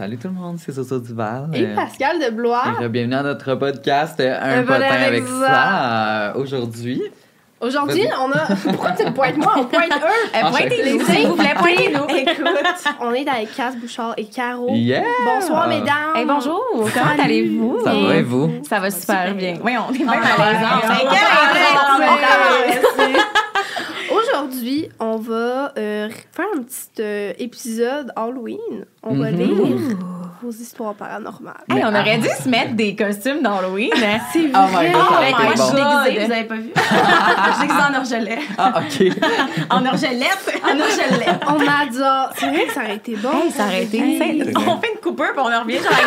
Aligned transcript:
Salut 0.00 0.16
tout 0.16 0.28
le 0.28 0.32
monde, 0.34 0.56
c'est 0.58 0.72
Soso 0.72 0.98
Duval. 0.98 1.50
Et 1.52 1.62
Euh, 1.62 1.74
Pascal 1.74 2.18
de 2.18 2.30
Blois. 2.30 2.62
et 2.82 2.88
bienvenue 2.88 3.14
à 3.16 3.22
notre 3.22 3.54
podcast 3.56 4.18
euh, 4.18 4.34
Un 4.40 4.60
Un 4.60 4.62
potin 4.62 4.80
avec 5.06 5.24
ça. 5.26 6.30
Euh, 6.30 6.32
Aujourd'hui, 6.36 7.02
Aujourd'hui, 7.60 8.06
on 8.18 8.32
a. 8.32 8.46
Pourquoi 8.56 8.92
tu 8.92 9.04
me 9.04 9.10
pointes 9.12 9.36
moi? 9.36 9.52
On 9.58 9.64
pointe 9.66 9.90
eux. 9.92 10.30
Ah, 10.34 10.48
Pointez-nous, 10.48 11.04
s'il 11.04 11.26
vous 11.26 11.36
plaît, 11.36 11.52
pointez-nous. 11.54 12.16
Écoute, 12.16 12.48
on 13.02 13.12
est 13.12 13.28
avec 13.28 13.54
Cass 13.54 13.76
Bouchard 13.76 14.14
et 14.16 14.24
Caro. 14.24 14.68
Yeah! 14.70 15.02
Bonsoir, 15.26 15.68
mesdames. 15.68 16.16
Hey, 16.16 16.24
bonjour, 16.24 16.64
comment 16.72 17.22
allez-vous? 17.22 17.80
ça 17.84 17.92
va 17.92 18.16
et 18.16 18.22
vous? 18.22 18.50
Ça 18.66 18.80
va 18.80 18.90
super 18.90 19.34
bien. 19.34 19.58
Oui, 19.62 19.74
on 19.86 19.92
est 19.92 19.98
bien 19.98 20.06
Ah, 20.08 20.16
on 20.16 20.36
correct, 20.36 20.60
va 20.62 20.68
on 20.76 20.80
commencer. 20.80 21.04
Aujourd'hui, 24.42 24.88
on 24.98 25.16
va 25.18 25.72
euh, 25.76 26.08
faire 26.32 26.46
un 26.56 26.62
petit 26.62 26.88
euh, 27.00 27.32
épisode 27.38 28.10
Halloween. 28.16 28.86
On 29.02 29.14
va 29.14 29.30
Mhm. 29.30 29.36
lire 29.38 29.96
vos 30.42 30.50
histoires 30.50 30.94
paranormales. 30.94 31.62
Hey, 31.68 31.82
on 31.84 31.88
aurait 31.94 32.16
dû 32.16 32.28
se 32.42 32.48
mettre 32.48 32.72
des 32.72 32.96
costumes 32.96 33.42
d'Halloween. 33.42 33.90
hein. 33.96 34.18
C'est 34.32 34.40
Oh 34.54 34.66
my 34.72 34.90
god, 34.92 35.02
ça 35.02 35.10
my 35.10 35.14
aurait 35.14 35.30
été 35.30 35.42
God. 35.42 35.56
bon. 35.56 35.70
God. 35.72 36.04
déguisée, 36.04 36.26
vous 36.26 36.32
avez 36.32 36.44
pas 36.44 36.54
vu? 36.54 36.70
je 36.74 37.50
suis 37.52 37.60
déguisée 37.60 37.82
en 37.90 37.98
orgelet. 37.98 38.38
Ah, 38.56 38.72
ok. 38.76 39.06
En 39.70 39.84
orgelette. 39.86 40.60
En 40.64 40.80
orgelet. 40.80 41.26
On 41.46 41.58
m'a 41.58 41.86
dit, 41.90 41.98
c'est 42.38 42.46
vrai 42.48 42.64
que 42.66 42.72
ça 42.72 42.80
aurait 42.80 42.96
été 42.96 43.16
bon. 43.16 43.28
Hey, 43.44 43.50
ça 43.50 43.64
aurait 43.66 43.84
été 43.84 43.98
insane. 44.00 44.54
On 44.56 44.80
fait 44.80 44.92
une 44.94 45.00
coupure 45.02 45.32
puis 45.32 45.38
on 45.44 45.52
en 45.52 45.60
revient 45.62 45.78
genre 45.78 45.92
avec 45.92 46.06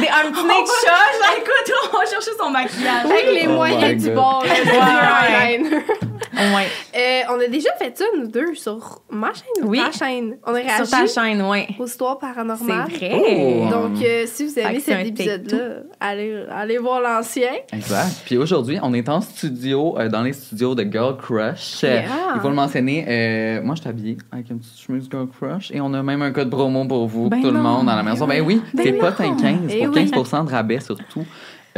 des, 0.00 0.06
des, 0.06 0.08
un 0.12 0.32
petit 0.32 0.46
nez 0.46 0.62
de 0.62 0.68
chat. 0.84 1.12
genre. 1.22 1.36
Écoute, 1.38 1.74
on 1.92 1.96
va 1.98 2.06
chercher 2.06 2.30
son 2.38 2.50
maquillage. 2.50 3.04
Avec 3.04 3.26
les 3.32 3.46
Oh 3.48 3.52
moyens 3.52 3.92
my 3.92 3.96
du 3.96 4.06
God. 4.06 4.14
bord, 4.16 4.44
là, 4.44 4.52
Ouais, 4.52 4.68
ouais. 4.72 5.58
du 5.58 5.64
eyeliner. 5.64 5.84
Ouais. 6.32 6.66
Euh, 6.94 7.22
on 7.30 7.40
a 7.40 7.46
déjà 7.48 7.70
fait 7.78 7.96
ça, 7.96 8.04
nous 8.18 8.26
deux, 8.26 8.54
sur 8.54 9.00
ma 9.10 9.32
chaîne 9.32 9.64
ou 9.64 9.68
Oui. 9.70 9.78
ta 9.80 9.90
chaîne? 9.92 10.36
On 10.46 10.50
a 10.50 10.56
réagi 10.56 10.86
Sur 10.86 10.90
ta 10.98 11.06
chaîne, 11.06 11.40
ouais. 11.42 11.66
aux 11.78 11.86
histoires 11.86 12.18
C'est 12.20 12.26
paranormales. 12.28 12.90
vrai. 12.90 13.12
Oh. 13.14 13.70
Donc, 13.70 14.02
euh, 14.04 14.24
si 14.26 14.44
vous 14.46 14.54
que 14.54 14.60
c'est 14.60 14.80
cet 14.80 14.94
un 14.96 15.00
épisode-là, 15.00 15.58
allez, 16.00 16.44
allez 16.50 16.76
voir 16.78 17.00
l'ancien. 17.00 17.48
Exact. 17.72 18.22
Puis 18.26 18.36
aujourd'hui, 18.36 18.78
on 18.82 18.92
est 18.92 19.08
en 19.08 19.22
studio, 19.22 19.98
euh, 19.98 20.08
dans 20.10 20.22
les 20.22 20.34
studios 20.34 20.74
de 20.74 20.82
Girl 20.82 21.16
Crush. 21.16 21.82
Euh, 21.84 21.92
Yeah. 22.02 22.04
Il 22.34 22.40
faut 22.42 22.48
le 22.50 22.54
mentionner. 22.54 23.06
euh, 23.08 23.62
moi, 23.62 23.74
je 23.74 23.80
suis 23.80 23.88
habillée 23.90 24.18
avec 24.30 24.50
une 24.50 24.58
petite 24.58 24.78
chemise 24.78 25.08
Girl 25.10 25.28
Crush 25.28 25.70
et 25.70 25.80
on 25.80 25.92
a 25.94 26.02
même 26.02 26.20
un 26.20 26.30
code 26.32 26.50
promo 26.50 26.84
pour 26.84 27.06
vous, 27.06 27.30
Ben 27.30 27.40
tout 27.40 27.50
le 27.50 27.58
monde 27.60 27.86
dans 27.86 27.96
la 27.96 28.02
maison. 28.02 28.26
Ben 28.26 28.42
oui, 28.42 28.60
Ben 28.74 28.82
c'est 28.84 28.92
pas 28.92 29.12
15 29.12 29.30
Eh 29.70 29.86
pour 29.86 29.94
oui. 29.94 30.10
15 30.10 30.44
de 30.44 30.50
rabais 30.50 30.80
sur 30.80 30.96
tout, 30.98 31.24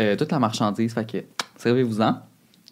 euh, 0.01 0.17
toute 0.17 0.33
la 0.33 0.41
marchandise. 0.41 0.93
Fait 0.93 1.09
que 1.09 1.19
servez-vous-en. 1.57 2.15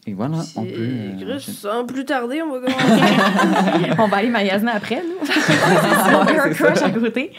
Et 0.04 0.14
voilà, 0.14 0.38
on 0.56 0.64
peut. 0.64 0.70
euh, 0.74 1.38
sans 1.38 1.84
plus 1.86 2.04
tarder, 2.04 2.42
on 2.42 2.58
va 2.58 2.58
commencer. 2.66 3.90
On 3.98 4.08
va 4.08 4.16
aller 4.16 4.30
magasiner 4.30 4.72
après, 4.72 5.00
nous. 5.02 5.14
Ouais, 5.20 6.32
Girl 6.34 6.48
c'est 6.48 6.64
crush 6.64 6.82
à 6.82 6.90
côté. 6.90 7.32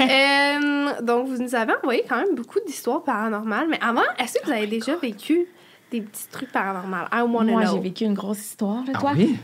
Euh, 0.00 1.02
donc, 1.02 1.28
vous 1.28 1.42
nous 1.42 1.54
avez 1.54 1.72
envoyé 1.80 2.04
quand 2.08 2.16
même 2.16 2.34
beaucoup 2.34 2.58
d'histoires 2.66 3.04
paranormales. 3.04 3.68
Mais 3.70 3.78
avant, 3.80 4.02
est-ce 4.18 4.38
que 4.40 4.46
vous 4.46 4.52
avez 4.52 4.66
déjà 4.66 4.96
vécu 4.96 5.46
des 5.92 6.00
petits 6.00 6.26
trucs 6.30 6.50
paranormaux? 6.50 6.96
I 7.12 7.20
wanna 7.22 7.52
Moi, 7.52 7.62
know. 7.64 7.74
j'ai 7.74 7.80
vécu 7.80 8.04
une 8.04 8.14
grosse 8.14 8.40
histoire, 8.40 8.78
là, 8.84 8.92
Ah 8.94 8.98
toi? 8.98 9.12
oui? 9.16 9.36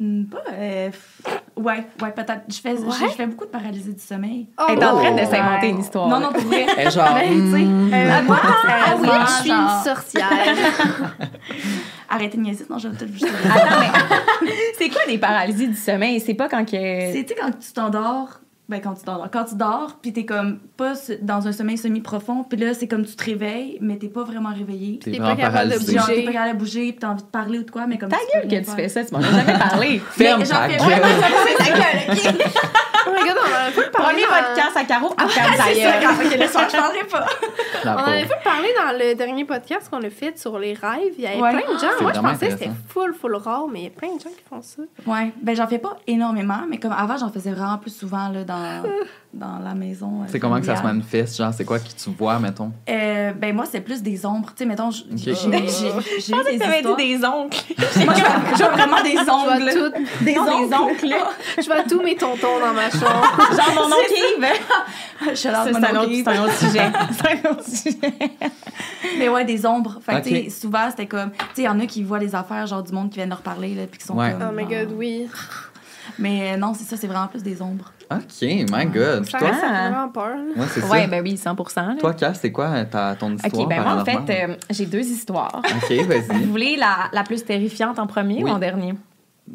Hmm, 0.00 0.24
pas. 0.24 0.42
euh, 0.52 0.88
f- 0.90 1.39
ouais, 1.62 1.84
ouais, 2.02 2.10
peut-être. 2.12 2.42
Je 2.48 2.60
fais, 2.60 2.72
Ouais? 2.72 2.92
je, 3.00 3.04
je 3.06 3.10
fais 3.14 3.26
beaucoup 3.26 3.44
de 3.44 3.50
paralysie 3.50 3.94
du 3.94 4.00
sommeil. 4.00 4.48
Oh, 4.58 4.64
Elle 4.68 4.78
est 4.78 4.84
en 4.84 4.96
train 4.96 5.12
de 5.12 5.18
s'inventer 5.24 5.68
une 5.68 5.80
histoire. 5.80 6.08
Non, 6.08 6.20
non, 6.20 6.32
pour 6.32 6.42
vrai. 6.42 6.66
Genre. 6.90 7.08
Ben, 7.14 7.28
tu 7.28 7.50
sais, 7.50 7.64
hmm, 7.64 7.90
euh, 7.92 8.22
moi, 8.22 8.38
Ah 8.68 8.94
oui, 9.00 9.08
je 9.26 9.32
suis 9.42 9.50
genre- 9.50 9.60
une 9.78 9.84
sorcière. 9.84 10.30
Arrêtez 12.08 12.36
de 12.38 12.42
niaiser, 12.42 12.66
non, 12.68 12.78
je 12.78 12.88
vais 12.88 12.96
tout 12.96 13.12
juste. 13.12 13.28
Attends, 13.44 13.80
mais 14.42 14.50
c'est 14.76 14.88
quoi 14.88 15.02
des 15.06 15.18
paralysies 15.18 15.68
du 15.68 15.76
sommeil? 15.76 16.20
C'est 16.20 16.34
pas 16.34 16.48
quand 16.48 16.64
que. 16.64 16.70
C'est, 16.72 17.24
tu 17.26 17.34
sais, 17.34 17.40
quand 17.40 17.50
tu 17.58 17.72
t'endors, 17.72 18.40
ben 18.70 18.80
quand 18.80 18.94
tu 18.94 19.02
t'endors, 19.02 19.28
quand 19.32 19.44
tu 19.44 19.56
dors, 19.56 19.98
puis 20.00 20.12
t'es 20.12 20.24
comme 20.24 20.60
pas 20.76 20.94
dans 21.22 21.48
un 21.48 21.52
sommeil 21.52 21.76
semi-profond, 21.76 22.44
puis 22.44 22.56
là, 22.56 22.72
c'est 22.72 22.86
comme 22.86 23.04
tu 23.04 23.16
te 23.16 23.24
réveilles, 23.24 23.78
mais 23.80 23.96
t'es 23.96 24.08
pas 24.08 24.22
vraiment 24.22 24.54
réveillé. 24.54 25.00
T'es 25.00 25.18
pas 25.18 25.34
capable 25.34 25.70
de 25.70 25.74
paralysé. 25.76 25.96
Genre, 25.96 26.06
t'es 26.06 26.12
bouger. 26.12 26.24
pas 26.24 26.32
capable 26.32 26.52
de 26.54 26.58
bouger, 26.64 26.92
puis 26.92 26.98
t'as 27.00 27.08
envie 27.08 27.22
de 27.22 27.28
parler 27.28 27.58
ou 27.58 27.64
de 27.64 27.70
quoi, 27.70 27.86
mais 27.88 27.98
comme 27.98 28.10
Ta 28.10 28.18
gueule 28.32 28.48
que 28.48 28.64
tu 28.64 28.76
fais 28.76 28.88
ça, 28.88 29.04
tu 29.04 29.12
m'en 29.12 29.18
as 29.18 29.32
jamais 29.32 29.58
parlé. 29.58 29.98
Ferme 30.10 30.44
ta 30.44 30.68
gueule. 30.68 30.78
ta 30.78 31.64
gueule, 31.64 32.16
ok? 32.16 32.46
Oh 33.06 33.12
my 33.12 33.22
god, 33.26 33.36
on 33.98 34.02
en 34.02 34.08
a 34.08 34.10
pas 34.10 34.54
à 34.76 34.84
Caro, 34.84 35.14
Ah, 35.16 35.26
c'est 35.28 35.80
ça, 35.80 36.36
le 36.36 36.46
soir, 36.46 36.64
je 36.70 36.76
parlerai 36.76 37.04
pas. 37.10 37.26
La 37.84 37.96
On 37.96 38.00
en 38.00 38.04
avait 38.04 38.26
parlé 38.44 38.68
dans 38.76 38.98
le 38.98 39.14
dernier 39.14 39.44
podcast 39.44 39.88
qu'on 39.90 40.02
a 40.02 40.10
fait 40.10 40.38
sur 40.38 40.58
les 40.58 40.74
rêves. 40.74 41.14
Il 41.16 41.24
y 41.24 41.26
avait 41.26 41.40
Ouais. 41.40 41.50
plein 41.50 41.74
de 41.74 41.78
gens. 41.78 41.88
C'est 41.96 42.02
Moi, 42.02 42.12
je 42.14 42.20
pensais 42.20 42.46
que 42.48 42.52
c'était 42.52 42.70
full, 42.88 43.14
full 43.14 43.34
rare, 43.36 43.66
mais 43.72 43.80
il 43.80 43.84
y 43.84 43.86
a 43.86 43.90
plein 43.90 44.14
de 44.14 44.20
gens 44.20 44.30
qui 44.30 44.42
font 44.48 44.62
ça. 44.62 44.82
Ouais, 45.06 45.32
ben 45.40 45.54
j'en 45.56 45.66
fais 45.66 45.78
pas 45.78 45.96
énormément, 46.06 46.60
mais 46.68 46.78
comme 46.78 46.92
avant, 46.92 47.16
j'en 47.16 47.30
faisais 47.30 47.52
vraiment 47.52 47.78
plus 47.78 47.94
souvent 47.96 48.28
là, 48.28 48.44
dans, 48.44 48.82
dans 49.32 49.58
la 49.62 49.74
maison. 49.74 50.22
euh, 50.22 50.24
C'est 50.28 50.40
comment 50.40 50.58
que 50.58 50.66
ça 50.66 50.74
se 50.76 50.82
manifeste? 50.82 51.36
Genre, 51.36 51.52
c'est 51.54 51.64
quoi 51.64 51.78
que 51.78 51.84
tu 51.84 52.10
vois, 52.10 52.38
mettons? 52.40 52.72
Euh, 52.88 53.32
ben 53.32 53.54
moi, 53.54 53.64
c'est 53.70 53.80
plus 53.80 54.02
des 54.02 54.26
ombres. 54.26 54.48
Tu 54.56 54.64
sais, 54.64 54.66
mettons, 54.66 54.90
j'ai 54.90 55.04
Ok. 55.04 55.18
j'ai- 55.18 55.34
j'ai- 55.34 56.20
j'ai 56.20 56.32
des 56.52 56.58
T'avais 56.58 56.82
dit 56.82 57.18
des 57.18 57.24
oncles. 57.24 57.60
Moi, 57.78 58.14
je 58.14 58.20
vois- 58.20 58.30
je 58.52 58.56
vois 58.58 58.70
vraiment 58.72 59.02
des 59.02 59.10
Je 59.16 59.24
vois, 59.24 59.54
ongles. 59.54 59.70
tout- 59.72 60.24
Des 60.24 60.34
Non, 60.34 60.44
des 60.44 60.74
ongles. 60.74 60.74
oncles, 60.74 61.06
là. 61.06 61.30
je 61.58 61.66
vois 61.66 61.82
tous 61.84 62.02
mes 62.02 62.16
tontons 62.16 62.58
dans 62.60 62.74
ma 62.74 62.90
chambre. 62.90 63.38
Genre 63.56 63.74
mon 63.76 63.86
oncle 63.94 64.12
Yves. 64.12 64.46
Je 65.30 65.34
suis 65.34 65.36
Ça, 65.48 65.52
là, 65.52 65.64
C'est 65.64 65.76
un, 65.76 65.96
autre- 66.00 66.10
c'est 66.12 66.28
un 66.28 66.44
autre 66.44 66.58
sujet. 66.58 66.92
C'est 67.12 67.46
un 67.46 67.50
autre 67.50 67.64
sujet. 67.68 68.30
Mais 69.18 69.28
ouais, 69.28 69.44
des 69.44 69.64
ombres. 69.66 70.00
Fait 70.04 70.20
que, 70.22 70.28
tu 70.28 70.34
sais, 70.44 70.50
souvent, 70.50 70.88
c'était 70.90 71.06
comme. 71.06 71.30
Tu 71.30 71.38
sais, 71.38 71.62
il 71.62 71.64
y 71.64 71.68
en 71.68 71.78
a 71.78 71.86
qui 71.86 72.02
voient 72.02 72.18
des 72.18 72.34
affaires, 72.34 72.66
genre 72.66 72.82
du 72.82 72.92
monde 72.92 73.10
qui 73.10 73.16
vient 73.18 73.26
leur 73.26 73.42
parler, 73.42 73.74
là, 73.74 73.82
puis 73.90 73.98
qui 74.00 74.06
sont 74.06 74.16
Ouais. 74.16 74.32
comme. 74.32 74.48
Oh 74.50 74.52
my 74.56 74.64
god, 74.64 74.92
oui. 74.96 75.28
Mais 76.18 76.52
euh, 76.52 76.56
non, 76.56 76.74
c'est 76.74 76.84
ça, 76.84 76.96
c'est 76.96 77.06
vraiment 77.06 77.26
plus 77.28 77.42
des 77.42 77.60
ombres. 77.62 77.92
Ok, 78.10 78.42
my 78.42 78.86
god. 78.86 79.22
Puis 79.22 79.30
Ça 79.30 79.38
toi? 79.38 79.52
ça 79.52 79.60
fait 79.60 79.90
vraiment 79.90 80.08
peur. 80.08 80.36
Ouais, 80.56 80.66
c'est 80.68 80.82
Ouais, 80.84 81.02
ça. 81.02 81.06
ben 81.06 81.22
oui, 81.22 81.36
100 81.36 81.56
là. 81.76 81.94
Toi, 82.00 82.14
Cass, 82.14 82.38
c'est 82.40 82.50
quoi 82.52 82.84
ta, 82.84 83.14
ton 83.14 83.34
histoire? 83.36 83.62
OK, 83.62 83.68
ben 83.68 83.82
moi, 83.82 84.02
en 84.02 84.04
fait, 84.04 84.48
euh, 84.48 84.56
j'ai 84.70 84.86
deux 84.86 85.00
histoires. 85.04 85.62
Ok, 85.64 85.92
Vous 85.96 86.08
vas-y. 86.08 86.44
voulez 86.44 86.76
la, 86.76 87.08
la 87.12 87.22
plus 87.22 87.44
terrifiante 87.44 87.98
en 87.98 88.06
premier 88.06 88.42
Oui. 88.42 88.50
ou 88.50 88.54
en 88.54 88.58
dernier? 88.58 88.94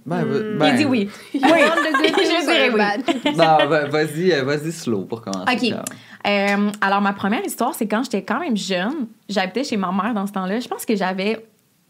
Ben, 0.06 0.24
Hmm. 0.24 0.58
ben, 0.58 0.68
Il 0.70 0.76
dit 0.78 0.86
oui. 0.86 1.10
Oui. 1.34 1.40
Je 1.44 2.46
dirais 2.46 2.70
oui. 2.74 3.32
Non, 3.38 3.68
va- 3.68 3.86
vas-y, 3.88 4.32
euh, 4.34 4.44
vas-y 4.44 4.72
slow 4.72 5.04
pour 5.06 5.22
commencer. 5.22 5.74
OK. 5.74 5.80
Euh, 6.28 6.72
alors, 6.82 7.02
ma 7.02 7.14
première 7.14 7.46
histoire, 7.46 7.74
c'est 7.76 7.88
quand 7.88 8.04
j'étais 8.04 8.24
quand 8.24 8.40
même 8.40 8.58
jeune. 8.58 9.08
J'habitais 9.30 9.64
chez 9.64 9.78
ma 9.78 9.92
mère 9.92 10.14
dans 10.14 10.26
ce 10.28 10.32
temps-là. 10.34 10.60
Je 10.60 10.68
pense 10.68 10.86
que 10.86 10.96
j'avais 10.96 11.46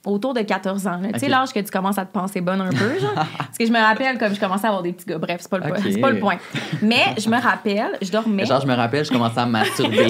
autour 0.06 0.34
de 0.34 0.42
14 0.42 0.88
ans. 0.88 1.00
Tu 1.14 1.20
sais, 1.20 1.28
l'âge 1.28 1.52
que 1.54 1.60
tu 1.60 1.72
commences 1.72 1.98
à 1.98 2.06
te 2.06 2.12
penser 2.14 2.42
bonne 2.42 2.62
un 2.62 2.70
peu, 2.70 3.00
genre. 3.00 3.14
Parce 3.38 3.58
que 3.58 3.66
je 3.66 3.72
me 3.72 3.80
rappelle 3.80 4.18
comme 4.18 4.34
je 4.34 4.40
commençais 4.40 4.66
à 4.66 4.70
avoir 4.70 4.84
des 4.84 4.94
petits 4.94 5.06
gars. 5.06 5.18
Bref, 5.18 5.38
c'est 5.42 5.50
pas, 5.50 5.58
le 5.58 5.64
point. 5.64 5.78
Ok. 5.78 5.84
c'est 5.92 6.00
pas 6.02 6.10
le 6.12 6.20
point. 6.20 6.38
Mais 6.82 7.04
je 7.18 7.30
me 7.30 7.40
rappelle, 7.42 7.98
je 8.02 8.12
dormais. 8.12 8.46
Genre, 8.46 8.62
je 8.62 8.68
me 8.68 8.74
rappelle, 8.76 9.04
je 9.06 9.12
commençais 9.12 9.40
à 9.40 9.46
me 9.46 9.52
masturber. 9.52 10.08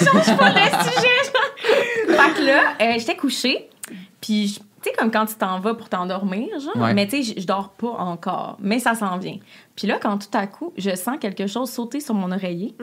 change 0.00 0.36
pas 0.36 0.50
de 0.50 0.90
sujet. 0.90 1.16
genre. 1.26 2.16
fait 2.24 2.34
que 2.40 2.46
là, 2.46 2.60
euh, 2.80 2.94
j'étais 2.98 3.16
couchée, 3.16 3.68
puis 4.20 4.48
je- 4.48 4.54
tu 4.82 4.88
sais, 4.88 4.92
comme 4.96 5.10
quand 5.10 5.26
tu 5.26 5.34
t'en 5.34 5.60
vas 5.60 5.74
pour 5.74 5.88
t'endormir, 5.90 6.48
genre, 6.58 6.76
Ouais. 6.82 6.94
mais 6.94 7.06
tu 7.06 7.22
sais, 7.22 7.34
je- 7.34 7.40
je 7.42 7.46
dors 7.46 7.68
pas 7.70 7.88
encore, 7.98 8.56
mais 8.60 8.78
ça 8.78 8.94
s'en 8.94 9.18
vient. 9.18 9.36
Puis 9.76 9.86
là, 9.86 9.98
quand 10.00 10.16
tout 10.18 10.36
à 10.38 10.46
coup, 10.46 10.72
je 10.78 10.94
sens 10.96 11.16
quelque 11.20 11.46
chose 11.46 11.70
sauter 11.70 12.00
sur 12.00 12.14
mon 12.14 12.32
oreiller, 12.32 12.74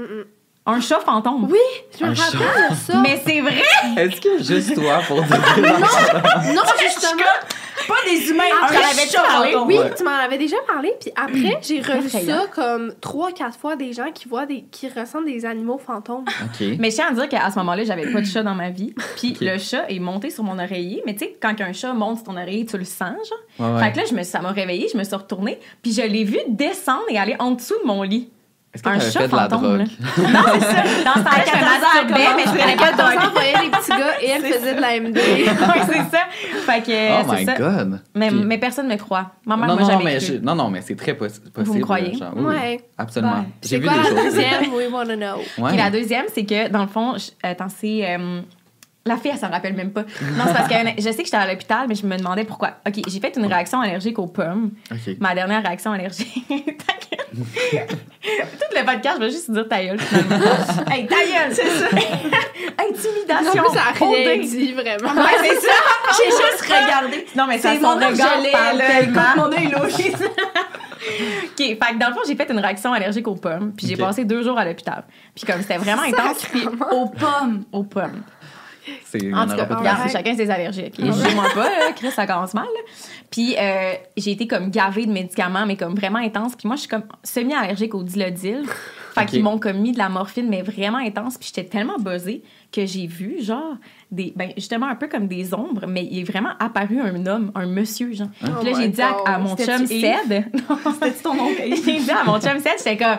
un 0.67 0.79
chat 0.81 0.99
fantôme. 0.99 1.45
Oui, 1.49 1.57
je 1.99 2.05
me 2.05 2.09
rappelle 2.13 2.69
de 2.69 2.75
ça. 2.75 2.97
Mais 2.97 3.21
c'est 3.25 3.41
vrai! 3.41 3.63
Est-ce 3.97 4.19
que 4.21 4.43
juste 4.43 4.75
toi 4.75 4.99
pour 5.07 5.23
dire 5.23 5.37
non, 6.53 6.61
justement. 6.81 7.23
Pas 7.87 7.93
des 8.09 8.29
humains! 8.29 8.43
Après, 8.63 8.75
J'en 8.75 8.89
avais 8.89 9.05
déjà 9.05 9.21
parlé. 9.21 9.55
Oui, 9.65 9.77
Ouais. 9.79 9.93
tu 9.95 10.03
m'en 10.03 10.11
avais 10.11 10.37
déjà 10.37 10.57
parlé. 10.67 10.93
Puis 10.99 11.11
après, 11.15 11.57
j'ai 11.61 11.79
revu 11.79 12.09
ça 12.09 12.45
comme 12.53 12.93
trois, 12.99 13.31
quatre 13.31 13.57
fois 13.57 13.75
des 13.77 13.93
gens 13.93 14.11
qui 14.13 14.27
voient 14.27 14.45
des, 14.45 14.65
qui 14.71 14.89
ressentent 14.89 15.25
des 15.25 15.45
animaux 15.45 15.77
fantômes. 15.77 16.25
OK. 16.43 16.67
Mais 16.79 16.89
je 16.89 16.95
tiens 16.95 17.07
à 17.11 17.13
dire 17.13 17.29
qu'à 17.29 17.49
ce 17.49 17.57
moment-là, 17.59 17.83
j'avais 17.85 18.11
pas 18.11 18.19
de 18.19 18.25
chat 18.25 18.43
dans 18.43 18.55
ma 18.55 18.69
vie. 18.71 18.93
Puis 19.15 19.37
le 19.39 19.57
chat 19.57 19.85
est 19.89 19.99
monté 19.99 20.29
sur 20.31 20.43
mon 20.43 20.59
oreiller. 20.59 21.01
Mais 21.05 21.13
tu 21.13 21.19
sais, 21.19 21.37
quand 21.41 21.53
un 21.61 21.71
chat 21.71 21.93
monte 21.93 22.17
sur 22.17 22.25
ton 22.25 22.35
oreiller, 22.37 22.65
tu 22.65 22.77
le 22.77 22.83
sens, 22.83 23.13
genre. 23.29 23.39
Ouais, 23.69 23.75
ouais. 23.75 23.83
Fait 23.85 23.91
que 23.93 23.97
là, 23.99 24.03
je 24.09 24.13
me, 24.15 24.23
ça 24.23 24.41
m'a 24.41 24.51
réveillée, 24.51 24.89
je 24.91 24.97
me 24.97 25.03
suis 25.05 25.15
retournée, 25.15 25.57
puis 25.81 25.93
je 25.93 26.01
l'ai 26.01 26.25
vu 26.25 26.39
descendre 26.49 27.03
et 27.09 27.17
aller 27.17 27.35
en 27.39 27.51
dessous 27.51 27.75
de 27.81 27.87
mon 27.87 28.01
lit. 28.03 28.29
Est-ce 28.77 28.83
que 28.83 28.89
un 28.89 28.99
chat 28.99 29.19
fait 29.21 29.27
de 29.27 29.35
la 29.35 29.49
fantôme, 29.49 29.77
drogue? 29.77 29.79
là. 29.79 29.85
Non, 30.33 30.39
c'est 30.53 30.59
ça. 30.61 30.83
Dans 31.03 31.19
me 31.19 31.23
masturbais, 31.23 32.35
mais 32.35 32.43
je 32.45 32.57
prenais 32.57 32.75
pas 32.75 32.91
de 32.91 32.97
drogue. 32.97 33.27
envoyait 33.29 33.53
des 33.53 33.69
petits 33.77 33.89
gars 33.89 34.21
et 34.21 34.27
elle 34.29 34.41
faisait 34.43 34.75
de 34.75 34.81
la 34.81 34.99
MD. 34.99 35.17
Oui, 35.17 35.81
c'est 35.87 36.17
ça. 36.17 36.23
Fait 36.65 36.81
que, 36.81 37.21
Oh 37.21 37.31
my 37.33 37.45
ça. 37.45 37.53
God. 37.55 37.99
Mais, 38.15 38.29
Ok. 38.29 38.35
mais 38.45 38.57
personne 38.57 38.87
me 38.87 38.95
croit. 38.97 39.31
Ma 39.45 39.57
mère 39.57 39.67
non, 39.67 39.75
m'a 39.75 39.81
non, 39.81 39.87
jamais 39.87 40.03
mais 40.03 40.17
cru. 40.17 40.25
je- 40.27 40.33
non, 40.45 40.55
non, 40.55 40.69
mais 40.69 40.81
c'est 40.81 40.95
très 40.95 41.13
possi- 41.13 41.49
possible. 41.51 41.81
croyez? 41.81 42.13
genre, 42.13 42.31
oui, 42.35 42.43
oui, 42.47 42.55
Ouais. 42.55 42.81
absolument. 42.97 43.33
Ouais. 43.39 43.47
J'ai 43.63 43.79
vu 43.79 43.87
quoi 43.87 43.97
des 43.97 44.03
la 44.03 44.09
choses. 44.09 44.23
deuxième? 44.35 44.73
We 44.73 44.87
wanna 44.91 45.15
know. 45.15 45.41
Ouais. 45.57 45.69
Puis 45.69 45.77
la 45.77 45.89
deuxième, 45.89 46.25
c'est 46.33 46.45
que, 46.45 46.69
dans 46.69 46.81
le 46.81 46.87
fond, 46.87 47.15
je- 47.17 47.31
attends, 47.47 47.69
c'est. 47.69 48.05
euh, 48.17 48.41
la 49.07 49.17
fille, 49.17 49.31
elle 49.33 49.39
s'en 49.39 49.49
rappelle 49.49 49.73
même 49.73 49.91
pas. 49.91 50.01
Non, 50.03 50.43
c'est 50.47 50.53
parce 50.53 50.67
que 50.67 50.73
je 50.97 51.01
sais 51.01 51.15
que 51.17 51.23
j'étais 51.25 51.37
à 51.37 51.47
l'hôpital, 51.47 51.85
mais 51.87 51.95
je 51.95 52.05
me 52.05 52.17
demandais 52.17 52.43
pourquoi. 52.43 52.73
OK, 52.87 52.95
j'ai 53.07 53.19
fait 53.19 53.35
une 53.37 53.45
réaction 53.45 53.81
allergique 53.81 54.19
aux 54.19 54.27
pommes. 54.27 54.71
Ma 55.19 55.33
dernière 55.35 55.61
réaction 55.63 55.91
allergique. 55.91 56.43
Tout 57.37 58.75
le 58.75 58.85
podcast, 58.85 59.17
je 59.19 59.25
vais 59.25 59.31
juste 59.31 59.51
dire 59.51 59.67
ta 59.67 59.83
gueule, 59.83 59.99
finalement. 59.99 60.45
hey, 60.91 61.05
ta 61.07 61.15
gueule, 61.15 61.51
c'est 61.51 61.69
ça. 61.69 61.85
Intimidation. 62.79 63.63
plus, 63.63 63.73
ça 63.77 63.81
a 63.89 63.91
rien 64.05 64.35
OD. 64.35 64.41
dit, 64.41 64.73
vraiment. 64.73 65.21
Ouais, 65.21 65.31
c'est 65.41 65.61
ça. 65.61 65.73
J'ai 66.17 66.31
juste 66.31 66.61
regardé. 66.63 67.25
Non, 67.35 67.45
mais 67.47 67.57
ça, 67.59 67.73
C'est 67.73 67.81
son 67.81 67.99
mon 67.99 68.07
regard 68.07 68.37
parle 68.51 68.77
tellement. 68.79 69.21
Mon 69.37 69.51
œil 69.51 69.67
louche. 69.67 70.07
OK, 71.43 71.57
fait 71.57 71.75
que 71.77 71.97
dans 71.99 72.07
le 72.09 72.13
fond, 72.13 72.21
j'ai 72.27 72.35
fait 72.35 72.49
une 72.51 72.59
réaction 72.59 72.91
allergique 72.93 73.27
aux 73.27 73.35
pommes, 73.35 73.71
puis 73.75 73.87
j'ai 73.87 73.95
passé 73.95 74.25
deux 74.25 74.43
jours 74.43 74.57
à 74.57 74.65
l'hôpital. 74.65 75.03
Puis 75.35 75.45
comme 75.45 75.61
c'était 75.61 75.77
vraiment 75.77 76.03
intense, 76.03 76.43
puis 76.51 76.67
Aux 76.91 77.07
pommes. 77.07 77.63
aux 77.71 77.83
pommes. 77.83 78.21
C'est 79.05 79.19
il 79.19 79.29
y 79.29 79.33
En 79.33 79.39
en 79.39 79.45
tout 79.45 79.53
aura 79.53 79.65
cas, 79.65 79.75
pas 79.75 80.05
de 80.05 80.09
chacun 80.11 80.35
ses 80.35 80.49
allergies. 80.49 80.85
ok? 80.87 80.93
Jugez-moi 81.05 81.45
pas, 81.53 81.69
là, 81.69 81.91
Chris, 81.95 82.11
ça 82.11 82.25
commence 82.27 82.53
mal. 82.53 82.65
là. 82.65 82.81
Puis 83.29 83.55
euh, 83.57 83.93
j'ai 84.15 84.31
été 84.31 84.47
comme 84.47 84.69
gavée 84.69 85.05
de 85.05 85.11
médicaments, 85.11 85.65
mais 85.65 85.75
comme 85.75 85.95
vraiment 85.95 86.19
intense. 86.19 86.55
Puis 86.55 86.67
moi, 86.67 86.75
je 86.75 86.81
suis 86.81 86.89
comme 86.89 87.03
semi-allergique 87.23 87.93
au 87.95 88.03
dilodil. 88.03 88.63
Fait 89.13 89.21
Ok. 89.23 89.27
qu'ils 89.29 89.43
m'ont 89.43 89.57
comme 89.57 89.77
mis 89.79 89.91
de 89.93 89.97
la 89.97 90.09
morphine, 90.09 90.47
mais 90.47 90.61
vraiment 90.61 90.99
intense. 90.99 91.37
Puis 91.37 91.51
j'étais 91.53 91.67
tellement 91.67 91.97
buzzée 91.97 92.43
que 92.71 92.85
j'ai 92.85 93.07
vu, 93.07 93.41
genre, 93.41 93.75
des, 94.11 94.31
ben, 94.35 94.51
justement 94.55 94.85
un 94.87 94.95
peu 94.95 95.07
comme 95.07 95.27
des 95.27 95.53
ombres, 95.53 95.85
mais 95.87 96.05
il 96.09 96.19
est 96.19 96.23
vraiment 96.23 96.51
apparu 96.59 96.99
un 97.01 97.25
homme, 97.25 97.51
un 97.55 97.65
monsieur, 97.65 98.13
genre. 98.13 98.27
Oh 98.43 98.47
Puis 98.61 98.71
là, 98.71 98.77
my 98.77 98.83
j'ai 98.83 98.89
dit 98.89 99.01
à, 99.01 99.39
mon 99.39 99.55
chum? 99.55 99.87
Ced. 99.87 100.51
Non, 100.69 100.77
C'était-tu 100.93 101.23
ton 101.23 101.31
oncle? 101.31 101.61
j'ai 101.83 101.99
dit 101.99 102.11
à 102.11 102.23
mon 102.25 102.39
chum 102.39 102.59
Seth, 102.59 102.77
j'étais 102.77 102.97
comme, 102.97 103.17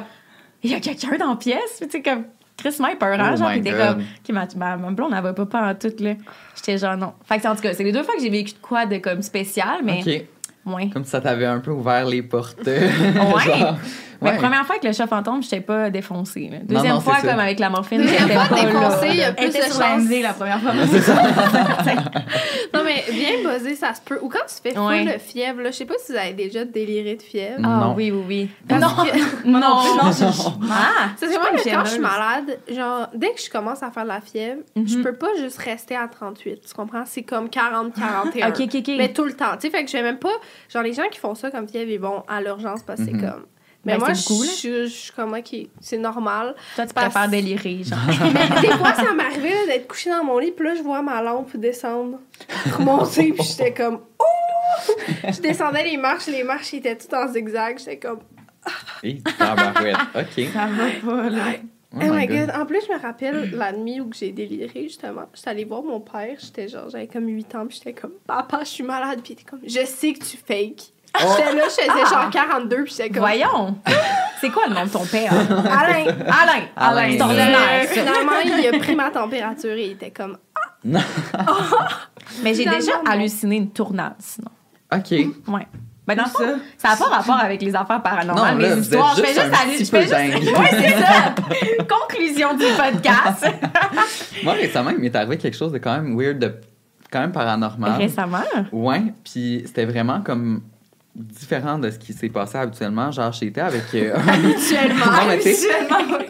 il 0.63 0.71
y 0.71 0.75
a 0.75 0.81
quelqu'un 0.81 1.17
dans 1.17 1.31
la 1.31 1.37
pièce. 1.37 1.77
Puis 1.81 1.89
tu 1.89 1.97
sais, 1.99 2.03
comme, 2.03 2.25
Chris 2.59 2.75
Mike 2.81 2.99
peurant, 2.99 3.31
Oh 3.33 3.37
genre, 3.37 3.49
my 3.51 3.61
puis 3.61 3.71
t'es 3.71 3.77
comme, 3.77 4.01
OK, 4.01 4.33
ma, 4.35 4.47
ma, 4.57 4.77
ma 4.77 4.91
blonde, 4.91 5.13
elle 5.17 5.23
va 5.23 5.33
pas 5.33 5.47
pas 5.47 5.71
en 5.71 5.75
tout, 5.75 5.93
là. 6.01 6.15
J'étais 6.57 6.77
genre, 6.77 6.97
non. 6.97 7.15
Fait 7.25 7.39
que, 7.39 7.47
en 7.47 7.55
tout 7.55 7.63
cas, 7.63 7.73
c'est 7.73 7.85
les 7.85 7.93
deux 7.93 8.03
fois 8.03 8.15
que 8.17 8.21
j'ai 8.21 8.31
vécu 8.31 8.53
de 8.55 8.59
quoi 8.59 8.85
de 8.85 8.99
comme 8.99 9.23
spécial, 9.23 9.79
mais 9.85 10.01
OK. 10.01 10.25
moins. 10.65 10.89
Comme 10.91 11.05
si 11.05 11.11
ça 11.11 11.21
t'avait 11.21 11.47
un 11.47 11.61
peu 11.61 11.71
ouvert 11.71 12.05
les 12.05 12.23
portes. 12.23 12.59
Ouais. 12.67 13.59
Genre, 13.59 13.77
Mais 14.21 14.37
première 14.37 14.65
fois 14.67 14.77
avec 14.77 14.85
le 14.85 14.93
chat 14.93 15.07
fantôme, 15.07 15.43
j'étais 15.43 15.61
pas 15.61 15.91
défoncée. 15.91 16.49
là. 16.51 16.59
Deuxième 16.63 16.95
non, 16.95 17.01
fois, 17.01 17.17
ça. 17.21 17.29
comme 17.29 17.39
avec 17.41 17.59
la 17.61 17.71
morphine, 17.71 18.03
j'étais 18.03 18.35
pas 18.35 18.49
défoncée, 18.49 19.09
il 19.11 19.17
y 19.17 19.25
a 19.25 19.33
plus 19.33 19.49
de 19.49 19.53
chance. 19.53 20.23
La 20.23 20.33
première 20.33 20.61
fois. 20.61 20.73
Non, 22.75 22.81
mais 22.85 23.05
bien 23.11 23.31
buzzé, 23.43 23.75
ça 23.75 23.95
se 23.95 24.01
peut. 24.01 24.19
Ou 24.21 24.29
quand 24.29 24.45
tu 24.47 24.55
fais 24.63 24.75
full 24.75 24.87
Ouais. 24.87 25.05
de 25.05 25.19
fièvre, 25.19 25.63
là, 25.63 25.71
je 25.71 25.77
sais 25.77 25.85
pas 25.87 25.95
si 25.99 26.13
vous 26.13 26.19
avez 26.19 26.33
déjà 26.33 26.65
déliré 26.65 27.17
de 27.17 27.23
fièvre. 27.23 27.61
Ah 27.65 27.81
Non. 27.87 27.95
oui, 27.97 28.11
oui, 28.11 28.25
oui. 28.29 28.51
Non, 28.79 28.89
que- 28.89 29.19
non, 29.49 29.59
non, 29.59 29.77
Ah, 30.71 31.09
C'est 31.17 31.27
là, 31.27 31.33
une 31.53 31.73
quand 31.73 31.85
je 31.85 31.91
suis 31.91 32.01
malade, 32.01 32.59
genre, 32.71 33.09
dès 33.15 33.33
que 33.33 33.41
je 33.41 33.51
commence 33.51 33.83
à 33.83 33.91
faire 33.91 34.05
de 34.05 34.09
la 34.09 34.21
fièvre, 34.21 34.61
je 34.77 34.97
Mhm. 34.99 35.03
peux 35.05 35.15
pas 35.15 35.29
juste 35.39 35.59
rester 35.59 35.97
à 35.97 36.09
38. 36.09 36.61
Tu 36.69 36.75
comprends? 36.75 37.05
C'est 37.07 37.23
comme 37.23 37.49
40, 37.49 37.95
41. 37.95 38.49
OK, 38.51 38.61
OK, 38.61 38.75
OK. 38.77 38.91
Mais 38.99 39.13
tout 39.13 39.25
le 39.25 39.33
temps. 39.33 39.53
Tu 39.61 39.63
sais, 39.63 39.71
fait 39.71 39.85
que 39.85 39.91
je 39.91 39.97
vais 39.97 40.03
même 40.03 40.19
pas. 40.19 40.29
Genre, 40.69 40.83
les 40.83 40.93
gens 40.93 41.09
qui 41.11 41.19
font 41.19 41.35
ça 41.35 41.51
comme 41.51 41.69
fièvre, 41.69 41.91
ils 41.91 42.01
vont 42.01 42.23
à 42.29 42.41
l'urgence 42.41 42.83
parce 42.83 43.01
que 43.01 43.11
Mhm. 43.11 43.21
c'est 43.21 43.27
comme. 43.27 43.45
Mais 43.89 43.99
Ben, 43.99 43.99
moi, 44.01 44.09
beaucoup, 44.13 44.45
je 44.45 44.51
je- 44.69 44.85
je 44.85 44.89
suis 44.89 45.13
comme, 45.13 45.35
OK, 45.35 45.57
c'est 45.81 45.99
normal. 45.99 46.55
Toi, 46.77 46.87
tu 46.87 46.95
parce- 46.95 47.11
préfères 47.13 47.29
délirer, 47.31 47.83
genre. 47.83 47.99
Mais 48.35 48.61
des 48.61 48.77
fois, 48.77 48.95
ça 48.95 49.13
m'arrivait 49.15 49.51
là, 49.51 49.67
d'être 49.67 49.89
couchée 49.89 50.11
dans 50.11 50.23
mon 50.25 50.39
lit, 50.39 50.53
puis 50.53 50.65
là, 50.67 50.75
je 50.77 50.83
vois 50.83 51.03
ma 51.03 51.21
lampe 51.23 51.57
descendre, 51.57 52.19
remonter, 52.79 53.33
puis 53.33 53.43
j'étais 53.45 53.73
comme, 53.75 54.01
oh! 54.19 54.93
Je 55.29 55.41
descendais 55.41 55.85
les 55.85 55.97
marches, 55.97 56.27
les 56.27 56.45
marches 56.45 56.73
étaient 56.75 56.97
toutes 56.97 57.15
en 57.15 57.27
zigzag, 57.29 57.79
j'étais 57.79 57.99
comme, 57.99 58.21
tabarouette. 59.39 59.97
OK. 60.15 60.45
Ça 60.53 60.67
va 60.67 60.89
pas, 61.05 61.31
là. 61.31 61.45
Oh 61.55 61.65
Oh, 61.95 61.97
my 62.01 62.11
my 62.11 62.27
God. 62.27 62.37
god. 62.49 62.51
En 62.55 62.67
plus, 62.67 62.81
je 62.87 62.93
me 62.93 63.01
rappelle 63.01 63.51
la 63.57 63.73
nuit 63.73 63.99
où 64.03 64.11
j'ai 64.13 64.31
déliré, 64.31 64.83
justement. 64.85 65.23
J'étais 65.33 65.49
allée 65.49 65.65
voir 65.65 65.83
mon 65.83 66.01
père, 66.01 66.37
j'étais 66.39 66.69
genre, 66.69 66.91
j'avais 66.91 67.07
comme 67.07 67.27
8 67.27 67.55
ans, 67.55 67.67
puis 67.67 67.79
j'étais 67.83 67.99
comme, 67.99 68.13
papa, 68.27 68.61
je 68.61 68.69
suis 68.69 68.85
malade, 68.85 69.21
puis 69.25 69.33
il 69.33 69.41
était 69.41 69.45
comme, 69.51 69.61
je 69.67 69.87
sais 69.87 70.13
que 70.13 70.23
tu 70.23 70.37
fakes. 70.37 70.93
J'étais 71.19 71.55
là, 71.55 71.63
je 71.65 71.71
faisais 71.71 72.15
genre 72.15 72.31
42, 72.31 72.85
puis 72.85 72.93
j'étais 72.97 73.11
comme, 73.11 73.21
Voyons. 73.21 73.77
C'est 74.41 74.51
quoi 74.51 74.65
le 74.69 74.75
nom 74.75 74.85
de 74.85 74.91
ton 74.91 75.05
père? 75.05 75.33
Alain! 75.33 76.05
Alain. 76.27 76.65
Alain. 76.77 77.11
C'est 77.13 77.23
ordinaire, 77.23 77.83
ça. 77.83 77.89
Finalement, 77.89 78.33
il 78.45 78.75
a 78.75 78.79
pris 78.79 78.95
ma 78.95 79.11
température 79.11 79.73
et 79.73 79.87
il 79.87 79.93
était 79.93 80.11
comme, 80.11 80.37
Mais 82.43 82.55
j'ai 82.55 82.65
déjà 82.65 82.93
non. 82.99 83.11
halluciné 83.11 83.57
une 83.57 83.71
tournade, 83.71 84.15
sinon. 84.19 84.51
OK. 84.93 85.11
Ouais. 85.49 85.67
Ben, 86.07 86.15
dans 86.17 86.25
fond, 86.25 86.59
ça 86.79 86.91
n'a 86.91 86.97
pas 86.97 87.05
rapport 87.17 87.37
avec 87.37 87.61
les 87.61 87.75
affaires 87.75 88.03
paranormales, 88.03 88.55
Non, 88.57 88.63
là, 88.63 88.77
mes 88.77 88.81
histoires. 88.81 89.15
Je 89.15 89.23
fais 89.23 89.35
juste 89.35 89.55
aller. 89.63 89.79
Je 89.79 89.85
fais 89.85 90.03
juste. 90.41 90.57
Ouais, 90.57 90.71
c'est 90.71 91.03
ça. 91.03 91.35
Conclusion 91.85 92.55
du 92.55 92.65
podcast. 92.65 93.47
Moi, 94.43 94.55
récemment, 94.55 94.91
il 94.91 94.99
m'est 94.99 95.15
arrivé 95.15 95.37
quelque 95.37 95.57
chose 95.57 95.73
de 95.73 95.79
quand 95.79 95.95
même 96.01 96.19
weird, 96.19 96.39
de 96.39 96.55
quand 97.11 97.21
même 97.21 97.33
paranormal. 97.33 97.99
Récemment? 97.99 98.39
Ouais, 98.73 99.13
puis 99.23 99.63
c'était 99.67 99.85
vraiment 99.85 100.23
comme 100.23 100.63
différent 101.19 101.79
de 101.79 101.91
ce 101.91 101.99
qui 101.99 102.13
s'est 102.13 102.29
passé 102.29 102.59
habituellement. 102.59 103.11
Genre, 103.11 103.33
j'étais 103.33 103.61
avec. 103.61 103.95
euh, 103.95 104.15
habituellement. 104.27 105.07
non, 105.07 105.27
mais 105.29 105.39
tu 105.39 105.53
sais. 105.53 105.69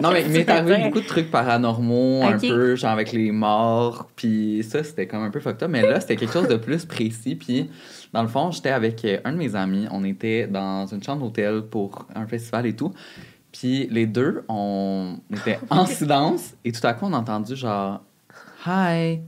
Non, 0.01 0.11
mais 0.13 0.23
il 0.23 0.31
m'est 0.33 0.49
arrivé 0.49 0.85
beaucoup 0.85 1.01
de 1.01 1.07
trucs 1.07 1.31
paranormaux, 1.31 2.23
un 2.23 2.39
peu, 2.39 2.77
genre 2.77 2.93
avec 2.93 3.13
les 3.13 3.31
morts, 3.33 4.09
puis 4.17 4.65
ça, 4.69 4.83
c'était 4.83 5.07
comme 5.07 5.23
un 5.23 5.31
peu 5.31 5.41
fucked 5.41 5.63
up. 5.63 5.71
Mais 5.71 5.83
là, 5.83 6.01
c'était 6.01 6.17
quelque 6.17 6.33
chose 6.33 6.49
de 6.49 6.57
plus 6.57 6.85
précis, 6.85 7.35
puis 7.35 7.71
dans 8.13 8.23
le 8.23 8.29
fond, 8.29 8.51
j'étais 8.51 8.71
avec 8.71 9.05
euh, 9.05 9.19
un 9.25 9.33
de 9.33 9.39
mes 9.39 9.55
amis. 9.55 9.87
On 9.91 10.05
était 10.05 10.47
dans 10.47 10.87
une 10.87 11.03
chambre 11.03 11.23
d'hôtel 11.23 11.63
pour 11.63 12.07
un 12.15 12.27
festival 12.27 12.67
et 12.67 12.75
tout. 12.75 12.93
Puis 13.53 13.89
les 13.91 14.07
deux, 14.07 14.45
on 14.49 15.19
était 15.33 15.59
en 15.71 15.87
silence, 15.87 16.55
et 16.65 16.73
tout 16.73 16.87
à 16.87 16.95
coup, 16.95 17.07
on 17.07 17.13
a 17.13 17.19
entendu 17.19 17.57
genre 17.57 18.03
«Hi». 18.67 19.21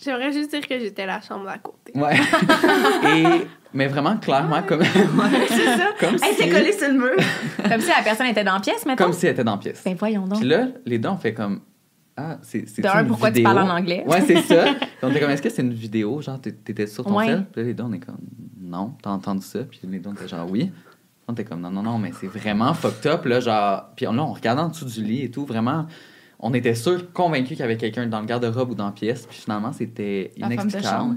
J'aimerais 0.00 0.32
juste 0.32 0.50
dire 0.50 0.66
que 0.66 0.78
j'étais 0.78 1.06
la 1.06 1.20
chambre 1.20 1.44
d'à 1.44 1.58
côté. 1.58 1.92
Ouais. 1.94 2.14
Et, 3.16 3.46
mais 3.74 3.86
vraiment, 3.86 4.16
clairement, 4.16 4.62
comme, 4.62 4.82
C'est 5.48 5.76
ça. 5.76 5.90
comme, 6.00 6.14
Elle 6.22 6.34
si, 6.34 6.42
s'est 6.42 6.48
collée 6.48 6.72
sur 6.72 6.88
le 6.88 6.94
mur. 6.94 7.16
Comme 7.68 7.80
si 7.80 7.88
la 7.88 8.02
personne 8.02 8.26
était 8.26 8.44
dans 8.44 8.54
la 8.54 8.60
pièce, 8.60 8.84
maintenant. 8.86 9.06
comme 9.06 9.14
si 9.14 9.26
elle 9.26 9.32
était 9.32 9.44
dans 9.44 9.52
la 9.52 9.58
pièce. 9.58 9.82
Ben, 9.84 9.94
voyons 9.98 10.26
donc. 10.26 10.38
Puis 10.40 10.48
là, 10.48 10.68
les 10.86 10.98
deux, 10.98 11.08
on 11.08 11.16
fait 11.16 11.34
comme 11.34 11.60
Ah, 12.16 12.38
c'est 12.42 12.68
c'est 12.68 12.82
De 12.82 12.88
un, 12.88 13.00
une 13.02 13.08
pourquoi 13.08 13.30
tu 13.30 13.42
parles 13.42 13.58
en 13.58 13.68
anglais? 13.70 14.04
Ouais, 14.06 14.20
c'est 14.26 14.40
ça. 14.42 14.64
Puis 14.80 14.88
on 15.02 15.10
était 15.10 15.20
comme 15.20 15.30
Est-ce 15.30 15.42
que 15.42 15.50
c'est 15.50 15.62
une 15.62 15.72
vidéo? 15.74 16.20
Genre, 16.22 16.40
t'é- 16.40 16.52
t'étais 16.54 16.86
sur 16.86 17.04
ton 17.04 17.16
Ouais. 17.16 17.26
Puis 17.26 17.60
là, 17.60 17.62
les 17.62 17.74
deux, 17.74 17.84
on 17.84 17.92
est 17.92 18.00
comme 18.00 18.16
Non, 18.60 18.94
t'as 19.02 19.10
entendu 19.10 19.42
ça? 19.44 19.60
Puis 19.60 19.80
les 19.84 19.98
deux, 19.98 20.10
on 20.10 20.14
était 20.14 20.28
genre 20.28 20.50
Oui. 20.50 20.72
On 21.28 21.32
était 21.34 21.44
comme 21.44 21.60
Non, 21.60 21.70
non, 21.70 21.82
non, 21.82 21.98
mais 21.98 22.10
c'est 22.18 22.26
vraiment 22.26 22.72
fucked 22.74 23.06
up, 23.06 23.24
là. 23.26 23.40
Genre, 23.40 23.84
puis 23.94 24.06
là, 24.06 24.12
on 24.12 24.32
regardait 24.32 24.62
en 24.62 24.68
dessous 24.68 24.86
du 24.86 25.02
lit 25.02 25.24
et 25.24 25.30
tout, 25.30 25.44
vraiment. 25.44 25.86
On 26.40 26.54
était 26.54 26.74
sûr, 26.74 27.12
convaincus 27.12 27.48
qu'il 27.50 27.58
y 27.60 27.62
avait 27.62 27.76
quelqu'un 27.76 28.06
dans 28.06 28.20
le 28.20 28.26
garde-robe 28.26 28.70
ou 28.70 28.74
dans 28.74 28.86
la 28.86 28.92
pièce, 28.92 29.26
puis 29.26 29.38
finalement, 29.38 29.72
c'était 29.72 30.30
inexplicable. 30.36 30.84
chambre. 30.84 31.14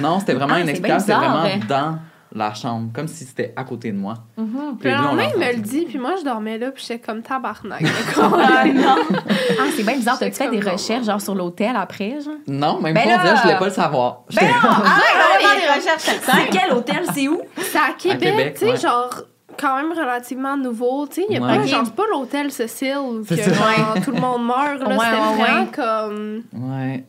Non, 0.00 0.18
c'était 0.20 0.34
vraiment 0.34 0.54
Ah, 0.54 0.58
c'est 0.58 0.62
inexplicable, 0.64 1.00
c'était 1.00 1.14
vraiment 1.14 1.44
bizarre. 1.44 1.68
dans 1.68 1.98
la 2.36 2.52
chambre, 2.54 2.90
comme 2.92 3.06
si 3.06 3.24
c'était 3.24 3.52
à 3.54 3.62
côté 3.62 3.92
de 3.92 3.96
moi. 3.96 4.14
Puis 4.34 4.44
Puis 4.80 4.90
le 4.90 4.96
lendemain, 4.96 5.28
il 5.32 5.40
me 5.40 5.52
le 5.52 5.60
dit, 5.60 5.84
puis 5.88 5.98
moi, 5.98 6.14
je 6.18 6.24
dormais 6.24 6.58
là, 6.58 6.72
puis 6.72 6.84
j'étais 6.84 6.98
comme 6.98 7.22
tabarnak. 7.22 7.82
Ah 8.16 8.64
non! 8.66 8.96
Ah, 9.12 9.62
c'est 9.76 9.84
bien 9.84 9.94
bizarre. 9.94 10.18
T'as-tu 10.18 10.34
fait 10.34 10.50
des 10.50 10.58
recherches, 10.58 11.06
genre, 11.06 11.20
sur 11.20 11.36
l'hôtel 11.36 11.76
après, 11.76 12.18
genre? 12.20 12.34
Non, 12.48 12.80
même 12.80 12.94
Ben 12.94 13.04
pas, 13.04 13.24
là! 13.24 13.34
je 13.36 13.42
voulais 13.42 13.58
pas 13.58 13.66
le 13.66 13.70
savoir. 13.72 14.22
Ben 14.34 14.46
non! 14.48 14.52
Ah, 14.64 14.70
on 14.76 15.44
va 15.44 15.48
faire 15.48 15.60
des 15.74 15.80
recherches 15.80 16.20
C'est 16.22 16.50
quel 16.50 16.72
hôtel? 16.76 17.04
C'est 17.14 17.28
où? 17.28 17.40
C'est 17.58 17.78
à 17.78 17.92
Québec, 17.96 18.20
Québec, 18.20 18.54
tu 18.58 18.66
sais, 18.66 18.72
ouais. 18.72 18.76
genre 18.78 19.10
quand 19.58 19.76
même 19.76 19.92
relativement 19.92 20.56
nouveau, 20.56 21.06
tu 21.06 21.22
sais, 21.22 21.26
il 21.28 21.34
y 21.34 21.38
a 21.38 21.40
Ouais. 21.40 21.56
pas 21.58 21.66
genre 21.66 21.82
c'est 21.84 21.94
pas 21.94 22.04
l'hôtel 22.10 22.50
Cécile 22.50 22.98
où 22.98 23.24
que, 23.24 23.36
genre, 23.36 23.94
tout 24.04 24.10
le 24.12 24.20
monde 24.20 24.46
meurt 24.46 24.80
là, 24.80 24.88
Ouais, 24.88 24.96
c'était 24.98 25.16
ouais, 25.16 25.44
vraiment 25.44 25.60
ouais. 25.62 25.70
comme 25.72 26.42
Ouais. 26.52 27.04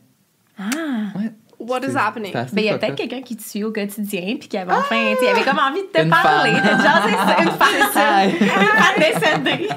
Ah! 0.58 1.18
ouais. 1.18 1.32
What 1.58 1.80
is 1.80 1.96
happening? 1.96 2.34
assez 2.36 2.54
Ben, 2.54 2.62
il 2.62 2.66
y 2.66 2.70
a 2.70 2.78
peut-être 2.78 2.94
quelqu'un 2.96 3.22
qui 3.22 3.36
te 3.36 3.42
suit 3.42 3.64
au 3.64 3.72
quotidien, 3.72 4.36
puis 4.38 4.48
qui 4.48 4.56
avait 4.58 4.72
enfin, 4.72 4.96
tu 5.12 5.16
sais, 5.16 5.24
il 5.24 5.28
avait 5.28 5.42
comme 5.42 5.58
envie 5.58 5.82
de 5.82 5.86
te 5.86 6.02
Une 6.02 6.10
parler, 6.10 6.52
fan. 6.52 6.62
de 6.62 6.82
jaser 6.82 7.10
une 7.42 7.50
Ah, 7.96 8.24
une 8.26 8.46
fan 8.46 9.44
décédée. 9.54 9.68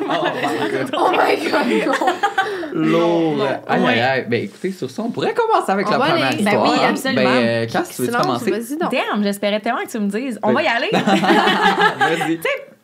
Oh 0.93 1.12
my 1.12 1.50
god. 1.50 1.95
Lourd. 2.74 3.43
Aïe, 3.67 3.81
Ouais. 3.81 3.89
aïe, 3.91 4.00
aïe. 4.01 4.25
Ben, 4.29 4.43
écoutez, 4.43 4.71
sur 4.71 4.89
ça, 4.89 5.01
on 5.03 5.09
pourrait 5.09 5.33
commencer 5.33 5.71
avec 5.71 5.88
On 5.88 5.91
la 5.91 5.98
première 6.00 6.25
aller. 6.27 6.43
Ben 6.43 6.51
histoire. 6.51 6.71
oui, 6.71 6.77
absolument. 6.88 7.21
Ben, 7.24 7.45
euh, 7.48 7.65
Cass, 7.67 7.95
tu 7.95 8.01
veux 8.03 8.12
commencer? 8.12 8.51
vas-y 8.51 8.77
donc. 8.77 8.91
Damn, 8.91 9.24
j'espérais 9.24 9.59
tellement 9.59 9.81
que 9.83 9.89
tu 9.89 10.00
me 10.00 10.07
dises. 10.09 10.39
On 10.43 10.53
va 10.53 10.63
y 10.63 10.67
aller. 10.67 10.89
Vas-y. 10.93 12.39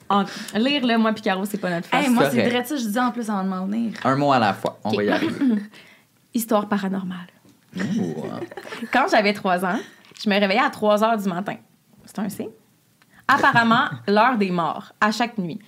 En- 0.08 0.24
lire 0.56 0.86
le 0.86 0.98
moi 0.98 1.14
puis 1.14 1.24
Caro, 1.24 1.46
c'est 1.46 1.58
pas 1.58 1.70
notre 1.70 1.88
face. 1.88 2.04
Hey, 2.06 2.10
moi, 2.12 2.30
c'est 2.32 2.48
vrai 2.48 2.64
ça, 2.64 2.76
je 2.76 2.82
disais 2.84 3.00
en 3.00 3.12
plus 3.12 3.28
avant 3.30 3.44
de 3.44 3.50
m'en 3.50 3.66
venir. 3.66 3.92
Un 4.04 4.16
mot 4.16 4.32
à 4.32 4.40
la 4.40 4.54
fois. 4.54 4.78
On 4.84 4.92
va 4.92 5.04
y 5.04 5.10
arriver. 5.10 5.34
Histoire 6.34 6.68
paranormale. 6.68 7.28
Quand 8.92 9.06
j'avais 9.12 9.34
3 9.34 9.66
ans, 9.66 9.80
je 10.24 10.30
me 10.30 10.40
réveillais 10.40 10.62
à 10.62 10.70
3 10.70 11.04
heures 11.04 11.18
du 11.18 11.28
matin. 11.30 11.56
C'est 12.06 12.20
un 12.20 12.30
signe? 12.30 12.50
Apparemment, 13.28 13.86
l'heure 14.08 14.38
des 14.38 14.52
morts, 14.52 14.92
à 15.02 15.12
chaque 15.12 15.38
nuit. 15.38 15.60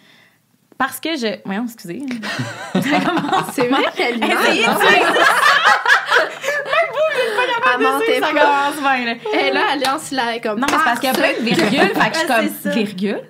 Parce 0.77 0.99
que 0.99 1.15
je. 1.17 1.39
Voyons, 1.43 1.65
excusez. 1.65 2.03
C'est 2.73 3.67
vrai 3.67 3.85
qu'elle 3.95 4.19
ment. 4.19 4.27
Essayez 4.27 4.65
de 4.67 4.71
suivre. 4.71 5.13
Elle 7.73 7.83
mentait 7.83 8.19
pas. 8.21 8.33
là. 8.33 9.13
Et 9.33 9.51
là, 9.51 9.61
Alliance, 9.73 10.11
là, 10.11 10.23
elle 10.29 10.35
est 10.37 10.41
comme 10.41 10.59
Non, 10.59 10.67
mais 10.69 10.77
c'est 10.77 10.83
parce 10.83 10.99
qu'il 10.99 11.09
y 11.09 11.11
a 11.11 11.15
plein 11.15 11.33
de 11.33 11.43
virgules, 11.43 11.95
fait 11.95 12.09
que 12.09 12.13
je 12.13 12.19
suis 12.19 12.27
comme 12.27 12.49
ça. 12.49 12.69
virgule. 12.71 13.21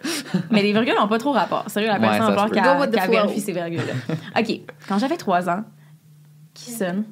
Mais 0.51 0.62
les 0.62 0.74
virgules 0.74 0.93
n'ont 1.00 1.07
pas 1.07 1.17
trop 1.17 1.31
rapport. 1.31 1.63
Sérieux, 1.69 1.88
la 1.88 1.96
Ouais, 1.96 2.01
personne 2.01 2.27
ça 2.27 2.31
va 2.34 2.43
se 2.43 2.50
peut. 2.50 2.55
Go 2.55 2.62
qu'elle 2.62 2.79
with 2.79 2.91
the 2.91 2.93
qu'elle 2.96 3.03
flow. 3.03 3.13
vérifie 3.13 3.41
ces 3.41 3.51
virgules-là. 3.53 4.15
OK, 4.39 4.60
quand 4.88 5.00
j'avais 5.00 5.17
3 5.17 5.50
ans, 5.50 5.63
qui 6.53 6.72
sonne? 6.72 7.05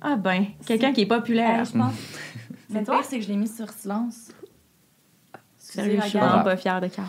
Ah 0.00 0.16
ben, 0.16 0.46
quelqu'un 0.66 0.92
qui 0.92 1.02
est 1.02 1.06
populaire. 1.06 1.64
Je 1.64 1.72
pense. 1.78 1.94
Mais 2.70 2.82
toi? 2.84 3.00
c'est 3.02 3.18
que 3.18 3.24
je 3.24 3.28
l'ai 3.28 3.36
mis 3.36 3.48
sur 3.48 3.68
silence. 3.70 4.30
Sérieux, 5.58 5.98
je 6.02 6.08
suis 6.08 6.18
vraiment 6.18 6.42
pas 6.42 6.56
fière 6.56 6.80
de 6.80 6.88
Caro. 6.88 7.08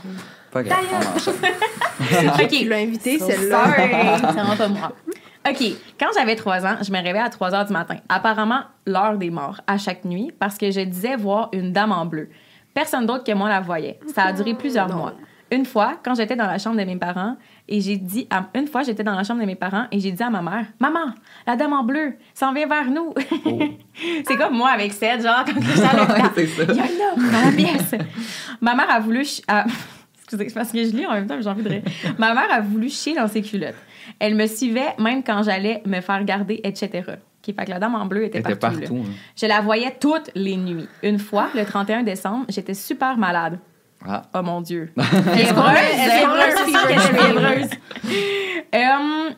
Pas 0.52 0.62
grave. 0.64 0.80
OK. 2.42 2.48
Tu 2.50 2.68
l'as 2.68 2.78
invité, 2.78 3.18
So 3.18 3.28
celle-là. 3.28 3.66
sorry. 3.66 3.82
C'est 4.20 4.32
vraiment 4.40 4.56
pas 4.56 4.68
moi. 4.68 4.92
OK. 5.50 5.64
Quand 6.00 6.08
j'avais 6.16 6.36
3 6.36 6.66
ans, 6.68 6.76
je 6.82 6.92
me 6.92 6.98
réveillais 6.98 7.20
à 7.20 7.30
3 7.30 7.56
heures 7.56 7.66
du 7.66 7.74
matin. 7.74 7.96
Apparemment, 8.10 8.62
l'heure 8.86 9.18
des 9.18 9.30
morts, 9.32 9.62
à 9.66 9.78
chaque 9.78 10.06
nuit, 10.06 10.32
parce 10.38 10.58
que 10.58 10.70
je 10.70 10.82
disais 10.82 11.16
voir 11.16 11.50
une 11.54 11.72
dame 11.72 11.92
en 11.92 12.06
bleu. 12.06 12.30
Personne 12.74 13.06
d'autre 13.08 13.24
que 13.24 13.32
moi 13.32 13.50
la 13.50 13.62
voyait. 13.62 14.00
Ça 14.14 14.24
a 14.26 14.34
duré 14.34 14.54
plusieurs 14.54 14.88
Non. 14.90 14.96
mois. 14.98 15.14
Une 15.52 15.66
fois, 15.66 16.00
quand 16.04 16.16
j'étais 16.16 16.36
dans 16.38 16.48
la 16.48 16.58
chambre 16.58 16.78
de 16.80 16.84
mes 16.86 16.96
parents, 16.96 17.36
et 17.68 17.82
j'ai 17.82 17.98
dit 17.98 18.26
à- 18.30 18.48
une 18.56 18.68
fois, 18.68 18.84
j'étais 18.84 19.04
dans 19.04 19.16
la 19.16 19.24
chambre 19.24 19.42
de 19.42 19.46
mes 19.46 19.56
parents 19.56 19.86
et 19.92 20.00
j'ai 20.00 20.12
dit 20.12 20.24
à 20.24 20.30
ma 20.30 20.42
mère, 20.42 20.66
maman, 20.80 21.14
la 21.46 21.56
dame 21.58 21.74
en 21.74 21.84
bleu 21.84 22.14
s'en 22.34 22.54
vient 22.54 22.68
vers 22.68 22.90
nous. 22.90 23.14
c'est 24.28 24.36
comme 24.38 24.56
moi 24.58 24.70
avec 24.70 24.94
Seth, 24.94 25.22
genre 25.24 25.44
quand 25.46 25.54
c'est 26.36 26.48
ça. 26.48 26.64
Il 26.70 26.76
y 26.76 26.80
a 26.80 26.84
un 26.84 27.14
homme 27.18 27.32
dans 27.32 27.42
la 27.46 27.52
pièce. 27.52 27.96
Ma 28.62 28.76
mère 28.76 28.90
a 28.90 29.00
voulu. 29.00 29.26
a- 29.48 29.66
Excusez, 30.34 30.54
parce 30.54 30.72
que 30.72 30.78
je 30.86 30.92
lis 30.96 31.06
en 31.06 31.12
même 31.14 31.28
temps, 31.28 31.36
j'ai 31.42 31.50
envie 31.50 31.64
de 31.64 31.68
rire. 31.70 31.82
Ma 32.18 32.34
mère 32.34 32.48
a 32.52 32.62
voulu 32.62 32.90
chier 32.90 33.14
dans 33.16 33.28
ses 33.28 33.42
culottes. 33.42 33.76
Elle 34.18 34.36
me 34.36 34.48
suivait 34.48 34.96
même 34.98 35.24
quand 35.24 35.44
j'allais 35.44 35.84
me 35.86 36.00
faire 36.00 36.24
garder, 36.24 36.62
etc. 36.64 36.90
OK, 37.06 37.54
fait 37.56 37.66
que 37.66 37.70
la 37.70 37.80
dame 37.80 37.96
en 37.96 38.06
bleu 38.06 38.24
était, 38.26 38.38
Elle 38.38 38.46
était 38.46 38.56
partout. 38.56 39.04
hein. 39.06 39.12
Je 39.36 39.46
la 39.48 39.60
voyais 39.60 39.94
toutes 40.00 40.32
les 40.36 40.56
nuits. 40.56 40.88
Une 41.04 41.20
fois, 41.20 41.50
le 41.54 41.66
31 41.66 42.04
décembre, 42.04 42.46
j'étais 42.48 42.74
super 42.74 43.18
malade. 43.18 43.60
Ah. 44.08 44.24
Oh 44.34 44.42
mon 44.42 44.62
Dieu. 44.62 44.92
Dream? 44.96 45.36
fiévreuse. 46.66 47.70
Euh, 48.74 49.30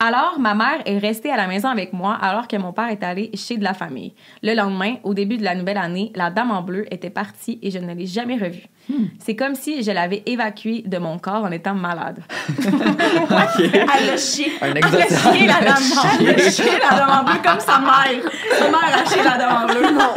alors, 0.00 0.38
ma 0.38 0.54
mère 0.54 0.82
est 0.84 0.98
restée 0.98 1.30
à 1.30 1.36
la 1.36 1.48
maison 1.48 1.68
avec 1.68 1.92
moi 1.92 2.14
alors 2.20 2.46
que 2.46 2.56
mon 2.56 2.72
père 2.72 2.88
est 2.88 3.02
allé 3.02 3.30
chez 3.34 3.56
de 3.56 3.64
la 3.64 3.74
famille. 3.74 4.14
Le 4.42 4.54
lendemain, 4.54 4.94
au 5.02 5.12
début 5.12 5.36
de 5.36 5.44
la 5.44 5.56
nouvelle 5.56 5.78
année, 5.78 6.12
la 6.14 6.30
dame 6.30 6.52
en 6.52 6.62
bleu 6.62 6.86
était 6.92 7.10
partie 7.10 7.58
et 7.62 7.70
je 7.70 7.78
ne 7.78 7.92
l'ai 7.92 8.06
jamais 8.06 8.36
revue. 8.36 8.68
C'est 9.18 9.36
comme 9.36 9.54
si 9.54 9.82
je 9.82 9.90
l'avais 9.90 10.22
évacuée 10.26 10.82
de 10.86 10.98
mon 10.98 11.18
corps 11.18 11.44
en 11.44 11.50
étant 11.50 11.74
malade. 11.74 12.20
Elle 12.58 14.10
a 14.10 14.16
chié. 14.16 14.52
Un 14.62 14.74
Elle 14.74 14.84
a 14.84 15.06
chié, 15.06 15.46
la 15.46 15.60
dame 15.60 15.76
en 15.96 16.16
bleu. 16.18 16.30
Elle 16.30 16.40
a 16.40 16.50
chié 16.50 16.64
la 16.90 16.96
dame 16.96 17.10
en 17.10 17.24
bleu 17.24 17.38
comme 17.44 17.60
sa 17.60 17.78
mère. 17.78 18.22
Sa 18.58 18.64
mère 18.70 19.04
a 19.04 19.04
chié 19.10 19.22
la 19.22 19.36
dame 19.36 19.62
en 19.62 19.66
bleu. 19.66 19.82
Non. 19.92 20.14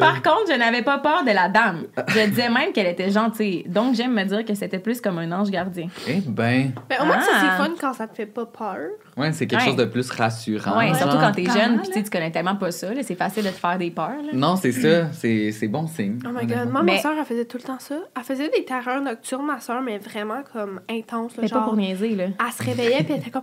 Par 0.00 0.22
contre, 0.22 0.50
je 0.52 0.58
n'avais 0.58 0.82
pas 0.82 0.98
peur 0.98 1.24
de 1.24 1.30
la 1.30 1.48
dame. 1.48 1.84
Je 2.08 2.26
disais 2.28 2.48
même 2.48 2.72
qu'elle 2.72 2.86
était 2.86 3.10
gentille. 3.10 3.64
Donc, 3.66 3.94
j'aime 3.94 4.12
me 4.12 4.24
dire 4.24 4.44
que 4.44 4.54
c'était 4.54 4.78
plus 4.78 5.00
comme 5.00 5.18
un 5.18 5.30
ange 5.32 5.50
gardien. 5.50 5.88
Eh 6.06 6.20
ben, 6.26 6.72
Mais 6.90 7.00
au 7.00 7.04
moins, 7.06 7.20
ça, 7.20 7.30
Ah. 7.34 7.40
c'est 7.58 7.64
fun 7.64 7.70
quand 7.80 7.92
ça 7.94 8.06
te 8.06 8.14
fait 8.14 8.26
pas 8.26 8.46
peur. 8.46 8.76
ouais, 9.16 9.32
c'est 9.32 9.46
quelque 9.46 9.60
Ouais. 9.60 9.66
chose 9.68 9.76
de 9.76 9.84
plus 9.84 10.10
rassurant. 10.10 10.78
Ouais, 10.78 10.92
surtout 10.94 11.18
quand 11.18 11.32
t'es 11.32 11.44
jeune, 11.44 11.78
puis 11.78 11.88
tu 11.88 11.94
sais, 11.94 12.02
tu 12.02 12.10
connais 12.10 12.30
tellement 12.30 12.56
pas 12.56 12.70
ça, 12.70 12.88
c'est 13.02 13.14
facile 13.14 13.44
de 13.44 13.48
te 13.50 13.54
faire 13.58 13.78
des 13.78 13.90
peurs. 13.90 14.08
là. 14.10 14.30
Non, 14.32 14.56
c'est 14.56 14.72
ça. 14.72 15.10
C'est 15.12 15.52
c'est 15.52 15.68
bon 15.68 15.86
signe. 15.86 16.18
Oh 16.34 16.40
my 16.40 16.46
god, 16.46 16.70
moi, 16.70 16.82
Mais- 16.82 16.96
ma 16.96 17.00
soeur, 17.02 17.14
elle 17.18 17.24
faisait 17.24 17.44
tout 17.44 17.58
le 17.58 17.62
temps 17.62 17.78
ça. 17.78 17.96
Elle 18.16 18.22
faisait 18.24 18.48
des 18.48 18.64
terreurs 18.64 19.00
nocturnes, 19.00 19.46
ma 19.46 19.60
soeur, 19.60 19.80
mais 19.82 19.98
vraiment 19.98 20.42
comme 20.52 20.80
intenses. 20.90 21.36
là, 21.36 21.42
Mais 21.44 21.48
pas 21.48 21.60
pour 21.62 21.76
niaiser, 21.76 22.10
là. 22.16 22.24
elle 22.44 22.52
se 22.52 22.62
réveillait 22.62 23.02
puis 23.04 23.14
elle 23.14 23.20
était 23.20 23.30
comme 23.30 23.42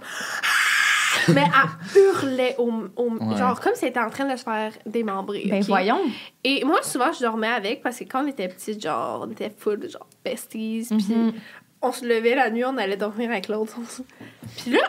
mais 1.36 1.44
elle 1.44 2.02
hurlait 2.02 2.56
au, 2.58 2.72
au- 2.96 3.10
Ouais. 3.20 3.38
genre 3.38 3.60
comme 3.60 3.76
si 3.76 3.84
elle 3.86 3.92
était 3.92 4.00
en 4.00 4.10
train 4.10 4.26
de 4.26 4.36
se 4.38 4.44
faire 4.44 4.72
démembrer 4.86 5.44
Ben 5.50 5.62
voyons. 5.64 6.00
et 6.44 6.64
moi 6.64 6.82
souvent 6.84 7.12
je 7.12 7.20
dormais 7.20 7.48
avec 7.50 7.84
parce 7.84 8.00
que 8.00 8.06
quand 8.06 8.24
on 8.24 8.28
était 8.28 8.48
petites 8.48 8.82
genre 8.82 9.26
on 9.28 9.32
était 9.32 9.52
full 9.56 9.90
genre 9.90 10.08
besties 10.24 10.88
puis 10.90 11.14
Mhm. 11.14 11.34
on 11.82 11.92
se 11.92 12.06
levait 12.06 12.34
la 12.36 12.50
nuit 12.50 12.64
on 12.64 12.78
allait 12.78 12.96
dormir 12.98 13.30
avec 13.30 13.50
l'autre 13.50 13.76
puis 14.58 14.72
là 14.72 14.80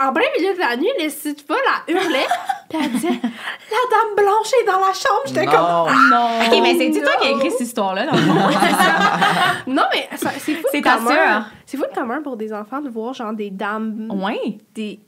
en 0.00 0.12
plein 0.12 0.24
milieu 0.38 0.54
de 0.54 0.58
la 0.58 0.76
nuit 0.76 0.88
les 0.98 1.08
petites 1.08 1.46
folles 1.46 1.56
elle 1.86 1.94
hurlait 1.96 2.26
puis 2.70 2.78
elle 2.82 2.90
disait 2.92 3.08
la 3.08 3.82
dame 3.90 4.14
blanche 4.16 4.52
est 4.62 4.66
dans 4.66 4.78
la 4.80 4.92
chambre 4.92 5.22
j'étais 5.26 5.44
comme 5.46 5.54
Non. 5.54 5.86
non 6.10 6.28
Ok, 6.46 6.58
mais 6.62 6.76
c'est 6.78 7.00
toi 7.00 7.12
qui 7.20 7.26
as 7.26 7.30
écrit 7.32 7.50
cette 7.50 7.60
histoire-là, 7.60 8.06
dans 8.06 8.12
le 8.16 8.22
fond? 8.22 8.34
non 9.66 9.82
mais 9.92 10.08
ça- 10.16 10.30
c'est 10.38 10.54
fou 10.54 10.66
C'est 10.70 10.80
de 10.80 10.84
ta 10.84 10.96
commun. 10.96 11.10
sœur. 11.10 11.42
c'est 11.66 11.76
fou 11.76 11.84
de 11.84 11.94
commun 11.94 12.22
pour 12.22 12.36
des 12.36 12.52
enfants 12.52 12.80
de 12.80 12.88
voir 12.88 13.12
genre 13.14 13.32
des 13.32 13.50
dames 13.50 14.08
ouais. 14.22 14.58
des 14.74 15.00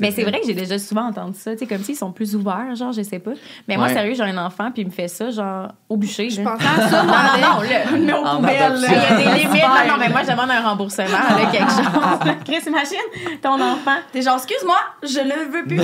Mais 0.00 0.10
c'est 0.10 0.22
vrai 0.22 0.40
que 0.40 0.46
j'ai 0.46 0.54
déjà 0.54 0.78
souvent 0.78 1.06
entendu 1.08 1.38
ça, 1.38 1.52
tu 1.52 1.58
sais, 1.58 1.66
comme 1.66 1.82
s'ils 1.82 1.96
sont 1.96 2.12
plus 2.12 2.34
ouverts, 2.34 2.74
genre, 2.74 2.92
je 2.92 3.02
sais 3.02 3.18
pas. 3.18 3.32
Mais 3.68 3.76
moi, 3.76 3.86
Ouais. 3.86 3.92
sérieux, 3.94 4.14
j'ai 4.14 4.22
un 4.22 4.38
enfant, 4.38 4.70
puis 4.72 4.82
il 4.82 4.86
me 4.86 4.90
fait 4.92 5.08
ça, 5.08 5.30
genre, 5.30 5.68
au 5.88 5.96
bûcher. 5.96 6.30
je 6.30 6.42
là. 6.42 6.50
pensais 6.52 6.66
à 6.66 6.88
ça 6.88 7.02
moi 7.02 7.16
Non, 7.16 7.40
non, 7.40 7.54
non, 7.56 7.60
là. 7.62 7.78
Mais 7.98 8.12
aux 8.12 8.24
En 8.24 8.36
poubelles, 8.36 8.62
adoption. 8.62 8.88
Il 8.92 9.02
y 9.02 9.06
a 9.06 9.16
des 9.34 9.38
limites. 9.44 9.62
Non, 9.62 9.92
non, 9.92 9.96
mais 9.98 10.08
moi, 10.08 10.20
je 10.24 10.30
demande 10.30 10.50
un 10.50 10.60
remboursement, 10.68 11.04
là, 11.08 11.50
quelque 11.50 11.70
chose. 11.70 12.34
Chris, 12.44 12.62
imagine 12.66 13.40
ton 13.42 13.54
enfant. 13.60 13.96
T'es 14.12 14.22
genre, 14.22 14.36
excuse-moi, 14.36 14.76
je 15.02 15.20
le 15.20 15.50
veux 15.52 15.64
plus. 15.64 15.80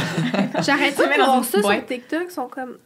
J'arrête 0.65 0.97
pas 0.97 1.03
Tu 1.05 1.09
mets 1.09 1.15
de 1.17 1.21
dans 1.21 1.27
voir 1.27 1.39
une 1.39 1.45
ça 1.45 1.61
boîte. 1.61 1.77
sur 1.79 1.87
TikTok, 1.87 2.23
ils 2.29 2.33
sont 2.33 2.49
comme. 2.49 2.77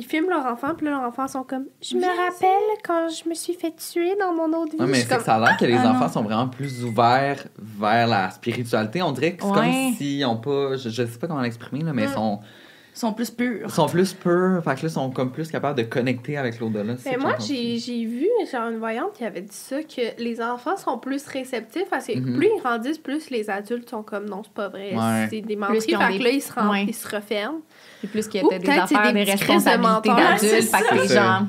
Ils 0.00 0.06
filment 0.06 0.30
leur 0.30 0.46
enfant, 0.46 0.74
puis 0.74 0.86
leurs 0.86 1.02
enfants 1.02 1.28
sont 1.28 1.42
comme. 1.42 1.66
Je 1.82 1.94
me 1.94 2.06
rappelle 2.06 2.78
quand 2.82 3.08
je 3.10 3.28
me 3.28 3.34
suis 3.34 3.52
fait 3.52 3.72
tuer 3.76 4.16
dans 4.18 4.32
mon 4.32 4.50
autre 4.58 4.72
vie. 4.72 4.80
Ouais, 4.80 4.86
mais 4.86 5.00
c'est 5.02 5.14
que 5.18 5.22
ça 5.22 5.34
a 5.34 5.38
l'air 5.40 5.56
que 5.58 5.66
les 5.66 5.74
Ah, 5.76 5.90
enfants 5.90 6.06
non. 6.06 6.08
sont 6.12 6.22
vraiment 6.22 6.48
plus 6.48 6.82
ouverts 6.84 7.46
vers 7.58 8.06
la 8.06 8.30
spiritualité. 8.30 9.02
On 9.02 9.12
dirait 9.12 9.36
que 9.36 9.42
c'est 9.42 9.50
Ouais. 9.50 9.56
comme 9.56 9.94
s'ils 9.98 10.24
ont 10.24 10.38
pas. 10.38 10.76
Je, 10.78 10.88
je 10.88 11.04
sais 11.04 11.18
pas 11.18 11.26
comment 11.26 11.42
l'exprimer, 11.42 11.84
là, 11.84 11.92
mais 11.92 12.04
ils 12.04 12.08
Mm. 12.08 12.14
sont, 12.14 12.40
Ils 12.40 12.46
sont 12.98 13.12
plus 13.12 13.30
purs. 13.30 13.66
ils 13.66 13.70
sont 13.70 13.86
plus 13.86 14.12
purs. 14.12 14.60
Fait 14.64 14.70
que 14.74 14.80
là, 14.82 14.88
ils 14.88 14.90
sont 14.90 15.10
comme 15.10 15.30
plus 15.32 15.48
capables 15.50 15.78
de 15.78 15.84
connecter 15.84 16.36
avec 16.36 16.58
l'au-delà. 16.60 16.94
Mais 17.04 17.16
moi, 17.16 17.36
j'ai 17.38 18.04
vu 18.04 18.26
genre 18.50 18.68
une 18.70 18.78
voyante 18.78 19.12
qui 19.14 19.24
avait 19.24 19.40
dit 19.42 19.48
ça, 19.50 19.82
que 19.82 20.20
les 20.22 20.40
enfants 20.42 20.76
sont 20.76 20.98
plus 20.98 21.24
réceptifs. 21.26 21.88
Parce 21.90 22.06
que 22.06 22.18
Mhm. 22.18 22.36
plus 22.36 22.48
ils 22.56 22.60
grandissent, 22.60 22.98
plus 22.98 23.30
les 23.30 23.48
adultes 23.48 23.88
sont 23.90 24.02
comme 24.02 24.26
non, 24.28 24.42
c'est 24.44 24.52
pas 24.52 24.68
vrai. 24.68 24.94
Ouais. 24.94 25.26
C'est 25.30 25.40
des 25.40 25.56
menteries. 25.56 25.80
Fait 25.80 26.18
des- 26.18 26.18
là, 26.18 26.30
ils 26.30 26.42
se, 26.42 26.52
ren- 26.52 26.70
Ouais. 26.70 26.84
ils 26.88 26.94
se 26.94 27.08
referment. 27.14 27.60
Et 28.02 28.06
plus 28.06 28.26
qu'il 28.28 28.42
y 28.42 28.44
a 28.54 28.58
des 28.58 28.68
affaires, 28.70 29.12
des 29.12 29.24
des 29.24 29.30
responsabilités 29.30 30.08
d'adultes. 30.08 30.38
C'est 30.40 30.62
Fait 30.62 30.82
que 30.88 30.94
les 31.02 31.08
gens. 31.08 31.46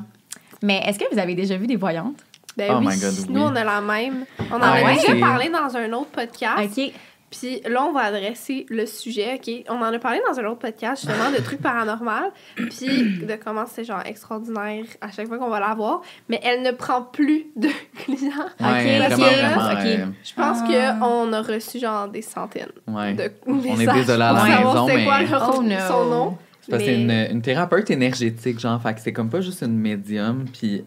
Mais 0.64 0.82
est-ce 0.86 1.00
que 1.00 1.06
vous 1.12 1.20
avez 1.20 1.34
déjà 1.36 1.58
vu 1.58 1.66
des 1.68 1.76
voyantes? 1.76 2.24
Ben 2.58 2.70
Oh 2.74 2.78
oui, 2.82 2.88
my 2.88 3.00
God, 3.00 3.14
nous, 3.30 3.42
oui. 3.42 3.48
on 3.50 3.56
a 3.56 3.64
la 3.64 3.80
même. 3.82 4.26
On 4.52 4.56
en 4.56 4.60
Ah 4.62 4.72
a 4.74 4.84
ouais, 4.84 4.96
déjà 4.96 5.16
parlé 5.16 5.50
dans 5.50 5.76
un 5.78 5.94
autre 5.94 6.10
podcast. 6.12 6.78
OK. 6.78 6.94
Puis 7.32 7.62
là, 7.68 7.86
on 7.86 7.94
va 7.94 8.02
adresser 8.02 8.66
le 8.70 8.86
sujet, 8.86 9.36
OK? 9.36 9.64
On 9.70 9.76
en 9.82 9.94
a 9.94 10.00
parlé 10.00 10.20
dans 10.30 10.38
un 10.38 10.44
autre 10.48 10.60
podcast, 10.60 11.06
justement, 11.08 11.32
de 11.32 11.38
trucs 11.42 11.62
paranormaux, 11.62 12.32
puis 12.56 13.26
de 13.26 13.36
comment 13.44 13.66
c'est, 13.66 13.86
genre, 13.86 14.02
extraordinaire 14.06 14.84
à 15.00 15.10
chaque 15.12 15.28
fois 15.28 15.38
qu'on 15.38 15.50
va 15.50 15.62
la 15.62 15.74
voir. 15.74 16.02
Mais 16.28 16.42
elle 16.44 16.62
ne 16.62 16.72
prend 16.72 17.02
plus 17.04 17.46
de 17.56 17.70
clients. 17.98 18.18
Ouais, 18.60 19.00
Ok, 19.00 19.08
vraiment, 19.08 19.16
ok, 19.16 19.32
vraiment. 19.32 19.70
euh, 19.80 20.06
Je 20.24 20.34
pense 20.36 20.58
Ah. 20.62 20.98
qu'on 21.00 21.32
a 21.34 21.42
reçu, 21.42 21.80
genre, 21.80 22.08
des 22.10 22.22
centaines 22.22 22.68
ouais. 22.88 23.14
de 23.14 23.32
On 23.48 23.60
est 23.64 23.78
messages 23.78 23.96
désolé 23.96 24.24
à 24.24 24.34
pour 24.36 24.46
la 24.48 24.56
savoir 24.58 24.74
maison, 24.74 24.88
c'est 24.98 25.04
quoi 25.06 25.20
mais- 25.20 25.28
leur- 25.28 25.54
Oh 25.58 25.64
no. 25.64 25.76
son 25.88 26.06
nom. 26.10 26.38
C'est 26.64 26.72
parce 26.72 26.84
que 26.84 26.90
c'est 26.90 26.98
Mais- 26.98 27.28
une, 27.30 27.36
une 27.38 27.42
thérapeute 27.42 27.90
énergétique, 27.90 28.60
genre. 28.60 28.80
Fait 28.82 28.94
que 28.94 29.00
c'est 29.00 29.14
comme 29.14 29.30
pas 29.30 29.42
juste 29.42 29.62
une 29.64 29.78
médium, 29.80 30.46
puis 30.52 30.84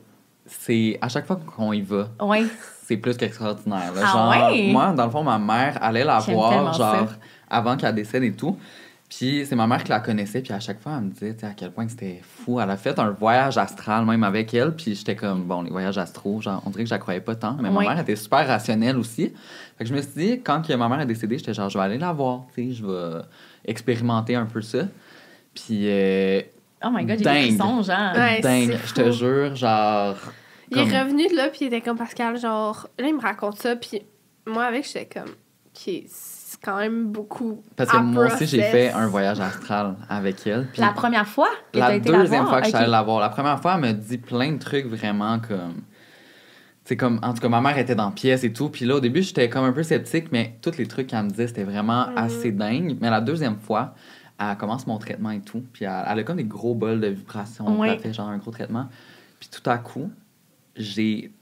c'est 0.47 0.99
à 1.01 1.09
chaque 1.09 1.27
fois 1.27 1.41
qu'on 1.57 1.73
y 1.73 1.81
va, 1.81 2.11
Ouais. 2.21 2.45
C'est 2.87 2.97
plus 2.97 3.17
qu'extraordinaire. 3.17 3.93
Ah 3.97 4.13
genre, 4.13 4.51
ouais? 4.53 4.69
moi, 4.71 4.93
dans 4.93 5.07
le 5.07 5.11
fond, 5.11 5.23
ma 5.23 5.39
mère 5.39 5.79
allait 5.83 6.05
la 6.05 6.19
voir, 6.19 6.75
ça. 6.75 6.97
genre, 6.97 7.09
avant 7.49 7.77
qu'elle 7.77 7.95
décède 7.95 8.23
et 8.23 8.33
tout. 8.33 8.59
Puis 9.09 9.45
c'est 9.47 9.55
ma 9.55 9.67
mère 9.67 9.85
qui 9.85 9.91
la 9.91 10.01
connaissait, 10.01 10.41
puis 10.41 10.53
à 10.53 10.61
chaque 10.61 10.81
fois, 10.81 10.95
elle 10.99 11.05
me 11.05 11.11
disait 11.11 11.35
tu 11.35 11.41
sais, 11.41 11.47
à 11.47 11.51
quel 11.51 11.71
point 11.71 11.87
c'était 11.89 12.21
fou. 12.23 12.59
Elle 12.59 12.71
a 12.71 12.77
fait 12.77 12.99
un 12.99 13.11
voyage 13.11 13.59
astral 13.59 14.05
même 14.05 14.25
avec 14.25 14.53
elle, 14.55 14.75
puis 14.75 14.95
j'étais 14.95 15.15
comme, 15.15 15.45
bon, 15.45 15.63
les 15.63 15.71
voyages 15.71 15.99
astraux, 15.99 16.41
genre, 16.41 16.63
on 16.67 16.71
dirait 16.71 16.83
que 16.85 16.89
je 16.89 16.95
la 16.95 16.99
croyais 16.99 17.21
pas 17.21 17.37
tant. 17.37 17.57
Mais 17.61 17.71
ma 17.71 17.81
mère 17.81 17.99
était 17.99 18.17
super 18.17 18.47
rationnelle 18.47 18.97
aussi. 18.97 19.33
Fait 19.79 19.85
que 19.85 19.87
je 19.87 19.95
me 19.95 20.03
suis 20.03 20.11
dit, 20.17 20.41
quand 20.43 20.67
que 20.67 20.73
ma 20.75 20.89
mère 20.89 21.01
est 21.01 21.07
décédée, 21.07 21.39
j'étais 21.39 21.55
genre, 21.55 21.71
je 21.71 21.79
vais 21.79 21.85
aller 21.85 21.99
la 21.99 22.13
voir, 22.13 22.47
tu 22.55 22.71
sais, 22.71 22.75
je 22.75 22.85
vais 22.85 23.23
expérimenter 23.65 24.35
un 24.35 24.47
peu 24.47 24.63
ça. 24.63 24.81
Puis, 25.55 25.89
euh, 25.89 26.41
Oh 26.85 26.91
my 26.93 27.05
god, 27.05 27.19
j'ai 27.19 27.25
des 27.25 27.53
frissons, 27.55 27.83
genre. 27.83 28.15
Ouais, 28.15 28.41
dingue, 28.41 28.77
je 28.85 28.93
te 28.95 29.11
jure, 29.11 29.55
genre. 29.55 30.17
Il 30.71 30.77
comme- 30.79 30.91
est 30.91 31.03
revenu 31.03 31.29
de 31.29 31.37
là, 31.37 31.49
puis 31.49 31.61
il 31.63 31.67
était 31.67 31.81
comme 31.81 31.97
Pascal, 31.99 32.39
genre, 32.39 32.89
là, 32.99 33.07
il 33.09 33.15
me 33.15 33.21
raconte 33.21 33.59
ça, 33.59 33.77
puis 33.77 34.03
moi, 34.47 34.65
avec, 34.65 34.87
j'étais 34.87 35.07
comme, 35.21 35.31
OK, 35.31 35.95
c'est 36.07 36.61
quand 36.63 36.77
même 36.77 37.07
beaucoup. 37.07 37.63
Parce 37.77 37.91
que 37.91 37.97
moi 37.99 38.27
aussi, 38.27 38.47
j'ai 38.47 38.63
fait 38.63 38.91
un 38.93 39.07
voyage 39.09 39.41
astral 39.41 39.97
avec 40.09 40.47
elle. 40.47 40.67
puis- 40.73 40.81
La 40.81 40.91
première 40.93 41.27
fois 41.29 41.49
que 41.73 41.79
la 41.79 41.95
été 41.97 42.11
deuxième 42.11 42.31
la 42.31 42.39
voir? 42.41 42.49
fois 42.49 42.59
que 42.61 42.65
je 42.67 42.71
suis 42.71 42.79
allée 42.79 42.91
la 42.91 43.03
voir. 43.03 43.21
La 43.21 43.29
première 43.29 43.61
fois, 43.61 43.75
elle 43.75 43.81
me 43.81 43.93
dit 43.93 44.19
plein 44.19 44.53
de 44.53 44.59
trucs 44.59 44.87
vraiment 44.87 45.39
comme. 45.41 45.83
C'est 46.87 46.97
comme, 46.99 47.19
en 47.23 47.33
tout 47.33 47.41
cas, 47.41 47.49
ma 47.49 47.61
mère 47.63 47.79
était 47.79 47.95
dans 47.95 48.07
la 48.07 48.11
pièce 48.11 48.45
et 48.45 48.53
tout. 48.53 48.69
Puis 48.69 48.85
là, 48.85 48.97
au 48.97 49.01
début, 49.01 49.23
j'étais 49.23 49.49
comme 49.49 49.65
un 49.65 49.73
peu 49.73 49.83
sceptique, 49.83 50.27
mais 50.33 50.59
tous 50.61 50.77
les 50.77 50.87
trucs 50.87 51.07
qu'elle 51.07 51.23
me 51.25 51.31
disait, 51.31 51.47
c'était 51.47 51.65
vraiment 51.65 52.09
Mhm. 52.09 52.19
assez 52.19 52.53
dingue. 52.53 52.99
Mais 53.01 53.09
la 53.09 53.23
deuxième 53.23 53.57
fois, 53.57 53.95
elle 54.39 54.57
commence 54.59 54.87
mon 54.87 54.99
traitement 54.99 55.31
et 55.31 55.41
tout. 55.41 55.65
Puis 55.73 55.87
elle, 55.87 56.05
elle 56.07 56.19
a 56.19 56.23
comme 56.25 56.37
des 56.37 56.45
gros 56.45 56.75
bols 56.75 57.01
de 57.01 57.07
vibrations. 57.09 57.79
Ouais. 57.81 57.95
Elle 57.95 58.01
fait 58.01 58.13
genre 58.13 58.29
un 58.29 58.37
gros 58.37 58.51
traitement. 58.51 58.89
Puis 59.41 59.49
tout 59.51 59.69
à 59.69 59.79
coup, 59.79 60.11
j'ai 60.77 61.33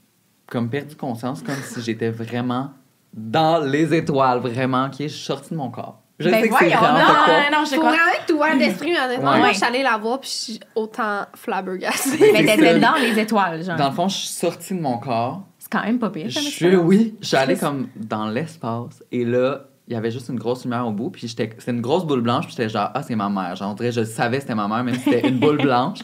comme 0.46 0.68
perdu 0.68 0.96
conscience, 0.96 1.42
comme 1.42 1.56
si 1.62 1.80
j'étais 1.82 2.10
vraiment 2.10 2.70
dans 3.12 3.58
les 3.64 3.94
étoiles, 3.94 4.38
vraiment, 4.40 4.90
qui 4.90 5.04
est 5.04 5.08
sorti 5.08 5.50
de 5.50 5.56
mon 5.56 5.70
corps. 5.70 5.98
Je 6.18 6.28
Ben 6.28 6.42
sais 6.42 6.48
que 6.48 6.54
c'est 6.54 6.66
voyons, 6.66 6.78
vraiment 6.78 6.98
non, 6.98 7.06
pas 7.06 7.24
quoi. 7.24 7.34
non, 7.50 7.58
non, 7.58 7.64
je 7.64 7.74
Faut 7.74 7.80
vraiment 7.82 8.12
que 8.20 8.26
tu 8.26 8.32
ouvert 8.34 8.58
d'esprit, 8.58 8.96
honnêtement. 8.96 9.32
Ouais. 9.32 9.38
Moi, 9.38 9.48
je 9.50 9.56
suis 9.56 9.64
allée 9.64 9.82
la 9.82 9.96
voir, 9.96 10.20
puis 10.20 10.30
je 10.30 10.52
suis 10.52 10.60
autant 10.74 11.26
flabbergastée. 11.34 12.32
Mais 12.32 12.44
t'étais 12.44 12.78
ça. 12.80 12.92
dans 12.92 13.00
les 13.00 13.18
étoiles, 13.18 13.64
genre. 13.64 13.76
Dans 13.76 13.88
le 13.88 13.94
fond, 13.94 14.08
je 14.08 14.16
suis 14.16 14.28
sortie 14.28 14.74
de 14.74 14.80
mon 14.80 14.98
corps. 14.98 15.42
C'est 15.58 15.70
quand 15.70 15.82
même 15.82 15.98
pas 15.98 16.10
pire. 16.10 16.26
Je 16.28 16.38
suis, 16.38 16.48
expérience. 16.48 16.82
oui, 16.84 17.16
je 17.20 17.26
suis 17.26 17.36
allée 17.36 17.56
comme 17.56 17.88
dans 17.96 18.28
l'espace 18.28 19.02
et 19.10 19.24
là, 19.24 19.62
il 19.88 19.94
y 19.94 19.96
avait 19.96 20.10
juste 20.10 20.28
une 20.28 20.38
grosse 20.38 20.64
lumière 20.64 20.86
au 20.86 20.92
bout, 20.92 21.10
puis 21.10 21.26
j'étais, 21.26 21.50
c'était 21.58 21.72
une 21.72 21.80
grosse 21.80 22.04
boule 22.04 22.20
blanche, 22.20 22.46
puis 22.46 22.54
j'étais 22.56 22.68
genre, 22.68 22.90
ah, 22.94 23.02
c'est 23.02 23.16
ma 23.16 23.28
mère. 23.28 23.56
Genre, 23.56 23.70
on 23.70 23.74
dirait, 23.74 23.90
je 23.92 24.04
savais 24.04 24.36
que 24.36 24.42
c'était 24.42 24.54
ma 24.54 24.68
mère, 24.68 24.84
même 24.84 24.94
si 24.94 25.00
c'était 25.00 25.28
une 25.28 25.38
boule 25.38 25.56
blanche. 25.62 25.98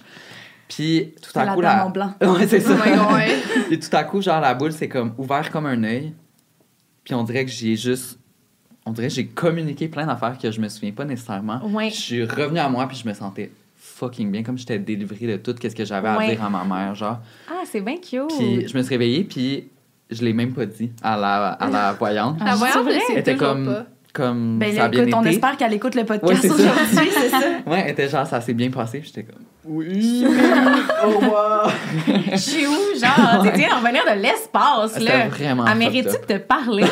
Puis 0.68 1.14
tout 1.22 1.36
à 1.38 1.44
la 1.44 1.54
coup, 1.54 1.62
dame 1.62 1.76
la. 1.78 1.86
en 1.86 1.90
blanc. 1.90 2.14
Ouais, 2.20 2.46
c'est 2.46 2.60
ça. 2.60 2.72
Oh 2.74 2.82
my 2.84 2.96
God, 2.96 3.12
ouais. 3.14 3.36
Et 3.70 3.78
tout 3.78 3.88
à 3.96 4.04
coup, 4.04 4.20
genre, 4.20 4.40
la 4.40 4.54
boule, 4.54 4.72
c'est 4.72 4.88
comme 4.88 5.14
ouvert 5.18 5.50
comme 5.50 5.66
un 5.66 5.82
œil. 5.84 6.12
Puis 7.04 7.14
on 7.14 7.22
dirait 7.24 7.44
que 7.44 7.50
j'ai 7.50 7.74
juste. 7.76 8.18
On 8.84 8.92
dirait 8.92 9.08
que 9.08 9.14
j'ai 9.14 9.26
communiqué 9.26 9.88
plein 9.88 10.06
d'affaires 10.06 10.36
que 10.38 10.50
je 10.50 10.60
me 10.60 10.68
souviens 10.68 10.92
pas 10.92 11.04
nécessairement. 11.04 11.60
Ouais. 11.66 11.90
Je 11.90 11.96
suis 11.96 12.24
revenue 12.24 12.58
à 12.58 12.68
moi, 12.68 12.86
puis 12.88 12.96
je 13.02 13.08
me 13.08 13.12
sentais 13.14 13.50
fucking 13.76 14.30
bien, 14.30 14.42
comme 14.42 14.56
j'étais 14.58 14.78
délivrée 14.78 15.26
de 15.26 15.36
tout 15.36 15.54
ce 15.60 15.68
que 15.74 15.84
j'avais 15.84 16.08
Ouais. 16.16 16.24
à 16.26 16.28
dire 16.30 16.44
à 16.44 16.50
ma 16.50 16.64
mère, 16.64 16.94
genre. 16.94 17.18
Ah, 17.50 17.62
c'est 17.64 17.80
bien 17.80 17.96
cute. 17.96 18.28
Puis 18.38 18.68
je 18.68 18.76
me 18.76 18.82
suis 18.82 18.90
réveillée, 18.94 19.24
puis 19.24 19.68
je 20.10 20.22
l'ai 20.22 20.32
même 20.32 20.52
pas 20.52 20.66
dit 20.66 20.90
à 21.02 21.16
la, 21.16 21.48
à 21.52 21.68
la 21.68 21.92
voyante. 21.98 22.38
La 22.44 22.54
voyante, 22.54 22.86
Elle 23.10 23.18
était 23.18 23.36
comme, 23.36 23.66
pas. 23.66 23.86
Comme 24.12 24.58
Ben 24.58 24.74
ça 24.74 24.84
a 24.84 24.88
bien 24.88 25.02
écoute, 25.02 25.14
on 25.16 25.20
été. 25.22 25.30
espère 25.30 25.56
qu'elle 25.56 25.72
écoute 25.74 25.94
le 25.94 26.00
Ouais, 26.02 26.06
podcast 26.06 26.48
ça. 26.48 26.54
aujourd'hui, 26.54 27.10
c'est 27.12 27.28
ça? 27.28 27.38
Ouais, 27.66 27.82
elle 27.84 27.90
était 27.92 28.08
genre, 28.08 28.26
ça 28.26 28.40
s'est 28.40 28.54
bien 28.54 28.70
passé, 28.70 28.98
puis 28.98 29.12
j'étais 29.14 29.30
comme, 29.30 29.42
oui, 29.64 30.24
au 31.04 31.08
revoir. 31.18 31.70
Je 32.32 32.36
suis 32.36 32.66
où, 32.66 32.98
genre? 32.98 33.42
Tu 33.44 33.58
viens 33.58 33.68
d'en 33.68 33.76
revenir 33.80 34.02
de 34.04 34.20
l'espace, 34.22 34.92
C'était 34.94 35.04
là. 35.18 35.28
vraiment 35.28 35.66
Elle 35.66 35.78
mérite-tu 35.78 36.12
de 36.20 36.24
te 36.34 36.38
parler? 36.38 36.84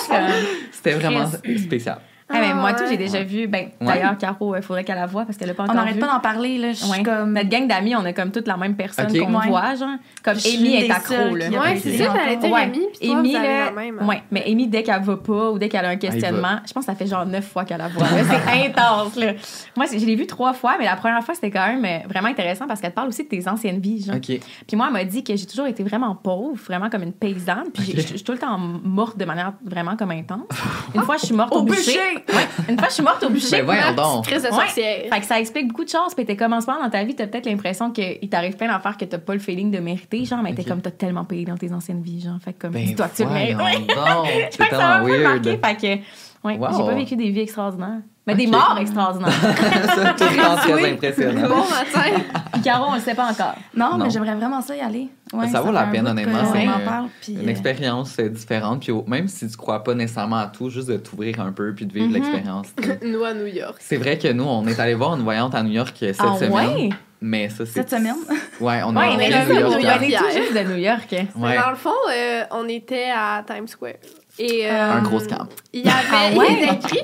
C'était 0.72 0.92
vraiment 0.94 1.26
spécial. 1.58 1.98
Ah, 2.34 2.38
mais 2.40 2.54
moi, 2.54 2.72
tout, 2.74 2.84
j'ai 2.88 2.96
déjà 2.96 3.22
vu. 3.22 3.46
Ben, 3.46 3.66
Ouais. 3.80 3.86
d'ailleurs, 3.86 4.16
Caro, 4.18 4.56
il 4.56 4.62
faudrait 4.62 4.84
qu'elle 4.84 4.96
la 4.96 5.06
voie 5.06 5.24
parce 5.24 5.36
qu'elle 5.38 5.48
l'a 5.48 5.54
pas 5.54 5.62
On 5.62 5.66
encore 5.66 5.76
n'arrête 5.76 5.94
vu. 5.94 6.00
pas 6.00 6.06
d'en 6.12 6.20
parler, 6.20 6.58
là. 6.58 6.68
Ouais. 6.90 7.02
comme. 7.02 7.32
Notre 7.32 7.48
gang 7.48 7.66
d'amis, 7.66 7.94
on 7.96 8.04
a 8.04 8.12
comme 8.12 8.30
toute 8.30 8.46
la 8.46 8.56
même 8.56 8.74
personne 8.76 9.06
qu'on 9.06 9.34
Ouais. 9.34 9.48
voit, 9.48 9.74
genre. 9.74 9.88
Comme 10.22 10.38
Je 10.38 10.56
Amy 10.56 10.74
est 10.76 10.90
accro, 10.90 11.34
là. 11.36 11.48
Ouais, 11.48 11.76
c'est 11.76 11.96
ça, 11.98 12.12
j'allais 12.14 12.36
dire 12.36 12.50
Ouais. 12.50 12.62
Amy, 12.62 12.80
puis 12.98 13.08
toi, 13.08 13.18
Amy, 13.18 13.30
vous 13.30 13.36
avez 13.36 13.46
là, 13.48 13.64
la 13.66 13.70
même. 13.72 13.98
hein. 14.00 14.06
ouais, 14.06 14.22
mais 14.30 14.44
Amy, 14.46 14.66
dès 14.68 14.82
qu'elle 14.82 15.02
va 15.02 15.16
pas 15.16 15.50
ou 15.50 15.58
dès 15.58 15.68
qu'elle 15.68 15.84
a 15.84 15.88
un 15.90 15.96
questionnement, 15.96 16.58
je 16.66 16.72
pense 16.72 16.86
que 16.86 16.92
ça 16.92 16.96
fait 16.96 17.06
genre 17.06 17.26
neuf 17.26 17.46
fois 17.48 17.64
qu'elle 17.64 17.78
la 17.78 17.88
voit. 17.88 18.06
C'est 18.08 18.66
intense, 18.66 19.16
là. 19.16 19.32
Moi, 19.76 19.86
je 19.92 20.04
l'ai 20.04 20.16
vu 20.16 20.26
trois 20.26 20.52
fois, 20.52 20.76
mais 20.78 20.84
la 20.84 20.96
première 20.96 21.22
fois, 21.22 21.34
c'était 21.34 21.50
quand 21.50 21.66
même 21.66 21.84
euh, 21.84 22.06
vraiment 22.08 22.28
intéressant 22.28 22.66
parce 22.66 22.80
qu'elle 22.80 22.90
te 22.90 22.94
parle 22.96 23.08
aussi 23.08 23.24
de 23.24 23.28
tes 23.28 23.46
anciennes 23.48 23.80
vies, 23.80 24.04
genre. 24.04 24.16
Puis 24.20 24.40
moi, 24.76 24.86
elle 24.88 24.92
m'a 24.92 25.04
dit 25.04 25.22
que 25.24 25.34
j'ai 25.36 25.46
toujours 25.46 25.66
été 25.66 25.82
vraiment 25.82 26.14
pauvre, 26.14 26.56
vraiment 26.66 26.88
comme 26.90 27.02
une 27.02 27.12
paysanne. 27.12 27.70
Puis 27.72 27.92
je 27.96 28.00
suis 28.00 28.22
tout 28.24 28.32
le 28.32 28.38
temps 28.38 28.58
morte 28.58 29.16
de 29.18 29.24
manière 29.24 29.52
vraiment 29.64 29.96
comme 29.96 30.10
intense. 30.10 30.40
Une 30.94 31.02
fois, 31.02 31.16
je 31.16 31.26
suis 31.26 31.34
morte 31.34 31.54
au, 31.54 31.62
bûcher. 31.62 31.98
Ouais. 32.32 32.46
Une 32.68 32.78
fois, 32.78 32.88
je 32.88 32.94
suis 32.94 33.02
morte 33.02 33.22
au 33.24 33.28
bûcher. 33.30 33.50
Ben 33.62 33.64
voyons 33.64 33.92
donc. 33.94 34.24
crise 34.26 34.42
de 34.42 34.48
Ouais. 34.48 34.54
sorcière. 34.54 35.02
Fait 35.12 35.20
que 35.20 35.26
ça 35.26 35.38
explique 35.38 35.68
beaucoup 35.68 35.84
de 35.84 35.88
choses. 35.90 36.14
Puis 36.14 36.24
t'es 36.24 36.36
comme 36.36 36.52
en 36.52 36.60
ce 36.60 36.66
moment 36.66 36.82
dans 36.84 36.90
ta 36.90 37.04
vie, 37.04 37.14
t'as 37.14 37.26
peut-être 37.26 37.46
l'impression 37.46 37.90
qu'il 37.90 38.28
t'arrive 38.30 38.56
plein 38.56 38.68
d'affaires 38.68 38.96
que 38.96 39.04
t'as 39.04 39.18
pas 39.18 39.34
le 39.34 39.40
feeling 39.40 39.70
de 39.70 39.78
mériter, 39.78 40.24
genre, 40.24 40.42
mais 40.42 40.54
t'es 40.54 40.64
comme 40.64 40.80
t'as 40.80 40.90
tellement 40.90 41.24
payé 41.24 41.44
dans 41.44 41.56
tes 41.56 41.72
anciennes 41.72 42.02
vies, 42.02 42.22
genre. 42.22 42.38
Fait 42.42 42.52
que 42.54 42.62
comme, 42.62 42.72
Ben 42.72 42.84
dis-toi 42.84 43.08
que 43.08 43.16
tu 43.16 43.24
le 43.24 43.30
mérites. 43.30 43.56
Ouais. 43.94 44.48
C'est 44.50 44.58
que 44.68 44.70
ça 44.70 44.76
m'a 44.78 44.94
un 44.96 45.04
tellement 45.04 45.06
peu 45.06 45.10
weird. 45.22 45.46
marqué. 45.46 45.80
Fait 45.82 45.98
que, 45.98 46.02
ouais, 46.44 46.58
Wow. 46.58 46.68
j'ai 46.76 46.84
pas 46.84 46.94
vécu 46.94 47.16
des 47.16 47.30
vies 47.30 47.40
extraordinaires. 47.40 48.00
Mais 48.26 48.34
des 48.34 48.46
morts 48.46 48.78
extraordinaires. 48.80 49.32
Ça, 49.42 50.14
tout 50.14 50.24
le 50.24 50.36
temps 50.42 50.56
très 50.56 50.92
impressionnant. 50.92 51.46
Bon 51.48 51.56
matin. 51.58 52.22
Puis 52.54 52.62
Caro, 52.62 52.86
on 52.88 52.94
le 52.94 53.00
sait 53.00 53.14
pas 53.14 53.30
encore. 53.30 53.54
Non, 53.76 53.98
Non. 53.98 54.04
mais 54.04 54.10
j'aimerais 54.10 54.34
vraiment 54.34 54.62
ça 54.62 54.74
y 54.74 54.80
aller. 54.80 55.08
Ouais, 55.34 55.46
Ça 55.48 55.60
vaut 55.60 55.72
la 55.72 55.82
peine, 55.84 56.06
honnêtement, 56.06 56.38
c'est 56.50 56.64
une- 56.64 57.40
Une 57.42 57.48
euh, 57.48 57.50
expérience 57.50 58.16
euh, 58.18 58.28
différente, 58.30 58.80
puis 58.80 58.92
même 59.06 59.28
si 59.28 59.46
tu 59.46 59.56
crois 59.58 59.84
pas 59.84 59.92
nécessairement 59.94 60.36
à 60.38 60.46
tout, 60.46 60.70
juste 60.70 60.88
de 60.88 60.96
t'ouvrir 60.96 61.38
un 61.40 61.52
peu 61.52 61.74
puis 61.74 61.84
de 61.84 61.92
vivre 61.92 62.06
Mhm. 62.06 62.14
l'expérience. 62.14 62.68
Nous 63.02 63.22
à 63.24 63.34
New 63.34 63.46
York. 63.46 63.76
C'est 63.80 63.96
vrai 63.98 64.16
que 64.16 64.28
nous, 64.32 64.44
on 64.44 64.66
est 64.66 64.80
allé 64.80 64.94
voir 64.94 65.14
une 65.16 65.22
voyante 65.22 65.54
à 65.54 65.62
New 65.62 65.72
York 65.72 65.94
euh, 66.02 66.12
cette 66.14 66.20
Ah 66.26 66.36
semaine. 66.38 66.52
ouais? 66.76 66.88
Mais 67.20 67.48
ça, 67.50 67.66
c'est. 67.66 67.72
Cette 67.72 67.90
semaine? 67.90 68.14
Ouais, 68.60 68.80
on 68.86 68.94
a 68.96 69.00
Ouais, 69.00 69.16
mais 69.18 69.24
été 69.26 69.32
là, 69.34 69.40
à 69.42 69.44
New 69.46 69.54
York. 69.54 69.72
On 69.74 70.02
est 70.02 70.16
tout 70.16 70.24
juste 70.40 70.54
de 70.54 70.72
New 70.72 70.78
York. 70.78 71.14
Dans 71.36 71.70
le 71.70 71.76
fond, 71.76 71.90
euh, 72.10 72.42
on 72.52 72.66
était 72.68 73.10
à 73.14 73.42
Times 73.46 73.66
Square. 73.68 73.94
Et, 74.38 74.66
euh, 74.68 74.92
Un 74.92 75.02
gros 75.02 75.20
scam. 75.20 75.46
Il 75.72 75.84
y 75.86 75.88
avait 75.88 75.98
Ah 76.12 76.36
ouais? 76.36 76.46
il 76.50 76.62
était 76.64 76.74
écrit 76.74 77.00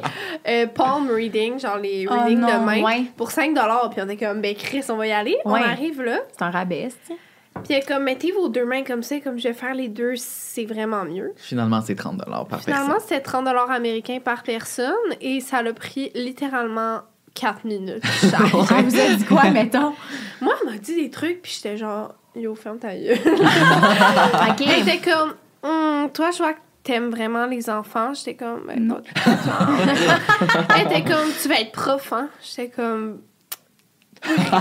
euh, 0.49 0.66
palm 0.66 1.09
reading, 1.11 1.59
genre 1.61 1.79
les 1.79 2.07
Oh 2.11 2.12
readings 2.12 2.40
non, 2.40 2.49
de 2.61 2.64
main, 2.64 2.83
ouais. 2.83 3.05
pour 3.16 3.31
5 3.31 3.53
Puis 3.55 4.01
on 4.03 4.09
est 4.09 4.16
comme, 4.16 4.40
ben 4.40 4.55
Chris, 4.55 4.83
on 4.88 4.97
va 4.97 5.07
y 5.07 5.12
aller. 5.12 5.37
Ouais. 5.45 5.61
On 5.61 5.64
arrive 5.64 6.03
là. 6.03 6.19
C'est 6.33 6.43
un 6.43 6.51
rabais. 6.51 6.88
Puis 7.64 7.75
elle 7.75 7.77
est 7.79 7.87
comme, 7.88 8.05
mettez 8.05 8.33
vos 8.33 8.49
deux 8.49 8.64
mains 8.64 8.83
comme 8.85 9.03
ça, 9.03 9.21
comme 9.21 9.38
je 9.38 9.49
vais 9.49 9.55
faire 9.55 9.75
les 9.75 9.88
deux, 9.88 10.14
c'est 10.16 10.64
vraiment 10.64 11.05
mieux. 11.05 11.33
Finalement, 11.37 11.81
c'est 11.83 11.95
30 11.95 12.19
par 12.49 12.61
Finalement, 12.62 12.93
personne. 12.95 13.01
c'était 13.01 13.21
30 13.21 13.47
américains 13.71 14.19
par 14.25 14.43
personne 14.43 14.95
et 15.21 15.40
ça 15.40 15.62
l'a 15.62 15.73
pris 15.73 16.11
littéralement 16.14 17.01
4 17.35 17.64
minutes. 17.64 18.03
chaque. 18.21 18.71
Elle 18.77 18.85
vous 18.87 19.01
a 19.01 19.14
dit 19.14 19.25
quoi, 19.25 19.51
mettons? 19.51 19.93
Moi, 20.40 20.55
elle 20.62 20.71
m'a 20.73 20.79
dit 20.79 20.97
des 20.97 21.11
trucs, 21.11 21.43
puis 21.43 21.53
j'étais 21.55 21.77
genre, 21.77 22.14
yo, 22.35 22.55
ferme 22.55 22.79
ta 22.79 22.95
gueule. 22.95 23.19
OK. 23.19 24.61
Elle 24.66 24.88
était 24.88 24.99
comme, 25.11 25.35
Hum, 25.62 26.09
toi, 26.12 26.31
je 26.31 26.38
vois 26.38 26.55
que 26.55 26.59
t'aimes 26.83 27.11
vraiment 27.11 27.47
les 27.47 27.69
enfants? 27.71 28.12
J'étais 28.14 28.35
comme, 28.35 28.62
ben, 28.66 28.79
Non. 28.87 29.01
Elle 30.77 30.87
était 30.87 31.03
comme, 31.11 31.29
tu 31.40 31.49
vas 31.49 31.61
être 31.61 31.73
prof, 31.73 32.12
hein? 32.12 32.29
J'étais 32.43 32.69
comme, 32.71 33.21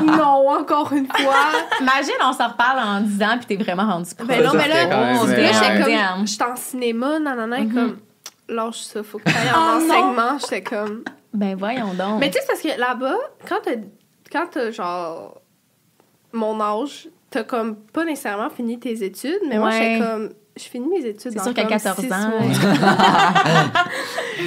non, 0.03 0.49
encore 0.49 0.91
une 0.93 1.07
fois. 1.07 1.35
Imagine, 1.81 2.13
on 2.23 2.33
s'en 2.33 2.47
reparle 2.49 2.79
en 2.79 3.01
10 3.01 3.23
ans, 3.23 3.37
puis 3.37 3.45
t'es 3.57 3.63
vraiment 3.63 3.85
rendu 3.91 4.13
prof. 4.15 4.27
Ben 4.27 4.43
non, 4.43 4.51
mais 4.53 4.67
là, 4.67 4.85
là, 4.87 5.13
j'étais 5.23 5.83
comme, 6.15 6.27
j'étais 6.27 6.43
en 6.43 6.55
cinéma, 6.55 7.19
nanana, 7.19 7.59
et 7.59 7.65
Mhm. 7.65 7.73
comme, 7.73 7.97
lâche 8.47 8.79
ça, 8.81 9.03
faut 9.03 9.19
que 9.19 9.25
t'ailles 9.25 9.51
en 9.53 9.57
Oh 9.57 9.79
non! 9.81 9.85
enseignement. 9.93 10.37
J'étais 10.39 10.61
comme, 10.63 11.03
Ben 11.33 11.55
voyons 11.55 11.93
donc. 11.93 12.19
mais 12.19 12.29
tu 12.31 12.33
sais, 12.33 12.39
c'est 12.41 12.47
parce 12.47 12.61
que 12.61 12.79
là-bas, 12.79 13.17
quand 13.47 13.59
t'as, 13.63 13.71
quand 14.31 14.47
t'as 14.51 14.71
genre 14.71 15.41
mon 16.33 16.59
âge, 16.61 17.09
t'as 17.29 17.43
comme 17.43 17.75
pas 17.75 18.05
nécessairement 18.05 18.49
fini 18.49 18.79
tes 18.79 19.03
études, 19.03 19.41
mais 19.47 19.57
moi, 19.59 19.71
j'étais 19.71 19.99
comme, 19.99 20.29
je 20.59 20.69
finis 20.69 20.87
mes 20.89 21.05
études 21.05 21.31
c'est 21.31 21.35
dans 21.35 21.43
sûr 21.43 21.53
qu'à 21.53 21.61
comme 21.63 21.71
14 21.71 21.99
six 21.99 22.11
ans. 22.13 22.29
mois. 22.29 22.41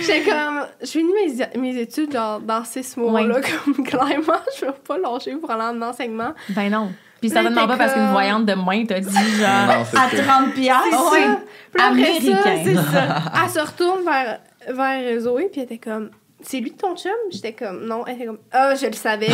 J'étais 0.01 0.23
comme, 0.31 0.67
je 0.81 0.87
finis 0.87 1.13
mes, 1.13 1.61
mes 1.61 1.81
études 1.81 2.13
genre 2.13 2.41
dans 2.41 2.65
six 2.65 2.97
mois, 2.97 3.13
Ouais. 3.13 3.27
là, 3.27 3.37
comme 3.65 3.85
clairement, 3.85 4.41
je 4.59 4.67
vais 4.67 4.73
pas 4.87 4.99
lâcher 4.99 5.35
pour 5.37 5.51
aller 5.51 5.79
en 5.79 5.83
enseignement. 5.83 6.33
Ben 6.51 6.71
non. 6.71 6.93
Puis 7.21 7.31
Là, 7.31 7.43
certainement 7.43 7.69
pas 7.69 7.77
parce 7.77 7.93
qu'une 7.95 8.11
voyante 8.11 8.47
de 8.47 8.55
main 8.55 8.85
t'a 8.85 8.99
dit 8.99 9.15
genre. 9.15 9.67
Non, 9.67 10.01
À 10.01 10.09
sûr. 10.11 10.25
30 10.27 10.55
piastres? 10.55 10.91
Ça. 10.91 11.39
Ça, 11.79 11.85
Américain. 11.87 12.39
c'est 12.65 12.75
ça. 12.75 13.23
Elle 13.45 13.51
se 13.51 13.61
retourne 13.61 14.01
vers, 14.05 14.39
vers 14.69 15.21
Zoé, 15.21 15.49
puis 15.53 15.61
elle 15.61 15.67
était 15.67 15.79
comme, 15.79 16.11
c'est 16.43 16.61
lui 16.61 16.73
ton 16.73 16.97
chum? 16.97 17.13
J'étais 17.31 17.53
comme, 17.53 17.87
non. 17.87 18.05
Elle 18.07 18.17
était 18.17 18.27
comme, 18.27 18.39
ah, 18.53 18.75
je 18.75 18.87
le 18.87 18.93
savais. 18.93 19.27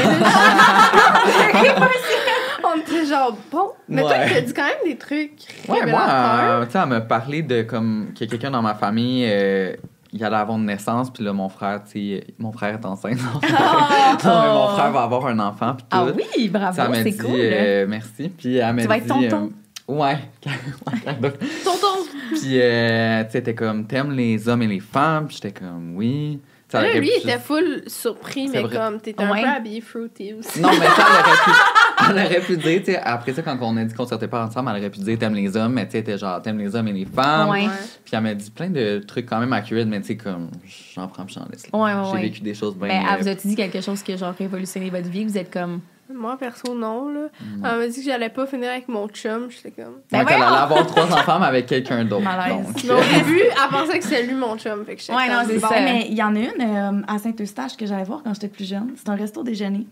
On 2.65 2.79
était 2.81 3.07
genre, 3.07 3.37
bon. 3.51 3.71
Mais 3.89 4.03
toi, 4.03 4.11
Ouais. 4.11 4.29
t'as 4.35 4.41
dit 4.41 4.53
quand 4.53 4.65
même 4.65 4.75
des 4.85 4.97
trucs 4.97 5.33
Ouais, 5.69 5.87
moi, 5.87 6.03
euh, 6.11 6.65
tu 6.67 6.73
sais, 6.73 6.79
elle 6.83 6.89
m'a 6.89 7.01
parlé 7.01 7.43
de 7.43 7.63
comme 7.63 8.09
que 8.19 8.25
quelqu'un 8.25 8.51
dans 8.51 8.63
ma 8.63 8.75
famille, 8.75 9.25
euh, 9.29 9.75
il 10.13 10.25
allait 10.25 10.37
avoir 10.37 10.59
une 10.59 10.67
naissance, 10.67 11.11
puis 11.13 11.23
là, 11.25 11.33
mon 11.33 11.49
frère, 11.49 11.83
tu 11.85 11.93
sais, 12.19 12.27
mon 12.39 12.53
frère 12.53 12.75
est 12.75 12.85
enceinte. 12.85 13.19
Non, 13.19 13.41
Non, 13.43 14.43
mais 14.43 14.49
mon 14.49 14.69
frère 14.69 14.91
va 14.93 15.03
avoir 15.03 15.27
un 15.27 15.39
enfant, 15.39 15.75
puis 15.75 15.85
tout. 15.89 15.97
Ah 15.97 16.07
oui, 16.15 16.49
bravo, 16.49 16.83
c'est 16.95 17.05
dit 17.05 17.17
cool. 17.17 17.31
euh, 17.35 17.87
merci, 17.89 18.29
puis 18.29 18.57
elle 18.57 18.75
m'a 18.75 18.83
Tu 18.83 18.89
vas 18.89 18.97
être 18.97 19.05
dit, 19.05 19.29
tonton. 19.29 19.53
Ouais. 19.87 20.19
Tonton! 20.43 22.05
Puis, 22.33 22.61
euh, 22.61 23.25
tu 23.25 23.31
sais, 23.31 23.43
t'es 23.43 23.55
comme, 23.55 23.87
t'aimes 23.87 24.13
les 24.13 24.49
hommes 24.49 24.63
et 24.63 24.67
les 24.67 24.81
femmes? 24.81 25.29
Puis 25.29 25.39
j'étais 25.43 25.59
comme, 25.59 25.95
oui. 25.97 26.41
Ça 26.71 26.83
Là, 26.83 26.99
lui, 26.99 27.11
il 27.17 27.23
était 27.23 27.39
full 27.39 27.83
surpris, 27.87 28.47
mais 28.49 28.61
vrai. 28.63 28.77
comme 28.77 29.01
t'étais 29.01 29.23
un 29.25 29.31
Ouais? 29.33 29.41
peu 29.43 29.49
habillé 29.49 29.81
fruity 29.81 30.35
aussi. 30.35 30.61
Non, 30.61 30.69
mais 30.79 30.85
ça, 30.87 31.07
elle 31.09 31.25
aurait 31.25 31.45
pu, 31.45 31.51
elle 32.11 32.27
aurait 32.27 32.41
pu 32.47 32.57
dire, 32.59 32.79
tu 32.81 32.85
sais, 32.93 32.99
après 32.99 33.33
ça, 33.33 33.41
quand 33.43 33.57
on 33.63 33.77
a 33.79 33.85
dit 33.85 33.95
qu'on 33.95 34.05
sortait 34.07 34.29
pas 34.29 34.45
ensemble, 34.45 34.71
elle 34.75 34.81
aurait 34.83 34.91
pu 34.91 34.99
dire, 35.01 35.19
t'aimes 35.19 35.35
les 35.35 35.57
hommes, 35.57 35.73
mais 35.73 35.87
tu 35.87 35.93
sais, 35.93 36.03
t'es 36.03 36.19
genre, 36.19 36.43
t'aimes 36.43 36.59
les 36.59 36.77
hommes 36.77 36.89
et 36.89 36.93
les 36.93 37.07
femmes. 37.07 37.49
Ouais. 37.49 37.67
Puis 38.05 38.13
elle 38.15 38.21
m'a 38.21 38.35
dit 38.35 38.51
plein 38.51 38.69
de 38.69 38.99
trucs 39.07 39.25
quand 39.25 39.41
même 39.41 39.53
accurate, 39.55 39.87
mais 39.87 40.01
tu 40.03 40.09
sais, 40.09 40.17
comme, 40.17 40.51
j'en 40.95 41.09
prends, 41.09 41.25
puis 41.25 41.35
j'en 41.37 41.47
laisse. 41.51 41.71
là. 41.73 41.79
Ouais, 41.79 41.95
ouais, 41.95 42.03
J'ai 42.05 42.13
ouais. 42.17 42.21
vécu 42.23 42.41
des 42.43 42.53
choses 42.55 42.77
bien. 42.77 42.89
Mais 42.89 42.99
euh, 42.99 43.09
elle 43.15 43.23
vous 43.23 43.29
a-tu 43.29 43.49
dit 43.49 43.57
quelque 43.57 43.81
chose 43.81 44.03
qui 44.03 44.13
a 44.13 44.17
genre 44.17 44.35
révolutionné 44.39 44.91
votre 44.91 45.09
vie? 45.09 45.25
Vous 45.25 45.39
êtes 45.39 45.51
comme. 45.51 45.81
Moi, 46.13 46.37
perso, 46.39 46.75
non, 46.75 47.09
là. 47.11 47.21
Mm. 47.41 47.65
Elle 47.65 47.79
m'a 47.79 47.87
dit 47.89 47.97
que 47.99 48.05
j'allais 48.05 48.29
pas 48.29 48.47
finir 48.47 48.71
avec 48.71 48.89
mon 48.89 49.09
chum. 49.09 49.49
J'étais 49.51 49.71
comme... 49.71 49.97
Ben 50.11 50.21
ouais, 50.21 50.25
qu'elle 50.25 50.37
voyons! 50.39 50.53
allait 50.53 50.63
avoir 50.63 50.87
trois 50.87 51.05
enfants, 51.05 51.43
avec 51.43 51.67
quelqu'un 51.67 52.05
d'autre. 52.05 52.23
Malaise. 52.23 52.67
Donc, 52.67 52.85
Mais 52.85 52.91
au 52.93 53.19
début, 53.25 53.41
elle 53.43 53.71
pensait 53.71 53.99
que 53.99 54.05
c'était 54.05 54.23
lui 54.25 54.35
mon 54.35 54.57
chum. 54.57 54.85
Fait 54.85 54.97
que 54.97 55.13
Ouais, 55.13 55.29
non, 55.29 55.43
c'est 55.47 55.59
bon. 55.59 55.69
ça. 55.69 55.81
Mais 55.81 56.07
il 56.09 56.15
y 56.17 56.23
en 56.23 56.35
a 56.35 56.39
une 56.39 56.49
euh, 56.61 57.03
à 57.07 57.19
Saint-Eustache 57.19 57.77
que 57.77 57.87
j'allais 57.87 58.05
voir 58.05 58.23
quand 58.23 58.33
j'étais 58.35 58.49
plus 58.49 58.69
jeune. 58.69 58.93
C'est 58.97 59.09
un 59.09 59.17
resto 59.17 59.43
déjeuner. 59.43 59.87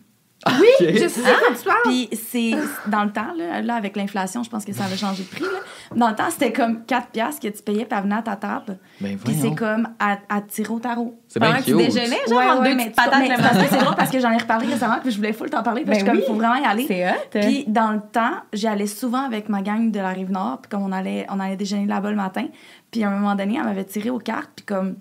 Oui, 0.60 0.66
Ok. 0.88 0.94
je 1.02 1.08
sais 1.08 1.20
quand 1.22 1.54
tu 1.54 1.64
parles. 1.64 1.78
Puis 1.84 2.08
c'est 2.12 2.52
dans 2.88 3.04
le 3.04 3.10
temps, 3.12 3.32
là, 3.36 3.60
là, 3.62 3.74
avec 3.74 3.96
l'inflation, 3.96 4.42
je 4.42 4.50
pense 4.50 4.64
que 4.64 4.72
ça 4.72 4.84
avait 4.84 4.96
changé 4.96 5.22
de 5.24 5.28
prix. 5.28 5.42
Là. 5.42 5.58
Dans 5.96 6.08
le 6.08 6.14
temps, 6.14 6.30
c'était 6.30 6.52
comme 6.52 6.84
4 6.84 7.08
piastres 7.08 7.40
que 7.40 7.48
tu 7.48 7.62
payais 7.62 7.84
puis 7.84 7.96
elle 7.96 8.04
venait 8.04 8.16
à 8.16 8.22
ta 8.22 8.36
table. 8.36 8.78
Ben 9.00 9.16
Puis 9.18 9.34
c'est 9.40 9.54
comme 9.54 9.88
à, 9.98 10.18
à 10.28 10.40
tirer 10.40 10.70
au 10.72 10.78
tarot. 10.78 11.18
C'est 11.28 11.40
bien 11.40 11.48
Pendant 11.50 11.60
que 11.60 11.64
tu 11.66 11.76
cute. 11.76 11.94
déjeunais, 11.94 12.18
genre, 12.28 12.38
entre 12.56 12.62
deux 12.64 12.74
mais, 12.74 12.90
patates 12.90 13.14
mais 13.20 13.28
c'est 13.36 13.76
que 13.78 13.84
drôle 13.84 13.96
parce 13.96 14.10
que 14.10 14.20
j'en 14.20 14.30
ai 14.32 14.38
reparlé 14.38 14.66
récemment 14.66 14.98
puis 15.00 15.10
je 15.10 15.16
voulais 15.16 15.32
full 15.32 15.50
t'en 15.50 15.62
parler 15.62 15.84
parce 15.84 15.98
que 15.98 16.04
Ben 16.04 16.14
je 16.14 16.20
suis 16.20 16.22
oui. 16.22 16.26
comme, 16.26 16.36
faut 16.36 16.40
vraiment 16.40 16.62
y 16.62 16.64
aller. 16.70 16.84
C'est 16.86 17.08
hot. 17.08 17.40
Puis 17.40 17.64
dans 17.68 17.92
le 17.92 18.00
temps, 18.12 18.34
j'y 18.52 18.66
allais 18.66 18.86
souvent 18.86 19.24
avec 19.24 19.48
ma 19.48 19.62
gang 19.62 19.90
de 19.90 20.00
la 20.00 20.10
rive 20.10 20.30
nord, 20.30 20.58
puis 20.62 20.68
comme 20.70 20.82
on 20.82 20.92
allait, 20.92 21.26
on 21.30 21.38
allait 21.40 21.56
déjeuner 21.56 21.86
là-bas 21.86 22.10
le 22.10 22.16
matin. 22.16 22.46
Puis 22.90 23.04
à 23.04 23.08
un 23.08 23.10
moment 23.10 23.34
donné, 23.34 23.56
elle 23.58 23.64
m'avait 23.64 23.84
tiré 23.84 24.10
aux 24.10 24.18
cartes, 24.18 24.50
puis 24.56 24.64
comme 24.64 24.96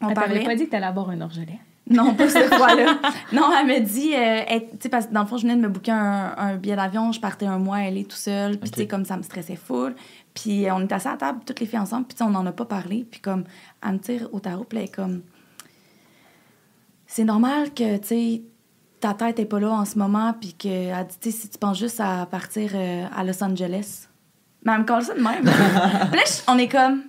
on 0.00 0.08
Elle 0.08 0.14
parlait. 0.14 0.34
t'avait 0.34 0.44
pas 0.46 0.54
dit 0.56 0.66
que 0.66 0.70
t'allais 0.70 0.86
avoir 0.86 1.10
un 1.10 1.20
orgelet? 1.20 1.58
Non, 1.92 2.14
pas 2.14 2.28
cette 2.28 2.54
fois-là. 2.54 2.98
Non, 3.32 3.50
elle 3.58 3.66
me 3.66 3.80
dit, 3.80 4.14
euh, 4.14 4.58
tu 4.72 4.76
sais, 4.80 4.88
parce 4.88 5.06
que 5.06 5.12
dans 5.12 5.22
le 5.22 5.26
fond, 5.26 5.36
je 5.36 5.42
venais 5.42 5.56
de 5.56 5.60
me 5.60 5.68
booker 5.68 5.92
un, 5.92 6.34
un 6.36 6.56
billet 6.56 6.76
d'avion, 6.76 7.12
je 7.12 7.20
partais 7.20 7.46
un 7.46 7.58
mois, 7.58 7.80
elle 7.80 7.98
est 7.98 8.08
tout 8.08 8.16
seule, 8.16 8.58
puis 8.58 8.70
tu 8.70 8.80
sais, 8.80 8.86
comme 8.86 9.04
ça 9.04 9.16
me 9.16 9.22
stressait 9.22 9.56
full. 9.56 9.94
Puis 10.34 10.66
euh, 10.66 10.74
on 10.74 10.84
était 10.84 10.94
assis 10.94 11.08
à 11.08 11.12
la 11.12 11.16
table, 11.16 11.40
toutes 11.46 11.60
les 11.60 11.66
filles 11.66 11.78
ensemble, 11.78 12.06
puis 12.06 12.16
on 12.22 12.30
n'en 12.30 12.46
a 12.46 12.52
pas 12.52 12.64
parlé, 12.64 13.06
puis 13.10 13.20
comme, 13.20 13.44
elle 13.84 13.92
me 13.92 13.98
tire 13.98 14.28
au 14.32 14.40
tarot, 14.40 14.64
puis 14.64 14.78
elle 14.78 14.84
est 14.84 14.94
comme, 14.94 15.22
c'est 17.06 17.24
normal 17.24 17.74
que, 17.74 17.98
tu 17.98 18.06
sais, 18.06 18.42
ta 19.00 19.14
tête 19.14 19.38
est 19.38 19.46
pas 19.46 19.60
là 19.60 19.72
en 19.72 19.84
ce 19.84 19.98
moment, 19.98 20.32
puis 20.32 20.54
qu'elle 20.54 21.06
dit, 21.08 21.18
tu 21.20 21.30
sais, 21.30 21.36
si 21.36 21.48
tu 21.48 21.58
penses 21.58 21.78
juste 21.78 22.00
à 22.00 22.26
partir 22.26 22.70
euh, 22.74 23.04
à 23.14 23.24
Los 23.24 23.42
Angeles. 23.42 24.08
Mais 24.64 24.72
elle 24.72 24.80
me 24.80 24.84
colle 24.84 25.02
ça 25.02 25.14
de 25.14 25.20
même. 25.20 25.42
puis 26.12 26.20
là, 26.20 26.24
on 26.48 26.56
est 26.56 26.68
comme, 26.68 27.02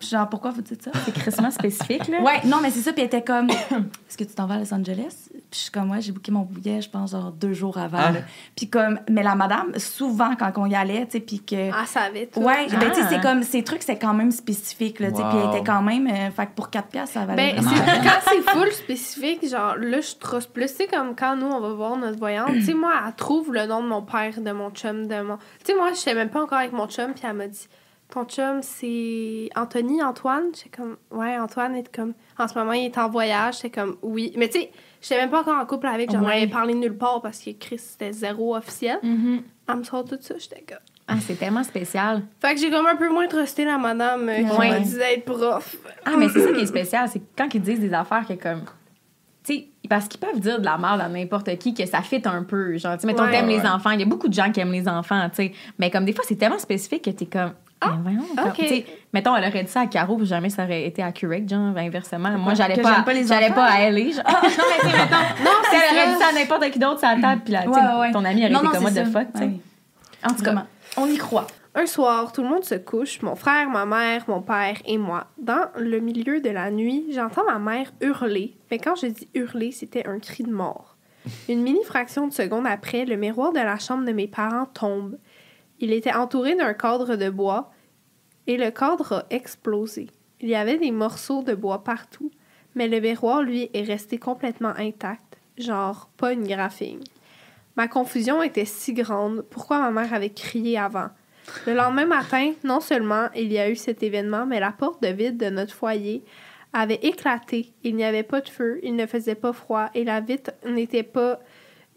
genre, 0.00 0.28
pourquoi 0.28 0.50
vous 0.50 0.62
dites 0.62 0.82
ça? 0.82 0.90
C'est 1.04 1.12
crissement 1.12 1.50
spécifique, 1.50 2.08
là. 2.08 2.20
Ouais, 2.22 2.40
non, 2.46 2.58
mais 2.62 2.70
c'est 2.70 2.80
ça. 2.80 2.92
Puis 2.92 3.00
elle 3.02 3.06
était 3.06 3.22
comme, 3.22 3.48
est-ce 4.08 4.16
que 4.16 4.24
tu 4.24 4.34
t'en 4.34 4.46
vas 4.46 4.54
à 4.54 4.58
Los 4.58 4.72
Angeles? 4.72 5.14
Puis 5.32 5.40
je 5.52 5.58
suis 5.58 5.70
comme, 5.70 5.90
ouais, 5.90 6.00
j'ai 6.00 6.12
booké 6.12 6.30
mon 6.32 6.42
billet, 6.42 6.80
je 6.80 6.88
pense, 6.90 7.10
genre 7.12 7.32
deux 7.32 7.52
jours 7.52 7.76
avant. 7.78 7.98
Ah. 8.00 8.12
Puis 8.56 8.68
comme, 8.70 9.00
mais 9.08 9.22
la 9.22 9.34
madame, 9.34 9.76
souvent, 9.78 10.34
quand 10.38 10.52
on 10.56 10.66
y 10.66 10.74
allait, 10.74 11.04
tu 11.06 11.12
sais, 11.12 11.20
puis 11.20 11.40
que. 11.40 11.54
Elle 11.56 11.74
savait 11.86 12.26
tout. 12.26 12.40
Ouais, 12.40 12.66
ben, 12.68 12.78
tu 12.90 12.94
sais, 12.94 13.00
Ah. 13.04 13.06
c'est 13.10 13.20
comme, 13.20 13.42
ces 13.42 13.62
trucs, 13.64 13.82
c'est 13.82 13.98
quand 13.98 14.14
même 14.14 14.30
spécifique, 14.30 15.00
là, 15.00 15.10
tu 15.10 15.16
sais. 15.18 15.22
Puis 15.28 15.38
elle 15.42 15.50
était 15.56 15.64
quand 15.64 15.82
même, 15.82 16.06
euh, 16.06 16.30
fait 16.30 16.46
que 16.46 16.52
pour 16.54 16.70
4 16.70 16.88
piastres, 16.88 17.14
ça 17.14 17.24
valait 17.26 17.54
Ben, 17.54 17.62
c'est- 17.62 18.02
quand 18.02 18.30
c'est 18.32 18.50
full 18.50 18.72
spécifique, 18.72 19.48
genre, 19.48 19.76
là, 19.76 20.00
je 20.00 20.14
trosse 20.16 20.46
plus. 20.46 20.66
Tu 20.66 20.74
sais, 20.76 20.86
comme 20.86 21.14
quand 21.16 21.36
nous, 21.36 21.46
on 21.48 21.60
va 21.60 21.72
voir 21.72 21.96
notre 21.96 22.18
voyante, 22.18 22.52
tu 22.52 22.62
sais, 22.62 22.74
moi, 22.74 22.92
elle 23.06 23.14
trouve 23.14 23.52
le 23.52 23.66
nom 23.66 23.82
de 23.82 23.88
mon 23.88 24.02
père, 24.02 24.40
de 24.40 24.50
mon 24.52 24.70
chum, 24.70 25.06
de 25.08 25.20
mon. 25.22 25.36
Tu 25.36 25.72
sais, 25.72 25.74
moi, 25.74 25.90
je 25.90 25.96
sais 25.98 26.14
même 26.14 26.28
pas 26.30 26.42
encore 26.42 26.58
avec 26.58 26.72
mon 26.72 26.86
chum, 26.86 27.12
puis 27.12 27.22
elle 27.26 27.32
m'a 27.34 27.46
dit, 27.48 27.68
ton 28.10 28.24
chum, 28.24 28.60
c'est 28.62 29.48
Anthony, 29.56 30.02
Antoine? 30.02 30.46
J'étais 30.54 30.70
comme, 30.76 30.96
ouais, 31.10 31.38
Antoine 31.38 31.76
est 31.76 31.94
comme, 31.94 32.14
en 32.38 32.48
ce 32.48 32.58
moment, 32.58 32.72
il 32.72 32.86
est 32.86 32.98
en 32.98 33.08
voyage. 33.08 33.56
J'étais 33.56 33.70
comme, 33.70 33.96
oui. 34.02 34.32
Mais 34.36 34.48
tu 34.48 34.60
sais, 34.60 34.70
je 35.00 35.06
sais 35.06 35.16
même 35.16 35.30
pas 35.30 35.40
encore 35.40 35.58
en 35.58 35.64
couple 35.66 35.86
avec, 35.86 36.10
j'en 36.10 36.24
Ouais. 36.24 36.34
avais 36.36 36.46
parlé 36.46 36.74
nulle 36.74 36.96
part 36.96 37.20
parce 37.22 37.38
que 37.38 37.50
Chris, 37.52 37.78
c'était 37.78 38.12
zéro 38.12 38.54
officiel. 38.56 38.98
Mhm. 39.02 39.42
Elle 39.68 39.76
me 39.76 39.84
sort 39.84 40.04
tout 40.04 40.18
ça, 40.20 40.34
j'étais 40.38 40.64
comme. 40.68 40.78
Ah, 41.08 41.14
c'est 41.20 41.34
tellement 41.36 41.64
spécial. 41.64 42.22
Fait 42.40 42.54
que 42.54 42.60
j'ai 42.60 42.70
comme 42.70 42.86
un 42.86 42.94
peu 42.96 43.08
moins 43.08 43.26
trusté 43.26 43.64
la 43.64 43.78
madame 43.78 44.28
euh, 44.28 44.36
qui 44.44 44.56
Ouais. 44.58 44.80
dit 44.80 44.94
d'être 44.94 45.24
prof. 45.24 45.76
Ah, 46.04 46.12
mais 46.16 46.28
c'est 46.28 46.40
ça 46.40 46.52
qui 46.52 46.60
est 46.60 46.66
spécial, 46.66 47.08
c'est 47.08 47.18
que 47.18 47.24
quand 47.36 47.48
ils 47.54 47.60
disent 47.60 47.80
des 47.80 47.92
affaires 47.92 48.26
que 48.26 48.34
comme. 48.34 48.62
Tu 49.42 49.54
sais, 49.54 49.68
parce 49.88 50.06
qu'ils 50.06 50.20
peuvent 50.20 50.38
dire 50.38 50.60
de 50.60 50.64
la 50.64 50.76
merde 50.78 51.00
à 51.00 51.08
n'importe 51.08 51.56
qui 51.58 51.72
que 51.74 51.86
ça 51.86 52.02
fit 52.02 52.20
un 52.26 52.44
peu. 52.44 52.76
Genre, 52.76 52.94
tu 52.94 53.00
sais, 53.00 53.06
mettons, 53.06 53.24
Ouais. 53.24 53.30
t'aimes 53.32 53.48
les 53.48 53.62
enfants. 53.66 53.90
Il 53.90 54.00
y 54.00 54.02
a 54.02 54.06
beaucoup 54.06 54.28
de 54.28 54.34
gens 54.34 54.52
qui 54.52 54.60
aiment 54.60 54.70
les 54.72 54.86
enfants, 54.86 55.28
tu 55.30 55.36
sais. 55.36 55.52
Mais 55.78 55.90
comme 55.90 56.04
des 56.04 56.12
fois, 56.12 56.24
c'est 56.28 56.36
tellement 56.36 56.58
spécifique 56.58 57.02
que 57.04 57.10
t'es 57.10 57.26
comme. 57.26 57.54
Ah, 57.82 57.96
voyons. 58.02 58.22
comme- 58.36 58.48
ok. 58.48 58.54
tu 58.56 58.68
sais, 58.68 58.86
mettons, 59.12 59.34
elle 59.36 59.48
aurait 59.48 59.62
dit 59.64 59.70
ça 59.70 59.80
à 59.80 59.86
Caro, 59.86 60.16
puis 60.16 60.26
jamais 60.26 60.50
ça 60.50 60.64
aurait 60.64 60.84
été 60.86 61.02
accurate, 61.02 61.48
genre, 61.48 61.76
inversement. 61.76 62.30
Moi, 62.38 62.54
j'allais 62.54 62.80
pas, 62.80 63.02
pas 63.02 63.12
les 63.14 63.26
j'allais 63.26 63.50
pas 63.50 63.64
à. 63.64 63.90
Genre, 63.90 64.22
Ah, 64.24 64.40
non, 64.42 64.64
mais 64.84 64.92
mettons. 64.92 65.16
Non, 65.44 65.50
si 65.70 65.76
elle 65.76 65.96
aurait 65.96 66.12
dit 66.14 66.18
ça 66.20 66.26
à 66.28 66.32
n'importe 66.32 66.70
qui 66.70 66.78
d'autre 66.78 66.98
sur 66.98 67.08
la 67.08 67.16
table, 67.20 67.42
puis 67.44 67.52
là, 67.54 67.66
Ouais, 67.66 68.00
ouais, 68.00 68.12
ton 68.12 68.24
ami 68.24 68.40
aurait 68.42 68.50
Non, 68.50 68.58
été 68.60 68.66
non, 68.66 68.72
comme 68.74 68.84
what 68.84 68.90
the 68.90 68.94
ça. 68.96 69.04
fuck, 69.06 69.32
tu 69.32 69.38
sais. 69.38 69.44
Ouais. 69.46 69.60
En 70.24 70.34
tout 70.34 70.42
cas, 70.42 70.66
on 70.98 71.06
y 71.06 71.16
croit. 71.16 71.46
Un 71.74 71.86
soir, 71.86 72.32
tout 72.32 72.42
le 72.42 72.48
monde 72.48 72.64
se 72.64 72.74
couche, 72.74 73.22
mon 73.22 73.36
frère, 73.36 73.70
ma 73.70 73.86
mère, 73.86 74.24
mon 74.26 74.42
père 74.42 74.76
et 74.84 74.98
moi. 74.98 75.28
Dans 75.38 75.66
le 75.78 76.00
milieu 76.00 76.40
de 76.40 76.50
la 76.50 76.70
nuit, 76.72 77.06
j'entends 77.14 77.44
ma 77.46 77.58
mère 77.60 77.92
hurler. 78.00 78.56
Mais 78.70 78.78
quand 78.78 78.96
je 78.96 79.06
dis 79.06 79.28
hurler, 79.34 79.70
c'était 79.70 80.06
un 80.08 80.18
cri 80.18 80.42
de 80.42 80.50
mort. 80.52 80.96
Une 81.48 81.62
mini 81.62 81.82
fraction 81.84 82.26
de 82.26 82.32
seconde 82.32 82.66
après, 82.66 83.04
le 83.04 83.14
miroir 83.16 83.52
de 83.52 83.60
la 83.60 83.78
chambre 83.78 84.04
de 84.04 84.10
mes 84.12 84.26
parents 84.26 84.66
tombe. 84.74 85.16
Il 85.80 85.92
était 85.92 86.14
entouré 86.14 86.54
d'un 86.54 86.74
cadre 86.74 87.16
de 87.16 87.30
bois 87.30 87.72
et 88.46 88.56
le 88.56 88.70
cadre 88.70 89.12
a 89.12 89.26
explosé. 89.30 90.08
Il 90.40 90.48
y 90.48 90.54
avait 90.54 90.78
des 90.78 90.90
morceaux 90.90 91.42
de 91.42 91.54
bois 91.54 91.82
partout, 91.82 92.30
mais 92.74 92.86
le 92.86 93.00
miroir, 93.00 93.42
lui, 93.42 93.70
est 93.74 93.82
resté 93.82 94.18
complètement 94.18 94.74
intact, 94.76 95.38
genre 95.58 96.10
pas 96.16 96.32
une 96.32 96.46
graphine. 96.46 97.02
Ma 97.76 97.88
confusion 97.88 98.42
était 98.42 98.64
si 98.64 98.92
grande. 98.92 99.42
Pourquoi 99.50 99.80
ma 99.80 99.90
mère 99.90 100.12
avait 100.12 100.30
crié 100.30 100.78
avant? 100.78 101.08
Le 101.66 101.74
lendemain 101.74 102.06
matin, 102.06 102.52
non 102.62 102.80
seulement 102.80 103.28
il 103.34 103.50
y 103.52 103.58
a 103.58 103.70
eu 103.70 103.76
cet 103.76 104.02
événement, 104.02 104.46
mais 104.46 104.60
la 104.60 104.72
porte 104.72 105.02
de 105.02 105.08
vide 105.08 105.38
de 105.38 105.50
notre 105.50 105.74
foyer 105.74 106.22
avait 106.72 107.00
éclaté. 107.02 107.72
Il 107.82 107.96
n'y 107.96 108.04
avait 108.04 108.22
pas 108.22 108.40
de 108.40 108.48
feu, 108.48 108.80
il 108.82 108.94
ne 108.94 109.06
faisait 109.06 109.34
pas 109.34 109.52
froid 109.52 109.88
et 109.94 110.04
la 110.04 110.20
vitre 110.20 110.52
n'était 110.66 111.02
pas 111.02 111.40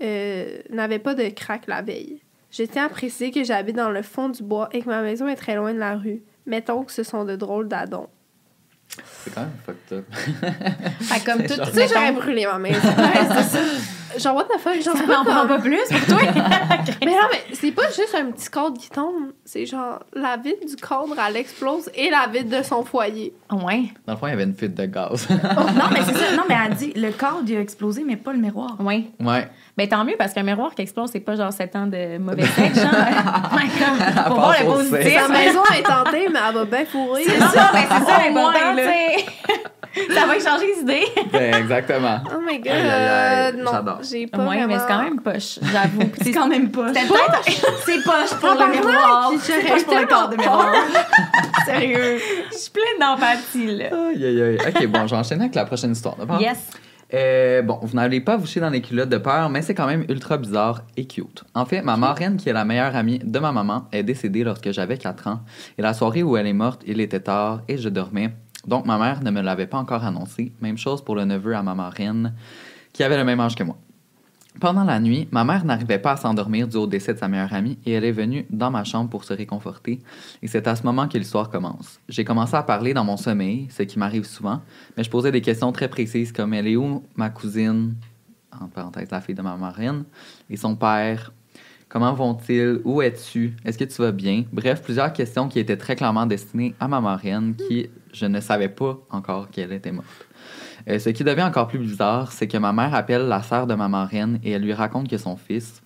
euh, 0.01 0.57
n'avait 0.69 0.99
pas 0.99 1.13
de 1.13 1.29
craque 1.29 1.67
la 1.67 1.81
veille. 1.81 2.22
Je 2.55 2.63
tiens 2.63 2.85
à 2.85 2.89
préciser 2.89 3.31
que 3.31 3.43
j'habite 3.43 3.75
dans 3.75 3.89
le 3.89 4.03
fond 4.03 4.29
du 4.29 4.43
bois 4.43 4.69
et 4.73 4.81
que 4.83 4.87
ma 4.87 5.01
maison 5.01 5.27
est 5.27 5.35
très 5.35 5.55
loin 5.55 5.73
de 5.73 5.79
la 5.79 5.95
rue. 5.95 6.21
Mettons 6.45 6.83
que 6.83 6.91
ce 6.91 7.01
sont 7.01 7.25
de 7.25 7.35
drôles 7.35 7.67
d'adons. 7.67 8.07
C'est 9.23 9.33
quand 9.33 9.41
même 9.41 9.49
fucked 9.65 9.97
up. 9.97 10.05
Fait 11.01 11.19
comme 11.25 11.41
tout, 11.47 11.55
genre- 11.55 11.67
Tu 11.71 11.73
sais, 11.73 11.87
j'aurais 11.91 12.11
brûlé 12.11 12.45
ma 12.45 12.59
maison. 12.59 12.87
Ouais, 12.89 13.27
c'est 13.27 13.43
ça. 13.57 13.59
Genre, 14.19 14.35
what 14.35 14.43
the 14.43 14.59
fuck? 14.59 14.75
J'en 14.85 14.95
sais 14.95 15.07
pas 15.07 15.21
on 15.21 15.23
prend 15.25 15.41
comment- 15.41 15.47
pas 15.55 15.59
plus 15.61 15.79
pour 15.89 16.05
toi. 16.05 16.19
Mais 17.03 17.11
non, 17.11 17.17
mais 17.31 17.55
c'est 17.55 17.71
pas 17.71 17.87
juste 17.87 18.13
un 18.15 18.29
petit 18.31 18.47
cadre 18.51 18.77
qui 18.77 18.89
tombe. 18.91 19.31
C'est 19.43 19.65
genre, 19.65 20.03
la 20.13 20.37
vitre 20.37 20.67
du 20.67 20.75
cadre, 20.75 21.15
elle 21.27 21.37
explose 21.37 21.89
et 21.95 22.11
la 22.11 22.27
vitre 22.31 22.55
de 22.55 22.61
son 22.63 22.83
foyer. 22.85 23.33
ouais, 23.51 23.85
Dans 24.05 24.13
le 24.13 24.19
fond, 24.19 24.27
il 24.27 24.29
y 24.29 24.33
avait 24.33 24.43
une 24.43 24.53
fuite 24.53 24.75
de 24.75 24.85
gaz. 24.85 25.27
non, 25.29 25.37
mais 25.91 26.01
c'est 26.05 26.13
ça. 26.13 26.35
Non, 26.35 26.43
mais 26.47 26.55
elle 26.67 26.75
dit, 26.75 26.93
le 26.95 27.09
cadre, 27.11 27.41
il 27.47 27.57
a 27.57 27.61
explosé, 27.61 28.03
mais 28.05 28.17
pas 28.17 28.33
le 28.33 28.39
miroir. 28.39 28.75
ouais. 28.79 29.05
ouais. 29.19 29.49
Ben 29.75 29.87
tant 29.87 30.03
mieux 30.05 30.15
parce 30.19 30.33
qu'un 30.33 30.43
miroir 30.43 30.75
qui 30.75 30.83
explose, 30.83 31.09
c'est 31.11 31.19
pas 31.19 31.35
genre 31.35 31.51
7 31.51 31.75
ans 31.75 31.87
de 31.87 32.19
mauvais 32.19 32.45
sexe, 32.45 32.79
genre. 32.79 32.91
Pour 34.27 34.35
voir 34.35 34.55
le 34.59 34.65
positif. 34.65 35.19
Sa 35.19 35.27
maison 35.27 35.61
est 35.77 35.81
tentée, 35.81 36.27
mais 36.31 36.39
elle 36.47 36.53
va 36.55 36.65
bien 36.65 36.85
fourrer. 36.85 37.23
C'est 37.25 37.39
ça, 37.39 37.71
ben 37.73 37.81
c'est 37.89 38.05
ça 38.05 38.17
l'important, 38.23 38.73
là. 38.75 38.83
tu 38.83 38.89
sais. 38.89 39.25
Ça 40.11 40.25
va 40.25 40.33
changer 40.39 40.73
d'idée. 40.79 41.05
Ben, 41.31 41.53
exactement. 41.53 42.17
Oh 42.35 42.39
my 42.43 42.57
god. 42.57 42.71
Aïe, 42.71 43.53
non, 43.57 43.71
j'adore. 43.71 43.99
j'ai 44.01 44.25
pas 44.25 44.39
Ouais, 44.39 44.45
vraiment... 44.45 44.67
mais 44.67 44.79
c'est 44.79 44.87
quand 44.87 45.03
même 45.03 45.21
poche, 45.21 45.59
j'avoue. 45.71 46.11
C'est 46.19 46.31
quand 46.31 46.47
même 46.47 46.71
pas. 46.71 46.87
C'était 46.87 47.07
peut-être. 47.07 47.43
C'est 47.85 48.03
poche 48.03 48.39
pour 48.39 48.49
le 48.55 48.71
miroir. 48.71 49.31
je 49.33 49.37
C'est 49.37 49.61
poche 49.67 49.83
pour 49.83 49.93
le 49.99 50.05
cadre 50.07 50.29
de 50.29 50.37
miroir. 50.37 50.73
Sérieux. 51.65 52.19
Je 52.51 52.57
suis 52.57 52.71
pleine 52.71 52.99
d'empathie, 52.99 53.67
là. 53.77 53.85
Aïe, 54.09 54.25
aïe, 54.25 54.41
aïe. 54.41 54.57
OK, 54.67 54.87
bon, 54.87 55.05
je 55.05 55.11
vais 55.13 55.19
enchaîner 55.19 55.41
avec 55.43 55.53
la 55.55 55.65
prochaine 55.65 55.91
histoire. 55.91 56.15
d'accord? 56.15 56.41
Yes. 56.41 56.57
Euh, 57.13 57.61
bon, 57.61 57.79
vous 57.81 57.95
n'allez 57.95 58.21
pas 58.21 58.37
vous 58.37 58.47
chier 58.47 58.59
dans 58.59 58.71
les 58.71 58.81
culottes 58.81 59.09
de 59.09 59.17
peur, 59.17 59.49
mais 59.49 59.61
c'est 59.61 59.75
quand 59.75 59.85
même 59.85 60.05
ultra 60.09 60.37
bizarre 60.37 60.81
et 60.97 61.05
cute. 61.05 61.43
En 61.53 61.65
fait, 61.65 61.81
ma 61.81 61.95
marraine, 61.95 62.37
qui 62.37 62.49
est 62.49 62.53
la 62.53 62.65
meilleure 62.65 62.95
amie 62.95 63.19
de 63.19 63.39
ma 63.39 63.51
maman, 63.51 63.87
est 63.91 64.03
décédée 64.03 64.43
lorsque 64.43 64.71
j'avais 64.71 64.97
4 64.97 65.27
ans. 65.27 65.41
Et 65.77 65.81
la 65.83 65.93
soirée 65.93 66.23
où 66.23 66.37
elle 66.37 66.47
est 66.47 66.53
morte, 66.53 66.81
il 66.87 66.99
était 66.99 67.19
tard 67.19 67.61
et 67.67 67.77
je 67.77 67.89
dormais. 67.89 68.33
Donc 68.65 68.85
ma 68.85 68.97
mère 68.97 69.21
ne 69.21 69.29
me 69.29 69.41
l'avait 69.41 69.67
pas 69.67 69.77
encore 69.77 70.03
annoncé. 70.03 70.53
Même 70.61 70.77
chose 70.77 71.03
pour 71.03 71.15
le 71.15 71.25
neveu 71.25 71.55
à 71.55 71.61
ma 71.61 71.75
marraine, 71.75 72.33
qui 72.93 73.03
avait 73.03 73.17
le 73.17 73.25
même 73.25 73.39
âge 73.39 73.55
que 73.55 73.63
moi. 73.63 73.77
Pendant 74.59 74.83
la 74.83 74.99
nuit, 74.99 75.27
ma 75.31 75.43
mère 75.43 75.65
n'arrivait 75.65 75.99
pas 75.99 76.11
à 76.11 76.17
s'endormir 76.17 76.67
dû 76.67 76.77
au 76.77 76.87
décès 76.87 77.13
de 77.13 77.19
sa 77.19 77.27
meilleure 77.27 77.53
amie 77.53 77.77
et 77.85 77.93
elle 77.93 78.05
est 78.05 78.11
venue 78.11 78.45
dans 78.49 78.69
ma 78.69 78.83
chambre 78.83 79.09
pour 79.09 79.23
se 79.23 79.33
réconforter. 79.33 79.99
Et 80.41 80.47
c'est 80.47 80.67
à 80.67 80.75
ce 80.75 80.83
moment 80.83 81.07
que 81.07 81.17
l'histoire 81.17 81.49
commence. 81.49 81.99
J'ai 82.07 82.23
commencé 82.23 82.55
à 82.55 82.63
parler 82.63 82.93
dans 82.93 83.03
mon 83.03 83.17
sommeil, 83.17 83.67
ce 83.71 83.83
qui 83.83 83.97
m'arrive 83.97 84.25
souvent, 84.25 84.61
mais 84.95 85.03
je 85.03 85.09
posais 85.09 85.31
des 85.31 85.41
questions 85.41 85.71
très 85.71 85.87
précises 85.87 86.31
comme 86.31 86.53
elle 86.53 86.67
est 86.67 86.75
où 86.75 87.03
ma 87.15 87.29
cousine, 87.29 87.95
en 88.61 88.67
parenthèse 88.67 89.09
la 89.11 89.21
fille 89.21 89.35
de 89.35 89.41
ma 89.41 89.57
marraine, 89.57 90.03
et 90.49 90.55
son 90.55 90.75
père? 90.75 91.33
Comment 91.89 92.13
vont-ils? 92.13 92.79
Où 92.85 93.01
es-tu? 93.03 93.55
Est-ce 93.65 93.77
que 93.77 93.83
tu 93.83 94.01
vas 94.01 94.11
bien? 94.11 94.45
Bref, 94.51 94.81
plusieurs 94.81 95.13
questions 95.13 95.47
qui 95.47 95.59
étaient 95.59 95.77
très 95.77 95.95
clairement 95.95 96.25
destinées 96.25 96.73
à 96.79 96.87
ma 96.87 96.99
marraine, 97.01 97.55
qui 97.55 97.87
je 98.11 98.25
ne 98.25 98.39
savais 98.39 98.69
pas 98.69 98.97
encore 99.11 99.49
qu'elle 99.51 99.71
était 99.73 99.91
morte. 99.91 100.07
Euh, 100.89 100.99
ce 100.99 101.09
qui 101.09 101.23
devient 101.23 101.43
encore 101.43 101.67
plus 101.67 101.79
bizarre, 101.79 102.31
c'est 102.31 102.47
que 102.47 102.57
ma 102.57 102.73
mère 102.73 102.93
appelle 102.93 103.27
la 103.27 103.41
sœur 103.41 103.67
de 103.67 103.73
ma 103.75 103.87
marraine 103.87 104.39
et 104.43 104.51
elle 104.51 104.63
lui 104.63 104.73
raconte 104.73 105.07
que 105.09 105.17
son 105.17 105.35
fils 105.37 105.81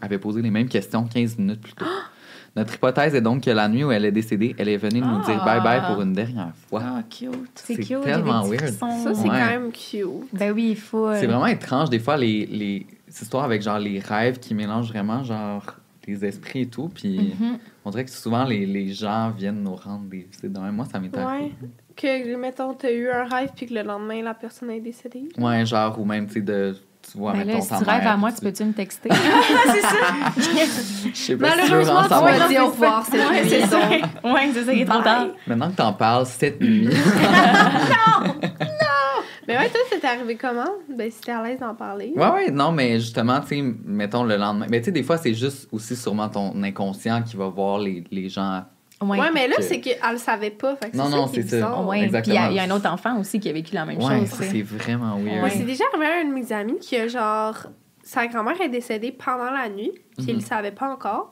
avait 0.00 0.18
posé 0.18 0.42
les 0.42 0.50
mêmes 0.50 0.68
questions 0.68 1.04
15 1.04 1.38
minutes 1.38 1.60
plus 1.60 1.72
tôt. 1.74 1.84
Notre 2.56 2.74
hypothèse 2.74 3.14
est 3.14 3.20
donc 3.20 3.44
que 3.44 3.50
la 3.50 3.68
nuit 3.68 3.84
où 3.84 3.92
elle 3.92 4.04
est 4.04 4.10
décédée, 4.10 4.56
elle 4.58 4.68
est 4.68 4.76
venue 4.76 5.00
nous 5.00 5.20
dire 5.24 5.40
Ah. 5.40 5.60
bye-bye 5.60 5.86
pour 5.92 6.02
une 6.02 6.12
dernière 6.14 6.50
fois. 6.68 6.82
Ah, 6.84 7.02
cute. 7.08 7.30
C'est 7.54 7.76
cute, 7.76 8.00
tellement 8.00 8.42
weird. 8.42 8.70
Ça, 8.70 8.88
c'est 9.14 9.20
Ouais. 9.22 9.28
quand 9.28 9.46
même 9.46 9.70
cute. 9.70 10.08
Ben 10.32 10.50
oui, 10.52 10.70
il 10.70 10.76
faut. 10.76 11.12
C'est 11.14 11.26
vraiment 11.26 11.46
étrange, 11.46 11.90
des 11.90 12.00
fois, 12.00 12.16
les, 12.16 12.46
les 12.46 12.86
histoires 13.08 13.44
avec 13.44 13.62
genre 13.62 13.78
les 13.78 14.00
rêves 14.00 14.40
qui 14.40 14.54
mélangent 14.54 14.88
vraiment 14.88 15.22
genre 15.22 15.64
les 16.08 16.24
esprits 16.24 16.62
et 16.62 16.66
tout. 16.66 16.90
Puis 16.92 17.36
Mhm. 17.38 17.58
on 17.84 17.90
dirait 17.90 18.04
que 18.06 18.10
souvent 18.10 18.42
les, 18.44 18.66
les 18.66 18.92
gens 18.92 19.30
viennent 19.30 19.62
nous 19.62 19.76
rendre 19.76 20.06
des 20.10 20.26
visites. 20.28 20.58
Moi, 20.72 20.86
ça 20.90 20.98
m'est 20.98 21.14
Ouais. 21.14 21.22
arrivé. 21.22 21.52
Que, 22.00 22.36
mettons, 22.36 22.72
t'as 22.72 22.90
eu 22.92 23.10
un 23.10 23.24
rêve 23.24 23.50
puis 23.54 23.66
que 23.66 23.74
le 23.74 23.82
lendemain, 23.82 24.22
la 24.22 24.32
personne 24.34 24.70
est 24.70 24.80
décédée? 24.80 25.28
Ouais, 25.36 25.66
genre, 25.66 25.98
ou 26.00 26.04
même, 26.04 26.26
tu 26.26 26.34
sais, 26.34 26.40
de. 26.40 26.74
Tu 27.10 27.18
vois, 27.18 27.32
Ben 27.32 27.44
mettons, 27.46 27.58
là, 27.58 27.60
si 27.62 27.68
tu 27.68 27.74
rêves 27.90 28.02
mère, 28.02 28.12
à 28.12 28.16
moi, 28.16 28.30
tu 28.32 28.40
peux-tu 28.40 28.64
me 28.64 28.72
texter? 28.72 29.08
Je 30.36 30.42
sais 30.42 31.12
pas 31.12 31.14
si 31.14 31.34
tu 31.34 31.36
Malheureusement, 31.36 32.02
m'as 32.22 32.48
dit 32.48 32.58
au 32.58 32.66
revoir 32.66 33.04
cette 33.06 33.14
Ouais, 33.28 33.42
nuit, 33.42 33.48
c'est 33.50 33.66
ça. 33.66 33.78
Ouais, 34.24 34.50
c'est 34.52 34.64
ça, 34.64 34.72
il 34.72 34.82
est 34.82 34.84
trop 34.84 35.02
tard. 35.02 35.26
Maintenant 35.46 35.70
que 35.70 35.76
t'en 35.76 35.92
parles, 35.94 36.26
cette 36.26 36.60
nuit. 36.60 36.88
Mais 39.48 39.56
ouais, 39.56 39.68
toi, 39.68 39.80
c'était 39.90 40.06
arrivé 40.06 40.36
comment? 40.36 40.70
Ben, 40.88 41.10
si 41.10 41.20
t'es 41.22 41.32
à 41.32 41.42
l'aise 41.42 41.58
d'en 41.58 41.74
parler. 41.74 42.12
ouais, 42.14 42.28
ouais, 42.30 42.50
non, 42.50 42.70
mais 42.70 43.00
justement, 43.00 43.40
tu 43.40 43.48
sais, 43.48 43.62
mettons 43.84 44.22
le 44.22 44.36
lendemain. 44.36 44.66
Mais 44.70 44.78
tu 44.80 44.86
sais, 44.86 44.92
des 44.92 45.02
fois, 45.02 45.16
c'est 45.16 45.34
juste 45.34 45.68
aussi 45.72 45.96
sûrement 45.96 46.28
ton 46.28 46.62
inconscient 46.62 47.22
qui 47.22 47.36
va 47.36 47.48
voir 47.48 47.78
les, 47.78 48.04
les 48.10 48.28
gens. 48.28 48.64
Ouais. 49.02 49.18
Ouais, 49.18 49.30
mais 49.32 49.48
là, 49.48 49.56
que- 49.56 49.62
c'est 49.62 49.80
qu'elle 49.80 49.98
le 50.12 50.18
savait 50.18 50.50
pas. 50.50 50.76
Fait 50.76 50.90
que 50.90 50.96
Non, 50.96 51.04
c'est 51.06 51.10
non, 51.16 51.26
ça 51.26 51.32
qui 51.32 51.38
est 51.40 51.42
c'est 51.42 51.48
ça. 51.48 51.56
bizarre. 51.56 51.86
Ouais, 51.88 51.96
puis 51.98 52.04
Exactement. 52.06 52.34
il 52.36 52.38
y, 52.38 52.44
a- 52.44 52.50
il 52.50 52.54
y 52.56 52.58
a 52.58 52.62
un 52.64 52.70
autre 52.76 52.90
enfant 52.90 53.18
aussi 53.18 53.40
qui 53.40 53.48
a 53.48 53.52
vécu 53.52 53.74
la 53.74 53.86
même 53.86 53.96
Ouais, 53.98 54.20
chose. 54.26 54.28
c'est 54.42 54.62
vraiment 54.62 55.16
weird. 55.16 55.40
Moi, 55.40 55.48
c'est 55.50 55.64
déjà 55.64 55.84
arrivé 55.92 56.06
à 56.06 56.20
un 56.20 56.24
de 56.26 56.32
mes 56.34 56.52
amis 56.52 56.78
qui 56.80 56.96
a 56.96 57.08
genre. 57.08 57.56
Sa 58.02 58.26
grand-mère 58.26 58.60
est 58.60 58.68
décédée 58.68 59.12
pendant 59.12 59.50
la 59.50 59.68
nuit, 59.68 59.92
puis 60.18 60.26
il 60.28 60.34
Mhm. 60.34 60.40
le 60.40 60.44
savait 60.46 60.72
pas 60.72 60.90
encore. 60.90 61.30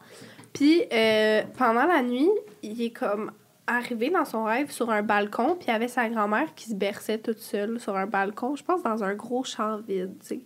Puis 0.53 0.83
euh, 0.93 1.43
pendant 1.59 1.85
la 1.87 2.03
nuit, 2.03 2.29
il 2.63 2.81
est 2.81 2.91
comme 2.91 3.33
arrivé 3.67 4.09
dans 4.11 4.25
son 4.25 4.45
rêve 4.45 4.71
sur 4.71 4.89
un 4.91 5.03
balcon, 5.03 5.57
puis 5.59 5.67
il 5.69 5.73
y 5.73 5.75
avait 5.75 5.89
sa 5.89 6.09
grand-mère 6.09 6.55
qui 6.55 6.71
se 6.71 6.75
berçait 6.75 7.19
toute 7.19 7.39
seule 7.39 7.79
sur 7.81 7.97
un 7.97 8.07
balcon, 8.07 8.57
je 8.57 8.65
pense 8.65 8.83
dans 8.83 9.05
un 9.05 9.15
gros 9.15 9.45
champ 9.45 9.77
vide, 9.87 10.15
tu 10.21 10.27
sais. 10.27 10.41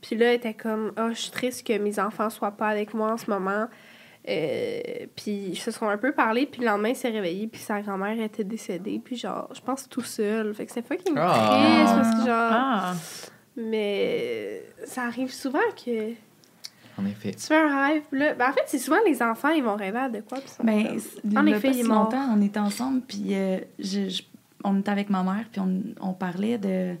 Puis 0.00 0.16
là, 0.16 0.28
elle 0.28 0.36
était 0.36 0.54
comme 0.54 0.92
Ah, 0.96 1.08
je 1.10 1.18
suis 1.20 1.30
triste 1.30 1.66
que 1.66 1.76
mes 1.76 1.98
enfants 1.98 2.30
soient 2.30 2.52
pas 2.52 2.68
avec 2.68 2.94
moi 2.94 3.12
en 3.12 3.16
ce 3.18 3.28
moment. 3.28 3.66
Euh, 4.26 4.80
puis 5.16 5.48
ils 5.50 5.58
se 5.58 5.70
sont 5.70 5.88
un 5.88 5.98
peu 5.98 6.12
parlé, 6.12 6.46
puis 6.46 6.60
le 6.60 6.66
lendemain, 6.66 6.90
il 6.90 6.96
s'est 6.96 7.08
réveillé, 7.10 7.46
puis 7.46 7.60
sa 7.60 7.80
grand-mère 7.82 8.18
était 8.20 8.44
décédée, 8.44 9.00
puis 9.02 9.16
genre, 9.16 9.48
je 9.54 9.60
pense 9.60 9.88
tout 9.88 10.02
seul. 10.02 10.54
Fait 10.54 10.66
que 10.66 10.72
c'est 10.72 10.86
fucking 10.86 11.14
Ah. 11.16 11.58
triste, 11.78 11.94
parce 11.94 12.10
que 12.20 12.26
genre. 12.26 12.50
Ah, 12.52 12.94
Mais 13.56 14.62
ça 14.84 15.02
arrive 15.04 15.32
souvent 15.32 15.58
que 15.84 16.12
En 16.98 17.06
effet. 17.06 17.32
tu 17.32 17.40
fais 17.46 17.56
un 17.56 17.86
rêve. 17.88 18.02
Là, 18.12 18.34
ben 18.34 18.50
en 18.50 18.52
fait, 18.52 18.62
c'est 18.66 18.78
souvent 18.78 18.98
les 19.06 19.22
enfants, 19.22 19.48
ils 19.50 19.62
vont 19.64 19.74
rêver 19.76 19.98
à 19.98 20.08
de 20.08 20.20
quoi. 20.20 20.38
Puis 20.38 20.48
ça 20.48 20.62
Ben, 20.62 20.98
En 21.36 21.46
effet, 21.46 21.68
pas 21.68 21.74
il 21.74 21.80
est 21.80 21.82
si 21.82 21.88
mort. 21.88 22.04
longtemps, 22.04 22.28
on 22.36 22.40
était 22.42 22.60
ensemble, 22.60 23.00
puis 23.02 23.34
euh, 23.34 23.58
je- 23.78 24.08
je- 24.08 24.22
on 24.64 24.78
était 24.80 24.90
avec 24.90 25.10
ma 25.10 25.22
mère, 25.22 25.44
puis 25.50 25.60
on, 25.60 25.80
on 26.00 26.12
parlait 26.12 26.58
de, 26.58 26.94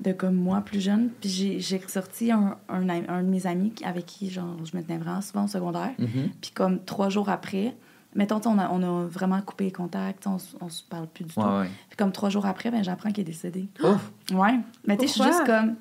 de 0.00 0.12
comme 0.12 0.34
moi 0.34 0.60
plus 0.62 0.80
jeune, 0.80 1.10
puis 1.20 1.28
j'ai- 1.28 1.60
j'ai 1.60 1.76
ressorti 1.78 2.32
un, 2.32 2.56
un, 2.68 2.88
ami- 2.88 3.06
un 3.08 3.22
de 3.22 3.28
mes 3.28 3.46
amis 3.46 3.72
avec 3.84 4.06
qui 4.06 4.30
genre, 4.30 4.56
je 4.64 4.76
me 4.76 4.82
tenais 4.82 4.98
vraiment 4.98 5.20
souvent 5.20 5.44
au 5.44 5.48
secondaire, 5.48 5.92
Mhm. 5.98 6.30
puis 6.40 6.50
comme 6.52 6.82
trois 6.84 7.08
jours 7.10 7.28
après, 7.28 7.74
mettons, 8.14 8.40
on 8.46 8.58
a, 8.58 8.70
on 8.70 8.82
a 8.82 9.06
vraiment 9.06 9.40
coupé 9.42 9.64
les 9.64 9.72
contacts, 9.72 10.26
on, 10.26 10.38
on 10.60 10.68
se 10.68 10.82
parle 10.82 11.06
plus 11.06 11.24
du 11.24 11.34
tout. 11.34 11.40
Ouais. 11.40 11.68
Puis 11.88 11.96
comme 11.96 12.12
trois 12.12 12.28
jours 12.30 12.46
après, 12.46 12.70
ben, 12.70 12.82
j'apprends 12.82 13.10
qu'il 13.12 13.20
est 13.22 13.24
décédé. 13.24 13.68
Ouf. 13.84 14.10
Ouais, 14.32 14.58
mais 14.86 14.96
tu 14.96 15.06
sais, 15.06 15.08
je 15.08 15.12
suis 15.12 15.22
juste 15.22 15.44
comme... 15.46 15.76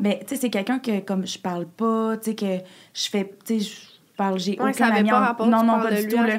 Mais 0.00 0.20
tu 0.20 0.28
sais, 0.34 0.40
c'est 0.40 0.50
quelqu'un 0.50 0.78
que 0.78 1.00
comme 1.00 1.26
je 1.26 1.38
parle 1.38 1.66
pas, 1.66 2.16
tu 2.16 2.30
sais, 2.30 2.34
que 2.36 2.58
je 2.94 3.08
fais... 3.10 3.34
Tu 3.44 3.60
sais, 3.60 3.70
parle... 4.16 4.38
J'ai 4.38 4.52
Ouais, 4.60 4.72
ça 4.72 4.84
aucun 4.84 4.90
avait 4.90 5.00
ami 5.00 5.10
pas 5.10 5.16
en- 5.20 5.24
rapport, 5.24 5.46
Non, 5.46 5.60
tu 5.60 5.66
non, 5.66 5.80
pas 5.80 5.90
de 5.90 5.96
du 5.96 6.02
lui 6.02 6.12
tout, 6.12 6.18
à 6.20 6.26
là. 6.26 6.34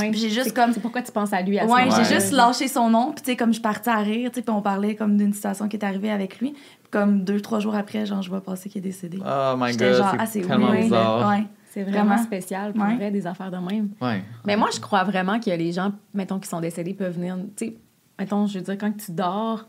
ouais. 0.00 0.10
J'ai 0.12 0.28
juste 0.30 0.44
C'est- 0.48 0.54
comme- 0.54 0.72
C'est 0.72 0.80
pourquoi 0.80 1.02
tu 1.02 1.12
penses 1.12 1.32
à 1.32 1.42
lui 1.42 1.58
à 1.58 1.66
ce 1.66 1.72
Ouais, 1.72 1.84
moment-là? 1.84 2.02
j'ai 2.04 2.14
juste 2.14 2.32
lâché 2.32 2.68
son 2.68 2.90
nom, 2.90 3.12
puis 3.12 3.22
tu 3.24 3.30
sais, 3.30 3.36
comme 3.36 3.52
je 3.52 3.60
partais 3.60 3.90
à 3.90 3.98
rire, 3.98 4.30
tu 4.30 4.36
sais, 4.36 4.42
puis 4.42 4.54
on 4.54 4.62
parlait 4.62 4.94
comme 4.94 5.16
d'une 5.16 5.32
situation 5.32 5.68
qui 5.68 5.76
est 5.76 5.84
arrivée 5.84 6.10
avec 6.10 6.38
lui. 6.40 6.52
Puis 6.52 6.90
comme 6.90 7.24
deux, 7.24 7.40
trois 7.40 7.60
jours 7.60 7.74
après, 7.74 8.04
genre, 8.06 8.22
je 8.22 8.28
vois 8.28 8.40
passer 8.42 8.68
qu'il 8.68 8.78
est 8.80 8.88
décédé. 8.88 9.18
Oh 9.20 9.54
my 9.58 9.76
god, 9.76 9.94
genre, 9.94 10.10
c'est 10.10 10.16
ah, 10.20 10.26
c'est. 10.26 10.44
Ouais. 10.44 11.46
C'est 11.74 11.84
vraiment, 11.84 12.04
Vraiment. 12.08 12.22
spécial 12.22 12.74
pour 12.74 12.84
Ouais. 12.84 12.96
vrai, 12.96 13.10
des 13.10 13.26
affaires 13.26 13.50
de 13.50 13.56
même. 13.56 13.88
Ouais. 14.02 14.22
Mais 14.44 14.56
moi, 14.56 14.68
je 14.74 14.78
crois 14.78 15.04
vraiment 15.04 15.40
que 15.40 15.48
les 15.48 15.72
gens, 15.72 15.92
mettons, 16.12 16.38
qui 16.38 16.46
sont 16.46 16.60
décédés 16.60 16.92
peuvent 16.92 17.14
venir. 17.14 17.36
Tu 17.56 17.64
sais, 17.68 17.76
mettons, 18.18 18.46
je 18.46 18.58
veux 18.58 18.64
dire, 18.64 18.76
quand 18.76 18.94
tu 18.94 19.10
dors, 19.12 19.64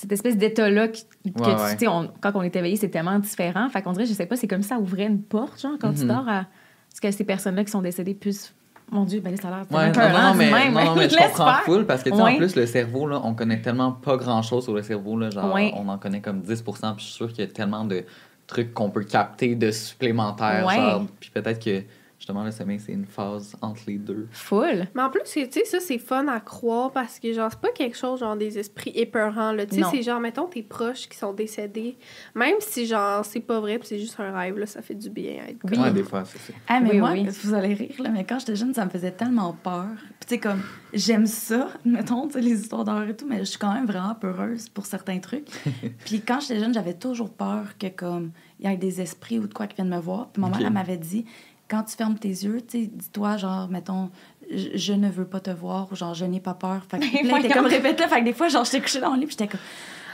cette 0.00 0.12
espèce 0.12 0.36
d'état-là 0.36 0.86
que, 0.86 0.98
Ouais, 1.24 1.72
tu 1.72 1.78
sais, 1.80 1.88
on- 1.88 2.08
quand 2.20 2.30
on 2.36 2.42
est 2.42 2.54
éveillé, 2.54 2.76
c'est 2.76 2.88
tellement 2.88 3.18
différent. 3.18 3.68
Fait 3.68 3.82
qu'on 3.82 3.90
dirait, 3.92 4.06
je 4.06 4.12
sais 4.12 4.26
pas, 4.26 4.36
c'est 4.36 4.46
comme 4.46 4.62
ça 4.62 4.78
ouvrait 4.78 5.06
une 5.06 5.20
porte, 5.20 5.60
genre, 5.60 5.72
quand 5.80 5.92
tu 5.92 6.02
Mhm. 6.02 6.08
dors, 6.08 6.28
à 6.28 6.46
ce 6.94 7.00
que 7.00 7.10
ces 7.10 7.24
personnes-là 7.24 7.64
qui 7.64 7.72
sont 7.72 7.82
décédées 7.82 8.14
puissent. 8.14 8.54
Mon 8.92 9.04
Dieu, 9.04 9.18
ben 9.20 9.36
ça 9.36 9.48
a 9.48 9.50
l'air 9.50 9.66
Ouais, 9.72 9.90
non, 9.90 10.18
non, 10.20 10.34
mais, 10.36 10.50
même. 10.52 10.72
non, 10.72 10.84
non, 10.84 10.94
mais 10.96 11.08
je 11.10 11.16
comprends 11.16 11.46
faire. 11.52 11.62
full 11.64 11.84
parce 11.84 12.04
que, 12.04 12.10
tu 12.10 12.16
sais, 12.16 12.22
Ouais. 12.22 12.34
en 12.34 12.36
plus, 12.36 12.54
le 12.54 12.64
cerveau, 12.64 13.08
là, 13.08 13.20
on 13.24 13.34
connaît 13.34 13.60
tellement 13.60 13.90
pas 13.90 14.16
grand-chose 14.16 14.62
sur 14.64 14.72
le 14.72 14.82
cerveau, 14.82 15.18
là, 15.18 15.30
genre, 15.30 15.52
on 15.74 15.88
en 15.88 15.98
connaît 15.98 16.20
comme 16.20 16.42
10 16.42 16.62
puis 16.62 16.72
je 16.98 17.02
suis 17.04 17.12
sûr 17.14 17.28
qu'il 17.32 17.44
y 17.44 17.48
a 17.48 17.50
tellement 17.50 17.84
de 17.84 18.04
trucs 18.46 18.72
qu'on 18.72 18.90
peut 18.90 19.02
capter 19.02 19.56
de 19.56 19.72
supplémentaires, 19.72 20.70
genre, 20.70 21.06
puis 21.18 21.30
peut-être 21.30 21.62
que, 21.62 21.82
justement, 22.28 22.44
le 22.44 22.50
sommeil, 22.50 22.78
c'est 22.78 22.92
une 22.92 23.06
phase 23.06 23.56
entre 23.62 23.80
les 23.86 23.96
deux. 23.96 24.28
Full. 24.32 24.86
Mais 24.94 25.00
en 25.02 25.08
plus, 25.08 25.22
tu 25.24 25.46
sais, 25.50 25.64
ça, 25.64 25.80
c'est 25.80 25.96
fun 25.96 26.28
à 26.28 26.40
croire 26.40 26.90
parce 26.92 27.18
que, 27.18 27.32
genre, 27.32 27.50
c'est 27.50 27.60
pas 27.60 27.72
quelque 27.72 27.96
chose, 27.96 28.20
genre, 28.20 28.36
des 28.36 28.58
esprits 28.58 28.92
épeurants, 28.94 29.52
là. 29.52 29.64
Tu 29.64 29.76
sais, 29.76 29.82
c'est 29.90 30.02
genre, 30.02 30.20
mettons, 30.20 30.44
tes 30.44 30.62
proches 30.62 31.08
qui 31.08 31.16
sont 31.16 31.32
décédés. 31.32 31.96
Même 32.34 32.56
si, 32.60 32.84
genre, 32.84 33.24
c'est 33.24 33.40
pas 33.40 33.60
vrai 33.60 33.78
puis 33.78 33.88
c'est 33.88 33.98
juste 33.98 34.20
un 34.20 34.30
rêve, 34.30 34.58
là, 34.58 34.66
ça 34.66 34.82
fait 34.82 34.94
du 34.94 35.08
bien 35.08 35.42
à 35.42 35.48
être 35.48 35.58
Oui. 35.64 35.78
Ouais, 35.78 35.90
des 35.90 36.02
fois, 36.02 36.22
c'est 36.26 36.38
ça. 36.38 36.52
Ah, 36.68 36.80
mais 36.80 36.90
Oui, 36.90 36.98
moi, 36.98 37.10
oui. 37.12 37.26
vous 37.26 37.54
allez 37.54 37.72
rire, 37.72 37.94
là, 37.98 38.10
mais 38.10 38.24
quand 38.24 38.38
j'étais 38.38 38.56
jeune, 38.56 38.74
ça 38.74 38.84
me 38.84 38.90
faisait 38.90 39.12
tellement 39.12 39.54
peur. 39.54 39.86
Puis, 40.20 40.28
tu 40.28 40.34
sais, 40.34 40.38
comme, 40.38 40.60
j'aime 40.92 41.24
ça, 41.26 41.68
mettons, 41.86 42.26
tu 42.26 42.34
sais, 42.34 42.40
les 42.42 42.60
histoires 42.60 42.84
d'horreur 42.84 43.08
et 43.08 43.16
tout, 43.16 43.26
mais 43.26 43.38
je 43.38 43.44
suis 43.44 43.58
quand 43.58 43.72
même 43.72 43.86
vraiment 43.86 44.14
peureuse 44.14 44.68
pour 44.68 44.84
certains 44.84 45.18
trucs. 45.18 45.48
Puis, 46.04 46.20
quand 46.20 46.40
j'étais 46.40 46.60
jeune, 46.60 46.74
j'avais 46.74 46.92
toujours 46.94 47.30
peur 47.30 47.78
que, 47.78 47.86
comme, 47.86 48.32
il 48.60 48.68
y 48.68 48.72
ait 48.72 48.76
des 48.76 49.00
esprits 49.00 49.38
ou 49.38 49.46
de 49.46 49.54
quoi 49.54 49.66
qui 49.66 49.76
viennent 49.76 49.88
me 49.88 50.00
voir. 50.00 50.28
Puis, 50.28 50.42
ma 50.42 50.50
mère, 50.50 50.60
elle 50.60 50.72
m'avait 50.72 50.98
dit, 50.98 51.24
quand 51.68 51.82
tu 51.84 51.96
fermes 51.96 52.18
tes 52.18 52.28
yeux, 52.28 52.60
tu 52.66 52.86
dis-toi, 52.86 53.36
genre, 53.36 53.68
mettons, 53.68 54.10
je, 54.50 54.68
je 54.74 54.92
ne 54.94 55.08
veux 55.10 55.26
pas 55.26 55.40
te 55.40 55.50
voir, 55.50 55.88
ou 55.92 55.96
genre, 55.96 56.14
je 56.14 56.24
n'ai 56.24 56.40
pas 56.40 56.54
peur. 56.54 56.82
Fait 56.90 56.98
que, 56.98 57.26
là, 57.26 57.38
était 57.38 57.50
comme 57.50 57.66
répète 57.66 58.00
là. 58.00 58.08
Fait 58.08 58.20
que 58.20 58.24
des 58.24 58.32
fois, 58.32 58.48
genre, 58.48 58.64
j'étais 58.64 58.80
couchée 58.80 59.00
dans 59.00 59.14
le 59.14 59.20
lit, 59.20 59.26
puis 59.26 59.36
j'étais 59.38 59.48
comme, 59.48 59.60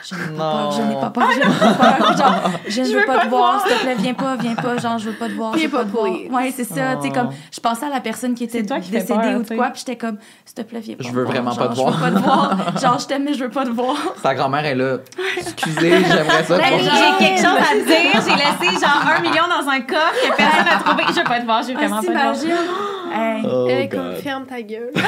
je 0.05 0.15
n'ai 0.15 0.37
pas 0.37 0.43
peur, 0.61 0.71
je 0.73 0.83
n'ai 0.83 0.95
pas 0.95 1.11
peur, 1.11 1.29
je 1.33 1.39
n'ai 1.39 1.45
pas 1.45 1.75
peur. 1.75 2.17
Genre, 2.17 2.51
je 2.69 2.81
ne 2.81 2.87
veux, 2.87 3.05
pas, 3.07 3.19
te 3.21 3.29
voir, 3.29 3.67
s'il 3.67 3.77
te 3.77 3.83
plaît, 3.83 3.95
viens 3.99 4.15
pas, 4.15 4.37
viens 4.37 4.55
pas, 4.55 4.77
genre, 4.79 4.99
je 4.99 5.11
veux 5.11 5.17
pas 5.17 5.27
te 5.29 5.33
voir, 5.33 5.53
je 5.55 5.59
Viens 5.59 5.69
veux 5.69 5.79
pas 5.79 5.85
te 5.85 5.91
voir. 5.91 6.05
Ouais, 6.05 6.53
c'est 6.55 6.65
ça, 6.65 6.97
tu 6.97 7.09
sais, 7.09 7.13
comme, 7.13 7.31
je 7.53 7.61
pensais 7.61 7.87
à 7.87 7.89
la 7.91 8.01
personne 8.01 8.35
qui 8.35 8.45
était 8.45 8.63
décédée 8.63 9.35
ou 9.37 9.43
de 9.43 9.55
quoi, 9.57 9.71
puis 9.71 9.81
j'étais 9.87 9.97
comme, 9.97 10.19
s'il 10.45 10.55
te 10.55 10.63
plaît, 10.63 10.81
viens 10.81 10.97
pas 10.97 11.05
Je 11.05 11.11
veux 11.11 11.25
vraiment 11.25 11.55
pas 11.55 11.69
te 11.69 11.75
Je 11.75 11.81
veux 11.81 11.85
voir. 11.91 12.01
pas 12.01 12.11
te 12.11 12.19
voir. 12.19 12.79
Genre, 12.81 12.99
je 12.99 13.07
t'aime, 13.07 13.25
mais 13.25 13.35
je 13.35 13.45
veux 13.45 13.51
pas 13.51 13.65
te 13.65 13.71
voir. 13.71 13.97
Sa 14.23 14.35
grand-mère 14.35 14.65
est 14.67 14.75
là. 14.75 14.99
Excusez, 15.39 15.91
j'aimerais 16.05 16.45
ça. 16.45 16.59
Ben, 16.59 16.79
j'ai 16.79 17.25
quelque 17.27 17.39
chose 17.39 17.47
à 17.59 17.75
te 17.75 17.87
dire. 17.87 18.23
J'ai 18.25 18.67
laissé 18.71 18.81
genre 18.81 19.03
un 19.17 19.21
million 19.21 19.45
dans 19.49 19.69
un 19.71 19.81
coffre 19.81 20.15
que 20.29 20.37
personne 20.37 20.65
n'a 20.65 20.79
trouvé. 20.85 21.05
Je 21.09 21.15
veux 21.19 21.25
pas 21.25 21.41
te 21.41 21.45
voir, 21.47 21.63
je 21.63 21.69
veux 21.69 21.75
vraiment 21.75 21.97
Ah, 22.01 22.07
pas 22.07 22.33
te 22.35 22.47
voir. 22.47 22.55
Hey. 23.15 23.43
Oh, 23.45 23.69
God. 23.91 24.17
ferme 24.23 24.47
ta 24.47 24.61
gueule. 24.63 24.91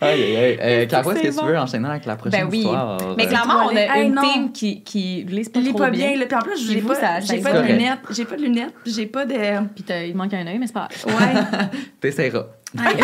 Aïe, 0.00 0.22
aïe, 0.22 0.36
aïe. 0.36 0.58
Euh, 0.62 0.86
Caro, 0.86 1.10
est-ce 1.10 1.22
que 1.36 1.40
tu 1.40 1.44
veux 1.46 1.58
enchaîner 1.58 1.88
avec 1.88 2.06
la 2.06 2.14
prochaine 2.14 2.42
Ben 2.42 2.48
oui. 2.48 2.58
histoire? 2.58 2.98
Mais 3.16 3.24
Euh, 3.24 3.28
clairement, 3.28 3.66
on 3.66 3.74
a 3.76 3.80
Hey, 3.80 4.06
une 4.06 4.14
non. 4.14 4.22
team 4.22 4.52
qui, 4.52 4.82
qui 4.82 5.24
lise 5.28 5.48
pas 5.48 5.60
trop 5.60 5.72
pas 5.76 5.90
bien. 5.90 6.12
bien. 6.12 6.26
Puis 6.26 6.36
en 6.36 6.40
plus, 6.40 6.70
j'ai 6.70 6.80
pas, 6.80 7.20
j'ai 7.20 7.40
pas 7.40 7.52
de 7.52 7.66
lunettes. 7.66 7.98
J'ai 8.10 8.24
pas 8.24 8.36
de 8.36 8.42
lunettes, 8.42 8.74
puis 8.84 8.92
j'ai 8.92 9.06
pas 9.06 9.24
de. 9.26 9.34
Puis 9.74 9.84
il 10.08 10.14
manque 10.16 10.32
un 10.34 10.46
œil, 10.46 10.58
mais 10.60 10.66
c'est 10.68 10.72
pas. 10.72 10.86
Ouais. 11.06 11.12
T'essaieras. 12.00 12.46
Elle 12.78 12.80
a 12.86 12.90
fait 12.90 12.98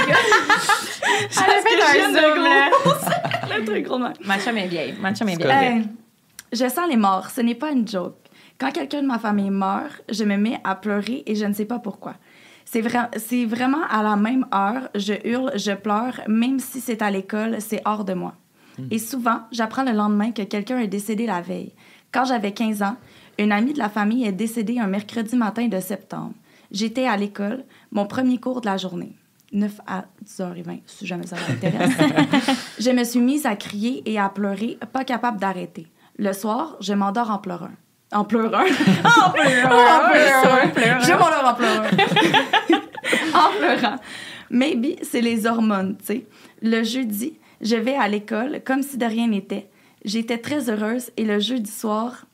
un. 1.96 3.58
Le 3.58 3.64
truc 3.64 3.84
gros. 3.86 3.98
Ma 3.98 4.38
chum 4.38 4.56
est 4.56 4.66
vieille. 4.68 4.94
Ma 5.00 5.12
chum 5.12 5.28
est 5.28 5.36
vieille. 5.36 5.82
je 6.52 6.68
sens 6.68 6.88
les 6.88 6.96
morts, 6.96 7.28
ce 7.34 7.40
n'est 7.40 7.54
pas 7.56 7.70
une 7.72 7.86
joke. 7.88 8.14
Quand 8.64 8.72
quelqu'un 8.72 9.02
de 9.02 9.06
ma 9.06 9.18
famille 9.18 9.50
meurt, 9.50 10.02
je 10.10 10.24
me 10.24 10.36
mets 10.38 10.58
à 10.64 10.74
pleurer 10.74 11.22
et 11.26 11.34
je 11.34 11.44
ne 11.44 11.52
sais 11.52 11.66
pas 11.66 11.78
pourquoi. 11.78 12.14
C'est 12.64 12.80
vra- 12.80 13.10
c'est 13.18 13.44
vraiment 13.44 13.82
à 13.90 14.02
la 14.02 14.16
même 14.16 14.46
heure, 14.54 14.88
je 14.94 15.12
hurle, 15.28 15.52
je 15.56 15.72
pleure, 15.72 16.18
même 16.28 16.58
si 16.58 16.80
c'est 16.80 17.02
à 17.02 17.10
l'école, 17.10 17.56
c'est 17.60 17.82
hors 17.84 18.06
de 18.06 18.14
moi. 18.14 18.34
Et 18.90 18.98
souvent, 18.98 19.40
j'apprends 19.52 19.84
le 19.84 19.92
lendemain 19.92 20.32
que 20.32 20.40
quelqu'un 20.42 20.78
est 20.78 20.86
décédé 20.88 21.26
la 21.26 21.42
veille. 21.42 21.72
Quand 22.10 22.24
j'avais 22.24 22.52
15 22.52 22.82
ans, 22.82 22.96
une 23.38 23.52
amie 23.52 23.74
de 23.74 23.78
la 23.78 23.90
famille 23.90 24.24
est 24.24 24.32
décédée 24.32 24.78
un 24.78 24.86
mercredi 24.86 25.36
matin 25.36 25.68
de 25.68 25.78
septembre. 25.80 26.32
J'étais 26.72 27.06
à 27.06 27.18
l'école, 27.18 27.64
mon 27.92 28.06
premier 28.06 28.38
cours 28.38 28.62
de 28.62 28.66
la 28.66 28.78
journée. 28.78 29.12
9 29.52 29.78
à 29.86 30.06
10h20, 30.24 30.80
si 30.86 31.06
jamais 31.06 31.26
ça 31.26 31.36
vous 31.36 31.52
intéresse. 31.52 31.92
je 32.80 32.90
me 32.90 33.04
suis 33.04 33.20
mise 33.20 33.44
à 33.44 33.56
crier 33.56 34.02
et 34.10 34.18
à 34.18 34.30
pleurer, 34.30 34.78
pas 34.92 35.04
capable 35.04 35.38
d'arrêter. 35.38 35.86
Le 36.18 36.32
soir, 36.32 36.76
je 36.80 36.94
m'endors 36.94 37.30
en 37.30 37.38
pleurant. 37.38 37.68
En 38.14 38.24
pleurant. 38.24 38.62
en 38.62 39.30
pleurant. 39.32 39.70
en 39.70 40.10
pleurant. 40.10 41.00
Je 41.00 41.12
mon 41.12 41.48
en 41.48 41.54
pleurant. 41.54 41.84
en 43.34 43.50
pleurant. 43.58 43.96
Maybe, 44.50 44.96
c'est 45.02 45.20
les 45.20 45.46
hormones, 45.46 45.96
tu 45.98 46.04
sais. 46.04 46.26
Le 46.62 46.84
jeudi, 46.84 47.38
je 47.60 47.76
vais 47.76 47.96
à 47.96 48.06
l'école 48.08 48.60
comme 48.64 48.82
si 48.82 48.96
de 48.98 49.04
rien 49.04 49.26
n'était. 49.26 49.68
J'étais 50.04 50.38
très 50.38 50.70
heureuse 50.70 51.10
et 51.16 51.24
le 51.24 51.40
jeudi 51.40 51.70
soir, 51.70 52.26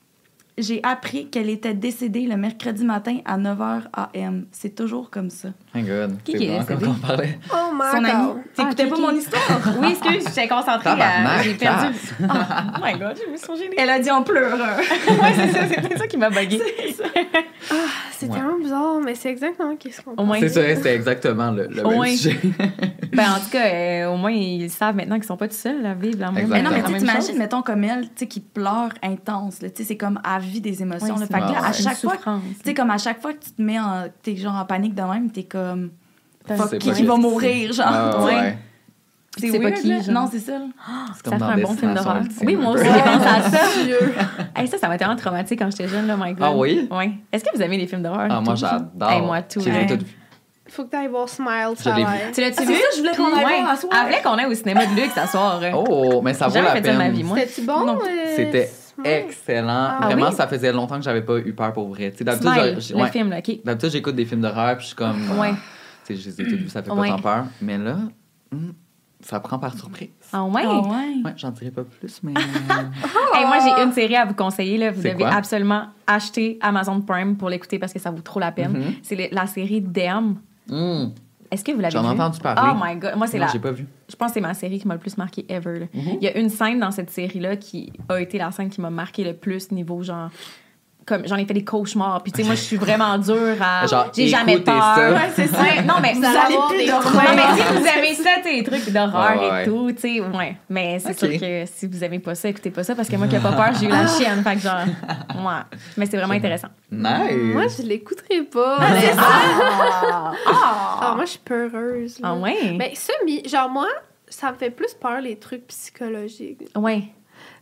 j'ai 0.57 0.79
appris 0.83 1.27
qu'elle 1.29 1.49
était 1.49 1.73
décédée 1.73 2.27
le 2.27 2.35
mercredi 2.37 2.83
matin 2.83 3.17
à 3.25 3.37
9h 3.37 3.81
AM. 3.93 4.45
C'est 4.51 4.75
toujours 4.75 5.09
comme 5.09 5.29
ça. 5.29 5.49
My 5.73 5.81
God. 5.83 6.17
Qui 6.23 6.33
qui 6.35 6.45
est 6.45 6.59
décédé? 6.59 6.85
on 6.87 6.93
parlait. 6.95 7.39
Oh 7.51 7.71
my 7.73 7.81
Son 7.91 8.01
god. 8.01 8.09
ami. 8.09 8.41
T'écoutais 8.55 8.83
Ah, 8.85 8.89
pas 8.95 8.97
mon 9.01 9.11
histoire? 9.11 9.41
Oui, 9.81 9.87
excuse, 9.91 10.23
j'étais 10.27 10.47
concentrée. 10.47 10.89
à- 10.89 10.95
Tabarnak, 10.95 11.43
J'ai 11.43 11.53
perdu. 11.55 11.87
Oh 12.21 12.25
my 12.83 12.99
god, 12.99 13.17
j'ai 13.23 13.31
mis 13.31 13.37
son 13.39 13.55
génie. 13.55 13.75
Elle 13.77 13.89
a 13.89 13.99
dit 13.99 14.11
en 14.11 14.23
pleurant. 14.23 14.57
Ouais, 14.57 15.33
c'est 15.35 15.47
ça, 15.51 15.59
c'est 15.89 15.97
ça 15.97 16.07
qui 16.07 16.17
m'a 16.17 16.29
bugué. 16.29 16.61
C'est 16.87 18.10
Ouais. 18.27 18.37
tellement 18.37 18.57
bizarre, 18.57 18.99
mais 19.03 19.15
c'est 19.15 19.29
exactement 19.29 19.75
qu'est-ce 19.75 20.01
qu'on 20.01 20.23
moins, 20.23 20.39
C'est 20.39 20.49
ça, 20.49 20.75
c'était 20.75 20.95
exactement 20.95 21.51
le, 21.51 21.67
le 21.67 21.83
même 21.83 22.05
sujet. 22.07 22.37
ben, 23.13 23.31
en 23.31 23.39
tout 23.39 23.49
cas, 23.51 23.65
euh, 23.65 24.13
au 24.13 24.17
moins, 24.17 24.31
ils 24.31 24.69
savent 24.69 24.95
maintenant 24.95 25.15
qu'ils 25.15 25.25
sont 25.25 25.37
pas 25.37 25.47
tout 25.47 25.55
seuls 25.55 25.85
à 25.85 25.93
vivre 25.93 26.19
la 26.19 26.31
même, 26.31 26.43
Exactement. 26.45 26.69
Mais 26.71 26.81
non, 26.81 26.87
mais 26.89 26.99
tu 26.99 27.05
t'imagines, 27.05 27.37
mettons, 27.37 27.61
comme 27.61 27.83
elle, 27.83 28.03
tu 28.03 28.09
sais, 28.15 28.27
qui 28.27 28.39
pleure 28.39 28.89
intense, 29.03 29.61
là. 29.61 29.69
Tu 29.69 29.77
sais, 29.77 29.83
c'est 29.89 29.97
comme 29.97 30.19
à 30.23 30.39
vie 30.39 30.61
des 30.61 30.81
émotions, 30.81 31.15
là. 31.15 31.25
c'est 31.27 31.33
Fait 31.33 31.41
que 31.41 31.51
là, 31.51 31.65
à 31.65 31.73
chaque 31.73 31.97
fois, 31.97 32.17
tu 32.17 32.65
sais, 32.65 32.73
comme 32.73 32.91
à 32.91 32.97
chaque 32.97 33.21
fois 33.21 33.33
que 33.33 33.43
tu 33.43 33.51
te 33.51 33.61
mets 33.61 33.79
en, 33.79 34.05
t'es 34.21 34.35
genre 34.35 34.55
en 34.55 34.65
panique 34.65 34.95
de 34.95 35.01
même, 35.01 35.31
t'es 35.31 35.43
comme, 35.43 35.91
C'est 36.47 36.57
fuck, 36.57 36.77
qui, 36.77 37.03
va 37.03 37.15
mourir, 37.17 37.73
genre. 37.73 37.87
Ah, 37.89 38.25
Ouais. 38.25 38.57
C'est 39.37 39.49
pas 39.59 39.69
weird, 39.69 39.75
qui, 39.81 40.03
genre? 40.03 40.13
Non, 40.13 40.29
c'est 40.31 40.39
ça, 40.39 40.53
Ça 41.23 41.29
comme 41.29 41.39
fait 41.39 41.43
un 41.45 41.57
bon 41.57 41.73
film 41.75 41.93
d'horreur. 41.93 42.21
Oui, 42.43 42.55
moi 42.57 42.73
aussi, 42.73 42.83
j'ai 42.83 42.89
pensé 43.01 43.27
à 43.27 43.41
ça. 43.49 43.59
Hey, 44.55 44.67
ça, 44.67 44.77
ça 44.77 44.87
m'a 44.89 44.97
tellement 44.97 45.15
traumatisé 45.15 45.55
quand 45.55 45.71
j'étais 45.71 45.87
jeune, 45.87 46.05
là, 46.07 46.17
my 46.17 46.33
God. 46.33 46.41
Ah 46.41 46.51
oui? 46.55 46.87
Oui. 46.91 47.13
Est-ce 47.31 47.43
que 47.45 47.55
vous 47.55 47.61
aimez 47.61 47.77
les 47.77 47.87
films 47.87 48.03
d'horreur? 48.03 48.27
Ah, 48.29 48.41
moi, 48.41 48.53
Tout? 48.53 48.59
j'adore. 48.59 49.09
Hey, 49.09 49.21
moi, 49.21 49.41
tout. 49.41 49.61
Je 49.61 49.69
les 49.69 49.71
ai 49.75 49.79
Ouais. 49.79 49.87
toutes 49.87 50.03
vues. 50.03 50.17
Faut 50.69 50.83
que 50.85 50.89
t'ailles 50.91 51.07
voir 51.07 51.27
Smile, 51.27 51.73
Je 51.77 51.83
ça 51.83 51.91
vu. 51.95 52.03
Tu 52.33 52.41
l'as-tu 52.41 52.57
Ah, 52.59 52.65
vu? 52.65 52.73
ça, 52.73 52.79
je 52.95 52.99
voulais 52.99 53.15
qu'on 53.15 53.25
aille 53.35 53.61
voir 53.61 53.69
à 53.71 53.75
soir. 53.77 53.93
Elle 53.95 54.05
voulait 54.07 54.21
qu'on 54.21 54.33
aille 54.37 54.45
au 54.51 54.53
cinéma 54.53 54.85
de 54.85 54.95
luxe 55.01 55.17
à 55.17 55.27
soir. 55.27 55.59
Oh, 55.73 56.21
mais 56.23 56.33
ça 56.33 56.47
vaut 56.47 56.55
la 56.61 56.79
peine. 56.81 57.11
vie, 57.13 57.23
moi. 57.23 57.37
C'était-tu 57.39 57.61
bon? 57.67 57.87
Euh, 57.89 57.95
C'était 58.35 58.65
Smile? 58.67 59.07
excellent. 59.07 59.67
Ah 59.69 59.99
Vraiment, 60.03 60.27
oui? 60.29 60.35
ça 60.35 60.47
faisait 60.47 60.71
longtemps 60.71 60.97
que 60.97 61.03
j'avais 61.03 61.21
pas 61.23 61.37
eu 61.39 61.53
peur 61.53 61.73
pour 61.73 61.87
vrai. 61.89 62.11
Tu 62.11 62.17
sais, 62.19 62.23
D'habitude, 62.23 62.79
j'ai- 62.79 62.95
ouais. 62.95 63.09
film, 63.09 63.29
là, 63.29 63.39
OK. 63.39 63.59
D'habitude, 63.65 63.89
j'écoute 63.91 64.15
des 64.15 64.25
films 64.25 64.41
d'horreur, 64.41 64.75
puis 64.75 64.83
je 64.83 64.87
suis 64.87 64.95
comme. 64.95 65.17
Ouais. 65.39 65.51
Tu 66.05 66.15
sais, 66.15 66.21
je 66.21 66.29
les 66.29 66.41
ai 66.41 66.43
toutes 66.45 66.59
vues, 66.59 66.69
ça 66.69 66.83
fait 66.83 66.91
Ouais. 66.91 67.09
pas 67.09 67.15
tant 67.15 67.21
peur. 67.21 67.45
Mais 67.61 67.77
là, 67.77 67.95
hum, 68.53 68.73
ça 69.23 69.39
prend 69.39 69.59
par 69.59 69.77
surprise. 69.77 70.09
Ah 70.33 70.43
ouais? 70.43 70.61
Ah 70.65 70.79
ouais. 70.81 71.21
Ouais, 71.25 71.33
j'en 71.37 71.51
dirai 71.51 71.71
pas 71.71 71.83
plus, 71.83 72.19
mais. 72.23 72.33
Hey, 73.33 73.45
moi, 73.45 73.59
j'ai 73.63 73.83
une 73.83 73.91
série 73.93 74.15
à 74.15 74.25
vous 74.25 74.33
conseiller. 74.33 74.77
Là. 74.77 74.91
Vous 74.91 75.01
devez 75.01 75.15
quoi? 75.15 75.29
absolument 75.33 75.85
acheter 76.05 76.57
Amazon 76.61 77.01
Prime 77.01 77.37
pour 77.37 77.49
l'écouter 77.49 77.79
parce 77.79 77.93
que 77.93 77.99
ça 77.99 78.11
vaut 78.11 78.21
trop 78.21 78.39
la 78.39 78.51
peine. 78.51 78.71
Mhm. 78.73 78.93
C'est 79.03 79.29
la 79.31 79.47
série 79.47 79.81
Them. 79.83 80.35
Hum, 80.69 81.13
Est-ce 81.49 81.63
que 81.63 81.71
vous 81.71 81.79
l'avez 81.79 81.91
J'en 81.91 82.03
ai 82.03 82.13
vu? 82.15 82.21
entendu 82.21 82.39
parler. 82.39 82.61
Oh 82.73 82.77
my 82.83 82.95
God. 82.97 83.15
Moi, 83.15 83.27
c'est 83.27 83.37
la... 83.39 83.47
j'ai 83.47 83.59
pas 83.59 83.71
vu. 83.71 83.85
Je 84.09 84.15
pense 84.15 84.29
que 84.29 84.33
c'est 84.35 84.41
ma 84.41 84.53
série 84.53 84.79
qui 84.79 84.87
m'a 84.87 84.93
le 84.95 84.99
plus 84.99 85.17
marqué 85.17 85.45
ever. 85.49 85.89
Mhm. 85.93 86.17
Il 86.19 86.23
y 86.23 86.27
a 86.27 86.37
une 86.37 86.49
scène 86.49 86.79
dans 86.79 86.91
cette 86.91 87.09
série-là 87.09 87.55
qui 87.55 87.91
a 88.09 88.19
été 88.19 88.37
la 88.37 88.51
scène 88.51 88.69
qui 88.69 88.81
m'a 88.81 88.89
marqué 88.89 89.23
le 89.23 89.33
plus 89.33 89.71
niveau 89.71 90.03
genre 90.03 90.29
comme 91.05 91.27
j'en 91.27 91.35
ai 91.37 91.45
fait 91.45 91.53
des 91.53 91.63
cauchemars 91.63 92.21
puis 92.21 92.31
tu 92.31 92.41
sais 92.41 92.45
moi 92.45 92.55
je 92.55 92.61
suis 92.61 92.77
vraiment 92.77 93.17
dure 93.17 93.57
à 93.61 93.85
Genre, 93.91 94.07
j'ai 94.15 94.27
jamais 94.27 94.59
peur 94.59 94.81
ça. 94.95 95.11
Ouais, 95.11 95.29
c'est 95.35 95.47
ça 95.47 95.61
Ouais, 95.61 95.81
non 95.81 95.95
mais 96.01 96.13
Vous 96.13 96.23
allez 96.23 96.37
avoir 96.37 96.67
plus 96.69 96.77
des 96.77 96.87
dormir. 96.87 97.11
non, 97.13 97.35
mais 97.35 97.61
si 97.61 97.73
vous 97.79 97.85
aimez 97.87 98.15
ça, 98.15 98.29
tu 98.37 98.43
sais, 98.43 98.53
les 98.53 98.63
trucs 98.63 98.89
d'horreur 98.91 99.39
ouais. 99.41 99.63
et 99.63 99.65
tout, 99.65 99.91
tu 99.91 99.99
sais, 99.99 100.19
ouais. 100.21 100.57
Mais 100.69 100.99
c'est 100.99 101.17
sûr 101.17 101.29
que 101.39 101.65
si 101.65 101.87
vous 101.87 102.03
aimez 102.03 102.19
pas 102.19 102.35
ça, 102.35 102.49
écoutez 102.49 102.69
pas 102.69 102.83
ça 102.83 102.95
parce 102.95 103.09
que 103.09 103.15
moi 103.15 103.27
qui 103.27 103.35
ai 103.35 103.39
pas 103.39 103.51
peur, 103.53 103.71
j'ai 103.79 103.87
eu 103.87 103.89
la 103.89 104.07
chienne. 104.07 104.43
Fait 104.43 104.55
que 104.55 104.61
genre, 104.61 104.85
ouais. 104.85 105.77
Mais 105.97 106.05
c'est 106.05 106.17
vraiment 106.17 106.33
intéressant. 106.33 106.69
Nice. 106.91 107.53
Moi, 107.53 107.63
je 107.67 107.83
l'écouterai 107.83 108.41
pas. 108.43 108.77
Ah! 109.17 110.31
Ah, 111.01 111.13
moi, 111.15 111.25
je 111.25 111.31
suis 111.31 111.39
peureuse. 111.39 112.19
là. 112.19 112.29
Ah 112.29 112.35
ouais? 112.35 112.75
Mais 112.77 112.93
semi, 112.95 113.47
genre 113.47 113.69
moi, 113.69 113.87
ça 114.27 114.51
me 114.51 114.57
fait 114.57 114.69
plus 114.69 114.93
peur 114.93 115.21
les 115.21 115.37
trucs 115.37 115.67
psychologiques. 115.67 116.63
Ouais. 116.75 117.03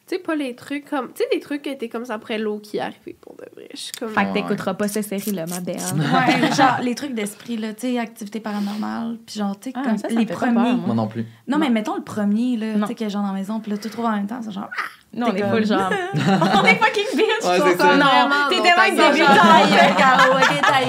Tu 0.10 0.16
sais, 0.16 0.22
pas 0.24 0.36
les 0.36 0.56
trucs 0.56 0.90
comme. 0.90 1.10
Tu 1.14 1.22
sais, 1.22 1.30
des 1.32 1.40
trucs 1.40 1.62
qui 1.62 1.70
étaient 1.70 1.88
comme 1.88 2.04
ça 2.04 2.16
après 2.16 2.40
l'eau 2.40 2.58
qui 2.58 2.78
est 2.78 2.80
arrivé 2.80 3.16
pour 3.22 3.36
de 3.36 3.46
vrai. 3.56 3.68
Je 3.72 3.78
suis 3.78 3.92
comme. 3.92 4.10
Fait 4.10 4.26
que 4.26 4.34
t'écouteras 4.34 4.74
pas 4.74 4.88
cette 4.88 5.06
série-là, 5.06 5.46
ma 5.48 5.60
belle. 5.60 5.76
Ouais, 6.00 6.52
genre 6.56 6.80
les 6.82 6.96
trucs 6.96 7.14
d'esprit, 7.14 7.58
là, 7.58 7.74
tu 7.76 7.82
sais, 7.94 8.00
activité 8.00 8.40
paranormale, 8.40 9.18
puis 9.24 9.36
genre, 9.40 9.60
tu 9.60 9.70
sais, 9.70 9.76
Ah, 9.78 9.84
comme 9.86 9.98
ça, 10.00 10.08
les 10.08 10.18
fait 10.26 10.26
pas 10.26 10.34
premiers. 10.34 10.54
peur, 10.56 10.64
moi. 10.64 10.86
Moi 10.88 10.96
non 10.96 11.08
plus. 11.08 11.28
non, 11.48 11.60
mais 11.60 11.70
mettons 11.70 11.96
le 11.96 12.02
premier, 12.04 12.58
là, 12.58 12.74
tu 12.82 12.88
sais, 12.88 12.96
que 12.96 13.08
genre 13.08 13.22
dans 13.22 13.28
la 13.28 13.34
maison, 13.36 13.60
puis 13.60 13.72
là, 13.72 13.78
tout 13.78 13.90
trouve 13.90 14.06
en 14.06 14.14
même 14.14 14.26
temps, 14.26 14.40
c'est 14.42 14.52
genre, 14.52 14.68
ah, 14.76 14.82
Non, 15.14 15.28
on 15.28 15.32
T'es 15.32 15.38
est 15.38 15.42
comme- 15.42 15.52
full 15.52 15.66
genre. 15.68 15.90
on 16.14 16.66
est 16.66 16.76
fucking 16.76 17.06
bitch. 17.16 17.20
Ouais, 17.20 17.36
je 17.44 17.50
c'est 17.52 17.60
trouve 17.60 17.78
ça. 17.78 17.98
Non, 17.98 18.30
t'es 18.50 18.62
tellement 18.62 19.12
débutante. 19.12 19.38
ta 19.38 19.68
gueule, 19.70 19.96
Caro, 19.96 20.34
ok, 20.38 20.62
ta. 20.62 20.80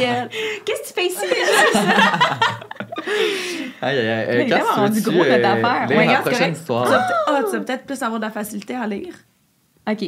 Qu'est-ce 0.65 0.83
que 0.83 0.87
tu 0.89 0.95
fais 0.95 1.07
ici? 1.09 1.27
Aïe, 3.83 3.99
aïe, 3.99 4.09
aïe. 4.09 4.37
Mais 4.39 4.47
Cass, 4.47 4.61
vraiment 4.61 4.83
rendu 4.83 5.01
gros, 5.01 5.13
notre 5.15 5.31
euh, 5.31 5.53
affaire. 5.65 5.87
Ouais, 5.97 6.07
regarde, 6.07 6.23
prochaine 6.23 6.39
correct. 6.39 6.39
Tu 6.39 6.39
vas 6.39 6.49
histoire. 6.61 6.85
peut-être- 6.85 7.25
ah, 7.27 7.41
tu 7.45 7.57
vas 7.57 7.61
peut-être 7.65 7.87
plus 7.87 8.03
avoir 8.03 8.21
de 8.21 8.25
la 8.27 8.31
facilité 8.31 8.75
à 8.75 8.87
lire. 8.87 9.15
OK. 9.91 10.03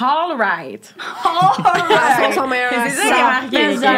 All 0.00 0.36
right. 0.38 0.94
Son 2.34 2.46
meilleur 2.48 2.70
C'est 2.86 2.90
ça 2.90 3.40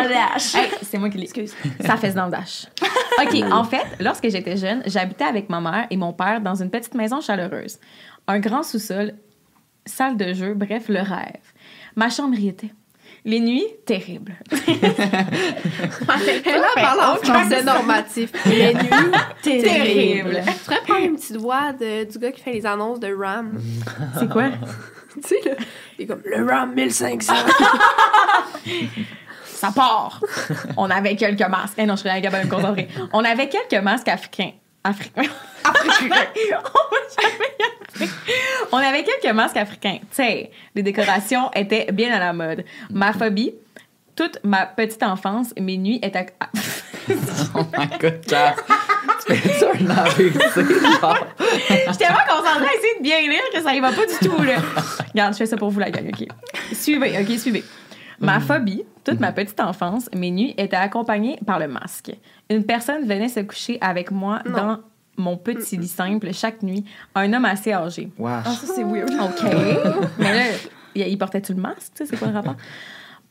dash. 0.08 0.54
Hey, 0.56 0.70
c'est 0.82 0.98
moi 0.98 1.08
qui 1.08 1.18
l'ai. 1.18 1.24
Excuse. 1.24 1.54
Ça 1.86 1.96
fesse 1.96 2.14
dans 2.16 2.24
le 2.24 2.32
dash. 2.32 2.66
OK, 3.22 3.44
en 3.52 3.62
fait, 3.62 3.84
lorsque 4.00 4.28
j'étais 4.28 4.56
jeune, 4.56 4.82
j'habitais 4.86 5.24
avec 5.24 5.48
ma 5.48 5.60
mère 5.60 5.86
et 5.90 5.96
mon 5.96 6.12
père 6.12 6.40
dans 6.40 6.56
une 6.56 6.68
petite 6.70 6.94
maison 6.94 7.20
chaleureuse. 7.20 7.78
Un 8.26 8.40
grand 8.40 8.64
sous-sol, 8.64 9.12
salle 9.86 10.16
de 10.16 10.32
jeu, 10.32 10.54
bref, 10.54 10.88
le 10.88 11.00
rêve. 11.00 11.52
Ma 11.94 12.08
chambre 12.10 12.36
y 12.38 12.48
était. 12.48 12.72
Les 13.26 13.40
nuits, 13.40 13.64
terribles. 13.86 14.34
Elle 14.68 14.84
a 16.62 16.74
parlé 16.74 17.00
en 17.02 17.16
français 17.16 17.62
normatif. 17.62 18.30
Les 18.46 18.74
nuits, 18.74 18.90
terribles. 19.42 20.42
Tu 20.46 20.52
pourrais 20.64 20.80
prendre 20.82 21.04
une 21.06 21.16
petite 21.16 21.36
voix 21.38 21.72
de- 21.72 22.04
du 22.04 22.18
gars 22.18 22.32
qui 22.32 22.42
fait 22.42 22.52
les 22.52 22.66
annonces 22.66 23.00
de 23.00 23.14
RAM. 23.14 23.58
C'est 24.18 24.28
quoi? 24.30 24.48
tu 25.14 25.20
sais, 25.28 25.40
là. 25.48 25.54
Il 25.98 26.04
est 26.04 26.06
comme 26.06 26.20
le 26.24 26.44
RAM 26.46 26.74
1500. 26.74 27.32
Ça 29.44 29.70
part. 29.74 30.20
On 30.76 30.90
avait 30.90 31.16
quelques 31.16 31.48
masques. 31.48 31.74
Eh 31.78 31.86
non, 31.86 31.96
je 31.96 32.00
serais 32.02 32.10
incapable 32.18 32.42
de 32.46 32.48
me 32.50 32.54
concentrer. 32.54 32.88
On 33.14 33.24
avait 33.24 33.48
quelques 33.48 33.82
masques 33.82 34.08
africains. 34.08 34.50
Africains. 34.84 35.30
Africains. 35.64 36.60
On 38.72 38.76
avait 38.76 39.04
quelques 39.04 39.34
masques 39.34 39.56
africains. 39.56 39.98
Tu 40.00 40.06
sais, 40.16 40.50
les 40.74 40.82
décorations 40.82 41.50
étaient 41.54 41.90
bien 41.92 42.12
à 42.12 42.18
la 42.18 42.32
mode. 42.32 42.64
Ma 42.90 43.12
phobie, 43.12 43.54
toute 44.14 44.38
ma 44.44 44.66
petite 44.66 45.02
enfance, 45.02 45.54
mes 45.58 45.76
nuits 45.76 46.00
étaient. 46.02 46.26
Oh 47.54 47.60
my 47.76 47.86
god. 47.98 48.22
Tu 48.24 49.36
fais 49.36 49.52
ça 49.58 49.66
un 49.78 49.90
AVC, 49.90 51.00
genre. 51.00 51.26
J'étais 51.68 51.92
tellement 51.98 52.18
concentrée 52.26 52.66
à 52.66 52.74
essayer 52.78 52.98
de 52.98 53.02
bien 53.02 53.20
lire 53.20 53.42
que 53.52 53.60
ça 53.60 53.74
y 53.74 53.80
va 53.80 53.92
pas 53.92 54.06
du 54.06 54.26
tout, 54.26 54.42
là. 54.42 54.56
Regarde, 55.12 55.34
je 55.34 55.38
fais 55.38 55.46
ça 55.46 55.58
pour 55.58 55.68
vous, 55.68 55.80
la 55.80 55.90
gang, 55.90 56.08
OK? 56.08 56.26
Suivez, 56.72 57.18
OK, 57.20 57.38
suivez. 57.38 57.62
Ma 58.20 58.40
phobie, 58.40 58.84
toute 59.04 59.20
ma 59.20 59.32
petite 59.32 59.60
enfance, 59.60 60.08
mes 60.14 60.30
nuits 60.30 60.54
étaient 60.56 60.76
accompagnées 60.76 61.38
par 61.46 61.58
le 61.58 61.68
masque. 61.68 62.12
Une 62.50 62.64
personne 62.64 63.06
venait 63.06 63.28
se 63.28 63.40
coucher 63.40 63.78
avec 63.80 64.10
moi 64.10 64.40
Non. 64.46 64.52
dans 64.56 64.78
mon 65.16 65.36
petit 65.36 65.76
lit 65.76 65.88
simple 65.88 66.32
chaque 66.32 66.62
nuit, 66.62 66.84
un 67.14 67.32
homme 67.32 67.44
assez 67.44 67.72
âgé. 67.72 68.10
Wesh. 68.18 68.42
Ah, 68.46 68.50
ça, 68.50 68.66
c'est 68.74 68.84
weird. 68.84 69.10
OK. 69.20 69.42
Mais 70.18 70.34
là, 70.34 71.06
il 71.06 71.18
portait-tu 71.18 71.54
le 71.54 71.60
masque? 71.60 71.92
Tu 71.94 72.04
sais, 72.04 72.06
c'est 72.06 72.16
quoi 72.16 72.28
le 72.28 72.34
rapport? 72.34 72.56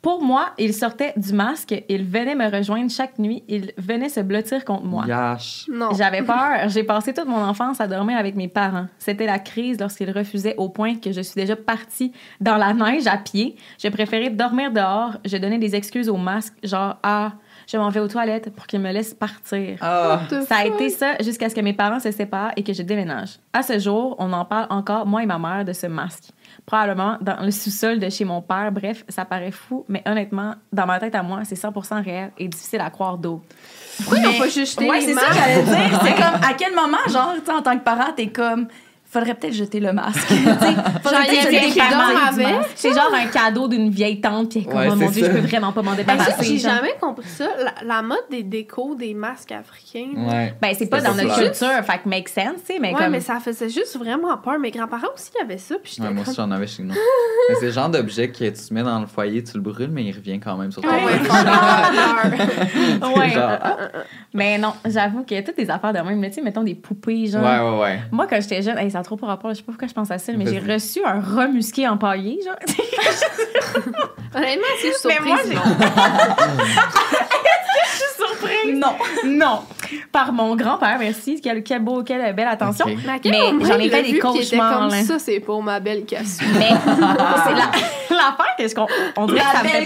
Pour 0.02 0.22
moi, 0.22 0.48
il 0.58 0.74
sortait 0.74 1.14
du 1.16 1.32
masque, 1.32 1.74
il 1.88 2.04
venait 2.04 2.36
me 2.36 2.52
rejoindre 2.52 2.92
chaque 2.92 3.18
nuit, 3.20 3.42
il 3.48 3.72
venait 3.78 4.10
se 4.10 4.20
blottir 4.20 4.66
contre 4.66 4.84
moi. 4.84 5.06
Yash. 5.08 5.66
Non. 5.72 5.94
J'avais 5.94 6.22
peur. 6.26 6.68
J'ai 6.68 6.84
passé 6.84 7.14
toute 7.14 7.26
mon 7.28 7.42
enfance 7.42 7.80
à 7.80 7.88
dormir 7.88 8.18
avec 8.18 8.36
mes 8.36 8.50
parents. 8.50 8.88
C'était 8.98 9.26
la 9.26 9.40
crise 9.40 9.80
lorsqu'ils 9.80 10.12
refusaient 10.12 10.56
au 10.58 10.68
point 10.68 10.96
que 10.96 11.14
je 11.14 11.22
suis 11.22 11.36
déjà 11.40 11.56
partie 11.56 12.12
dans 12.42 12.58
la 12.58 12.74
neige 12.74 13.08
à 13.08 13.16
pied. 13.16 13.56
Je 13.82 13.88
préférais 13.88 14.30
dormir 14.30 14.74
dehors. 14.74 15.20
Je 15.24 15.38
donnais 15.38 15.58
des 15.58 15.74
excuses 15.74 16.10
au 16.10 16.18
masque, 16.18 16.54
genre 16.64 16.98
ah, 17.02 17.32
je 17.68 17.78
m'en 17.78 17.90
vais 17.90 18.00
aux 18.00 18.08
toilettes 18.08 18.54
pour 18.54 18.68
qu'ils 18.68 18.80
me 18.80 18.92
laissent 18.92 19.14
partir. 19.14 19.78
Ah. 19.82 20.22
Ça 20.48 20.58
a 20.58 20.66
été 20.66 20.90
ça 20.90 21.16
jusqu'à 21.22 21.50
ce 21.50 21.56
que 21.56 21.62
mes 21.62 21.74
parents 21.74 22.00
se 22.00 22.12
séparent 22.12 22.52
et 22.56 22.64
que 22.64 22.74
je 22.74 22.82
déménage. 22.82 23.40
À 23.54 23.64
ce 23.64 23.80
jour, 23.80 24.16
on 24.20 24.32
en 24.34 24.46
parle 24.46 24.68
encore, 24.70 25.06
moi 25.06 25.24
et 25.24 25.26
ma 25.26 25.38
mère, 25.38 25.66
de 25.66 25.74
ce 25.74 25.88
masque. 25.88 26.30
Probablement 26.66 27.18
dans 27.22 27.44
le 27.44 27.52
sous-sol 27.52 28.00
de 28.00 28.10
chez 28.10 28.26
mon 28.26 28.42
père. 28.42 28.72
Bref, 28.72 29.04
ça 29.10 29.26
paraît 29.26 29.52
fou, 29.52 29.86
mais 29.88 30.02
honnêtement, 30.06 30.56
dans 30.72 30.86
ma 30.86 31.00
tête 31.00 31.16
à 31.16 31.24
moi, 31.24 31.42
c'est 31.44 31.56
100% 31.56 32.04
réel 32.04 32.32
et 32.38 32.48
difficile 32.48 32.82
à 32.82 32.90
croire 32.90 33.18
d'eau. 33.18 33.42
Pourquoi 33.98 34.18
ils 34.18 34.24
n'ont 34.24 34.38
pas 34.38 34.48
juste 34.48 34.74
jeté 34.80 34.90
Ouais, 34.90 35.00
les 35.00 35.08
c'est 35.08 35.14
ça 35.14 35.28
que 35.28 35.34
j'allais 35.34 35.64
dire. 35.64 36.00
C'est 36.04 36.16
comme, 36.16 36.42
à 36.44 36.54
quel 36.58 36.74
moment, 36.74 36.98
genre, 37.08 37.36
en 37.56 37.62
tant 37.62 37.78
que 37.78 37.84
parent, 37.84 38.12
t'es 38.16 38.28
comme, 38.28 38.68
faudrait 39.14 39.34
peut-être 39.36 39.54
jeter 39.54 39.80
le 39.80 39.94
masque. 39.94 40.20
Tu 40.28 40.36
sais, 40.36 40.44
faudrait 41.04 41.28
peut-être 41.28 41.52
jeter 41.52 41.80
le 41.80 42.44
masque. 42.44 42.70
C'est 42.76 42.94
genre 42.94 43.12
un 43.14 43.28
cadeau 43.28 43.68
d'une 43.68 43.90
vieille 43.90 44.20
tante, 44.20 44.50
puis 44.50 44.66
comme, 44.66 44.76
Ouais, 44.76 44.88
oh 44.92 44.96
mon 44.96 45.10
Dieu, 45.10 45.26
ça. 45.26 45.32
je 45.32 45.38
peux 45.40 45.48
vraiment 45.48 45.72
pas 45.72 45.82
m'en 45.82 45.92
Ben, 45.92 45.98
débarrasser. 45.98 46.44
j'ai 46.44 46.58
genre. 46.58 46.76
jamais 46.76 46.94
compris 47.00 47.28
ça. 47.28 47.46
La, 47.64 47.74
la 47.96 48.02
mode 48.02 48.24
des 48.32 48.44
décos 48.44 48.96
des 48.96 49.14
masques 49.14 49.52
africains. 49.52 50.10
Ouais. 50.18 50.54
Ben, 50.62 50.74
c'est 50.78 50.88
pas 50.88 51.02
dans 51.02 51.14
notre 51.14 51.36
culture, 51.36 51.84
fait 51.86 52.00
que 52.04 52.10
make 52.10 52.30
sense, 52.30 52.62
tu 52.66 52.74
sais, 52.74 52.80
mais 52.80 52.94
ouais, 52.94 53.00
comme. 53.00 53.12
mais 53.12 53.22
ça 53.22 53.40
faisait 53.40 53.70
juste 53.70 53.98
vraiment 53.98 54.38
peur. 54.38 54.60
Mes 54.60 54.72
grands-parents 54.72 55.08
aussi 55.16 55.32
avaient 55.42 55.58
ça. 55.58 55.76
Puis 55.82 55.94
j'étais 55.96 56.08
Ouais, 56.08 56.14
moi 56.14 56.24
aussi, 56.28 56.36
j'en 56.36 56.52
avais 56.52 56.68
chez 56.68 56.84
nous. 56.84 56.94
Mais 57.50 57.56
c'est 57.60 57.66
le 57.66 57.72
genre 57.72 57.90
d'objet 57.90 58.30
que 58.30 58.38
tu 58.50 58.74
mets 58.74 58.84
dans 58.84 59.00
le 59.02 59.06
foyer, 59.06 59.44
tu 59.44 59.58
le 59.58 59.62
brûles, 59.62 59.90
mais 59.92 60.06
il 60.06 60.16
revient 60.16 60.40
quand 60.40 60.56
même 60.56 60.72
sur 60.72 60.82
ton 60.82 60.88
Ouais. 60.88 61.04
Ouais. 63.16 63.30
Genre, 63.30 63.58
ah. 63.62 63.78
Mais 64.34 64.58
non, 64.58 64.74
j'avoue 64.86 65.24
qu'il 65.24 65.38
y 65.38 65.40
a 65.40 65.44
toutes 65.44 65.58
des 65.58 65.70
affaires 65.70 65.94
de 65.94 66.00
même. 66.00 66.20
Mais 66.20 66.30
tu 66.30 66.36
sais, 66.36 66.42
mettons 66.42 66.64
des 66.64 66.76
poupées, 66.76 67.28
genre. 67.28 67.44
Ouais, 67.44 67.60
ouais, 67.60 67.80
ouais. 67.82 68.00
Moi, 68.12 68.28
quand 68.30 68.40
j'étais 68.42 68.62
jeune, 68.62 68.90
ça 68.90 69.03
trop 69.04 69.16
pas 69.18 69.28
rapport, 69.28 69.52
je 69.52 69.58
sais 69.58 69.62
pas 69.64 69.72
pourquoi 69.72 69.88
je 69.88 69.94
pense 69.94 70.10
à 70.12 70.18
ça, 70.18 70.34
mais 70.34 70.46
j'ai 70.48 70.60
reçu 70.60 71.04
un 71.06 71.20
rat 71.20 71.48
musqué 71.48 71.88
empaillé, 71.88 72.40
genre. 72.44 72.56
Honnêtement, 74.36 74.66
c'est 74.82 74.88
juste 74.88 75.06
Mais 75.08 75.20
moi, 75.24 75.38
surprise. 75.38 75.52
j'ai- 75.52 75.60
surprise? 78.48 78.76
Non. 78.80 78.94
Non. 79.26 79.60
Par 80.12 80.32
mon 80.34 80.56
grand-père, 80.56 80.98
merci. 81.00 81.40
Quel, 81.42 81.64
quel 81.64 81.82
beau, 81.82 82.04
quelle 82.04 82.34
belle 82.34 82.48
attention. 82.48 82.86
Mais 82.86 83.66
j'en 83.66 83.80
ai 83.80 83.90
fait 83.90 84.02
l'a 84.02 84.08
des 84.12 84.20
cauchemars, 84.20 84.80
comme 84.80 84.90
là. 84.90 85.04
ça, 85.04 85.20
c'est 85.20 85.40
pour 85.40 85.62
ma 85.64 85.80
belle 85.80 86.06
cassue. 86.06 86.46
Mais 86.58 86.70
c'est 86.86 87.54
la- 87.54 88.16
l'affaire 88.16 88.56
que 88.58 88.68
je 88.68 88.76
con- 88.76 88.88
on 89.18 89.26
dirait 89.28 89.40
que 89.40 89.46
ça 89.58 89.64
me 89.64 89.68
fait 89.68 89.78
belle 89.78 89.86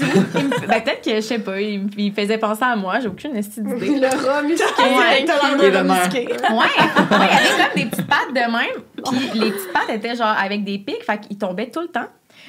me- 0.00 0.66
Ben, 0.66 0.82
peut-être 0.82 1.02
que, 1.04 1.14
je 1.16 1.20
sais 1.20 1.38
pas, 1.38 1.60
il, 1.60 1.88
faisait 2.12 2.38
penser 2.38 2.64
à 2.64 2.76
moi, 2.76 3.00
j'ai 3.00 3.08
aucune 3.08 3.34
d'idée. 3.62 4.00
le 4.00 4.06
rat 4.08 4.42
musqué. 4.42 4.64
Ouais. 4.82 5.24
mer. 5.82 6.02
Ouais, 6.50 6.56
ouais, 6.56 6.66
il 7.10 7.18
y 7.18 7.38
avait 7.38 7.64
comme 7.64 7.82
des 7.82 7.86
petites 7.90 8.06
pattes 8.06 8.30
de 8.30 8.40
même. 8.40 8.82
Puis 9.32 9.40
les 9.40 9.50
petites 9.52 9.72
pattes 9.72 9.90
étaient 9.90 10.16
genre 10.16 10.34
avec 10.40 10.64
des 10.64 10.78
pics, 10.78 11.04
fait 11.04 11.18
qu'ils 11.20 11.38
tombaient 11.38 11.70
tout 11.70 11.80
le 11.80 11.88
temps. 11.88 12.06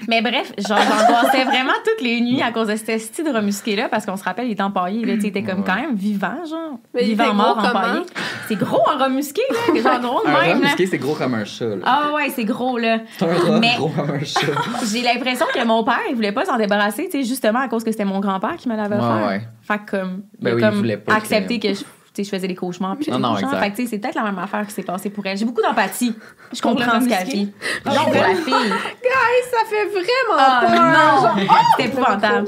Mais 0.07 0.21
bref, 0.21 0.53
genre, 0.57 0.77
j'angoissais 0.79 1.43
vraiment 1.43 1.73
toutes 1.85 2.01
les 2.01 2.21
nuits 2.21 2.41
à 2.41 2.51
cause 2.51 2.67
de 2.67 2.75
cet 2.75 2.89
esti 2.89 3.23
de 3.23 3.29
remusqué-là, 3.29 3.89
parce 3.89 4.05
qu'on 4.05 4.15
se 4.17 4.23
rappelle, 4.23 4.47
il 4.47 4.51
était 4.51 4.63
empaillé, 4.63 5.05
là, 5.05 5.13
il 5.13 5.25
était 5.25 5.43
comme 5.43 5.59
Ouais. 5.59 5.63
quand 5.65 5.75
même 5.75 5.95
vivant, 5.95 6.45
genre. 6.49 6.79
Mais 6.93 7.01
il 7.03 7.09
vivant, 7.09 7.33
mort, 7.33 7.57
empaillé. 7.57 8.01
C'est 8.47 8.55
gros 8.55 8.81
un 8.89 9.03
remusqué, 9.03 9.41
là, 9.49 9.81
genre 9.81 9.99
gros 9.99 10.21
de 10.25 10.29
Un 10.29 10.41
même, 10.41 10.61
là. 10.61 10.67
musqué, 10.69 10.85
c'est 10.87 10.97
gros 10.97 11.15
comme 11.15 11.33
un 11.33 11.45
chat. 11.45 11.65
là. 11.65 11.75
Ah 11.85 12.11
ouais, 12.15 12.29
c'est 12.29 12.45
gros, 12.45 12.77
là. 12.77 12.99
C'est 13.17 13.25
un 13.25 13.33
rat 13.33 13.59
Mais- 13.59 13.75
gros 13.77 13.89
comme 13.89 14.11
un 14.11 14.23
chat. 14.23 14.39
J'ai 14.91 15.01
l'impression 15.01 15.45
que 15.53 15.63
mon 15.65 15.83
père, 15.83 15.99
il 16.09 16.15
voulait 16.15 16.31
pas 16.31 16.45
s'en 16.45 16.57
débarrasser, 16.57 17.05
tu 17.11 17.21
sais, 17.21 17.23
justement 17.27 17.59
à 17.59 17.67
cause 17.67 17.83
que 17.83 17.91
c'était 17.91 18.05
mon 18.05 18.19
grand-père 18.19 18.55
qui 18.57 18.69
me 18.69 18.75
l'avait 18.75 18.95
Ouais, 18.95 19.01
offert. 19.01 19.27
ouais. 19.27 19.41
Fait 19.61 19.79
que 19.79 19.91
comme, 19.91 20.21
Ben 20.39 20.51
il 20.51 20.53
oui, 20.55 20.61
il 20.61 20.65
comme 20.65 20.75
voulait 20.75 20.97
pas 20.97 21.13
accepté 21.15 21.59
que 21.59 21.67
je, 21.69 21.73
tu 21.73 21.79
sais, 21.79 21.85
je 22.17 22.23
faisais 22.23 22.47
des 22.47 22.55
cauchemars. 22.55 22.97
Puis 22.97 23.11
Non, 23.11 23.19
non, 23.19 23.37
exact. 23.37 23.57
Fait 23.59 23.71
que 23.71 23.75
tu 23.77 23.83
sais, 23.83 23.87
c'est 23.89 23.99
peut-être 23.99 24.15
la 24.15 24.23
même 24.23 24.39
affaire 24.39 24.65
qui 24.67 24.73
s'est 24.73 24.83
passée 24.83 25.09
pour 25.09 25.25
elle. 25.25 25.37
J'ai 25.37 25.45
beaucoup 25.45 25.61
d'empathie. 25.61 26.13
Je 26.53 26.61
comprends 26.61 26.99
ce 27.01 27.07
qu'elle 27.07 27.27
vit. 27.27 27.51
Non, 27.85 27.93
pour 28.05 28.13
la 28.13 28.35
fille. 28.35 28.53
Hey, 28.53 29.43
ça 29.51 29.65
fait 29.69 29.85
vraiment 29.85 30.37
Ah 30.37 30.61
peur. 30.65 31.35
non! 31.37 31.45
C'était 31.77 31.89
épouvantable. 31.89 32.47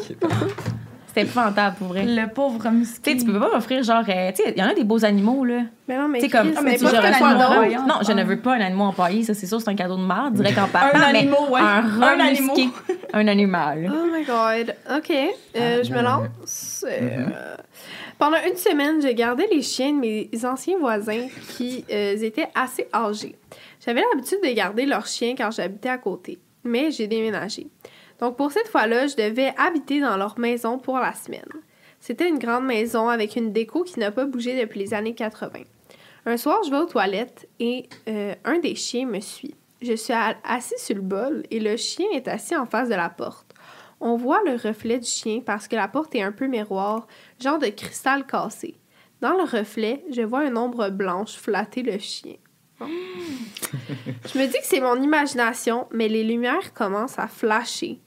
C'était 1.07 1.23
épouvantable 1.23 1.75
pour 1.75 1.87
vrai. 1.89 2.05
Le 2.05 2.27
pauvre 2.33 2.57
Tu 2.61 2.69
musqué. 2.69 3.11
sais, 3.11 3.17
tu 3.17 3.25
peux 3.25 3.37
pas 3.37 3.49
m'offrir 3.53 3.83
genre. 3.83 4.03
euh, 4.07 4.31
tu 4.31 4.43
sais, 4.43 4.53
il 4.55 4.61
y 4.61 4.63
en 4.63 4.69
a 4.69 4.73
des 4.73 4.85
beaux 4.85 5.03
animaux, 5.03 5.43
là. 5.43 5.63
Mais 5.89 5.97
non, 5.97 6.07
mais 6.07 6.19
Tu 6.19 6.25
sais, 6.25 6.31
comme. 6.31 6.53
Ah, 6.55 6.61
mais 6.63 6.77
tu 6.77 6.85
pas 6.85 6.91
un 6.99 7.03
animal. 7.03 7.81
Non, 7.85 7.95
je 8.07 8.11
ne 8.13 8.23
veux 8.23 8.39
pas 8.39 8.53
un 8.55 8.61
animal 8.61 8.87
empaillé. 8.87 9.23
Ça, 9.23 9.33
c'est 9.33 9.45
sûr, 9.45 9.59
c'est 9.59 9.69
un 9.69 9.75
cadeau 9.75 9.97
de 9.97 10.03
merde, 10.05 10.35
direct 10.35 10.57
en 10.57 10.67
partant. 10.71 10.97
Un 10.97 11.01
animal, 11.01 11.39
ouais. 11.49 11.59
Un 11.59 12.01
Un 12.01 12.19
animal. 12.21 12.57
Un 13.13 13.27
animal. 13.27 13.91
Oh 13.93 14.05
my 14.17 14.23
god. 14.23 14.73
OK. 14.97 15.11
Euh, 15.57 15.83
je 15.83 15.91
me 15.93 16.01
lance. 16.01 16.85
Euh, 16.87 17.17
Mhm. 17.17 17.33
Pendant 18.21 18.37
une 18.47 18.55
semaine, 18.55 19.01
j'ai 19.01 19.15
gardé 19.15 19.47
les 19.51 19.63
chiens 19.63 19.93
de 19.93 19.99
mes 19.99 20.29
anciens 20.43 20.77
voisins 20.77 21.27
qui 21.57 21.83
euh, 21.89 22.15
étaient 22.17 22.49
assez 22.53 22.87
âgés. 22.93 23.35
J'avais 23.83 24.03
l'habitude 24.11 24.37
de 24.43 24.53
garder 24.53 24.85
leurs 24.85 25.07
chiens 25.07 25.33
quand 25.35 25.49
j'habitais 25.49 25.89
à 25.89 25.97
côté, 25.97 26.37
mais 26.63 26.91
j'ai 26.91 27.07
déménagé. 27.07 27.65
Donc 28.19 28.37
pour 28.37 28.51
cette 28.51 28.67
fois-là, 28.67 29.07
je 29.07 29.15
devais 29.15 29.51
habiter 29.57 30.01
dans 30.01 30.17
leur 30.17 30.37
maison 30.37 30.77
pour 30.77 30.99
la 30.99 31.15
semaine. 31.15 31.49
C'était 31.99 32.29
une 32.29 32.37
grande 32.37 32.67
maison 32.67 33.09
avec 33.09 33.37
une 33.37 33.51
déco 33.51 33.81
qui 33.81 33.99
n'a 33.99 34.11
pas 34.11 34.25
bougé 34.25 34.55
depuis 34.61 34.81
les 34.81 34.93
années 34.93 35.15
80. 35.15 35.61
Un 36.27 36.37
soir, 36.37 36.61
je 36.63 36.69
vais 36.69 36.77
aux 36.77 36.85
toilettes 36.85 37.49
et 37.59 37.89
euh, 38.07 38.35
un 38.45 38.59
des 38.59 38.75
chiens 38.75 39.07
me 39.07 39.19
suit. 39.19 39.55
Je 39.81 39.93
suis 39.93 40.13
assis 40.43 40.77
sur 40.77 40.95
le 40.95 41.01
bol 41.01 41.41
et 41.49 41.59
le 41.59 41.75
chien 41.75 42.05
est 42.13 42.27
assis 42.27 42.55
en 42.55 42.67
face 42.67 42.87
de 42.87 42.93
la 42.93 43.09
porte. 43.09 43.50
On 44.03 44.17
voit 44.17 44.41
le 44.43 44.55
reflet 44.55 44.97
du 44.97 45.07
chien 45.07 45.41
parce 45.45 45.67
que 45.67 45.75
la 45.75 45.87
porte 45.87 46.15
est 46.15 46.23
un 46.23 46.31
peu 46.31 46.47
miroir, 46.47 47.07
genre 47.39 47.59
de 47.59 47.67
cristal 47.67 48.25
cassé. 48.25 48.75
Dans 49.21 49.33
le 49.33 49.43
reflet, 49.43 50.03
je 50.11 50.23
vois 50.23 50.45
une 50.45 50.57
ombre 50.57 50.89
blanche 50.89 51.35
flatter 51.35 51.83
le 51.83 51.99
chien. 51.99 52.35
Je 52.81 54.39
me 54.39 54.47
dis 54.47 54.57
que 54.57 54.65
c'est 54.65 54.79
mon 54.79 54.99
imagination, 54.99 55.87
mais 55.91 56.07
les 56.07 56.23
lumières 56.23 56.73
commencent 56.73 57.19
à 57.19 57.27
flasher. 57.27 57.99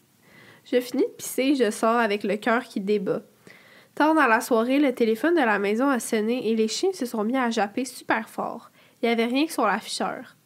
Je 0.64 0.80
finis 0.80 1.04
de 1.04 1.16
pisser, 1.16 1.54
je 1.54 1.70
sors 1.70 1.96
avec 1.96 2.24
le 2.24 2.36
cœur 2.36 2.64
qui 2.64 2.80
débat. 2.80 3.22
Tard 3.94 4.16
dans 4.16 4.26
la 4.26 4.40
soirée, 4.40 4.80
le 4.80 4.92
téléphone 4.92 5.34
de 5.34 5.40
la 5.40 5.60
maison 5.60 5.88
a 5.88 6.00
sonné 6.00 6.50
et 6.50 6.56
les 6.56 6.66
chiens 6.66 6.92
se 6.92 7.06
sont 7.06 7.22
mis 7.22 7.36
à 7.36 7.50
japper 7.50 7.84
super 7.84 8.28
fort. 8.28 8.72
Il 9.00 9.06
n'y 9.06 9.12
avait 9.12 9.26
rien 9.26 9.46
que 9.46 9.52
sur 9.52 9.66
l'afficheur. 9.66 10.36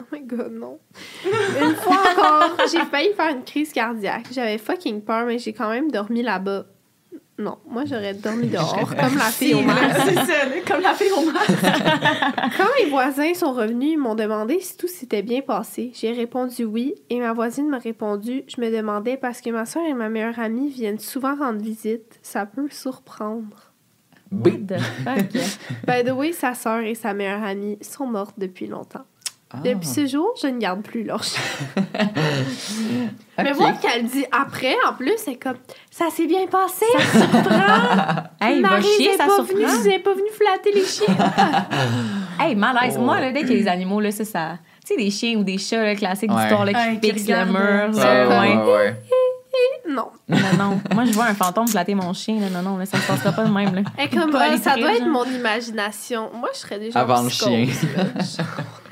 Oh 0.00 0.04
my 0.12 0.20
god, 0.22 0.52
non. 0.52 0.78
Une 1.24 1.74
fois 1.74 1.96
encore, 2.12 2.56
j'ai 2.70 2.84
failli 2.84 3.12
faire 3.14 3.34
une 3.34 3.44
crise 3.44 3.72
cardiaque. 3.72 4.26
J'avais 4.30 4.58
fucking 4.58 5.02
peur, 5.02 5.26
mais 5.26 5.38
j'ai 5.38 5.52
quand 5.52 5.70
même 5.70 5.90
dormi 5.90 6.22
là-bas. 6.22 6.66
Non, 7.40 7.58
moi 7.68 7.84
j'aurais 7.84 8.14
dormi 8.14 8.48
dehors, 8.48 8.96
comme 8.96 9.16
la 9.16 9.30
fille 9.30 9.54
au 9.54 9.62
mar. 9.62 9.78
C'est 10.04 10.14
ça, 10.14 10.44
là, 10.46 10.54
comme 10.66 10.80
la 10.80 10.94
fille 10.94 11.12
au. 11.12 11.22
Quand 12.56 12.66
mes 12.80 12.90
voisins 12.90 13.32
sont 13.34 13.52
revenus, 13.52 13.92
ils 13.92 13.98
m'ont 13.98 14.16
demandé 14.16 14.58
si 14.60 14.76
tout 14.76 14.88
s'était 14.88 15.22
bien 15.22 15.40
passé. 15.40 15.92
J'ai 15.94 16.10
répondu 16.10 16.64
oui 16.64 16.96
et 17.10 17.20
ma 17.20 17.32
voisine 17.32 17.68
m'a 17.68 17.78
répondu 17.78 18.42
je 18.48 18.60
me 18.60 18.76
demandais 18.76 19.16
parce 19.16 19.40
que 19.40 19.50
ma 19.50 19.66
soeur 19.66 19.84
et 19.86 19.94
ma 19.94 20.08
meilleure 20.08 20.40
amie 20.40 20.68
viennent 20.68 20.98
souvent 20.98 21.36
rendre 21.36 21.60
visite. 21.60 22.18
Ça 22.22 22.44
peut 22.44 22.68
surprendre. 22.70 23.72
What 24.32 24.50
B. 24.50 24.66
the 24.66 24.78
fuck? 25.04 25.86
By 25.86 26.04
the 26.04 26.12
way, 26.12 26.32
sa 26.32 26.54
soeur 26.54 26.80
et 26.80 26.94
sa 26.96 27.14
meilleure 27.14 27.44
amie 27.44 27.78
sont 27.80 28.06
mortes 28.06 28.34
depuis 28.36 28.66
longtemps. 28.66 29.06
Ah. 29.50 29.56
Depuis 29.64 29.88
ce 29.88 30.06
jour, 30.06 30.34
je 30.42 30.46
ne 30.46 30.58
garde 30.58 30.82
plus 30.82 31.04
leur 31.04 31.22
chien. 31.24 31.40
Mais 33.38 33.52
Ok. 33.52 33.58
moi, 33.60 33.72
qu'elle 33.80 34.04
dit 34.04 34.24
après, 34.30 34.74
en 34.86 34.92
plus, 34.92 35.14
c'est 35.16 35.36
comme 35.36 35.56
ça 35.90 36.10
s'est 36.10 36.26
bien 36.26 36.46
passé. 36.46 36.84
Hey, 38.40 38.60
va 38.62 38.70
Marie 38.70 38.84
chier, 38.84 39.10
n'est 39.12 39.16
ça 39.16 39.26
pas 39.26 39.42
venue, 39.42 39.66
surprend. 39.66 39.84
n'est 39.88 39.98
pas 39.98 40.12
venue 40.12 40.30
flatter 40.32 40.72
les 40.72 40.84
chiens. 40.84 41.16
Hey, 42.40 42.54
malaise. 42.54 42.96
Oh. 42.98 43.02
Moi, 43.02 43.20
là, 43.20 43.32
dès 43.32 43.40
qu'il 43.40 43.50
y 43.56 43.60
a 43.60 43.62
des 43.62 43.68
animaux, 43.68 44.00
là, 44.00 44.10
ça, 44.12 44.24
ça. 44.24 44.58
Tu 44.86 44.94
sais, 44.94 44.96
des 45.02 45.10
chiens 45.10 45.36
ou 45.38 45.42
des 45.44 45.58
chats, 45.58 45.82
là, 45.82 45.94
classiques 45.96 46.30
Ouais. 46.30 46.36
d'histoire, 46.42 46.64
là, 46.64 46.72
qui 46.72 46.78
Ouais, 46.78 47.00
qui 47.00 47.10
fixent 47.10 47.28
le 47.28 47.44
mur, 47.46 47.90
là, 47.98 48.28
Ouais, 48.28 48.56
ouais. 48.72 48.96
Ouais, 49.86 49.90
ouais. 49.90 49.94
non. 49.94 50.08
Non, 50.28 50.38
non. 50.58 50.80
Moi, 50.94 51.04
je 51.04 51.12
vois 51.12 51.26
un 51.26 51.34
fantôme 51.34 51.68
flatter 51.68 51.94
mon 51.94 52.12
chien, 52.12 52.40
là. 52.40 52.48
Non, 52.50 52.62
non, 52.70 52.76
là, 52.78 52.86
ça 52.86 52.98
se 52.98 53.06
passera 53.06 53.32
pas 53.32 53.44
de 53.44 53.50
même, 53.50 53.74
là. 53.74 53.82
Et 53.98 54.08
comme 54.08 54.34
ah, 54.34 54.56
ça 54.58 54.76
doit 54.76 54.94
être 54.94 55.06
mon 55.06 55.24
imagination. 55.24 56.30
Moi, 56.34 56.48
je 56.54 56.58
serais 56.58 56.78
déjà 56.78 57.00
Avant 57.00 57.22
le 57.22 57.28
chien. 57.28 57.66
là. 57.96 58.04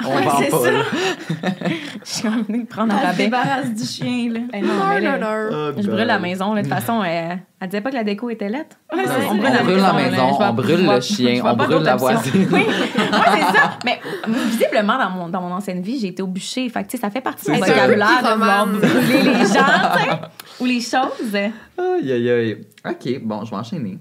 On 0.06 0.20
vend 0.20 0.38
c'est 0.38 0.50
pas. 0.50 0.58
Je 2.04 2.10
suis 2.12 2.28
venue 2.28 2.62
de 2.64 2.68
prendre 2.68 2.94
un 2.94 2.98
rabais. 2.98 3.24
débarrasse 3.24 3.70
du 3.74 3.84
chien, 3.84 4.30
là. 4.30 4.40
Non, 4.60 4.74
Non, 4.74 4.88
là, 4.88 5.00
non, 5.00 5.18
non. 5.18 5.72
Oh, 5.76 5.80
Je 5.80 5.86
brûle 5.90 6.04
la 6.06 6.14
God. 6.14 6.22
maison, 6.22 6.52
là. 6.54 6.62
De 6.62 6.68
toute 6.68 6.76
façon, 6.78 7.02
elle, 7.02 7.40
elle 7.59 7.68
disait 7.68 7.80
pas 7.80 7.90
que 7.90 7.94
la 7.94 8.04
déco 8.04 8.28
était 8.28 8.50
lettre. 8.50 8.76
Ouais, 8.92 9.02
on 9.30 9.34
brûle 9.36 9.50
la 9.50 9.61
On 9.61 9.64
brûle 9.64 9.76
la 9.78 9.92
maison, 9.94 10.38
on 10.38 10.52
brûle 10.52 10.86
le 10.86 11.00
chien, 11.00 11.42
on 11.42 11.57
brûle 11.57 11.82
la 11.82 11.96
voisine. 11.96 12.46
Oui, 12.52 12.61
ouais, 12.61 12.66
c'est 12.98 13.57
ça. 13.59 13.78
Mais 13.84 13.98
visiblement, 14.26 14.98
dans 14.98 15.11
mon, 15.11 15.28
dans 15.30 15.40
mon 15.40 15.52
ancienne 15.52 15.80
vie, 15.80 15.98
j'ai 15.98 16.09
été 16.09 16.22
au 16.22 16.26
bûcher. 16.26 16.68
Fait 16.68 16.82
que, 16.82 16.88
tu 16.88 16.96
sais, 16.96 17.00
ça 17.00 17.09
fait 17.09 17.22
partie 17.22 17.46
de 17.46 17.52
mon 17.52 17.59
vocabulaire 17.59 18.22
de 18.22 18.38
vouloir 18.38 18.66
brûler 18.66 19.22
les 19.22 19.46
gens, 19.46 20.20
ou 20.61 20.64
les 20.66 20.80
choses. 20.80 21.34
Aïe, 21.34 22.12
aïe, 22.12 22.30
aïe. 22.30 22.66
OK, 22.84 23.22
bon, 23.22 23.44
je 23.44 23.50
vais 23.50 23.57
enchaîner. 23.57 23.98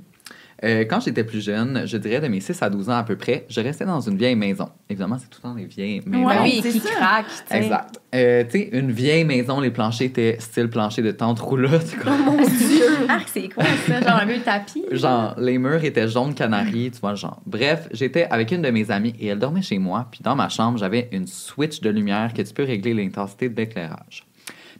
Euh, 0.66 0.82
quand 0.89 0.99
j'étais 0.99 1.24
plus 1.24 1.41
jeune, 1.43 1.84
je 1.86 1.95
dirais 1.97 2.20
de 2.20 2.28
mes 2.28 2.39
6 2.39 2.61
à 2.63 2.70
12 2.70 2.89
ans 2.89 2.97
à 2.97 3.03
peu 3.03 3.16
près, 3.16 3.45
je 3.49 3.61
restais 3.61 3.86
dans 3.86 4.01
une 4.01 4.18
vieille 4.18 4.36
maison. 4.36 4.68
Évidemment, 4.89 5.18
c'est 5.20 5.30
tout 5.30 5.39
le 5.43 5.49
temps 5.49 5.55
des 5.55 5.66
vieilles 5.66 6.01
maisons. 6.05 6.26
Ouais, 6.28 6.36
oui, 6.41 6.59
c'est 6.63 6.72
qui 6.72 6.80
ça. 6.80 6.89
craque, 6.95 7.26
tu 7.28 7.34
sais. 7.47 7.57
Exact. 7.63 7.99
Euh, 8.16 8.43
tu 8.45 8.49
sais, 8.51 8.70
une 8.72 8.91
vieille 8.91 9.26
maison, 9.26 9.59
les 9.59 9.70
planchers 9.70 10.07
étaient 10.07 10.38
style 10.39 10.70
plancher 10.70 11.01
de 11.03 11.11
tante 11.11 11.39
roulotte. 11.39 11.95
quoi. 12.01 12.18
Mon 12.18 12.38
Dieu. 12.38 13.05
Ah, 13.07 13.20
c'est 13.28 13.49
quoi 13.49 13.63
ça? 13.86 14.01
Genre 14.01 14.20
un 14.22 14.26
vieux 14.26 14.41
tapis? 14.41 14.84
Genre, 14.91 15.36
les 15.39 15.57
murs 15.57 15.84
étaient 15.84 16.07
jaune 16.07 16.34
canari, 16.34 16.89
tu 16.91 16.99
vois, 16.99 17.13
genre. 17.16 17.41
Bref, 17.45 17.88
j'étais 17.91 18.26
avec 18.32 18.51
une 18.51 18.63
de 18.63 18.70
mes 18.72 18.89
amies 18.89 19.13
et 19.20 19.28
elle 19.28 19.39
dormait 19.39 19.61
chez 19.61 19.78
moi. 19.78 20.07
Puis 20.11 20.22
dans 20.24 20.36
ma 20.36 20.49
chambre, 20.49 20.78
j'avais 20.80 21.09
une 21.11 21.28
switch 21.28 21.82
de 21.82 21.89
lumière 21.91 22.34
que 22.34 22.41
tu 22.41 22.53
peux 22.53 22.63
régler 22.63 22.93
l'intensité 22.93 23.49
d'éclairage. 23.49 24.26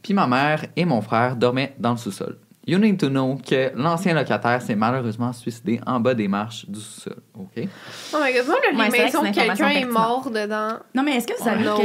Puis 0.02 0.14
ma 0.14 0.26
mère 0.26 0.64
et 0.76 0.84
mon 0.84 1.00
frère 1.00 1.36
dormaient 1.36 1.74
dans 1.78 1.92
le 1.92 1.96
sous-sol. 1.96 2.38
You 2.68 2.78
need 2.78 2.98
to 2.98 3.08
know 3.08 3.38
que 3.48 3.70
l'ancien 3.76 4.12
locataire 4.12 4.60
s'est 4.60 4.74
malheureusement 4.74 5.32
suicidé 5.32 5.80
en 5.86 6.00
bas 6.00 6.14
des 6.14 6.26
marches 6.26 6.68
du 6.68 6.80
sous-sol. 6.80 7.18
OK? 7.38 7.50
Oh 8.12 8.16
my 8.20 8.32
god, 8.32 8.46
moi, 8.46 8.56
les 8.62 8.76
Ouais, 8.76 8.88
vrai 8.88 9.30
que 9.30 9.34
quelqu'un 9.34 9.68
est 9.68 9.84
mort 9.84 10.28
dedans. 10.30 10.78
Non, 10.92 11.04
mais 11.04 11.16
est-ce 11.16 11.28
que 11.28 11.38
vous 11.38 11.44
savez 11.44 11.62
no 11.62 11.76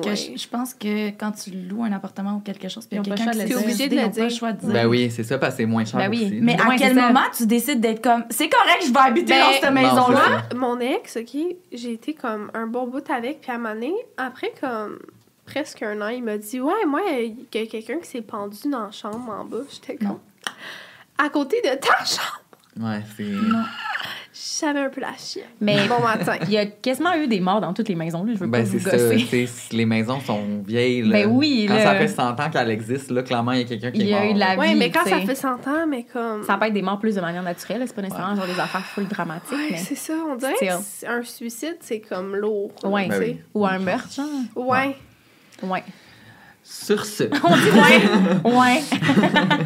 que, 0.00 0.14
je, 0.14 0.36
je 0.38 0.48
pense 0.48 0.72
que 0.72 1.08
quand 1.10 1.32
tu 1.32 1.50
loues 1.50 1.84
un 1.84 1.92
appartement 1.92 2.36
ou 2.36 2.40
quelque 2.40 2.68
chose, 2.68 2.86
puis 2.86 2.98
il 2.98 3.06
y 3.06 3.12
a 3.12 3.14
quelqu'un 3.14 3.32
le 3.38 3.44
qui 3.44 3.52
choix 3.52 3.60
de 3.88 3.94
le 3.96 4.08
dire. 4.08 4.30
choix 4.30 4.52
de 4.52 4.60
dire. 4.60 4.70
Ben 4.72 4.86
oui, 4.86 5.10
c'est 5.10 5.22
ça, 5.22 5.36
parce 5.36 5.52
que 5.54 5.58
c'est 5.58 5.66
moins 5.66 5.84
cher 5.84 6.00
Ben 6.00 6.08
oui. 6.08 6.24
aussi. 6.24 6.38
Mais 6.40 6.54
à 6.58 6.76
quel 6.78 6.94
moment 6.94 7.20
tu 7.36 7.46
décides 7.46 7.80
d'être 7.80 8.02
comme 8.02 8.24
c'est 8.30 8.48
correct, 8.48 8.84
je 8.86 8.92
vais 8.92 9.00
habiter 9.00 9.34
Ben, 9.34 9.40
dans 9.40 9.52
cette 9.60 9.72
maison-là? 9.72 10.42
mon 10.56 10.80
ex, 10.80 11.18
OK, 11.18 11.36
j'ai 11.72 11.92
été 11.92 12.14
comme 12.14 12.50
un 12.54 12.66
bon 12.66 12.86
bout 12.86 13.04
avec, 13.10 13.42
puis 13.42 13.50
à 13.50 13.56
un 13.56 13.58
moment 13.58 13.74
donné, 13.74 13.92
après 14.16 14.52
comme 14.60 14.98
presque 15.52 15.82
un 15.82 16.00
an, 16.00 16.08
il 16.08 16.22
m'a 16.22 16.38
dit 16.38 16.60
Ouais, 16.60 16.84
moi, 16.86 17.00
il 17.20 17.36
y 17.54 17.62
a 17.62 17.66
quelqu'un 17.66 17.98
qui 17.98 18.08
s'est 18.08 18.22
pendu 18.22 18.58
dans 18.70 18.84
la 18.86 18.90
chambre 18.90 19.30
en 19.30 19.44
bas. 19.44 19.58
J'étais 19.70 19.96
comme. 19.96 20.18
À 21.18 21.28
côté 21.28 21.60
de 21.62 21.76
ta 21.76 22.04
chambre. 22.04 22.42
Ouais, 22.80 23.02
c'est. 23.16 23.26
J'avais 24.60 24.80
un 24.80 24.88
peu 24.88 25.00
la 25.02 25.12
chienne. 25.18 25.44
Mais 25.60 25.86
Bon 25.88 26.00
matin. 26.00 26.36
il 26.44 26.50
y 26.50 26.56
a 26.56 26.64
quasiment 26.66 27.14
eu 27.14 27.26
des 27.28 27.38
morts 27.40 27.60
dans 27.60 27.74
toutes 27.74 27.88
les 27.90 27.94
maisons. 27.94 28.24
Là. 28.24 28.32
Je 28.34 28.38
veux 28.38 28.46
Ben, 28.46 28.64
pas 28.64 28.70
vous 28.70 28.78
ça. 28.78 28.90
gosser. 28.92 29.46
sais, 29.46 29.76
Les 29.76 29.84
maisons 29.84 30.20
sont 30.20 30.62
vieilles. 30.66 31.02
Là. 31.02 31.10
Ben 31.24 31.26
oui, 31.30 31.66
Quand 31.68 31.74
là. 31.74 31.82
ça 31.82 31.94
fait 31.96 32.08
100 32.08 32.40
ans 32.40 32.50
qu'elle 32.50 32.70
existe, 32.70 33.10
là, 33.10 33.22
clairement, 33.22 33.52
il 33.52 33.58
y 33.60 33.62
a 33.62 33.66
quelqu'un 33.66 33.90
qui 33.90 33.98
Il 34.00 34.06
est 34.06 34.10
y 34.10 34.14
a 34.14 34.20
mort. 34.20 34.30
eu 34.30 34.34
de 34.34 34.38
la 34.38 34.56
Ouais, 34.56 34.68
vie, 34.68 34.74
mais 34.76 34.90
quand 34.90 35.04
ça 35.04 35.20
fait 35.20 35.34
100 35.34 35.48
ans, 35.68 35.86
mais 35.86 36.04
comme. 36.10 36.44
Ça 36.44 36.56
peut 36.56 36.66
être 36.66 36.72
des 36.72 36.80
morts 36.82 36.98
plus 36.98 37.14
de 37.14 37.20
manière 37.20 37.42
naturelle. 37.42 37.82
C'est 37.86 37.94
pas 37.94 38.02
nécessairement 38.02 38.34
genre 38.36 38.46
des 38.46 38.58
affaires 38.60 38.84
full 38.86 39.06
dramatiques. 39.06 39.52
Ouais, 39.52 39.68
mais... 39.72 39.76
c'est 39.76 39.94
ça. 39.96 40.14
On 40.30 40.36
dirait 40.36 40.54
que 40.54 41.06
un 41.06 41.22
suicide, 41.22 41.76
c'est 41.80 42.00
comme 42.00 42.34
lourd. 42.34 42.72
Ouais. 42.84 43.04
tu 43.04 43.08
Ben 43.10 43.18
sais. 43.18 43.24
oui. 43.26 43.40
Ou 43.54 43.66
un 43.66 43.78
meurtre, 43.80 44.12
genre. 44.14 44.26
Ouais. 44.56 44.96
Ouais. 45.62 45.84
Sur 46.62 47.04
ce. 47.04 47.24
On 47.44 47.56
dit 47.56 48.52
ouais. 48.52 48.56
ouais. 48.56 48.82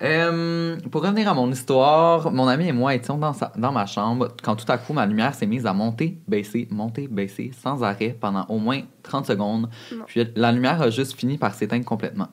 Euh, 0.00 0.76
pour 0.92 1.02
revenir 1.02 1.28
à 1.28 1.34
mon 1.34 1.50
histoire, 1.50 2.30
mon 2.30 2.46
ami 2.46 2.68
et 2.68 2.72
moi 2.72 2.94
étions 2.94 3.18
dans, 3.18 3.32
sa- 3.32 3.52
dans 3.56 3.72
ma 3.72 3.84
chambre 3.84 4.28
quand 4.44 4.54
tout 4.54 4.70
à 4.70 4.78
coup 4.78 4.92
ma 4.92 5.04
lumière 5.06 5.34
s'est 5.34 5.44
mise 5.46 5.66
à 5.66 5.72
monter, 5.72 6.18
baisser, 6.28 6.68
monter, 6.70 7.08
baisser 7.08 7.50
sans 7.60 7.82
arrêt 7.82 8.16
pendant 8.20 8.44
au 8.48 8.58
moins 8.58 8.82
30 9.02 9.26
secondes. 9.26 9.68
Non. 9.92 10.04
Puis 10.06 10.22
la 10.36 10.52
lumière 10.52 10.80
a 10.82 10.90
juste 10.90 11.14
fini 11.18 11.36
par 11.36 11.52
s'éteindre 11.52 11.84
complètement. 11.84 12.28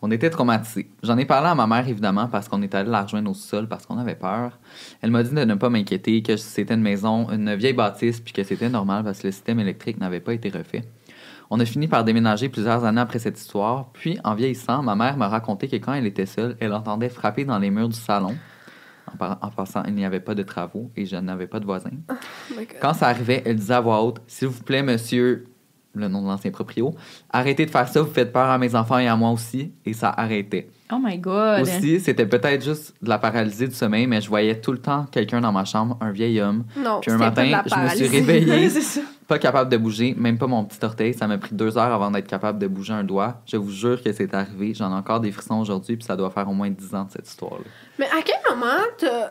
On 0.00 0.10
était 0.10 0.30
traumatisés. 0.30 0.88
J'en 1.02 1.18
ai 1.18 1.26
parlé 1.26 1.48
à 1.48 1.54
ma 1.54 1.66
mère 1.66 1.86
évidemment 1.86 2.26
parce 2.26 2.48
qu'on 2.48 2.62
est 2.62 2.74
allé 2.74 2.88
la 2.88 3.02
rejoindre 3.02 3.30
au 3.30 3.34
sol 3.34 3.68
parce 3.68 3.84
qu'on 3.84 3.98
avait 3.98 4.14
peur. 4.14 4.58
Elle 5.02 5.10
m'a 5.10 5.22
dit 5.22 5.34
de 5.34 5.44
ne 5.44 5.54
pas 5.56 5.68
m'inquiéter, 5.68 6.22
que 6.22 6.38
c'était 6.38 6.72
une 6.72 6.80
maison, 6.80 7.28
une 7.30 7.54
vieille 7.54 7.74
bâtisse, 7.74 8.20
puis 8.20 8.32
que 8.32 8.42
c'était 8.44 8.70
normal 8.70 9.04
parce 9.04 9.18
que 9.18 9.26
le 9.26 9.32
système 9.32 9.60
électrique 9.60 10.00
n'avait 10.00 10.20
pas 10.20 10.32
été 10.32 10.48
refait. 10.48 10.84
On 11.52 11.58
a 11.58 11.64
fini 11.64 11.88
par 11.88 12.04
déménager 12.04 12.48
plusieurs 12.48 12.84
années 12.84 13.00
après 13.00 13.18
cette 13.18 13.36
histoire, 13.36 13.90
puis 13.92 14.20
en 14.22 14.36
vieillissant, 14.36 14.82
ma 14.84 14.94
mère 14.94 15.16
m'a 15.16 15.26
raconté 15.26 15.66
que 15.66 15.74
quand 15.76 15.92
elle 15.92 16.06
était 16.06 16.26
seule, 16.26 16.56
elle 16.60 16.72
entendait 16.72 17.08
frapper 17.08 17.44
dans 17.44 17.58
les 17.58 17.70
murs 17.70 17.88
du 17.88 17.98
salon. 17.98 18.36
En, 19.18 19.50
passant, 19.50 19.82
il 19.88 19.94
n'y 19.94 20.04
avait 20.04 20.20
pas 20.20 20.36
de 20.36 20.44
travaux 20.44 20.92
et 20.94 21.04
je 21.04 21.16
n'avais 21.16 21.48
pas 21.48 21.58
de 21.58 21.64
voisins. 21.64 21.90
Oh. 22.08 22.14
Quand 22.80 22.94
ça 22.94 23.08
arrivait, 23.08 23.42
elle 23.44 23.56
disait 23.56 23.74
à 23.74 23.80
voix 23.80 24.04
haute 24.04 24.20
S'il 24.28 24.46
vous 24.46 24.62
plaît, 24.62 24.84
monsieur, 24.84 25.48
le 25.94 26.06
nom 26.06 26.22
de 26.22 26.28
l'ancien 26.28 26.52
proprio, 26.52 26.94
arrêtez 27.28 27.66
de 27.66 27.70
faire 27.72 27.88
ça, 27.88 28.02
vous 28.02 28.12
faites 28.12 28.32
peur 28.32 28.48
à 28.48 28.56
mes 28.56 28.76
enfants 28.76 28.98
et 28.98 29.08
à 29.08 29.16
moi 29.16 29.30
aussi. 29.30 29.72
Et 29.84 29.92
ça 29.92 30.10
arrêtait. 30.10 30.70
Oh 30.92 30.98
my 31.00 31.18
God. 31.18 31.62
Aussi, 31.62 32.00
c'était 32.00 32.26
peut-être 32.26 32.64
juste 32.64 32.94
de 33.00 33.08
la 33.08 33.18
paralysie 33.18 33.68
du 33.68 33.74
sommeil, 33.74 34.06
mais 34.06 34.20
je 34.20 34.28
voyais 34.28 34.60
tout 34.60 34.72
le 34.72 34.78
temps 34.78 35.06
quelqu'un 35.10 35.40
dans 35.40 35.52
ma 35.52 35.64
chambre, 35.64 35.96
un 36.00 36.10
vieil 36.10 36.40
homme. 36.40 36.64
Non, 36.76 37.00
Puis 37.00 37.10
un 37.10 37.18
c'était 37.18 37.30
pas 37.30 37.42
de 37.42 37.50
matin, 37.50 37.70
la 37.70 37.88
je 37.88 37.92
me 37.92 37.96
suis 37.96 38.18
réveillée, 38.18 38.68
pas 39.28 39.38
capable 39.38 39.70
de 39.70 39.76
bouger, 39.76 40.14
même 40.18 40.38
pas 40.38 40.48
mon 40.48 40.64
petit 40.64 40.84
orteil. 40.84 41.14
Ça 41.14 41.26
m'a 41.26 41.38
pris 41.38 41.54
deux 41.54 41.78
heures 41.78 41.92
avant 41.92 42.10
d'être 42.10 42.26
capable 42.26 42.58
de 42.58 42.66
bouger 42.66 42.92
un 42.92 43.04
doigt. 43.04 43.40
Je 43.46 43.56
vous 43.56 43.70
jure 43.70 44.02
que 44.02 44.12
c'est 44.12 44.34
arrivé. 44.34 44.74
J'en 44.74 44.90
ai 44.90 44.94
encore 44.94 45.20
des 45.20 45.30
frissons 45.30 45.60
aujourd'hui, 45.60 45.96
puis 45.96 46.04
ça 46.04 46.16
doit 46.16 46.30
faire 46.30 46.48
au 46.48 46.54
moins 46.54 46.70
dix 46.70 46.94
ans 46.94 47.04
de 47.04 47.12
cette 47.12 47.28
histoire-là. 47.28 47.64
Mais 47.98 48.06
à 48.06 48.22
quel 48.24 48.36
moment, 48.50 48.82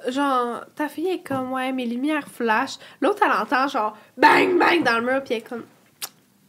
genre, 0.10 0.62
ta 0.76 0.88
fille 0.88 1.10
est 1.10 1.28
comme, 1.28 1.52
ouais, 1.52 1.72
mes 1.74 1.86
lumières 1.86 2.28
flash. 2.28 2.76
L'autre, 3.02 3.24
elle 3.26 3.42
entend, 3.42 3.68
genre, 3.68 3.98
bang, 4.18 4.58
bang 4.58 4.84
dans 4.84 5.00
le 5.00 5.06
mur, 5.06 5.24
puis 5.24 5.34
elle 5.34 5.38
est 5.40 5.50
comme, 5.50 5.64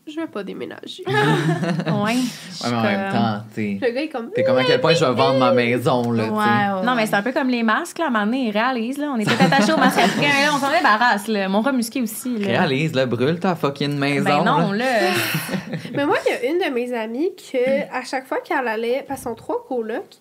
je 0.06 0.16
vais 0.16 0.26
pas 0.26 0.42
déménager. 0.42 1.04
Ouais. 1.06 2.16
Ouais, 2.62 2.70
mais 2.70 2.76
en 2.76 2.82
même 2.82 3.12
temps, 3.12 3.42
t'sais, 3.52 3.78
Le 3.80 3.90
gars 3.92 4.02
est 4.02 4.08
comme, 4.08 4.30
t'es 4.32 4.42
comme 4.44 4.56
à 4.58 4.64
quel 4.64 4.80
point 4.80 4.92
je 4.94 5.04
vais 5.04 5.12
vendre 5.12 5.38
ma 5.38 5.52
maison, 5.52 6.10
là, 6.10 6.24
Ouais, 6.24 6.28
t'sais. 6.28 6.72
ouais, 6.80 6.86
Non, 6.86 6.94
mais 6.94 7.06
c'est 7.06 7.14
un 7.14 7.22
peu 7.22 7.32
comme 7.32 7.48
les 7.48 7.62
masques, 7.62 7.98
là. 7.98 8.06
À 8.06 8.08
un 8.08 8.10
moment 8.10 8.24
donné, 8.26 8.48
ils 8.48 8.50
réalisent, 8.50 8.98
là. 8.98 9.12
On 9.14 9.18
était 9.18 9.30
attachés 9.40 9.72
aux 9.72 9.76
masques 9.76 9.98
africains, 9.98 10.28
là. 10.46 10.50
On 10.54 10.58
s'en 10.58 10.70
débarrasse, 10.70 11.28
là. 11.28 11.48
Mon 11.48 11.60
rat 11.60 11.72
musqué 11.72 12.00
aussi, 12.02 12.36
là. 12.38 12.46
Réalise, 12.48 12.94
là, 12.94 13.06
brûle 13.06 13.38
ta 13.38 13.54
fucking 13.54 13.96
maison. 13.98 14.24
Ben 14.24 14.44
non, 14.44 14.72
là. 14.72 14.84
là. 15.02 15.10
Mais 15.94 16.04
moi, 16.06 16.16
il 16.26 16.32
y 16.32 16.34
a 16.48 16.50
une 16.52 16.58
de 16.58 16.74
mes 16.74 16.92
amies 16.94 17.30
que, 17.36 17.82
à 17.96 18.02
chaque 18.04 18.26
fois 18.26 18.38
qu'elle 18.40 18.66
allait, 18.68 19.04
parce 19.06 19.20
qu'ils 19.20 19.28
sont 19.30 19.34
trois 19.36 19.64
colocs, 19.68 20.16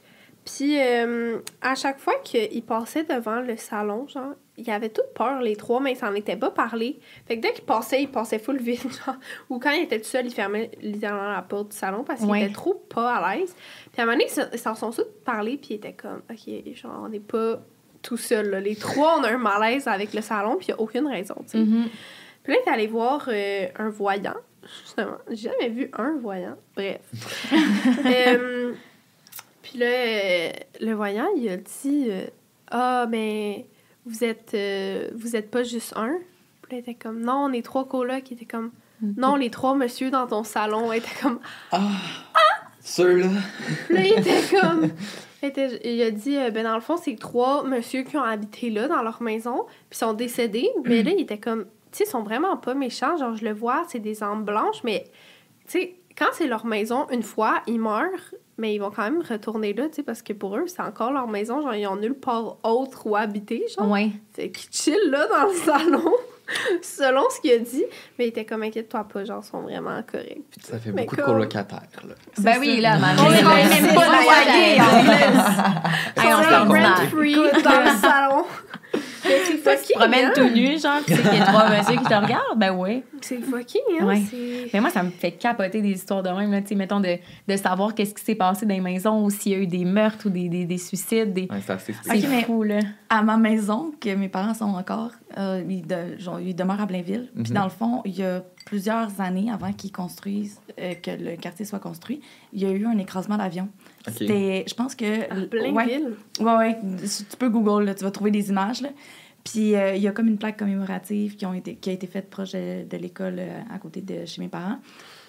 puis 0.46 0.80
euh, 0.80 1.40
à 1.62 1.76
chaque 1.76 2.00
fois 2.00 2.14
qu'ils 2.24 2.64
passaient 2.64 3.04
devant 3.04 3.40
le 3.42 3.56
salon, 3.58 4.08
genre, 4.08 4.34
ils 4.60 4.72
avaient 4.72 4.90
toute 4.90 5.14
peur, 5.16 5.42
les 5.42 5.56
trois, 5.56 5.80
mais 5.80 5.94
ils 5.94 5.98
s'en 5.98 6.14
étaient 6.14 6.36
pas 6.36 6.52
parlé. 6.52 7.00
Fait 7.28 7.38
que 7.38 7.42
dès 7.42 7.54
qu'ils 7.54 7.64
passaient, 7.66 8.02
ils 8.04 8.10
passaient 8.12 8.40
full 8.40 8.60
genre. 8.66 9.16
Ou 9.50 9.60
quand 9.60 9.72
ils 9.72 9.84
étaient 9.84 10.00
tout 10.00 10.06
seuls, 10.08 10.26
ils 10.26 10.34
fermaient 10.34 10.72
littéralement 10.82 11.32
la 11.32 11.42
porte 11.42 11.70
du 11.72 11.78
salon 11.78 12.04
parce 12.04 12.20
qu'ils 12.22 12.30
Ouais. 12.30 12.44
étaient 12.44 12.54
trop 12.54 12.74
pas 12.74 13.16
à 13.16 13.36
l'aise. 13.36 13.56
Puis 13.92 14.00
à 14.00 14.04
un 14.04 14.06
moment 14.06 14.18
donné, 14.18 14.26
ils 14.30 14.34
se- 14.34 14.54
ils 14.54 14.60
s'en 14.60 14.76
sont 14.76 14.92
tous 14.92 15.06
parlé, 15.26 15.58
puis 15.58 15.70
ils 15.72 15.76
étaient 15.76 15.94
comme, 15.94 16.22
OK, 16.30 16.76
genre, 16.76 17.02
on 17.04 17.10
n'est 17.10 17.20
pas 17.20 17.60
tout 18.02 18.18
seuls, 18.18 18.50
là. 18.50 18.60
Les 18.60 18.76
trois, 18.76 19.18
on 19.20 19.24
a 19.24 19.30
un 19.32 19.38
malaise 19.38 19.88
avec 19.88 20.14
le 20.14 20.22
salon, 20.22 20.56
puis 20.58 20.68
il 20.68 20.72
n'y 20.72 20.78
a 20.78 20.82
aucune 20.82 21.08
raison, 21.08 21.36
tu 21.44 21.50
sais. 21.52 21.58
Mhm. 21.60 21.88
Puis 22.44 22.54
là, 22.54 22.60
t'es 22.64 22.72
allé 22.72 22.88
voir 22.88 23.26
euh, 23.28 23.68
un 23.78 23.90
voyant. 23.90 24.36
Justement, 24.84 25.18
j'ai 25.30 25.50
jamais 25.50 25.70
vu 25.70 25.90
un 25.98 26.18
voyant. 26.18 26.56
Bref. 26.76 27.02
Euh, 28.06 28.74
puis 29.62 29.78
là, 29.80 29.86
euh, 29.88 30.50
le 30.82 30.94
voyant, 30.94 31.28
il 31.36 31.48
a 31.50 31.58
dit 31.58 32.08
euh, 32.10 32.26
Ah, 32.72 33.06
mais 33.10 33.66
vous 34.10 34.24
êtes, 34.24 34.52
euh, 34.54 35.10
vous 35.16 35.36
êtes 35.36 35.50
pas 35.52 35.64
juste 35.64 35.94
un. 35.96 36.18
Puis 36.64 36.72
là, 36.72 36.78
il 36.78 36.80
était 36.80 36.96
comme 36.96 37.22
Non, 37.22 37.46
on 37.46 37.54
est 37.54 37.64
trois 37.66 37.88
colocs. 37.88 38.30
Il 38.32 38.34
était 38.34 38.46
comme 38.46 38.72
Non, 39.02 39.36
les 39.36 39.50
trois 39.50 39.76
monsieur 39.76 40.10
dans 40.12 40.28
ton 40.28 40.44
salon. 40.44 40.92
Il 40.92 40.98
était 40.98 41.08
comme 41.22 41.40
Ceux-là. 42.82 43.28
Puis 43.86 43.96
là, 43.96 44.02
il 44.06 44.12
était 44.20 44.42
comme. 44.62 44.90
était- 45.44 45.80
il 45.86 46.02
a 46.02 46.12
dit, 46.12 46.38
euh, 46.38 46.50
ben 46.52 46.64
dans 46.64 46.76
le 46.76 46.82
fond, 46.82 46.98
c'est 46.98 47.16
trois 47.18 47.64
monsieur 47.64 48.04
qui 48.04 48.18
ont 48.18 48.24
habité 48.24 48.70
là, 48.70 48.88
dans 48.88 49.02
leur 49.04 49.22
maison, 49.22 49.66
puis 49.90 49.98
sont 50.00 50.14
décédés. 50.14 50.70
Mais 50.86 51.04
là, 51.04 51.12
il 51.12 51.22
était 51.22 51.38
comme, 51.38 51.66
tu 51.92 52.00
sais, 52.00 52.04
ils 52.06 52.10
sont 52.10 52.24
vraiment 52.24 52.58
pas 52.58 52.74
méchants. 52.74 53.16
Genre, 53.18 53.36
je 53.36 53.46
le 53.46 53.54
vois, 53.54 53.86
c'est 53.90 54.00
des 54.00 54.24
âmes 54.24 54.44
blanches, 54.44 54.84
mais, 54.84 55.06
tu 55.68 55.72
sais, 55.80 55.96
quand 56.18 56.28
c'est 56.34 56.48
leur 56.48 56.66
maison, 56.66 57.08
une 57.12 57.24
fois, 57.24 57.62
ils 57.68 57.80
meurent, 57.80 58.34
mais 58.60 58.76
ils 58.76 58.80
vont 58.80 58.92
quand 58.92 59.04
même 59.04 59.24
retourner 59.28 59.74
là, 59.74 59.88
tu 59.88 59.96
sais, 59.96 60.04
parce 60.04 60.22
que 60.22 60.34
pour 60.34 60.56
eux, 60.58 60.66
c'est 60.68 60.82
encore 60.82 61.12
leur 61.12 61.28
maison. 61.28 61.62
Genre, 61.62 61.74
ils 61.74 61.88
ont 61.88 61.96
nulle 61.96 62.14
part 62.14 62.58
autre 62.64 63.08
où 63.08 63.16
habiter, 63.16 63.66
genre. 63.76 63.90
Ouais. 63.90 64.12
Fait 64.34 64.52
qu'ils 64.52 64.70
chillent 64.72 65.10
là 65.10 65.26
dans 65.28 65.48
le 65.50 65.54
salon, 65.66 66.12
selon 66.82 67.24
ce 67.30 67.42
qu'il 67.42 67.52
a 67.54 67.58
dit. 67.60 67.86
Mais 68.18 68.26
il 68.26 68.28
était 68.30 68.46
comme, 68.46 68.64
inquiète-toi 68.64 69.06
pas, 69.12 69.24
genre, 69.24 69.42
ils 69.44 69.48
sont 69.50 69.62
vraiment 69.62 70.02
corrects. 70.04 70.44
Puis 70.52 70.62
Ça 70.62 70.78
fait 70.78 70.92
Mais 70.92 71.04
beaucoup 71.04 71.16
de 71.16 71.22
colocataires, 71.22 71.82
là. 72.08 72.16
Ben 72.40 72.58
oui, 72.60 72.82
là, 72.82 72.98
man. 73.00 73.16
On 73.20 73.32
est 73.32 73.38
c'est 73.38 73.44
même 73.44 73.84
même 73.86 73.96
pas 73.96 74.06
loyer, 74.06 74.78
loyer, 74.78 74.80
en 74.82 76.22
Hey, 76.22 76.34
on 76.34 76.38
sont 76.38 76.44
se 76.44 76.68
compte. 76.68 76.78
rent-free 76.78 77.36
dans 77.64 77.80
le 77.82 77.98
salon. 78.02 78.46
C'est 79.22 79.44
Tu 79.52 79.58
te 79.58 79.70
fucking, 79.70 79.96
promènes 79.98 80.26
hein? 80.28 80.32
tout 80.34 80.50
nu, 80.50 80.80
genre, 80.80 81.04
tu 81.06 81.14
sais 81.14 81.22
qu'il 81.22 81.38
y 81.38 81.42
a 81.42 81.46
trois 81.46 81.70
messieurs 81.78 81.98
qui 81.98 82.04
te 82.06 82.14
regardent, 82.14 82.58
ben 82.58 82.72
oui. 82.72 83.04
C'est 83.22 83.42
fucking, 83.42 83.82
hein? 84.00 84.06
Ouais. 84.06 84.22
C'est... 84.32 84.70
Mais 84.74 84.80
moi, 84.80 84.90
ça 84.90 85.04
me 85.04 85.10
fait 85.10 85.34
capoter 85.34 85.82
des 85.82 85.92
histoires 85.92 86.24
de 86.24 86.30
même, 86.30 86.52
là, 86.52 86.62
tu 86.62 86.70
sais, 86.70 86.76
mettons, 86.76 87.00
de, 87.02 87.18
de 87.48 87.56
savoir 87.58 87.94
qu'est-ce 87.94 88.14
qui 88.16 88.24
s'est 88.24 88.36
passé 88.36 88.66
dans 88.66 88.74
les 88.74 88.82
maisons, 88.82 89.24
ou 89.24 89.30
s'il 89.30 89.52
y 89.52 89.56
a 89.56 89.58
eu 89.60 89.68
des 89.68 89.84
meurtres 89.86 90.28
ou 90.28 90.30
des, 90.30 90.48
des, 90.50 90.66
des 90.66 90.78
suicides. 90.78 91.34
Des... 91.34 91.42
Ouais, 91.52 91.60
c'est 91.66 91.74
assez 91.74 91.94
mais- 92.28 92.44
fou, 92.44 92.64
là. 92.64 92.80
à 93.10 93.22
ma 93.22 93.38
maison, 93.38 93.92
que 94.00 94.16
mes 94.16 94.30
parents 94.30 94.54
sont 94.54 94.66
encore, 94.74 95.12
euh, 95.38 95.62
ils, 95.70 95.86
de- 95.86 96.18
genre, 96.18 96.40
ils 96.40 96.56
demeurent 96.56 96.82
à 96.82 96.86
Blainville. 96.86 97.30
Puis 97.36 97.52
Mhm. 97.52 97.58
dans 97.58 97.64
le 97.66 97.70
fond, 97.70 98.02
il 98.06 98.18
y 98.18 98.24
a 98.24 98.42
plusieurs 98.66 99.20
années 99.20 99.52
avant 99.54 99.74
qu'ils 99.74 99.92
construisent, 99.92 100.60
euh, 100.80 100.94
que 100.96 101.12
le 101.12 101.36
quartier 101.36 101.66
soit 101.66 101.80
construit, 101.80 102.22
il 102.54 102.62
y 102.62 102.66
a 102.66 102.72
eu 102.72 102.86
un 102.86 102.98
écrasement 102.98 103.38
d'avion. 103.38 103.68
C'était, 104.08 104.66
je 104.68 104.74
pense 104.74 104.96
que... 104.96 105.32
À 105.32 105.36
ouais, 105.36 105.48
Blainville. 105.48 106.16
Ouais, 106.40 106.56
ouais. 106.56 106.78
Tu 107.08 107.38
peux 107.38 107.50
Google, 107.50 107.86
là, 107.86 107.96
tu 107.96 108.04
vas 108.04 108.12
trouver 108.12 108.32
des 108.32 108.50
images. 108.50 108.82
Là. 108.82 108.90
Puis 109.44 109.76
euh, 109.76 109.96
il 109.96 110.02
y 110.02 110.08
a 110.08 110.12
comme 110.12 110.28
une 110.28 110.38
plaque 110.38 110.58
commémorative 110.58 111.36
qui, 111.36 111.46
ont 111.46 111.54
été, 111.54 111.76
qui 111.76 111.90
a 111.90 111.94
été 111.94 112.08
faite 112.08 112.30
proche 112.30 112.52
de, 112.52 112.88
de 112.88 112.98
l'école 112.98 113.36
euh, 113.40 113.62
à 113.74 113.80
côté 113.80 114.02
de 114.02 114.26
chez 114.26 114.42
mes 114.42 114.48
parents. 114.48 114.80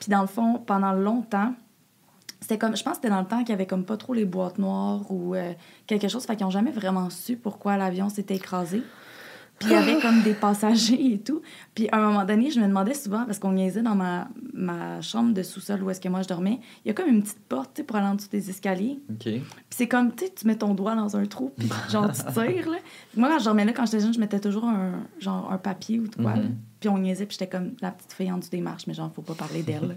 Puis 0.00 0.10
dans 0.10 0.20
le 0.20 0.26
fond, 0.26 0.58
pendant 0.66 0.92
longtemps, 0.92 1.54
c'était 2.40 2.58
comme, 2.58 2.76
je 2.76 2.82
pense 2.82 2.94
que 2.94 2.96
c'était 3.02 3.10
dans 3.10 3.20
le 3.20 3.26
temps 3.26 3.40
qu'il 3.40 3.50
y 3.50 3.52
avait 3.52 3.66
comme 3.66 3.84
pas 3.84 3.96
trop 3.96 4.14
les 4.14 4.24
boîtes 4.24 4.58
noires 4.58 5.10
ou 5.10 5.34
euh, 5.34 5.52
quelque 5.86 6.08
chose. 6.08 6.24
Fait 6.24 6.36
qu'ils 6.36 6.46
n'ont 6.46 6.50
jamais 6.50 6.70
vraiment 6.70 7.10
su 7.10 7.36
pourquoi 7.36 7.76
l'avion 7.76 8.08
s'était 8.08 8.36
écrasé. 8.36 8.82
Puis 9.60 9.68
il 9.68 9.72
y 9.72 9.76
avait 9.76 10.00
comme 10.00 10.22
des 10.22 10.32
passagers 10.32 11.12
et 11.12 11.18
tout. 11.18 11.42
Puis 11.74 11.86
à 11.92 11.98
un 11.98 12.06
moment 12.06 12.24
donné, 12.24 12.50
je 12.50 12.58
me 12.58 12.66
demandais 12.66 12.94
souvent, 12.94 13.26
parce 13.26 13.38
qu'on 13.38 13.52
niaisait 13.52 13.82
dans 13.82 13.94
ma, 13.94 14.28
ma 14.54 15.02
chambre 15.02 15.34
de 15.34 15.42
sous-sol 15.42 15.82
où 15.82 15.90
est-ce 15.90 16.00
que 16.00 16.08
moi 16.08 16.22
je 16.22 16.28
dormais, 16.28 16.60
il 16.82 16.88
y 16.88 16.90
a 16.90 16.94
comme 16.94 17.08
une 17.08 17.22
petite 17.22 17.44
porte 17.46 17.82
pour 17.82 17.96
aller 17.96 18.06
en 18.06 18.14
dessous 18.14 18.30
des 18.30 18.48
escaliers. 18.48 18.98
OK. 19.10 19.24
Puis 19.24 19.42
c'est 19.68 19.86
comme, 19.86 20.14
tu 20.14 20.24
sais, 20.24 20.32
tu 20.34 20.46
mets 20.46 20.56
ton 20.56 20.72
doigt 20.72 20.94
dans 20.94 21.14
un 21.14 21.26
trou, 21.26 21.52
puis 21.58 21.68
genre, 21.90 22.10
tu 22.10 22.22
tires, 22.32 22.70
là. 22.70 22.78
Moi, 23.14 23.28
quand 23.28 23.38
je 23.38 23.44
dormais 23.44 23.66
là, 23.66 23.72
quand 23.74 23.84
j'étais 23.84 24.00
jeune, 24.00 24.14
je 24.14 24.20
mettais 24.20 24.40
toujours 24.40 24.64
un, 24.64 24.92
genre, 25.18 25.52
un 25.52 25.58
papier 25.58 26.00
ou 26.00 26.08
quoi. 26.20 26.36
Mhm. 26.36 26.56
Puis 26.80 26.88
on 26.88 26.96
niaisait, 26.96 27.26
puis 27.26 27.36
j'étais 27.38 27.50
comme 27.50 27.72
la 27.82 27.90
petite 27.90 28.14
fille 28.14 28.32
en 28.32 28.38
dessous 28.38 28.50
des 28.50 28.62
marches, 28.62 28.86
mais 28.86 28.94
genre, 28.94 29.12
faut 29.14 29.20
pas 29.20 29.34
parler 29.34 29.62
d'elle. 29.62 29.94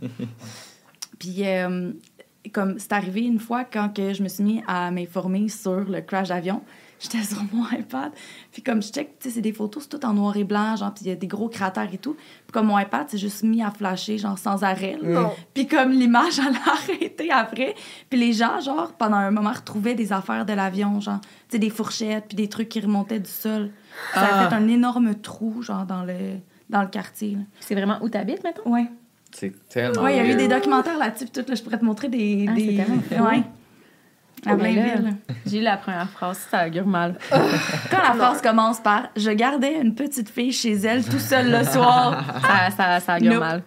puis 1.19 1.47
euh, 1.47 1.93
comme 2.51 2.79
c'est 2.79 2.91
arrivé 2.91 3.21
une 3.21 3.39
fois 3.39 3.63
quand 3.63 3.87
que 3.93 4.13
je 4.13 4.23
me 4.23 4.27
suis 4.27 4.43
mis 4.43 4.61
à 4.67 4.91
m'informer 4.91 5.47
sur 5.47 5.85
le 5.85 6.01
crash 6.01 6.27
d'avion. 6.27 6.61
J'étais 7.03 7.21
sur 7.23 7.43
mon 7.51 7.65
iPad. 7.77 8.11
Puis 8.53 8.61
comme 8.61 8.81
je 8.81 8.87
check, 8.89 9.19
tu 9.19 9.27
sais, 9.27 9.35
c'est 9.35 9.41
des 9.41 9.51
photos, 9.51 9.83
c'est 9.83 9.99
tout 9.99 10.05
en 10.05 10.13
noir 10.13 10.37
et 10.37 10.45
blanc, 10.45 10.77
genre, 10.77 10.93
puis 10.93 11.03
il 11.03 11.09
y 11.09 11.11
a 11.11 11.15
des 11.15 11.27
gros 11.27 11.49
cratères 11.49 11.93
et 11.93 11.97
tout. 11.97 12.13
Puis 12.13 12.51
comme 12.53 12.67
mon 12.67 12.79
iPad, 12.79 13.07
c'est 13.09 13.17
juste 13.17 13.43
mis 13.43 13.61
à 13.61 13.71
flasher, 13.71 14.17
genre, 14.17 14.37
sans 14.39 14.63
arrêt. 14.63 14.97
Puis 15.53 15.67
comme 15.67 15.91
l'image, 15.91 16.39
elle 16.47 16.55
a 16.55 16.71
arrêté 16.71 17.29
après. 17.29 17.75
Puis 18.09 18.17
les 18.17 18.31
gens, 18.31 18.61
genre, 18.61 18.93
pendant 18.93 19.17
un 19.17 19.31
moment, 19.31 19.51
retrouvaient 19.51 19.95
des 19.95 20.13
affaires 20.13 20.45
de 20.45 20.53
l'avion, 20.53 21.01
genre, 21.01 21.19
tu 21.21 21.27
sais, 21.49 21.59
des 21.59 21.69
fourchettes, 21.69 22.25
puis 22.29 22.37
des 22.37 22.47
trucs 22.47 22.69
qui 22.69 22.79
remontaient 22.79 23.19
du 23.19 23.29
sol. 23.29 23.71
Ça 24.13 24.21
a 24.21 24.45
Ah. 24.45 24.49
fait 24.49 24.55
un 24.55 24.67
énorme 24.69 25.15
trou, 25.15 25.61
genre, 25.61 25.85
dans 25.85 26.03
le, 26.05 26.15
dans 26.69 26.81
le 26.81 26.87
quartier. 26.87 27.37
C'est 27.59 27.75
vraiment 27.75 27.97
où 28.01 28.07
t'habites, 28.07 28.43
mettons? 28.45 28.71
Ouais. 28.71 28.87
C'est 29.31 29.51
tellement. 29.67 30.03
Ouais, 30.03 30.15
il 30.15 30.17
y 30.17 30.19
a 30.31 30.31
eu 30.31 30.37
des 30.37 30.47
documentaires 30.47 30.97
là-dessus, 30.97 31.25
tout, 31.25 31.43
là, 31.47 31.55
je 31.55 31.61
pourrais 31.63 31.79
te 31.79 31.85
montrer 31.85 32.07
des. 32.07 32.45
Ah, 32.47 32.53
des... 32.53 32.77
c'est 32.77 32.83
tellement 32.85 33.01
fou. 33.01 33.23
Ouais. 33.35 33.43
J'ai 35.45 35.59
eu 35.59 35.61
la 35.61 35.77
première 35.77 36.09
phrase, 36.09 36.39
ça 36.49 36.67
augure 36.67 36.85
mal. 36.87 37.17
Quand 37.31 37.97
la 38.01 38.13
phrase 38.13 38.41
commence 38.41 38.79
par 38.79 39.07
Je 39.15 39.31
gardais 39.31 39.79
une 39.81 39.95
petite 39.95 40.29
fille 40.29 40.51
chez 40.51 40.73
elle 40.73 41.03
tout 41.03 41.19
seule 41.19 41.51
le 41.51 41.63
soir. 41.63 42.23
ça, 42.41 42.69
ça, 42.75 42.99
ça 42.99 43.17
augure 43.17 43.31
Nope. 43.33 43.39
mal. 43.39 43.63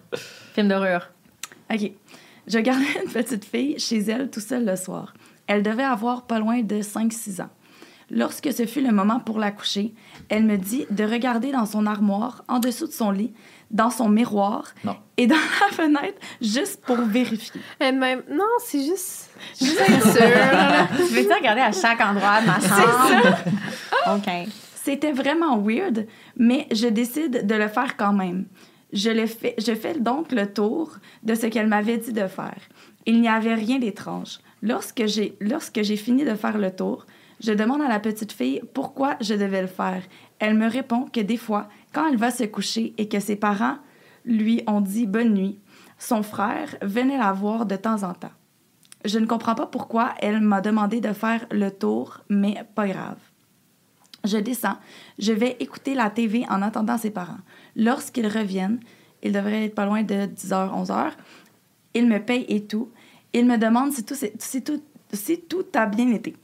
Film 0.53 0.67
d'horreur. 0.67 1.11
OK. 1.73 1.91
Je 2.47 2.59
gardais 2.59 2.85
une 3.05 3.11
petite 3.11 3.45
fille 3.45 3.77
chez 3.79 3.99
elle 3.99 4.29
tout 4.29 4.39
seule 4.39 4.65
le 4.65 4.75
soir. 4.75 5.13
Elle 5.47 5.63
devait 5.63 5.83
avoir 5.83 6.23
pas 6.27 6.39
loin 6.39 6.61
de 6.61 6.81
5-6 6.81 7.41
ans. 7.41 7.49
Lorsque 8.09 8.53
ce 8.53 8.65
fut 8.65 8.81
le 8.81 8.93
moment 8.93 9.19
pour 9.19 9.37
la 9.37 9.51
coucher, 9.51 9.93
elle 10.29 10.45
me 10.45 10.55
dit 10.57 10.85
de 10.91 11.03
regarder 11.03 11.51
dans 11.51 11.65
son 11.65 11.85
armoire, 11.85 12.45
en 12.47 12.59
dessous 12.59 12.87
de 12.87 12.93
son 12.93 13.11
lit, 13.11 13.33
dans 13.69 13.89
son 13.89 14.09
miroir 14.09 14.73
Non. 14.83 14.95
et 15.17 15.27
dans 15.27 15.35
la 15.69 15.75
fenêtre, 15.75 16.17
juste 16.41 16.81
pour 16.85 16.97
vérifier. 16.97 17.59
Elle-même, 17.79 18.23
non, 18.29 18.45
c'est 18.65 18.83
juste. 18.83 19.29
Juste 19.59 19.79
être 19.87 20.11
sûre. 20.11 20.21
là. 20.21 20.87
Tu 20.95 21.13
veux-tu 21.13 21.33
regarder 21.33 21.61
à 21.61 21.71
chaque 21.71 21.99
endroit 22.01 22.41
de 22.41 22.47
ma 22.47 22.59
chambre? 22.59 23.37
OK. 24.15 24.47
C'était 24.75 25.11
vraiment 25.11 25.57
weird, 25.59 26.07
mais 26.37 26.67
je 26.71 26.87
décide 26.87 27.45
de 27.45 27.55
le 27.55 27.67
faire 27.67 27.97
quand 27.97 28.13
même. 28.13 28.45
Je, 28.93 29.09
le 29.09 29.25
fais, 29.25 29.53
je 29.57 29.75
fais 29.75 29.99
donc 29.99 30.31
le 30.31 30.47
tour 30.51 30.95
de 31.23 31.35
ce 31.35 31.47
qu'elle 31.47 31.67
m'avait 31.67 31.97
dit 31.97 32.13
de 32.13 32.25
faire. 32.27 32.55
Il 33.05 33.19
n'y 33.19 33.27
avait 33.27 33.53
rien 33.55 33.79
d'étrange. 33.79 34.39
Lorsque 34.61 35.05
j'ai, 35.07 35.35
lorsque 35.41 35.81
j'ai 35.81 35.97
fini 35.97 36.23
de 36.23 36.35
faire 36.35 36.57
le 36.57 36.71
tour, 36.71 37.05
je 37.41 37.51
demande 37.51 37.81
à 37.81 37.89
la 37.89 37.99
petite 37.99 38.31
fille 38.31 38.61
pourquoi 38.73 39.17
je 39.19 39.33
devais 39.33 39.61
le 39.61 39.67
faire. 39.67 40.01
Elle 40.39 40.55
me 40.55 40.69
répond 40.69 41.05
que 41.11 41.19
des 41.19 41.37
fois, 41.37 41.67
quand 41.97 42.07
elle 42.09 42.17
va 42.17 42.29
se 42.29 42.43
coucher 42.43 42.93
et 42.99 43.07
que 43.09 43.19
ses 43.19 43.35
parents 43.35 43.79
lui 44.23 44.61
ont 44.67 44.81
dit 44.81 45.07
bonne 45.07 45.33
nuit, 45.33 45.57
son 45.97 46.21
frère 46.21 46.75
venait 46.83 47.17
la 47.17 47.33
voir 47.33 47.65
de 47.65 47.75
temps 47.75 48.03
en 48.03 48.13
temps. 48.13 48.35
Je 49.03 49.17
ne 49.17 49.25
comprends 49.25 49.55
pas 49.55 49.65
pourquoi 49.65 50.13
elle 50.19 50.39
m'a 50.39 50.61
demandé 50.61 51.01
de 51.01 51.11
faire 51.11 51.47
le 51.49 51.71
tour, 51.71 52.19
mais 52.29 52.63
pas 52.75 52.87
grave. 52.87 53.17
Je 54.23 54.37
descends. 54.37 54.77
Je 55.17 55.33
vais 55.33 55.57
écouter 55.59 55.95
la 55.95 56.11
TV 56.11 56.45
en 56.49 56.61
attendant 56.61 56.99
ses 56.99 57.09
parents. 57.09 57.39
Lorsqu'ils 57.75 58.27
reviennent, 58.27 58.79
ils 59.23 59.31
devraient 59.31 59.65
être 59.65 59.73
pas 59.73 59.87
loin 59.87 60.03
de 60.03 60.27
10h, 60.27 60.85
11h. 60.85 61.13
Ils 61.95 62.07
me 62.07 62.19
payent 62.19 62.45
et 62.47 62.67
tout. 62.67 62.91
Ils 63.33 63.47
me 63.47 63.57
demandent 63.57 63.91
si 63.91 64.05
tout, 64.05 64.13
si 64.37 64.63
tout, 64.63 64.83
si 65.11 65.41
tout 65.41 65.65
a 65.73 65.87
bien 65.87 66.11
été. 66.11 66.35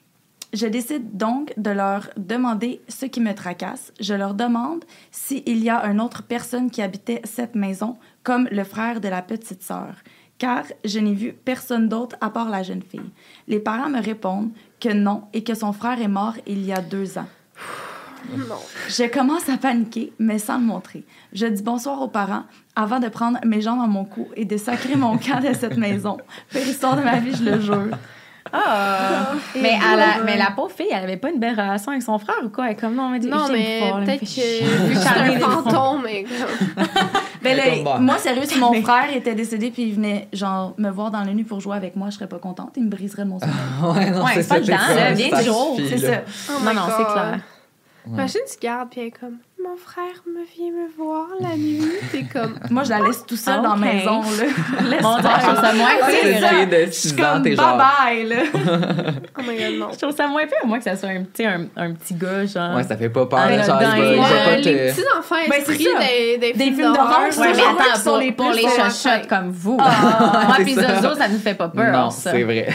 Je 0.54 0.68
décide 0.68 1.18
donc 1.18 1.52
de 1.58 1.72
leur 1.72 2.10
demander 2.16 2.82
ce 2.88 3.08
qui 3.08 3.20
me 3.20 3.34
tracasse. 3.34 3.92
Je 4.00 4.14
leur 4.14 4.36
demande 4.36 4.86
s'il 5.10 5.64
y 5.64 5.70
a 5.70 5.84
une 5.86 6.00
autre 6.00 6.22
personne 6.22 6.70
qui 6.70 6.84
habitait 6.84 7.22
cette 7.24 7.56
maison, 7.56 7.98
comme 8.22 8.48
le 8.52 8.64
frère 8.64 9.02
de 9.02 9.08
la 9.08 9.24
petite 9.24 9.64
sœur, 9.64 9.96
car 10.38 10.64
je 10.86 11.00
n'ai 11.00 11.16
vu 11.16 11.34
personne 11.34 11.90
d'autre 11.90 12.16
à 12.22 12.30
part 12.30 12.50
la 12.50 12.62
jeune 12.62 12.84
fille. 12.84 13.12
Les 13.48 13.60
parents 13.60 13.90
me 13.90 14.00
répondent 14.00 14.52
que 14.80 14.94
non 14.94 15.24
et 15.34 15.44
que 15.44 15.56
son 15.56 15.74
frère 15.74 16.00
est 16.00 16.08
mort 16.08 16.36
il 16.46 16.64
y 16.64 16.72
a 16.72 16.82
deux 16.82 17.18
ans. 17.18 17.28
Non. 18.38 18.60
Je 18.88 19.12
commence 19.12 19.50
à 19.50 19.58
paniquer, 19.58 20.14
mais 20.20 20.38
sans 20.38 20.60
le 20.60 20.64
montrer. 20.66 21.04
Je 21.34 21.48
dis 21.48 21.64
bonsoir 21.64 22.02
aux 22.02 22.08
parents 22.08 22.44
avant 22.76 23.00
de 23.00 23.10
prendre 23.10 23.40
mes 23.44 23.60
jambes 23.60 23.80
dans 23.80 23.88
mon 23.88 24.06
cou 24.06 24.28
et 24.36 24.46
de 24.46 24.58
sacrer 24.58 24.96
mon 24.96 25.18
camp 25.18 25.42
de 25.42 25.54
cette 25.54 25.78
maison. 25.78 26.18
Pire 26.50 26.68
histoire 26.68 26.96
de 26.96 27.02
ma 27.02 27.20
vie, 27.20 27.36
je 27.36 27.44
le 27.44 27.60
jure. 27.60 27.98
Ah! 28.52 29.32
mais, 29.56 29.78
la, 29.80 30.24
mais 30.24 30.38
la 30.38 30.52
pauvre 30.52 30.72
fille, 30.72 30.88
elle 30.92 31.04
avait 31.04 31.18
pas 31.18 31.30
une 31.30 31.40
belle 31.40 31.56
relation 31.56 31.92
avec 31.92 32.04
son 32.04 32.20
frère 32.20 32.36
ou 32.44 32.50
quoi? 32.50 32.66
Elle 32.66 32.74
est 32.74 32.76
comme 32.76 32.96
non, 32.96 33.10
mais 33.10 33.20
Non, 33.20 33.48
je 33.48 33.54
mais 33.54 33.80
l'aime 33.80 33.90
fort, 33.90 34.00
là, 34.00 34.06
peut-être 34.06 34.22
me 34.22 34.26
que 34.26 35.00
c'est 35.00 35.08
un 35.08 35.40
fantôme, 35.40 36.02
mais 36.04 36.24
comme. 36.24 36.86
Ben 37.44 37.84
bah. 37.84 37.98
moi, 38.00 38.18
sérieux, 38.20 38.44
si 38.46 38.58
mon 38.58 38.74
frère 38.82 39.14
était 39.14 39.36
décédé 39.36 39.70
puis 39.70 39.84
il 39.84 39.96
venait 39.96 40.30
genre 40.32 40.74
me 40.78 40.90
voir 40.90 41.12
dans 41.12 41.20
la 41.26 41.34
nuit 41.34 41.44
pour 41.44 41.60
jouer 41.60 41.76
avec 41.76 41.98
moi, 41.98 42.10
je 42.10 42.16
serais 42.16 42.28
pas 42.28 42.40
contente. 42.40 42.72
Il 42.78 42.86
me 42.86 42.90
briserait 42.90 43.26
mon 43.26 43.38
sommeil. 43.38 43.56
Ouais, 43.84 44.12
non, 44.12 44.24
Ouais, 44.24 44.32
c'est 44.36 44.48
pas 44.48 44.64
ça, 44.64 44.96
là, 44.96 45.12
viens 45.12 45.30
ça 45.30 45.40
du 45.40 45.44
jour, 45.44 45.76
suffit, 45.76 45.90
C'est 45.90 46.08
ça. 46.08 46.22
Oh 46.50 46.64
Non, 46.64 46.70
my 46.70 46.76
non, 46.76 46.82
c'est 46.88 47.12
clair. 47.14 47.40
Imagine, 48.08 48.42
tu 48.50 48.58
gardes, 48.62 48.90
puis 48.90 49.02
elle 49.02 49.08
est 49.08 49.12
comme, 49.12 49.38
mon 49.64 49.78
frère 49.78 50.22
me 50.28 50.44
vient 50.56 50.72
me 50.72 50.88
voir 50.98 51.28
la 51.40 51.56
nuit. 51.56 51.82
T'es 52.12 52.24
comme, 52.32 52.56
Moi, 52.70 52.84
je 52.84 52.90
la 52.90 53.00
laisse 53.00 53.26
tout 53.26 53.36
seul 53.38 53.56
Ah, 53.60 53.64
dans 53.64 53.76
la 53.76 53.80
maison. 53.94 54.22
Là. 54.22 54.84
Laisse 54.90 55.02
Mon 55.02 55.18
faire. 55.18 55.40
je 55.40 55.46
trouve 55.46 55.62
ça 55.62 55.74
moins 55.74 55.88
fille 56.10 56.68
de 56.68 56.86
Je 56.88 56.92
6 56.92 57.10
suis 57.14 57.24
ans, 57.26 57.42
t'es 57.42 57.56
genre. 57.56 57.78
bye-bye, 57.78 58.28
là. 58.28 58.36
oh 59.38 59.42
my 59.48 59.58
god, 59.58 59.80
non. 59.80 59.88
Je 59.94 59.98
trouve 60.00 60.16
ça 60.16 60.28
moins 60.28 60.46
pire, 60.46 60.66
moi, 60.66 60.78
que 60.80 60.84
ça 60.84 60.96
soit 60.96 61.10
un, 61.10 61.24
sais, 61.34 61.46
un, 61.46 61.66
un 61.78 61.94
petit 61.94 62.14
gars, 62.16 62.46
genre. 62.46 62.76
Ouais, 62.76 62.84
ça 62.84 62.98
fait 62.98 63.10
pas 63.10 63.26
peur. 63.26 63.40
Ah, 63.42 63.62
genre, 63.64 63.82
il 63.82 63.86
va- 63.88 63.92
dingue. 63.92 63.98
il 63.98 64.16
va 64.18 64.24
Ouais, 64.24 64.44
pas 64.46 64.56
les 64.58 64.92
petits 64.92 65.02
enfants 65.18 65.36
Ben, 65.50 65.62
c'est 65.66 65.72
esprits 65.72 65.84
ça. 65.84 66.00
des, 66.00 66.38
des, 66.38 66.54
Des 66.54 66.64
films 66.66 66.76
films 66.76 66.94
d'horreur, 66.94 67.20
Ouais, 67.22 67.54
mais 67.56 67.62
attends, 67.62 67.96
sont 67.96 68.10
pour, 68.10 68.18
les 68.20 68.32
pour 68.32 68.52
les 68.52 68.62
chochottes 68.64 69.28
comme 69.30 69.50
vous. 69.52 69.78
Ah, 69.80 70.44
Moi, 70.48 70.56
c'est 70.58 70.64
puis 70.64 70.74
ça. 70.76 70.96
Zozo, 71.02 71.16
ça 71.16 71.28
nous 71.28 71.40
fait 71.40 71.54
pas 71.56 71.70
peur. 71.70 71.92
Non, 71.92 72.10
c'est 72.10 72.44
vrai. 72.44 72.68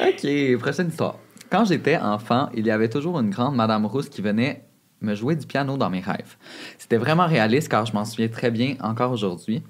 OK, 0.00 0.58
prochaine 0.60 0.88
histoire. 0.88 1.14
Quand 1.52 1.66
j'étais 1.66 1.98
enfant, 1.98 2.48
il 2.54 2.66
y 2.66 2.70
avait 2.70 2.88
toujours 2.88 3.20
une 3.20 3.28
grande 3.28 3.54
Madame 3.54 3.84
Rousse 3.84 4.08
qui 4.08 4.22
venait 4.22 4.64
me 5.02 5.14
jouer 5.14 5.36
du 5.36 5.46
piano 5.46 5.76
dans 5.76 5.90
mes 5.90 6.00
rêves. 6.00 6.38
C'était 6.78 6.96
vraiment 6.96 7.26
réaliste 7.26 7.68
car 7.68 7.84
je 7.84 7.92
m'en 7.92 8.06
souviens 8.06 8.28
très 8.28 8.50
bien 8.50 8.76
encore 8.80 9.12
aujourd'hui. 9.12 9.62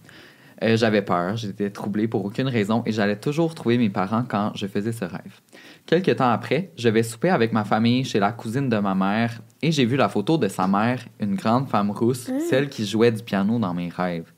Euh, 0.63 0.77
j'avais 0.77 1.03
peur, 1.03 1.37
j'étais 1.37 1.71
troublée 1.71 2.07
pour 2.07 2.25
aucune 2.25 2.47
raison 2.47 2.85
et 2.87 2.93
j'allais 2.93 3.17
toujours 3.17 3.57
trouver 3.57 3.79
mes 3.79 3.91
parents 3.91 4.23
quand 4.23 4.53
je 4.55 4.69
faisais 4.69 4.93
ce 4.93 5.05
rêve. 5.05 5.41
Quelques 5.85 6.15
temps 6.15 6.31
après, 6.31 6.71
je 6.77 6.89
vais 6.89 7.03
souper 7.03 7.31
avec 7.31 7.53
ma 7.53 7.65
famille 7.65 8.05
chez 8.05 8.21
la 8.21 8.31
cousine 8.31 8.69
de 8.69 8.79
ma 8.79 8.95
mère 8.95 9.41
et 9.61 9.73
j'ai 9.73 9.85
vu 9.85 9.97
la 9.97 10.09
photo 10.09 10.39
de 10.39 10.47
sa 10.47 10.69
mère, 10.69 11.05
une 11.19 11.35
grande 11.35 11.69
femme 11.69 11.91
rousse, 11.91 12.31
celle 12.49 12.69
qui 12.69 12.87
jouait 12.87 13.11
du 13.11 13.25
piano 13.25 13.59
dans 13.59 13.75
mes 13.75 13.89
rêves. 13.89 14.33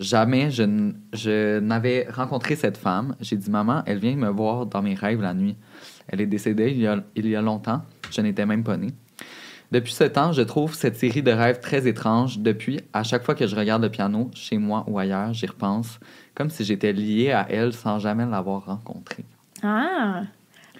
Jamais 0.00 0.50
je 0.50 1.58
n'avais 1.60 2.08
rencontré 2.10 2.56
cette 2.56 2.76
femme. 2.76 3.14
J'ai 3.20 3.36
dit, 3.36 3.50
maman, 3.50 3.82
elle 3.86 3.98
vient 3.98 4.16
me 4.16 4.28
voir 4.28 4.66
dans 4.66 4.82
mes 4.82 4.94
rêves 4.94 5.22
la 5.22 5.34
nuit. 5.34 5.56
Elle 6.08 6.20
est 6.20 6.26
décédée 6.26 6.70
il 6.70 6.80
y 6.80 6.86
a, 6.86 7.02
il 7.16 7.26
y 7.28 7.36
a 7.36 7.40
longtemps. 7.42 7.82
Je 8.10 8.20
n'étais 8.20 8.46
même 8.46 8.62
pas 8.64 8.76
née. 8.76 8.92
Depuis 9.72 9.92
ce 9.92 10.04
temps, 10.04 10.32
je 10.32 10.42
trouve 10.42 10.74
cette 10.74 10.96
série 10.96 11.22
de 11.22 11.32
rêves 11.32 11.58
très 11.60 11.86
étrange. 11.88 12.38
Depuis, 12.38 12.80
à 12.92 13.02
chaque 13.02 13.24
fois 13.24 13.34
que 13.34 13.46
je 13.46 13.56
regarde 13.56 13.82
le 13.82 13.90
piano, 13.90 14.30
chez 14.34 14.58
moi 14.58 14.84
ou 14.86 14.98
ailleurs, 14.98 15.32
j'y 15.32 15.46
repense, 15.46 15.98
comme 16.34 16.50
si 16.50 16.64
j'étais 16.64 16.92
liée 16.92 17.32
à 17.32 17.46
elle 17.50 17.72
sans 17.72 17.98
jamais 17.98 18.24
l'avoir 18.26 18.66
rencontrée. 18.66 19.24
Ah! 19.62 20.22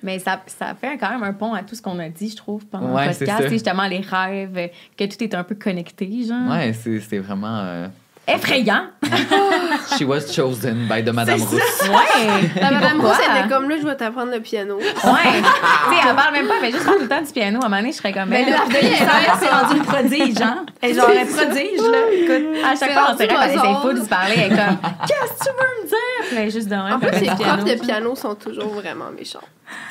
Mais 0.02 0.18
ça, 0.18 0.42
ça 0.46 0.74
fait 0.74 0.98
quand 0.98 1.08
même 1.10 1.22
un 1.22 1.32
pont 1.32 1.54
à 1.54 1.62
tout 1.62 1.74
ce 1.74 1.80
qu'on 1.80 1.98
a 1.98 2.10
dit, 2.10 2.28
je 2.28 2.36
trouve, 2.36 2.66
pendant 2.66 2.94
Ouais, 2.94 3.06
le 3.06 3.12
c'est 3.14 3.20
podcast. 3.24 3.44
C'est 3.48 3.54
justement 3.54 3.86
les 3.86 4.00
rêves, 4.00 4.70
que 4.98 5.04
tout 5.04 5.24
est 5.24 5.34
un 5.34 5.44
peu 5.44 5.54
connecté, 5.54 6.24
genre. 6.28 6.50
Ouais, 6.50 6.72
c'est 6.74 7.00
c'est 7.00 7.18
vraiment. 7.18 7.56
euh, 7.60 7.88
Effrayant! 8.26 8.86
She 9.98 10.04
was 10.04 10.32
chosen 10.34 10.88
by 10.88 11.02
the 11.02 11.12
Madame 11.12 11.40
Rousse. 11.40 11.88
Ouais! 11.88 12.50
La 12.60 12.70
madame? 12.70 13.00
Rousse, 13.00 13.18
elle 13.22 13.38
était 13.44 13.48
comme 13.48 13.68
là, 13.68 13.76
je 13.80 13.86
vais 13.86 13.96
t'apprendre 13.96 14.32
le 14.32 14.40
piano. 14.40 14.76
Ouais! 14.78 14.84
tu 14.94 15.02
sais, 15.04 16.08
elle 16.08 16.16
parle 16.16 16.32
même 16.32 16.46
pas, 16.46 16.54
mais 16.60 16.72
juste 16.72 16.86
tout 16.86 16.98
le 16.98 17.06
temps 17.06 17.20
du 17.20 17.32
piano. 17.32 17.60
À 17.62 17.66
un 17.66 17.68
moment 17.68 17.80
donné, 17.80 17.92
je 17.92 17.98
serais 17.98 18.12
comme. 18.12 18.30
Mais 18.30 18.42
elle, 18.46 18.50
là, 18.52 18.58
là, 18.58 18.80
de 18.80 18.86
l'histoire, 18.86 19.38
c'est 19.38 19.48
rendu 19.48 19.76
une 19.76 19.84
prodige, 19.84 20.40
hein? 20.40 20.64
Elle 20.80 20.94
genre 20.94 21.10
un 21.10 21.26
prodige, 21.26 21.80
là. 21.80 21.98
Écoute. 22.12 22.64
à 22.64 22.76
chaque 22.76 22.92
fois, 22.92 23.02
on 23.02 23.06
rendu 23.08 23.16
dirait 23.18 23.28
qu'elle 23.28 23.50
essaie 23.50 23.82
pas 23.82 23.92
de 23.92 24.00
se 24.02 24.08
parler. 24.08 24.34
Elle 24.36 24.52
est 24.52 24.56
comme, 24.56 24.78
qu'est-ce 25.06 25.32
que 25.32 25.44
tu 25.44 25.50
veux 25.50 25.82
me 25.82 25.88
dire? 25.88 26.38
Elle 26.38 26.48
est 26.48 26.50
juste 26.50 26.68
de 26.68 26.74
même. 26.74 26.92
En 26.94 26.98
plus, 26.98 27.08
elle 27.12 27.20
les 27.20 27.30
profs 27.30 27.64
de 27.64 27.74
piano. 27.74 28.14
sont 28.16 28.34
toujours 28.34 28.68
vraiment 28.74 29.10
méchants. 29.16 29.40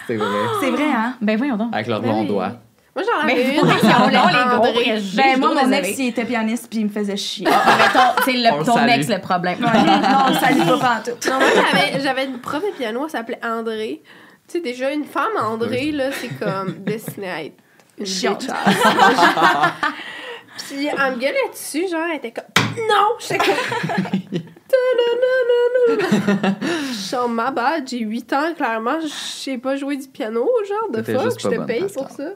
C'est 0.08 0.16
vrai. 0.16 0.28
C'est 0.60 0.72
vrai, 0.72 0.86
hein? 0.86 1.14
Ben 1.22 1.38
voyons 1.38 1.56
donc. 1.58 1.70
Avec 1.74 1.88
leurs 1.88 2.02
Ben 2.02 2.10
longs 2.10 2.22
oui. 2.22 2.28
doigts. 2.28 2.52
Moi, 2.96 3.04
j'en 3.04 3.26
Mais 3.26 3.34
avais 3.34 3.56
une. 3.56 3.62
donc, 3.62 3.80
s'appelait 3.80 4.12
les 4.12 4.44
gros. 4.56 4.64
Ben, 5.16 5.36
je 5.36 5.40
moi, 5.40 5.54
mon 5.56 5.72
ex, 5.72 5.98
il 5.98 6.08
était 6.10 6.26
pianiste 6.26 6.68
puis 6.70 6.80
il 6.80 6.86
me 6.86 6.92
faisait 6.92 7.18
chier. 7.18 7.48
Ah, 7.50 7.64
mais 7.78 7.90
ton, 7.92 8.24
c'est 8.24 8.52
On 8.52 8.60
le 8.60 8.66
ton 8.66 8.86
ex 8.88 9.08
le 9.08 9.20
problème. 9.20 9.58
Ouais, 9.64 9.82
non, 9.84 10.26
on 10.28 10.30
le 10.30 10.36
salue 10.36 10.60
pas 10.60 10.78
pantoute. 10.78 11.28
Non, 11.28 11.40
moi, 11.40 11.48
j'avais, 11.56 12.02
j'avais 12.02 12.26
une 12.26 12.40
prof 12.40 12.62
de 12.62 12.72
piano, 12.78 13.02
elle 13.04 13.10
s'appelait 13.10 13.40
André. 13.44 14.04
Tu 14.48 14.54
sais, 14.54 14.60
déjà, 14.60 14.92
une 14.92 15.06
femme, 15.06 15.32
André, 15.42 15.92
là, 15.92 16.12
c'est 16.12 16.28
comme 16.38 16.74
destinée 16.84 17.32
à 17.32 17.44
être 17.44 17.56
une 17.98 18.06
Chiante. 18.06 18.46
Puis, 20.68 20.86
elle 20.88 21.14
me 21.14 21.18
gueulait 21.18 21.50
dessus, 21.52 21.88
genre, 21.90 22.04
elle 22.12 22.18
était 22.18 22.32
comme 22.32 22.46
Non! 22.78 23.16
J'étais 23.20 23.40
comme. 23.40 23.56
Ta-da-da-da-da. 25.88 26.56
Je 26.92 26.94
suis 26.94 27.16
en 27.16 27.28
ma 27.28 27.50
bad, 27.52 27.88
j'ai 27.88 28.00
8 28.00 28.34
ans, 28.34 28.54
clairement, 28.56 29.00
je 29.02 29.08
sais 29.08 29.58
pas 29.58 29.76
jouer 29.76 29.98
du 29.98 30.08
piano, 30.08 30.48
genre, 30.68 30.90
de 30.92 31.02
fuck, 31.04 31.40
je 31.40 31.48
te 31.48 31.66
paye 31.66 31.88
pour 31.94 32.10
ça. 32.10 32.34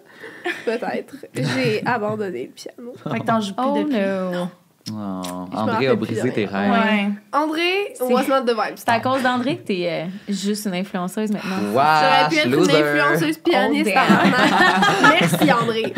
Peut-être. 0.65 1.15
J'ai 1.33 1.83
abandonné 1.85 2.43
le 2.45 2.49
piano. 2.51 2.93
Fait 3.11 3.19
que 3.19 3.25
t'en 3.25 3.39
joues 3.41 3.53
plus 3.53 3.65
Oh 3.65 3.77
depuis. 3.77 3.95
no. 3.97 4.47
Oh, 4.89 5.21
André 5.53 5.87
a 5.87 5.95
brisé 5.95 6.31
tes 6.31 6.45
rêves. 6.45 6.71
Ouais. 6.71 7.09
André 7.33 7.93
C'est- 7.93 8.05
was 8.05 8.23
not 8.29 8.43
the 8.45 8.51
vibe. 8.55 8.75
C'est 8.75 8.87
à 8.89 9.01
cause 9.01 9.21
d'André 9.21 9.57
que 9.57 9.63
t'es 9.67 9.85
euh, 9.89 10.05
juste 10.33 10.65
une 10.65 10.75
influenceuse 10.75 11.29
maintenant. 11.29 11.57
J'aurais 11.73 12.23
Wesh, 12.23 12.29
pu 12.29 12.37
être 12.37 12.47
une 12.47 12.75
influenceuse 12.75 13.37
pianiste 13.39 13.91
Oh. 13.93 15.07
Merci 15.19 15.51
André. 15.51 15.93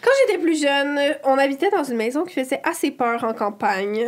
Quand 0.00 0.10
j'étais 0.26 0.38
plus 0.42 0.60
jeune, 0.60 0.98
on 1.24 1.36
habitait 1.38 1.70
dans 1.70 1.84
une 1.84 1.96
maison 1.96 2.24
qui 2.24 2.34
faisait 2.42 2.60
assez 2.64 2.90
peur 2.90 3.22
en 3.24 3.34
campagne. 3.34 4.06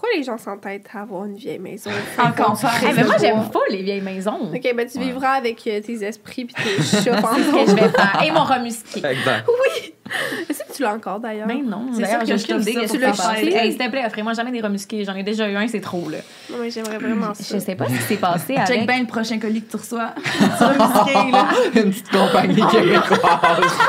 Pourquoi 0.00 0.16
les 0.16 0.22
gens 0.22 0.38
s'entêtent 0.38 0.86
à 0.94 1.00
avoir 1.02 1.24
une 1.24 1.34
vieille 1.34 1.58
maison? 1.58 1.90
En 2.18 2.30
campagne. 2.30 2.70
Hey, 2.86 2.94
mais 2.94 3.02
moi, 3.02 3.16
j'aime 3.18 3.50
pas 3.50 3.58
les 3.68 3.82
vieilles 3.82 4.00
maisons. 4.00 4.48
Ok, 4.54 4.72
ben 4.76 4.88
tu 4.88 4.96
Ouais. 4.96 5.04
vivras 5.06 5.30
avec 5.32 5.66
euh, 5.66 5.80
tes 5.80 6.04
esprits 6.04 6.44
puis 6.44 6.54
tes 6.54 6.76
chats 6.84 7.00
C'est 7.02 7.02
ce 7.10 7.50
que 7.64 7.70
je 7.70 7.74
vais 7.74 7.88
faire. 7.88 8.22
Et 8.24 8.30
mon 8.30 8.44
remusqué. 8.44 9.04
Exact. 9.04 9.44
Est-ce 10.48 10.64
que 10.64 10.72
tu 10.72 10.82
l'as 10.82 10.94
encore 10.94 11.20
d'ailleurs? 11.20 11.46
Ben 11.46 11.62
non, 11.64 11.86
C'est 11.92 12.02
d'ailleurs, 12.02 12.26
sûr 12.26 12.36
que 12.36 12.40
je 12.40 12.46
ça 12.46 12.58
dit, 12.58 12.72
pour 12.72 12.90
tu 12.90 12.98
l'as 12.98 13.30
acheté. 13.30 13.54
Hey, 13.54 13.72
s'il 13.72 13.78
te 13.78 13.90
plaît, 13.90 14.04
offrez-moi 14.06 14.32
jamais 14.32 14.50
des 14.50 14.60
remusqués. 14.60 15.04
J'en 15.04 15.14
ai 15.14 15.22
déjà 15.22 15.48
eu 15.48 15.56
un, 15.56 15.68
c'est 15.68 15.80
trop, 15.80 16.08
là. 16.08 16.18
Non, 16.50 16.56
mais 16.60 16.70
j'aimerais 16.70 16.98
vraiment 16.98 17.34
ça. 17.34 17.54
Je 17.54 17.60
sais 17.60 17.74
pas 17.74 17.86
ce 17.86 17.92
qui 17.92 18.02
s'est 18.02 18.16
passé 18.16 18.54
Check 18.54 18.70
avec... 18.70 18.86
bien 18.86 19.00
le 19.00 19.06
prochain 19.06 19.38
colis 19.38 19.62
que 19.62 19.70
tu 19.70 19.76
reçois. 19.76 20.14
musquer, 20.40 21.30
là. 21.30 21.48
Une 21.74 21.90
petite 21.90 22.10
compagnie 22.10 22.54
québécoise. 22.54 23.18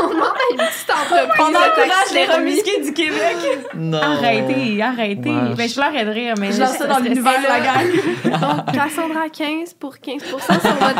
On 0.03 0.09
demande 0.09 0.23
à 0.23 0.51
une 0.51 0.57
petite 0.57 0.89
entreprise 0.89 1.39
On 1.39 1.51
de 1.51 1.57
encourage 1.57 2.13
les 2.13 2.25
remusqués 2.25 2.81
du 2.83 2.93
Québec. 2.93 3.37
Non. 3.75 4.01
Arrêtez, 4.01 4.81
arrêtez. 4.81 5.29
Ouais. 5.29 5.55
Ben, 5.55 5.69
je 5.69 5.79
leur 5.79 5.95
aiderais, 5.95 6.33
mais... 6.39 6.51
Je 6.51 6.59
lance 6.59 6.77
ça 6.77 6.87
dans 6.87 6.99
l'univers, 6.99 7.33
la 7.47 7.59
gang. 7.59 8.39
Donc, 8.39 8.75
Cassandra 8.75 9.21
à 9.25 9.29
15 9.29 9.73
pour 9.79 9.95
15% 9.95 10.19
sur 10.19 10.39
votre 10.39 10.99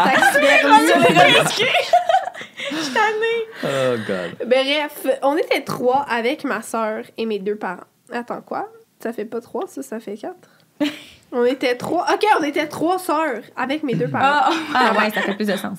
Oh, 3.64 3.96
God. 4.08 4.48
Bref, 4.48 5.06
on 5.24 5.36
était 5.38 5.62
trois 5.62 6.02
avec 6.10 6.44
ma 6.44 6.62
soeur 6.62 7.04
et 7.18 7.26
mes 7.26 7.40
deux 7.40 7.56
parents. 7.56 7.84
Attends, 8.12 8.42
quoi? 8.42 8.70
Ça 9.02 9.14
fait 9.14 9.26
pas 9.26 9.42
trois, 9.42 9.68
ça, 9.68 9.82
ça 9.84 10.00
fait 10.00 10.16
quatre? 10.16 10.50
On 11.32 11.46
était 11.46 11.76
trois. 11.76 12.08
Ok, 12.12 12.26
on 12.40 12.44
était 12.44 12.68
trois 12.68 12.98
sœurs 12.98 13.42
avec 13.56 13.84
mes 13.84 13.94
deux 13.94 14.08
parents. 14.08 14.50
Ah, 14.74 14.94
Ah 14.94 14.94
ouais, 14.98 15.12
ça 15.12 15.22
fait 15.22 15.36
plus 15.36 15.46
de 15.46 15.56
sens. 15.56 15.78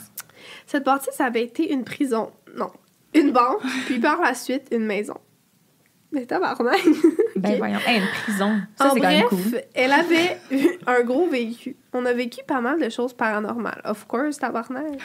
Cette 0.65 0.85
partie, 0.85 1.09
ça 1.13 1.25
avait 1.25 1.43
été 1.43 1.73
une 1.73 1.83
prison. 1.83 2.31
Non. 2.57 2.71
Une 3.15 3.33
banque, 3.33 3.61
puis 3.87 3.99
par 3.99 4.21
la 4.21 4.35
suite, 4.35 4.69
une 4.71 4.85
maison. 4.87 5.17
Mais 6.13 6.27
tabarnak! 6.27 6.81
Ben 7.37 7.57
voyons. 7.57 7.79
Hey, 7.87 8.01
une 8.01 8.07
prison. 8.07 8.61
Ça, 8.77 8.89
en 8.89 8.95
c'est 8.95 9.01
quand 9.01 9.09
même 9.09 9.27
bref, 9.27 9.51
cool. 9.51 9.63
elle 9.75 9.93
avait 9.93 10.39
eu 10.51 10.69
un 10.87 11.01
gros 11.03 11.27
vécu. 11.27 11.75
On 11.95 12.05
a 12.05 12.13
vécu 12.13 12.41
pas 12.47 12.61
mal 12.61 12.79
de 12.79 12.91
choses 12.91 13.15
paranormales. 13.15 13.81
Of 13.85 14.07
course, 14.07 14.39
tabarnak. 14.39 15.01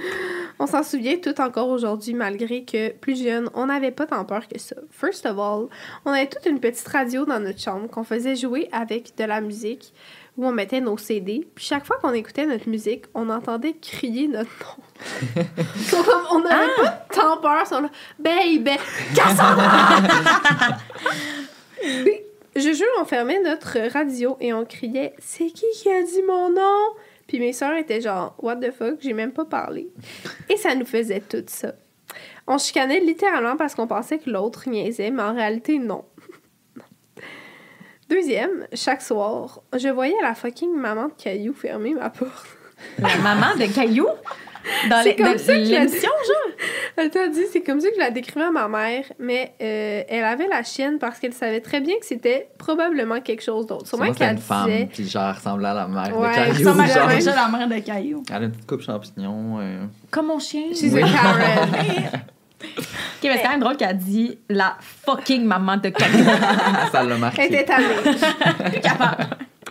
on 0.60 0.66
s'en 0.68 0.84
souvient 0.84 1.16
tout 1.16 1.40
encore 1.40 1.68
aujourd'hui, 1.68 2.14
malgré 2.14 2.64
que, 2.64 2.92
plus 2.92 3.20
jeune, 3.20 3.50
on 3.54 3.66
n'avait 3.66 3.90
pas 3.90 4.06
tant 4.06 4.24
peur 4.24 4.46
que 4.46 4.56
ça. 4.58 4.76
First 4.90 5.26
of 5.26 5.36
all, 5.38 5.66
on 6.04 6.12
avait 6.12 6.28
toute 6.28 6.46
une 6.46 6.60
petite 6.60 6.86
radio 6.86 7.24
dans 7.24 7.40
notre 7.40 7.58
chambre 7.58 7.88
qu'on 7.88 8.04
faisait 8.04 8.36
jouer 8.36 8.68
avec 8.70 9.16
de 9.16 9.24
la 9.24 9.40
musique, 9.40 9.92
où 10.36 10.46
on 10.46 10.52
mettait 10.52 10.80
nos 10.80 10.96
CD. 10.96 11.46
Puis 11.54 11.64
chaque 11.64 11.86
fois 11.86 11.98
qu'on 11.98 12.12
écoutait 12.12 12.46
notre 12.46 12.68
musique, 12.68 13.04
on 13.14 13.28
entendait 13.30 13.74
crier 13.74 14.28
notre 14.28 14.50
nom. 14.60 15.44
On 16.30 16.40
n'avait 16.40 16.74
pas 16.76 17.06
tant 17.12 17.38
peur. 17.38 17.64
On 17.72 17.84
a, 17.84 17.90
Baby, 18.18 18.72
Cassandra! 19.14 19.98
Je 22.56 22.72
jure, 22.72 22.86
on 23.00 23.04
fermait 23.04 23.40
notre 23.40 23.78
radio 23.92 24.36
et 24.40 24.52
on 24.52 24.64
criait 24.64 25.14
C'est 25.18 25.46
qui 25.46 25.66
qui 25.72 25.88
a 25.88 26.02
dit 26.02 26.22
mon 26.26 26.50
nom? 26.50 26.78
Puis 27.28 27.38
mes 27.38 27.52
sœurs 27.52 27.76
étaient 27.76 28.00
genre 28.00 28.34
What 28.38 28.56
the 28.56 28.72
fuck, 28.72 28.96
j'ai 29.00 29.12
même 29.12 29.32
pas 29.32 29.44
parlé. 29.44 29.88
Et 30.48 30.56
ça 30.56 30.74
nous 30.74 30.84
faisait 30.84 31.20
tout 31.20 31.44
ça. 31.46 31.74
On 32.46 32.58
chicanait 32.58 32.98
littéralement 32.98 33.56
parce 33.56 33.76
qu'on 33.76 33.86
pensait 33.86 34.18
que 34.18 34.28
l'autre 34.28 34.68
niaisait, 34.68 35.12
mais 35.12 35.22
en 35.22 35.34
réalité, 35.34 35.78
non. 35.78 36.04
Deuxième, 38.10 38.66
chaque 38.74 39.02
soir, 39.02 39.60
je 39.78 39.88
voyais 39.88 40.16
la 40.22 40.34
fucking 40.34 40.74
maman 40.76 41.06
de 41.06 41.12
Caillou 41.22 41.54
fermer 41.54 41.94
ma 41.94 42.10
porte. 42.10 42.46
La 42.98 43.16
maman 43.18 43.54
de 43.56 43.72
Caillou? 43.72 44.06
Dans 44.90 45.02
C'est 45.02 45.10
les- 45.10 45.16
comme 45.16 45.32
de- 45.34 45.38
ça 45.38 45.54
que 45.54 45.64
je 45.64 45.70
la 45.72 45.78
l'émission, 45.84 46.10
genre? 46.26 46.56
Elle 46.96 47.08
t'a 47.10 47.28
dit, 47.28 47.44
c'est 47.50 47.62
comme 47.62 47.80
ça 47.80 47.88
que 47.88 47.94
je 47.94 48.00
la 48.00 48.10
décrivais 48.10 48.44
à 48.44 48.50
ma 48.50 48.68
mère, 48.68 49.04
mais 49.18 49.54
euh, 49.62 50.02
elle 50.06 50.24
avait 50.24 50.48
la 50.48 50.62
chienne 50.62 50.98
parce 50.98 51.18
qu'elle 51.18 51.32
savait 51.32 51.60
très 51.62 51.80
bien 51.80 51.94
que 51.98 52.04
c'était 52.04 52.48
probablement 52.58 53.20
quelque 53.22 53.42
chose 53.42 53.66
d'autre. 53.66 53.86
Sûrement 53.86 54.12
qu'elle 54.12 54.32
une 54.32 54.38
femme, 54.38 54.66
disait. 54.70 54.88
puis 54.92 55.08
genre, 55.08 55.34
ressemblait 55.34 55.68
à 55.68 55.74
la 55.74 55.88
mère 55.88 56.18
Ouais, 56.18 56.28
de 56.28 56.34
Caillou. 56.34 56.54
Ça 56.56 56.62
genre. 56.62 57.06
m'a 57.06 57.14
déjà 57.14 57.34
la 57.34 57.48
mère 57.48 57.68
de 57.68 57.78
Caillou. 57.78 58.22
Elle 58.28 58.34
a 58.36 58.40
une 58.46 58.50
petite 58.50 58.66
coupe 58.66 58.82
champignon. 58.82 59.60
euh. 59.60 59.84
Comme 60.10 60.26
mon 60.26 60.38
chien. 60.38 60.64
She's 60.74 60.92
Oui. 60.92 61.02
a 61.02 61.06
Karen. 61.06 61.70
Ok, 62.62 63.24
mais 63.24 63.36
c'est 63.36 63.42
quand 63.42 63.50
même 63.50 63.60
drôle 63.60 63.76
qu'elle 63.76 63.96
dit 63.96 64.38
la 64.48 64.76
fucking 64.80 65.44
maman 65.44 65.76
de 65.78 65.88
Caillou. 65.88 66.24
ça 66.92 67.02
l'a 67.02 67.14
Elle 67.14 67.20
marqué. 67.20 67.44
était 67.46 67.64
tannée. 67.64 67.86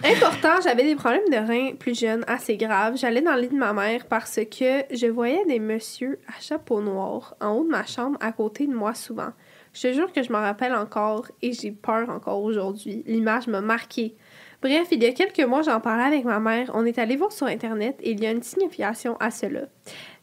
Important, 0.04 0.62
j'avais 0.64 0.84
des 0.84 0.96
problèmes 0.96 1.28
de 1.30 1.36
reins 1.36 1.76
plus 1.76 1.98
jeunes, 2.00 2.24
assez 2.28 2.56
graves. 2.56 2.98
J'allais 2.98 3.22
dans 3.22 3.36
le 3.36 3.42
lit 3.42 3.48
de 3.50 3.56
ma 3.58 3.74
mère 3.74 4.06
parce 4.06 4.40
que 4.50 4.84
je 4.96 5.08
voyais 5.08 5.44
des 5.46 5.60
messieurs 5.60 6.20
à 6.28 6.40
chapeau 6.40 6.80
noir 6.82 7.36
en 7.42 7.50
haut 7.52 7.64
de 7.66 7.70
ma 7.70 7.86
chambre 7.86 8.18
à 8.22 8.32
côté 8.32 8.66
de 8.66 8.74
moi 8.74 8.94
souvent. 8.94 9.32
Je 9.74 9.82
te 9.90 9.94
jure 9.94 10.12
que 10.14 10.24
je 10.24 10.32
m'en 10.32 10.40
rappelle 10.40 10.74
encore 10.74 11.28
et 11.42 11.52
j'ai 11.52 11.72
peur 11.72 12.10
encore 12.10 12.42
aujourd'hui. 12.42 13.04
L'image 13.08 13.48
m'a 13.48 13.62
marquée. 13.62 14.16
Bref, 14.62 14.88
il 14.92 15.04
y 15.04 15.06
a 15.06 15.12
quelques 15.12 15.40
mois, 15.48 15.62
j'en 15.64 15.80
parlais 15.80 16.04
avec 16.04 16.24
ma 16.26 16.40
mère. 16.40 16.72
On 16.74 16.86
est 16.86 16.98
allé 16.98 17.18
voir 17.18 17.32
sur 17.32 17.48
Internet 17.48 17.98
et 18.02 18.12
il 18.12 18.24
y 18.24 18.26
a 18.26 18.32
une 18.32 18.42
signification 18.44 19.16
à 19.20 19.32
cela. 19.32 19.62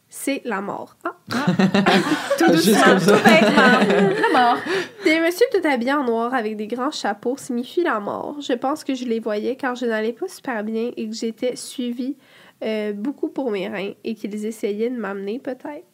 C'est 0.09 0.41
la 0.45 0.61
mort. 0.61 0.95
Ah, 1.03 1.15
Tout 2.37 2.53
Juste 2.53 2.67
doucement, 2.67 2.95
tout 2.97 3.23
bêtement. 3.23 4.15
La 4.33 4.39
mort. 4.39 4.57
Des 5.03 5.19
messieurs 5.19 5.47
tout 5.51 5.67
habillés 5.67 5.93
en 5.93 6.05
noir 6.05 6.33
avec 6.33 6.55
des 6.55 6.67
grands 6.67 6.91
chapeaux 6.91 7.35
signifient 7.37 7.83
la 7.83 7.99
mort. 7.99 8.37
Je 8.39 8.53
pense 8.53 8.83
que 8.85 8.95
je 8.95 9.03
les 9.03 9.19
voyais 9.19 9.55
car 9.57 9.75
je 9.75 9.85
n'allais 9.85 10.13
pas 10.13 10.27
super 10.29 10.63
bien 10.63 10.91
et 10.95 11.09
que 11.09 11.15
j'étais 11.15 11.55
suivie 11.57 12.15
euh, 12.63 12.93
beaucoup 12.93 13.27
pour 13.27 13.51
mes 13.51 13.67
reins 13.67 13.91
et 14.03 14.15
qu'ils 14.15 14.45
essayaient 14.45 14.89
de 14.89 14.97
m'amener 14.97 15.39
peut-être. 15.39 15.85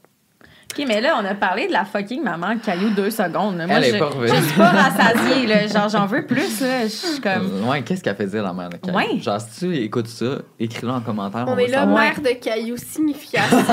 Ok, 0.78 0.86
mais 0.88 1.02
là, 1.02 1.16
on 1.22 1.26
a 1.26 1.36
parlé 1.36 1.68
de 1.68 1.72
la 1.74 1.86
fucking 1.86 2.24
maman 2.24 2.56
Caillou 2.58 2.90
deux 2.90 3.12
secondes. 3.12 3.58
là. 3.58 3.68
Moi, 3.68 3.76
Elle 3.78 3.84
est 3.86 3.94
je, 3.94 3.98
pas 4.00 4.06
revenue. 4.08 4.28
je 4.36 4.42
suis 4.44 4.58
pas 4.58 4.70
rassasiée, 4.70 5.46
là. 5.46 5.68
Genre, 5.68 5.88
j'en 5.90 6.06
veux 6.08 6.26
plus, 6.26 6.62
là. 6.62 6.84
Je 6.84 6.88
suis 6.88 7.22
comme. 7.22 7.68
Ouais, 7.68 7.82
qu'est-ce 7.84 8.04
qu'elle 8.04 8.16
faisait, 8.16 8.42
la 8.42 8.54
mère 8.54 8.70
de 8.70 8.78
Caillou? 8.78 8.98
Ouais. 8.98 9.20
Genre, 9.20 9.40
si 9.40 9.60
tu 9.60 9.76
écoutes 9.78 10.08
ça, 10.08 10.40
écris-le 10.60 10.92
en 10.92 11.02
commentaire. 11.02 11.46
On, 11.48 11.54
va 11.56 11.62
est 11.64 11.68
là, 11.68 11.82
savoir. 11.82 12.00
mère 12.00 12.20
de 12.22 12.30
cailloux 12.40 12.78
signification. 12.78 13.58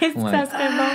Est-ce 0.00 0.14
que 0.14 0.18
Ouais. 0.20 0.30
ça 0.30 0.46
serait 0.46 0.68
bon? 0.68 0.92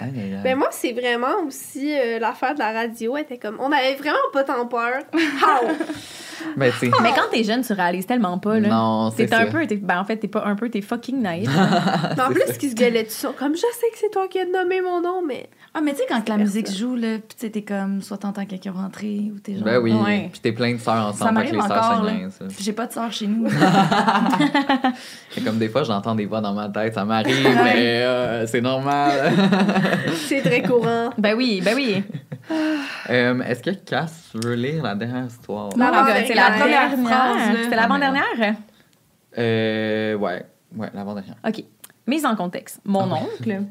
Aïe, 0.00 0.12
aïe. 0.16 0.40
Ben 0.42 0.56
moi, 0.56 0.68
c'est 0.72 0.92
vraiment 0.92 1.42
aussi 1.46 1.92
euh, 1.98 2.18
l'affaire 2.18 2.54
de 2.54 2.58
la 2.58 2.72
radio. 2.72 3.16
Elle 3.16 3.22
était 3.22 3.38
comme, 3.38 3.56
on 3.60 3.72
avait 3.72 3.94
vraiment 3.94 4.18
pas 4.32 4.44
tant 4.44 4.66
peur. 4.66 5.02
Ben. 5.12 6.72
Mais 7.02 7.10
quand 7.14 7.28
t'es 7.30 7.44
jeune, 7.44 7.62
tu 7.62 7.72
réalises 7.72 8.06
tellement 8.06 8.38
pas, 8.38 8.60
là. 8.60 8.68
Non, 8.68 9.10
c'est 9.16 9.26
T'es 9.26 9.34
un 9.34 9.46
ça. 9.46 9.52
peu. 9.52 9.66
t'es- 9.66 9.76
Ben, 9.76 9.98
en 9.98 10.04
fait, 10.04 10.16
t'es 10.16 10.28
pas 10.28 10.44
un 10.44 10.54
peu, 10.54 10.68
t'es 10.68 10.80
fucking 10.82 11.20
naïf. 11.20 11.48
Mais 12.16 12.22
en 12.22 12.28
plus, 12.30 12.42
ce 12.52 12.58
qui 12.58 12.70
se 12.70 12.74
gueulait 12.74 13.04
tout 13.04 13.10
ça, 13.10 13.32
comme 13.38 13.54
je 13.54 13.60
sais 13.60 13.90
que 13.92 13.98
c'est 13.98 14.10
toi 14.10 14.28
qui 14.28 14.38
as 14.38 14.44
nommé 14.46 14.80
mon 14.80 15.00
nom, 15.00 15.22
mais 15.22 15.48
Ah, 15.78 15.82
mais 15.82 15.92
tu 15.92 15.98
sais, 15.98 16.04
quand 16.08 16.26
la 16.26 16.38
musique 16.38 16.72
joue, 16.72 16.96
là, 16.96 17.18
pis 17.18 17.36
tu 17.36 17.36
sais, 17.36 17.50
t'es 17.50 17.60
comme, 17.60 18.00
soit 18.00 18.16
t'entends 18.16 18.46
quelqu'un 18.46 18.72
rentrer, 18.72 19.30
ou 19.30 19.38
t'es 19.38 19.56
genre. 19.56 19.64
Ben 19.64 19.76
oui. 19.76 19.92
Ouais. 19.92 20.30
Puis 20.32 20.40
t'es 20.40 20.52
plein 20.52 20.72
de 20.72 20.78
sœurs 20.78 21.14
Ça 21.14 21.24
ensemble, 21.26 21.34
m'arrive 21.34 21.52
les 21.52 21.60
sœurs 21.60 22.00
encore. 22.00 22.48
Puis 22.48 22.64
J'ai 22.64 22.72
pas 22.72 22.86
de 22.86 22.92
soeur 22.94 23.12
chez 23.12 23.26
nous. 23.26 23.46
C'est 25.32 25.44
comme 25.44 25.58
des 25.58 25.68
fois, 25.68 25.82
j'entends 25.82 26.14
des 26.14 26.24
voix 26.24 26.40
dans 26.40 26.54
ma 26.54 26.70
tête, 26.70 26.94
ça 26.94 27.04
m'arrive, 27.04 27.44
mais 27.62 28.00
euh, 28.02 28.46
c'est 28.46 28.62
normal. 28.62 29.34
c'est 30.14 30.40
très 30.40 30.62
courant. 30.62 31.10
Ben 31.18 31.36
oui, 31.36 31.60
ben 31.62 31.74
oui. 31.76 32.02
Euh, 33.10 33.42
Est-ce 33.42 33.62
que 33.62 33.72
Cass 33.72 34.30
veut 34.32 34.54
lire 34.54 34.82
la 34.82 34.94
dernière 34.94 35.26
histoire? 35.26 35.68
My 35.76 35.88
God, 35.88 36.24
c'est 36.26 36.32
la 36.32 36.52
première 36.52 36.90
première 36.90 37.06
phrase. 37.06 37.56
C'était 37.64 37.76
l'avant-dernière? 37.76 38.56
Euh, 39.36 40.14
ouais. 40.14 40.46
Ouais, 40.74 40.88
l'avant-dernière. 40.94 41.36
OK. 41.46 41.64
Mise 42.06 42.24
en 42.24 42.34
contexte. 42.34 42.80
Mon 42.86 43.12
oncle 43.12 43.66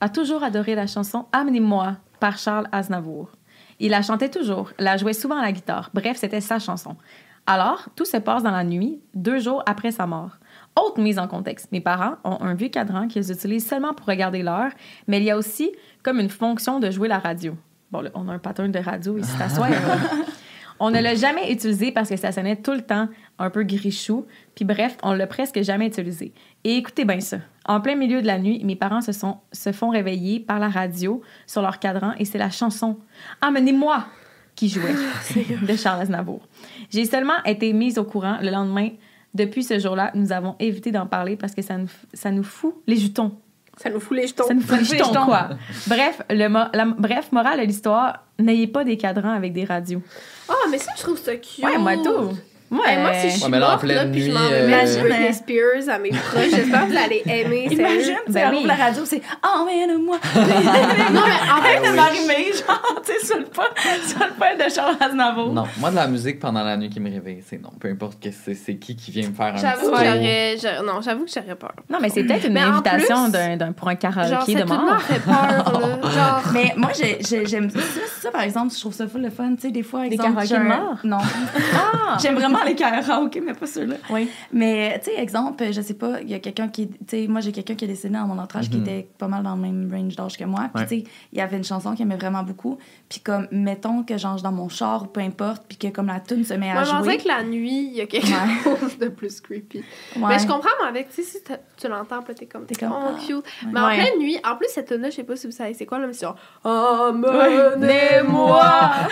a 0.00 0.08
toujours 0.08 0.42
adoré 0.42 0.74
la 0.74 0.86
chanson 0.86 1.26
Amenez-moi 1.32 1.96
par 2.20 2.38
Charles 2.38 2.68
Aznavour. 2.72 3.30
Il 3.78 3.90
la 3.90 4.02
chantait 4.02 4.28
toujours, 4.28 4.72
la 4.78 4.96
jouait 4.96 5.12
souvent 5.12 5.38
à 5.38 5.42
la 5.42 5.52
guitare. 5.52 5.90
Bref, 5.94 6.18
c'était 6.18 6.40
sa 6.40 6.58
chanson. 6.58 6.96
Alors, 7.46 7.88
tout 7.96 8.04
se 8.04 8.18
passe 8.18 8.42
dans 8.42 8.50
la 8.50 8.64
nuit, 8.64 9.00
deux 9.14 9.38
jours 9.38 9.62
après 9.66 9.90
sa 9.90 10.06
mort. 10.06 10.38
Autre 10.76 11.00
mise 11.00 11.18
en 11.18 11.26
contexte. 11.26 11.72
Mes 11.72 11.80
parents 11.80 12.16
ont 12.24 12.40
un 12.42 12.54
vieux 12.54 12.68
cadran 12.68 13.08
qu'ils 13.08 13.32
utilisent 13.32 13.66
seulement 13.66 13.94
pour 13.94 14.06
regarder 14.06 14.42
l'heure, 14.42 14.70
mais 15.06 15.18
il 15.18 15.24
y 15.24 15.30
a 15.30 15.36
aussi 15.36 15.72
comme 16.02 16.20
une 16.20 16.28
fonction 16.28 16.78
de 16.78 16.90
jouer 16.90 17.08
la 17.08 17.18
radio. 17.18 17.56
Bon, 17.90 18.02
là, 18.02 18.10
on 18.14 18.28
a 18.28 18.32
un 18.32 18.38
pattern 18.38 18.70
de 18.70 18.78
radio 18.78 19.18
ici, 19.18 19.36
t'assois. 19.36 19.68
On 20.82 20.90
ne 20.90 20.98
l'a 20.98 21.14
jamais 21.14 21.52
utilisé 21.52 21.92
parce 21.92 22.08
que 22.08 22.16
ça 22.16 22.32
sonnait 22.32 22.56
tout 22.56 22.72
le 22.72 22.80
temps 22.80 23.08
un 23.38 23.50
peu 23.50 23.64
grichou. 23.64 24.26
Puis 24.54 24.64
bref, 24.64 24.96
on 25.02 25.12
l'a 25.12 25.26
presque 25.26 25.60
jamais 25.60 25.86
utilisé. 25.86 26.32
Et 26.64 26.76
écoutez 26.76 27.04
bien 27.04 27.20
ça. 27.20 27.36
En 27.70 27.80
plein 27.80 27.94
milieu 27.94 28.20
de 28.20 28.26
la 28.26 28.38
nuit, 28.38 28.60
mes 28.64 28.74
parents 28.74 29.00
se, 29.00 29.12
sont, 29.12 29.36
se 29.52 29.70
font 29.70 29.90
réveiller 29.90 30.40
par 30.40 30.58
la 30.58 30.68
radio 30.68 31.22
sur 31.46 31.62
leur 31.62 31.78
cadran 31.78 32.12
et 32.18 32.24
c'est 32.24 32.36
la 32.38 32.50
chanson 32.50 32.98
Amenez-moi 33.40 34.06
qui 34.56 34.68
jouait 34.68 34.94
de 35.62 35.76
Charles 35.76 36.02
Aznavour. 36.02 36.40
J'ai 36.90 37.04
seulement 37.04 37.40
été 37.44 37.72
mise 37.72 37.96
au 37.98 38.04
courant 38.04 38.38
le 38.42 38.50
lendemain. 38.50 38.88
Depuis 39.34 39.62
ce 39.62 39.78
jour-là, 39.78 40.10
nous 40.14 40.32
avons 40.32 40.56
évité 40.58 40.90
d'en 40.90 41.06
parler 41.06 41.36
parce 41.36 41.54
que 41.54 41.62
ça 41.62 41.76
nous, 41.76 41.86
ça 42.12 42.32
nous 42.32 42.42
fout 42.42 42.74
les 42.88 42.96
jutons. 42.96 43.36
Ça 43.76 43.88
nous 43.88 44.00
fout 44.00 44.16
les 44.16 44.26
jetons. 44.26 44.44
Ça 44.48 44.52
nous 44.54 44.60
nous 44.60 44.66
fait 44.66 44.84
jetons, 44.84 45.04
jetons. 45.12 45.24
quoi. 45.24 45.50
Bref, 45.86 46.20
le 46.28 46.48
mo- 46.48 46.68
la, 46.74 46.84
bref, 46.86 47.30
morale 47.30 47.60
de 47.60 47.64
l'histoire, 47.66 48.26
n'ayez 48.40 48.66
pas 48.66 48.82
des 48.82 48.96
cadrans 48.96 49.30
avec 49.32 49.52
des 49.52 49.64
radios. 49.64 50.02
Ah, 50.48 50.54
mais 50.70 50.78
ça, 50.78 50.90
je 50.96 51.02
trouve 51.02 51.18
ça 51.18 51.36
cute. 51.36 51.64
Ouais, 51.64 51.78
moi, 51.78 51.94
tout. 51.96 52.36
Moi, 52.72 52.84
Hey, 52.88 52.98
moi, 52.98 53.12
si 53.14 53.30
je 53.30 53.34
suis 53.34 53.42
Ouais, 53.44 53.48
mais 53.50 53.58
là, 53.58 53.66
en 53.66 53.70
morte, 53.70 53.82
là, 53.82 53.94
pleine 53.94 54.12
puis 54.12 54.22
je 54.26 54.30
m'en 54.32 54.40
nuit, 54.40 54.48
vais 54.50 54.74
euh, 54.74 55.02
Britney 55.02 55.32
Spears 55.34 55.88
à 55.92 55.98
mes 55.98 56.10
proches, 56.10 56.50
j'espère 56.54 56.86
que 56.86 56.92
vous 56.92 56.96
allez 56.96 57.22
aimer. 57.26 57.66
Imagine, 57.70 58.16
tu 58.26 58.32
Ben 58.32 58.50
sais, 58.52 58.56
oui. 58.56 58.64
la 58.64 58.74
radio, 58.76 59.02
c'est 59.04 59.22
Emmène-moi. 59.42 60.18
Non, 61.10 61.20
mais 61.26 61.50
en 61.50 61.62
fait, 61.62 61.80
de 61.90 61.96
Marie-Mé, 61.96 62.52
genre, 62.52 63.02
tu 63.04 63.12
sais, 63.12 63.26
sur 63.26 63.38
le 63.38 63.44
pas, 63.46 63.70
sur 64.06 64.18
le 64.20 64.32
pas 64.38 64.54
de 64.54 64.72
Charles 64.72 64.96
Aznavour. 65.00 65.52
Non, 65.52 65.64
moi, 65.78 65.90
de 65.90 65.96
la 65.96 66.06
musique 66.06 66.38
pendant 66.38 66.62
la 66.62 66.76
nuit 66.76 66.90
qui 66.90 67.00
me 67.00 67.10
réveille, 67.10 67.42
c'est 67.44 67.60
non. 67.60 67.70
Peu 67.80 67.88
importe 67.88 68.22
que 68.22 68.28
c'est, 68.30 68.54
c'est 68.54 68.76
qui 68.76 68.94
qui 68.94 69.10
vient 69.10 69.28
me 69.28 69.34
faire 69.34 69.54
un 69.54 69.56
j'avoue 69.56 69.90
que 69.90 69.96
j'aurais... 69.96 70.56
j'aurais- 70.62 70.82
Non, 70.84 71.00
j'avoue 71.02 71.24
que 71.24 71.30
j'aurais 71.34 71.56
peur. 71.56 71.72
Non, 71.90 71.98
mais 72.00 72.08
c'est 72.08 72.22
peut-être 72.22 72.46
une 72.46 72.52
Mais 72.52 72.60
invitation 72.60 73.24
plus, 73.24 73.32
d'un, 73.32 73.56
d'un- 73.56 73.72
pour 73.72 73.88
un 73.88 73.96
karaoké 73.96 74.54
de 74.54 74.62
mort. 74.62 75.00
fait 75.02 75.18
peur, 75.20 75.34
là. 75.34 76.10
Genre... 76.10 76.42
Mais 76.52 76.72
moi, 76.76 76.90
j'ai- 76.96 77.18
j'ai- 77.28 77.46
j'aime 77.46 77.68
ça, 77.70 77.80
ça, 78.22 78.30
par 78.30 78.42
exemple, 78.42 78.72
je 78.72 78.78
trouve 78.80 78.94
ça 78.94 79.08
full 79.08 79.22
le 79.22 79.30
fun. 79.30 79.54
Tu 79.56 79.62
sais, 79.62 79.70
des 79.72 79.82
fois, 79.82 80.02
Des 80.06 80.14
exemple, 80.14 80.34
karaokés 80.34 80.46
j'ai 80.48 80.56
un- 80.56 80.62
de 80.62 80.68
mort? 80.68 80.98
Non. 81.02 81.18
Ah! 81.74 82.16
J'aime 82.22 82.34
vraiment 82.36 82.59
les 82.64 82.74
karaokés, 82.74 83.40
mais 83.40 83.54
pas 83.54 83.66
ceux-là. 83.66 83.96
Oui. 84.10 84.28
Mais, 84.52 84.98
tu 85.02 85.10
sais, 85.10 85.20
exemple, 85.20 85.64
je 85.72 85.80
sais 85.80 85.94
pas, 85.94 86.20
il 86.20 86.30
y 86.30 86.34
a 86.34 86.38
quelqu'un 86.38 86.68
qui. 86.68 86.88
Tu 86.88 86.96
sais, 87.08 87.26
moi, 87.28 87.40
j'ai 87.40 87.52
quelqu'un 87.52 87.74
qui 87.74 87.84
est 87.84 87.88
décédé 87.88 88.14
dans 88.14 88.26
mon 88.26 88.38
entourage 88.38 88.68
qui 88.70 88.76
Mhm. 88.78 88.82
était 88.84 89.08
pas 89.18 89.28
mal 89.28 89.42
dans 89.42 89.54
le 89.54 89.60
même 89.60 89.90
range 89.92 90.16
d'âge 90.16 90.36
que 90.36 90.44
moi. 90.44 90.68
Puis, 90.74 90.82
Ouais. 90.82 90.88
tu 90.88 90.98
sais, 91.00 91.04
il 91.32 91.38
y 91.38 91.40
avait 91.40 91.56
une 91.56 91.64
chanson 91.64 91.92
qu'il 91.94 92.02
aimait 92.02 92.16
vraiment 92.16 92.42
beaucoup. 92.42 92.78
Puis, 93.08 93.20
comme, 93.20 93.46
mettons 93.50 94.02
que, 94.02 94.16
genre, 94.18 94.40
dans 94.40 94.52
mon 94.52 94.68
char 94.68 95.02
ou 95.02 95.06
peu 95.06 95.20
importe, 95.20 95.64
puis 95.68 95.76
que, 95.76 95.88
comme, 95.88 96.06
la 96.06 96.20
tune 96.20 96.44
se 96.44 96.54
met 96.54 96.70
à 96.70 96.74
Moi, 96.74 96.84
je 96.84 96.90
jouer. 96.90 96.98
pensais 96.98 97.16
que 97.18 97.28
la 97.28 97.42
nuit, 97.42 97.88
il 97.90 97.94
y 97.96 98.00
a 98.00 98.06
quelque 98.06 98.26
Ouais. 98.26 98.78
chose 98.80 98.98
de 98.98 99.08
plus 99.08 99.40
creepy. 99.40 99.78
Ouais. 99.78 100.28
Mais 100.28 100.38
je 100.38 100.46
comprends, 100.46 100.70
mais 100.82 100.88
avec, 100.88 101.08
tu 101.10 101.22
sais, 101.22 101.38
si 101.38 101.38
tu 101.76 101.88
l'entends, 101.88 102.22
puis 102.22 102.34
t'es 102.34 102.46
comme, 102.46 102.66
T'es 102.66 102.74
comme, 102.74 102.92
oh, 102.92 103.14
ah. 103.16 103.18
cute. 103.26 103.44
Mais 103.72 103.80
en 103.80 103.86
Ouais. 103.88 103.96
pleine 103.96 104.18
nuit, 104.20 104.38
en 104.48 104.56
plus, 104.56 104.68
cette 104.72 104.88
tune 104.88 105.00
là 105.02 105.10
je 105.10 105.16
sais 105.16 105.24
pas 105.24 105.34
si 105.36 105.46
vous 105.46 105.52
savez 105.52 105.74
c'est 105.74 105.86
quoi, 105.86 105.98
là, 105.98 106.06
mais 106.06 106.12
c'est 106.12 106.26
genre, 106.26 106.36
emmenez-moi 106.64 108.62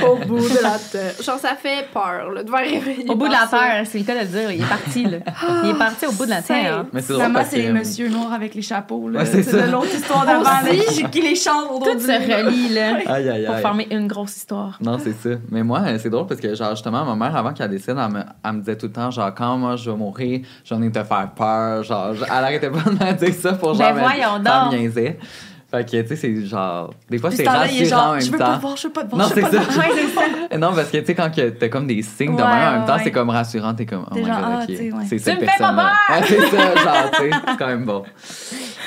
au 0.07 0.17
bout 0.27 0.49
de 0.49 0.63
la 0.63 0.79
terre. 0.79 1.15
Genre, 1.23 1.39
ça 1.39 1.55
fait 1.55 1.87
peur, 1.93 2.31
là, 2.33 2.43
de 2.43 2.49
voir 2.49 2.63
réveiller. 2.63 3.09
Au 3.11 3.15
bout 3.17 3.27
de 3.29 3.33
la 3.41 3.47
terre, 3.47 3.85
c'est 3.87 3.99
le 3.99 4.05
cas 4.05 4.15
de 4.15 4.21
le 4.21 4.27
dire. 4.27 4.51
Il 4.53 4.63
est 4.63 4.69
parti, 4.69 5.05
là. 5.05 5.19
Il 5.65 5.71
est 5.71 5.75
parti 5.79 6.07
au 6.07 6.13
bout 6.13 6.25
de 6.25 6.31
la 6.31 6.43
terre. 6.43 6.85
Mais 6.93 7.01
c'est 7.03 7.13
drôle 7.13 7.27
c'est 7.49 7.57
les 7.59 7.73
monsieur 7.73 8.09
noirs 8.09 8.33
avec 8.33 8.55
les 8.55 8.63
chapeaux. 8.63 9.09
Là. 9.09 9.21
Ouais, 9.21 9.27
c'est 9.27 9.53
de 9.67 9.71
l'autre 9.71 9.95
histoire 9.95 10.25
d'avant 10.27 10.51
qui, 11.11 11.21
les 11.21 11.35
chante 11.35 11.67
au 11.71 11.79
Tout 11.79 11.99
se 11.99 12.07
relie, 12.07 12.69
là, 12.75 12.99
Aïe, 13.07 13.29
aïe, 13.29 13.47
pour 13.47 13.59
former 13.59 13.87
une 13.91 14.07
grosse 14.07 14.37
histoire. 14.37 14.79
Non, 14.81 14.99
c'est 14.99 15.13
ça. 15.13 15.37
Mais 15.51 15.63
moi, 15.63 15.81
euh, 15.87 15.99
c'est 16.01 16.11
drôle 16.11 16.27
parce 16.27 16.41
que, 16.41 16.55
genre, 16.55 16.71
justement, 16.71 17.05
ma 17.05 17.15
mère, 17.15 17.37
avant 17.37 17.53
qu'elle 17.53 17.71
décède, 17.71 17.97
elle 17.99 18.13
me, 18.13 18.21
elle 18.45 18.53
me 18.53 18.59
disait 18.61 18.77
tout 18.77 18.87
le 18.87 18.93
temps, 18.93 19.11
genre, 19.11 19.35
quand 19.35 19.57
moi 19.57 19.77
je 19.77 19.91
vais 19.91 19.97
mourir, 19.97 20.41
j'en 20.65 20.81
ai 20.83 20.91
te 20.91 21.03
faire 21.03 21.31
peur. 21.35 21.83
Genre, 21.83 22.15
elle 22.25 22.45
arrêtait 22.45 22.71
pas 22.71 22.79
de 22.81 22.91
me 22.91 23.13
dire 23.13 23.35
ça 23.35 23.53
pour, 23.55 23.77
Ben 23.77 23.85
genre, 23.87 23.95
me- 23.95 24.01
voyons 24.01 24.39
donc. 24.39 24.93
Fait 25.71 25.85
que, 25.85 26.01
tu 26.01 26.09
sais, 26.09 26.17
c'est 26.17 26.47
genre. 26.47 26.95
Des 27.11 27.19
fois, 27.19 27.31
c'est 27.31 27.47
rassurant 27.47 27.85
en 27.85 27.89
genre, 28.05 28.13
même 28.15 28.21
je 28.23 28.31
veux 28.33 28.39
temps. 28.39 28.45
pas 28.47 28.57
te 28.57 28.61
voir, 28.63 28.77
je 28.79 28.87
veux 28.87 28.93
pas 28.93 29.05
te 29.05 29.11
voir. 29.15 29.23
Non, 29.29 29.35
c'est 29.35 29.41
ça. 29.43 29.51
ça. 29.51 30.57
Non, 30.59 30.73
parce 30.75 30.91
que, 30.91 30.97
tu 30.97 31.05
sais, 31.05 31.15
quand 31.15 31.31
que 31.35 31.51
t'as 31.51 31.69
comme 31.69 31.87
des 31.87 32.01
signes 32.03 32.35
de 32.37 32.43
Ouais, 32.43 32.49
même, 32.49 32.69
en 32.69 32.73
même 32.79 32.87
temps, 32.87 32.97
ouais. 32.97 33.01
c'est 33.05 33.11
comme 33.13 33.29
rassurant, 33.29 33.75
t'es 33.75 33.85
comme, 33.85 34.07
oh 34.11 34.15
my 34.15 34.25
genre, 34.25 34.37
god, 34.41 34.45
ah, 34.51 34.61
ok. 34.63 34.67
tu 34.67 34.73
ouais. 34.93 35.05
C'est 35.07 35.17
Tu 35.17 35.23
cette 35.23 35.41
personne-là. 35.41 35.93
Ouais, 36.09 36.23
c'est 36.27 36.41
ça, 36.41 36.75
genre, 36.75 37.11
tu 37.11 37.23
sais, 37.23 37.31
c'est 37.49 37.57
quand 37.59 37.67
même 37.67 37.85
bon. 37.85 38.03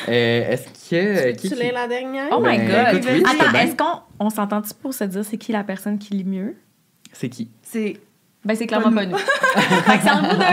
Euh, 0.09 0.51
Est-ce 0.51 0.89
que. 0.89 1.31
Tu 1.39 1.49
qui- 1.49 1.55
l'as 1.55 1.71
la 1.71 1.87
dernière? 1.87 2.25
Oh 2.31 2.39
my 2.39 2.57
Ben, 2.57 2.67
god. 2.67 2.95
écoute, 2.95 3.09
oui, 3.13 3.23
c'est 3.27 3.45
Attends, 3.45 3.57
est-ce 3.59 3.75
qu'on 3.75 4.01
on 4.25 4.29
s'entend-tu 4.31 4.73
pour 4.81 4.93
se 4.95 5.03
dire 5.03 5.23
c'est 5.23 5.37
qui 5.37 5.51
la 5.51 5.63
personne 5.63 5.99
qui 5.99 6.15
lit 6.15 6.23
mieux? 6.23 6.55
C'est 7.13 7.29
qui? 7.29 7.51
C'est 7.61 7.97
Ben, 8.43 8.55
c'est 8.55 8.65
clairement 8.65 8.91
pas 8.91 9.05
nous. 9.05 9.17
fait 9.17 9.97
que 9.99 10.03
c'est 10.03 10.09
deux. 10.09 10.45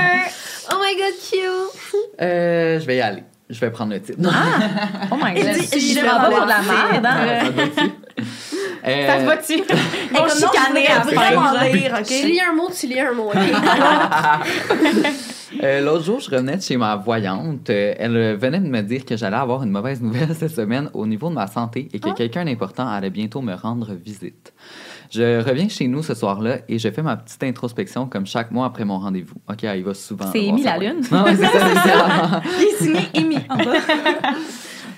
Oh 0.70 0.76
my 0.78 0.94
god, 0.94 1.14
cute! 1.30 2.20
Euh, 2.20 2.78
je 2.80 2.86
vais 2.86 2.96
y 2.98 3.00
aller. 3.00 3.22
Je 3.50 3.60
vais 3.60 3.70
prendre 3.70 3.92
le 3.92 4.00
titre. 4.00 4.18
Non. 4.20 4.30
Oh 5.10 5.16
my 5.16 5.34
god. 5.34 5.54
Je 5.72 5.78
je 5.78 6.00
prends 6.04 6.18
pas 6.18 6.28
vais 6.28 6.34
pour 6.36 6.44
de 6.44 6.50
la 6.50 6.62
merde, 6.62 7.06
hein? 7.06 7.40
Ça 7.40 7.46
se 7.46 7.52
va-tu? 7.56 7.90
Euh, 8.86 9.06
Ça 9.06 9.20
se 9.20 9.24
va-tu? 9.24 9.52
Hey, 9.54 9.62
On 10.10 10.16
comme 10.16 10.28
non, 10.28 10.30
je 10.86 10.92
après. 10.92 11.14
vraiment 11.14 11.50
rire, 11.52 11.94
Tu 12.06 12.14
OK? 12.14 12.22
lis 12.24 12.40
un 12.40 12.52
mot, 12.54 12.70
tu 12.78 12.86
lis 12.86 13.00
un 13.00 13.12
mot. 13.12 13.28
ok? 13.28 13.36
Euh, 15.62 15.80
L'autre 15.80 16.04
jour, 16.04 16.20
je 16.20 16.30
revenais 16.30 16.56
de 16.58 16.62
chez 16.62 16.76
ma 16.76 16.94
voyante. 16.96 17.70
Euh, 17.70 17.94
elle 17.98 18.16
euh, 18.16 18.36
venait 18.36 18.60
de 18.60 18.68
me 18.68 18.82
dire 18.82 19.04
que 19.06 19.16
j'allais 19.16 19.38
avoir 19.38 19.62
une 19.62 19.70
mauvaise 19.70 20.00
nouvelle 20.02 20.34
cette 20.34 20.54
semaine 20.54 20.90
au 20.92 21.06
niveau 21.06 21.30
de 21.30 21.34
ma 21.34 21.46
santé 21.46 21.88
et 21.92 21.98
que 22.00 22.10
quelqu'un 22.14 22.44
d'important 22.44 22.86
allait 22.86 23.08
bientôt 23.10 23.40
me 23.40 23.54
rendre 23.54 23.94
visite. 23.94 24.52
Je 25.10 25.42
reviens 25.42 25.68
chez 25.68 25.88
nous 25.88 26.02
ce 26.02 26.14
soir-là 26.14 26.58
et 26.68 26.78
je 26.78 26.90
fais 26.90 27.02
ma 27.02 27.16
petite 27.16 27.42
introspection 27.42 28.06
comme 28.06 28.26
chaque 28.26 28.50
mois 28.50 28.66
après 28.66 28.84
mon 28.84 28.98
rendez-vous. 28.98 29.36
OK, 29.48 29.64
elle 29.64 29.80
y 29.80 29.82
va 29.82 29.94
souvent. 29.94 30.30
C'est 30.30 30.44
Émy 30.44 30.62
Lalune. 30.62 31.00
voyante. 31.00 31.10
Non, 31.10 31.24
c'est 31.36 31.44
ça. 31.46 32.42
Il 32.58 32.64
est 32.64 33.12
signé 33.14 33.38
en 33.48 33.56
bas. 33.56 33.64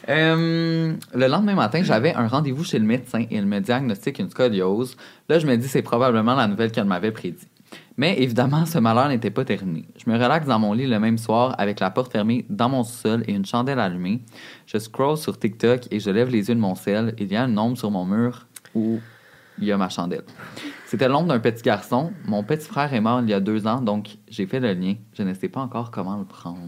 Euh, 0.08 0.94
le 1.14 1.26
lendemain 1.28 1.54
matin, 1.54 1.82
j'avais 1.84 2.12
un 2.14 2.26
rendez-vous 2.26 2.64
chez 2.64 2.80
le 2.80 2.84
médecin 2.84 3.20
et 3.30 3.36
il 3.36 3.46
me 3.46 3.60
diagnostique 3.60 4.18
une 4.18 4.28
scoliose. 4.28 4.96
Là, 5.28 5.38
je 5.38 5.46
me 5.46 5.56
dis 5.56 5.68
c'est 5.68 5.82
probablement 5.82 6.34
la 6.34 6.48
nouvelle 6.48 6.72
qu'elle 6.72 6.86
m'avait 6.86 7.12
prédit. 7.12 7.46
Mais 7.96 8.20
évidemment, 8.20 8.66
ce 8.66 8.78
malheur 8.78 9.08
n'était 9.08 9.30
pas 9.30 9.44
terminé. 9.44 9.84
Je 10.04 10.10
me 10.10 10.16
relaxe 10.16 10.46
dans 10.46 10.58
mon 10.58 10.72
lit 10.72 10.86
le 10.86 10.98
même 10.98 11.18
soir 11.18 11.54
avec 11.58 11.78
la 11.78 11.90
porte 11.90 12.10
fermée 12.10 12.44
dans 12.48 12.68
mon 12.68 12.82
sol 12.82 13.22
et 13.28 13.32
une 13.32 13.44
chandelle 13.44 13.78
allumée. 13.78 14.20
Je 14.66 14.78
scroll 14.78 15.16
sur 15.16 15.38
TikTok 15.38 15.82
et 15.90 16.00
je 16.00 16.10
lève 16.10 16.30
les 16.30 16.48
yeux 16.48 16.54
de 16.54 16.60
mon 16.60 16.74
sel. 16.74 17.14
Il 17.18 17.30
y 17.30 17.36
a 17.36 17.44
une 17.44 17.58
ombre 17.58 17.76
sur 17.78 17.90
mon 17.90 18.04
mur 18.04 18.46
où 18.74 18.98
il 19.60 19.66
y 19.66 19.72
a 19.72 19.76
ma 19.76 19.88
chandelle. 19.88 20.24
C'était 20.86 21.08
l'ombre 21.08 21.28
d'un 21.28 21.38
petit 21.38 21.62
garçon. 21.62 22.12
Mon 22.26 22.42
petit 22.42 22.66
frère 22.66 22.92
est 22.92 23.00
mort 23.00 23.20
il 23.22 23.30
y 23.30 23.34
a 23.34 23.40
deux 23.40 23.66
ans, 23.66 23.80
donc 23.80 24.08
j'ai 24.28 24.46
fait 24.46 24.60
le 24.60 24.72
lien. 24.72 24.94
Je 25.16 25.22
ne 25.22 25.34
sais 25.34 25.48
pas 25.48 25.60
encore 25.60 25.90
comment 25.90 26.16
le 26.16 26.24
prendre. 26.24 26.58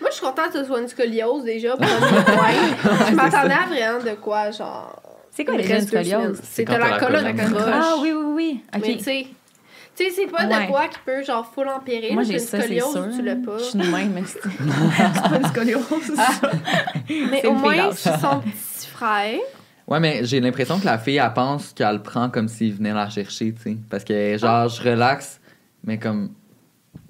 Moi, 0.00 0.10
je 0.10 0.16
suis 0.16 0.24
contente 0.26 0.52
que 0.52 0.58
ce 0.60 0.64
soit 0.64 0.80
une 0.80 0.88
scoliose 0.88 1.44
déjà. 1.44 1.76
Pour 1.76 1.84
un 1.86 2.22
point. 2.22 3.06
je 3.10 3.14
m'attendais 3.14 3.54
à 3.54 3.66
vraiment 3.66 4.04
de 4.04 4.14
quoi, 4.20 4.50
genre. 4.50 5.02
C'est 5.30 5.44
quoi 5.44 5.56
les 5.56 5.80
scoliose? 5.82 6.40
C'est 6.42 6.64
quand 6.64 6.78
la 6.78 6.90
la 6.90 6.98
colonne. 6.98 7.40
Ah 7.68 7.94
oui, 8.00 8.12
oui, 8.12 8.24
oui. 8.34 8.60
Mais 8.74 8.96
tu 8.96 9.04
sais, 9.04 9.26
tu 9.94 10.04
sais, 10.04 10.10
c'est 10.10 10.26
pas 10.26 10.46
Ouais. 10.46 10.66
de 10.66 10.70
quoi 10.70 10.88
qui 10.88 10.98
peut 11.04 11.22
genre 11.22 11.50
full 11.54 11.68
empirer. 11.68 12.12
Moi, 12.12 12.22
j'ai 12.22 12.38
ça, 12.38 12.58
une 12.58 12.62
scoliose, 12.64 12.92
sûr. 12.92 13.06
tu 13.16 13.22
l'as 13.22 13.36
pas. 13.36 13.58
Je 13.58 13.64
suis 13.64 13.78
de 13.78 13.86
même, 13.86 14.12
mais 14.12 14.22
c'est... 14.26 14.40
C'est 15.14 15.28
pas 15.30 15.36
une 15.36 15.46
scoliose. 15.46 16.12
Mais 17.30 17.46
au 17.46 17.52
moins, 17.52 17.72
fille 17.74 17.92
c'est 17.94 18.18
son 18.18 18.40
petit 18.40 18.86
frère. 18.88 19.38
Ouais, 19.86 20.00
mais 20.00 20.24
j'ai 20.24 20.40
l'impression 20.40 20.80
que 20.80 20.84
la 20.84 20.98
fille, 20.98 21.18
elle 21.18 21.32
pense 21.32 21.72
qu'elle 21.72 21.96
le 21.96 22.02
prend 22.02 22.28
comme 22.28 22.48
s'il 22.48 22.74
venait 22.74 22.92
la 22.92 23.08
chercher, 23.08 23.52
tu 23.52 23.62
sais. 23.62 23.76
Parce 23.88 24.02
que, 24.02 24.36
genre, 24.36 24.68
je 24.68 24.82
relaxe, 24.82 25.40
mais 25.84 25.98
comme. 25.98 26.30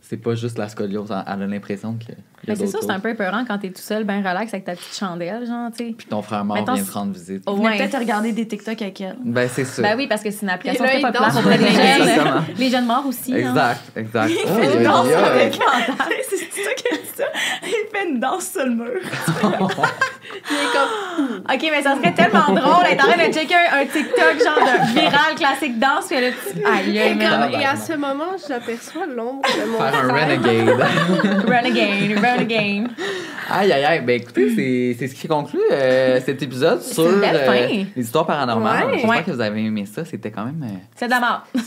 C'est 0.01 0.18
pas 0.18 0.35
juste 0.37 0.57
la 0.59 0.68
scoliose, 0.68 1.11
elle 1.11 1.24
elle 1.27 1.43
a 1.43 1.47
l'impression 1.47 1.97
que. 1.99 2.12
Mais 2.47 2.55
c'est 2.55 2.66
sûr, 2.68 2.78
c'est 2.80 2.91
un 2.91 3.01
peu 3.01 3.09
épeurant 3.11 3.45
quand 3.47 3.59
t'es 3.59 3.70
tout 3.70 3.80
seul, 3.82 4.05
ben 4.05 4.18
relax 4.18 4.53
avec 4.55 4.64
ta 4.64 4.72
petite 4.74 4.95
chandelle, 4.97 5.47
genre, 5.47 5.70
tu 5.76 5.87
sais. 5.89 5.95
Puis 5.97 6.07
ton 6.07 6.22
frère 6.22 6.45
mort 6.45 6.57
Mettons, 6.57 6.74
vient 6.74 6.84
te 6.84 6.93
rendre 6.93 7.12
visite. 7.12 7.43
Oh, 7.47 7.57
Mais 7.57 7.64
ouais. 7.70 7.76
peut-être 7.78 7.99
regarder 7.99 8.32
des 8.32 8.47
TikTok 8.47 8.80
avec 8.82 9.01
elle. 9.01 9.16
Ben, 9.24 9.49
c'est 9.53 9.64
ça. 9.64 9.82
Ben 9.82 9.97
oui, 9.97 10.07
parce 10.07 10.22
que 10.22 10.30
c'est 10.30 10.43
une 10.43 10.51
application 10.51 10.84
très 10.84 11.01
populaire 11.01 11.37
auprès 11.37 11.59
des 11.59 11.70
jeunes. 11.70 11.80
Exactement. 12.09 12.41
Les 12.57 12.70
jeunes 12.70 12.87
morts 12.87 13.07
aussi. 13.07 13.32
hein. 13.34 13.39
Exact, 13.39 13.80
exact. 13.97 14.32
Oh, 14.37 14.49
Il 14.59 14.64
fait 14.68 14.76
une 14.76 14.82
danse 14.84 15.09
avec 15.12 15.55
C'est 16.28 16.62
ça 16.62 16.70
qu'elle 16.74 16.99
dit 17.01 17.09
ça. 17.16 17.24
Il 17.64 17.68
fait 17.93 18.09
une 18.09 18.20
danse 18.20 18.49
sur 18.51 18.64
le 18.64 18.70
mur. 18.70 19.01
Il 20.51 20.57
est 20.57 20.72
comme. 20.72 21.39
OK, 21.39 21.68
mais 21.70 21.82
ça 21.82 21.97
serait 21.97 22.12
tellement 22.14 22.47
drôle 22.47 22.84
d'être 22.89 23.05
en 23.07 23.12
train 23.12 23.28
de 23.28 23.32
checker 23.32 23.55
un, 23.55 23.78
un 23.80 23.87
TikTok 23.87 24.45
genre 24.45 24.59
de 24.61 24.93
viral 25.01 25.34
classique 25.37 25.78
danse, 25.78 26.07
puis 26.09 26.20
là, 26.20 26.28
tu... 26.30 26.64
Aïe, 26.66 26.97
Et, 26.97 27.64
à 27.64 27.76
ce 27.76 27.93
moment, 27.95 28.37
j'aperçois 28.49 29.07
l'ombre 29.07 29.43
de 29.43 29.70
mon 29.70 29.78
Faire 29.78 29.95
un 30.05 30.09
frère. 30.09 30.28
renegade. 30.28 30.87
Aïe, 33.49 33.72
aïe, 33.72 33.85
aïe. 33.85 34.01
Ben, 34.01 34.20
écoutez, 34.20 34.51
c'est 34.55 34.97
c'est 34.99 35.09
ce 35.09 35.14
qui 35.14 35.29
conclut 35.29 35.61
euh, 35.70 36.20
cet 36.24 36.43
épisode 36.43 36.83
sur 36.83 37.05
euh, 37.05 37.57
les 37.95 38.03
histoires 38.03 38.27
paranormales. 38.27 38.87
Ouais. 38.87 38.93
J'espère 38.95 39.11
Ouais. 39.11 39.22
que 39.22 39.31
vous 39.31 39.41
avez 39.41 39.64
aimé 39.64 39.87
ça. 39.87 40.05
C'était 40.05 40.31
quand 40.31 40.45
même. 40.45 40.62
euh, 40.64 40.77
C'est 40.97 41.07
de 41.07 41.11
la 41.11 41.20
mort. 41.20 41.43
non, 41.55 41.62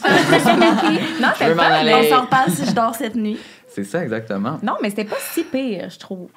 Je 1.40 1.44
veux 1.46 1.50
c'était 1.50 1.56
m'en 1.56 1.64
pas... 1.64 1.84
On 2.00 2.10
s'en 2.10 2.22
reparle 2.22 2.52
si 2.52 2.66
je 2.66 2.72
dors 2.72 2.96
cette 2.96 3.16
nuit. 3.16 3.38
C'est 3.68 3.84
ça, 3.84 4.04
exactement. 4.04 4.60
Non, 4.64 4.74
mais 4.82 4.90
c'était 4.90 5.06
pas 5.06 5.18
si 5.32 5.44
pire, 5.44 5.90
je 5.90 6.00
trouve. 6.00 6.28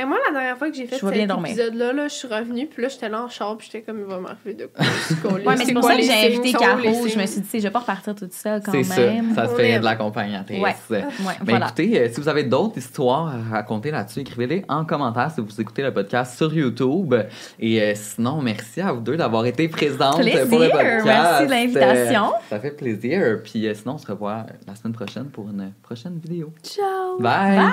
Et 0.00 0.04
moi, 0.04 0.16
la 0.28 0.32
dernière 0.32 0.56
fois 0.56 0.70
que 0.70 0.76
j'ai 0.76 0.86
fait 0.86 0.96
cet 0.98 1.14
épisode-là, 1.14 1.92
là, 1.92 2.06
je 2.08 2.14
suis 2.14 2.28
revenue, 2.28 2.66
puis 2.66 2.82
là, 2.82 2.88
j'étais 2.88 3.08
là 3.08 3.24
en 3.24 3.28
char, 3.28 3.56
puis 3.56 3.68
j'étais 3.70 3.84
comme, 3.84 3.98
il 3.98 4.04
va 4.04 4.18
m'arriver 4.18 4.54
de 4.54 4.66
quoi. 4.66 5.32
Ouais, 5.32 5.56
mais 5.58 5.64
c'est 5.64 5.72
pour 5.72 5.82
quoi 5.82 5.92
ça 5.92 5.96
que 5.96 6.02
j'ai 6.04 6.26
invité 6.36 6.52
Caro. 6.52 7.08
Je 7.08 7.18
me 7.18 7.26
suis 7.26 7.40
dit, 7.40 7.48
je 7.54 7.58
vais 7.64 7.70
pas 7.70 7.80
repartir 7.80 8.14
toute 8.14 8.32
seule 8.32 8.62
quand 8.64 8.72
C'est 8.72 8.84
ça. 8.84 9.00
même. 9.00 9.34
Ça 9.34 9.48
fait 9.48 9.78
de 9.78 9.84
l'accompagnatrice. 9.84 10.60
Ouais. 10.60 10.74
Ouais, 10.90 11.04
voilà. 11.42 11.66
écoutez, 11.66 12.00
euh, 12.00 12.08
si 12.12 12.20
vous 12.20 12.28
avez 12.28 12.44
d'autres 12.44 12.78
histoires 12.78 13.28
à 13.34 13.56
raconter 13.56 13.90
là-dessus, 13.90 14.20
écrivez-les 14.20 14.64
en 14.68 14.84
commentaire 14.84 15.30
si 15.34 15.40
vous 15.40 15.60
écoutez 15.60 15.82
le 15.82 15.92
podcast 15.92 16.36
sur 16.36 16.52
YouTube. 16.54 17.14
Et 17.58 17.82
euh, 17.82 17.92
sinon, 17.96 18.40
merci 18.40 18.80
à 18.80 18.92
vous 18.92 19.00
deux 19.00 19.16
d'avoir 19.16 19.46
été 19.46 19.68
présentes 19.68 20.20
Plaisir. 20.20 20.48
pour 20.48 20.58
le 20.60 20.68
podcast. 20.70 21.04
Merci 21.04 21.46
de 21.46 21.50
l'invitation. 21.50 22.26
Euh, 22.28 22.38
ça 22.50 22.60
fait 22.60 22.70
plaisir. 22.70 23.40
Puis 23.42 23.66
euh, 23.66 23.74
sinon, 23.74 23.94
on 23.94 23.98
se 23.98 24.06
revoit 24.06 24.46
la 24.66 24.74
semaine 24.76 24.94
prochaine 24.94 25.26
pour 25.26 25.48
une 25.48 25.72
prochaine 25.82 26.18
vidéo. 26.18 26.52
Ciao! 26.62 27.18
Bye! 27.18 27.72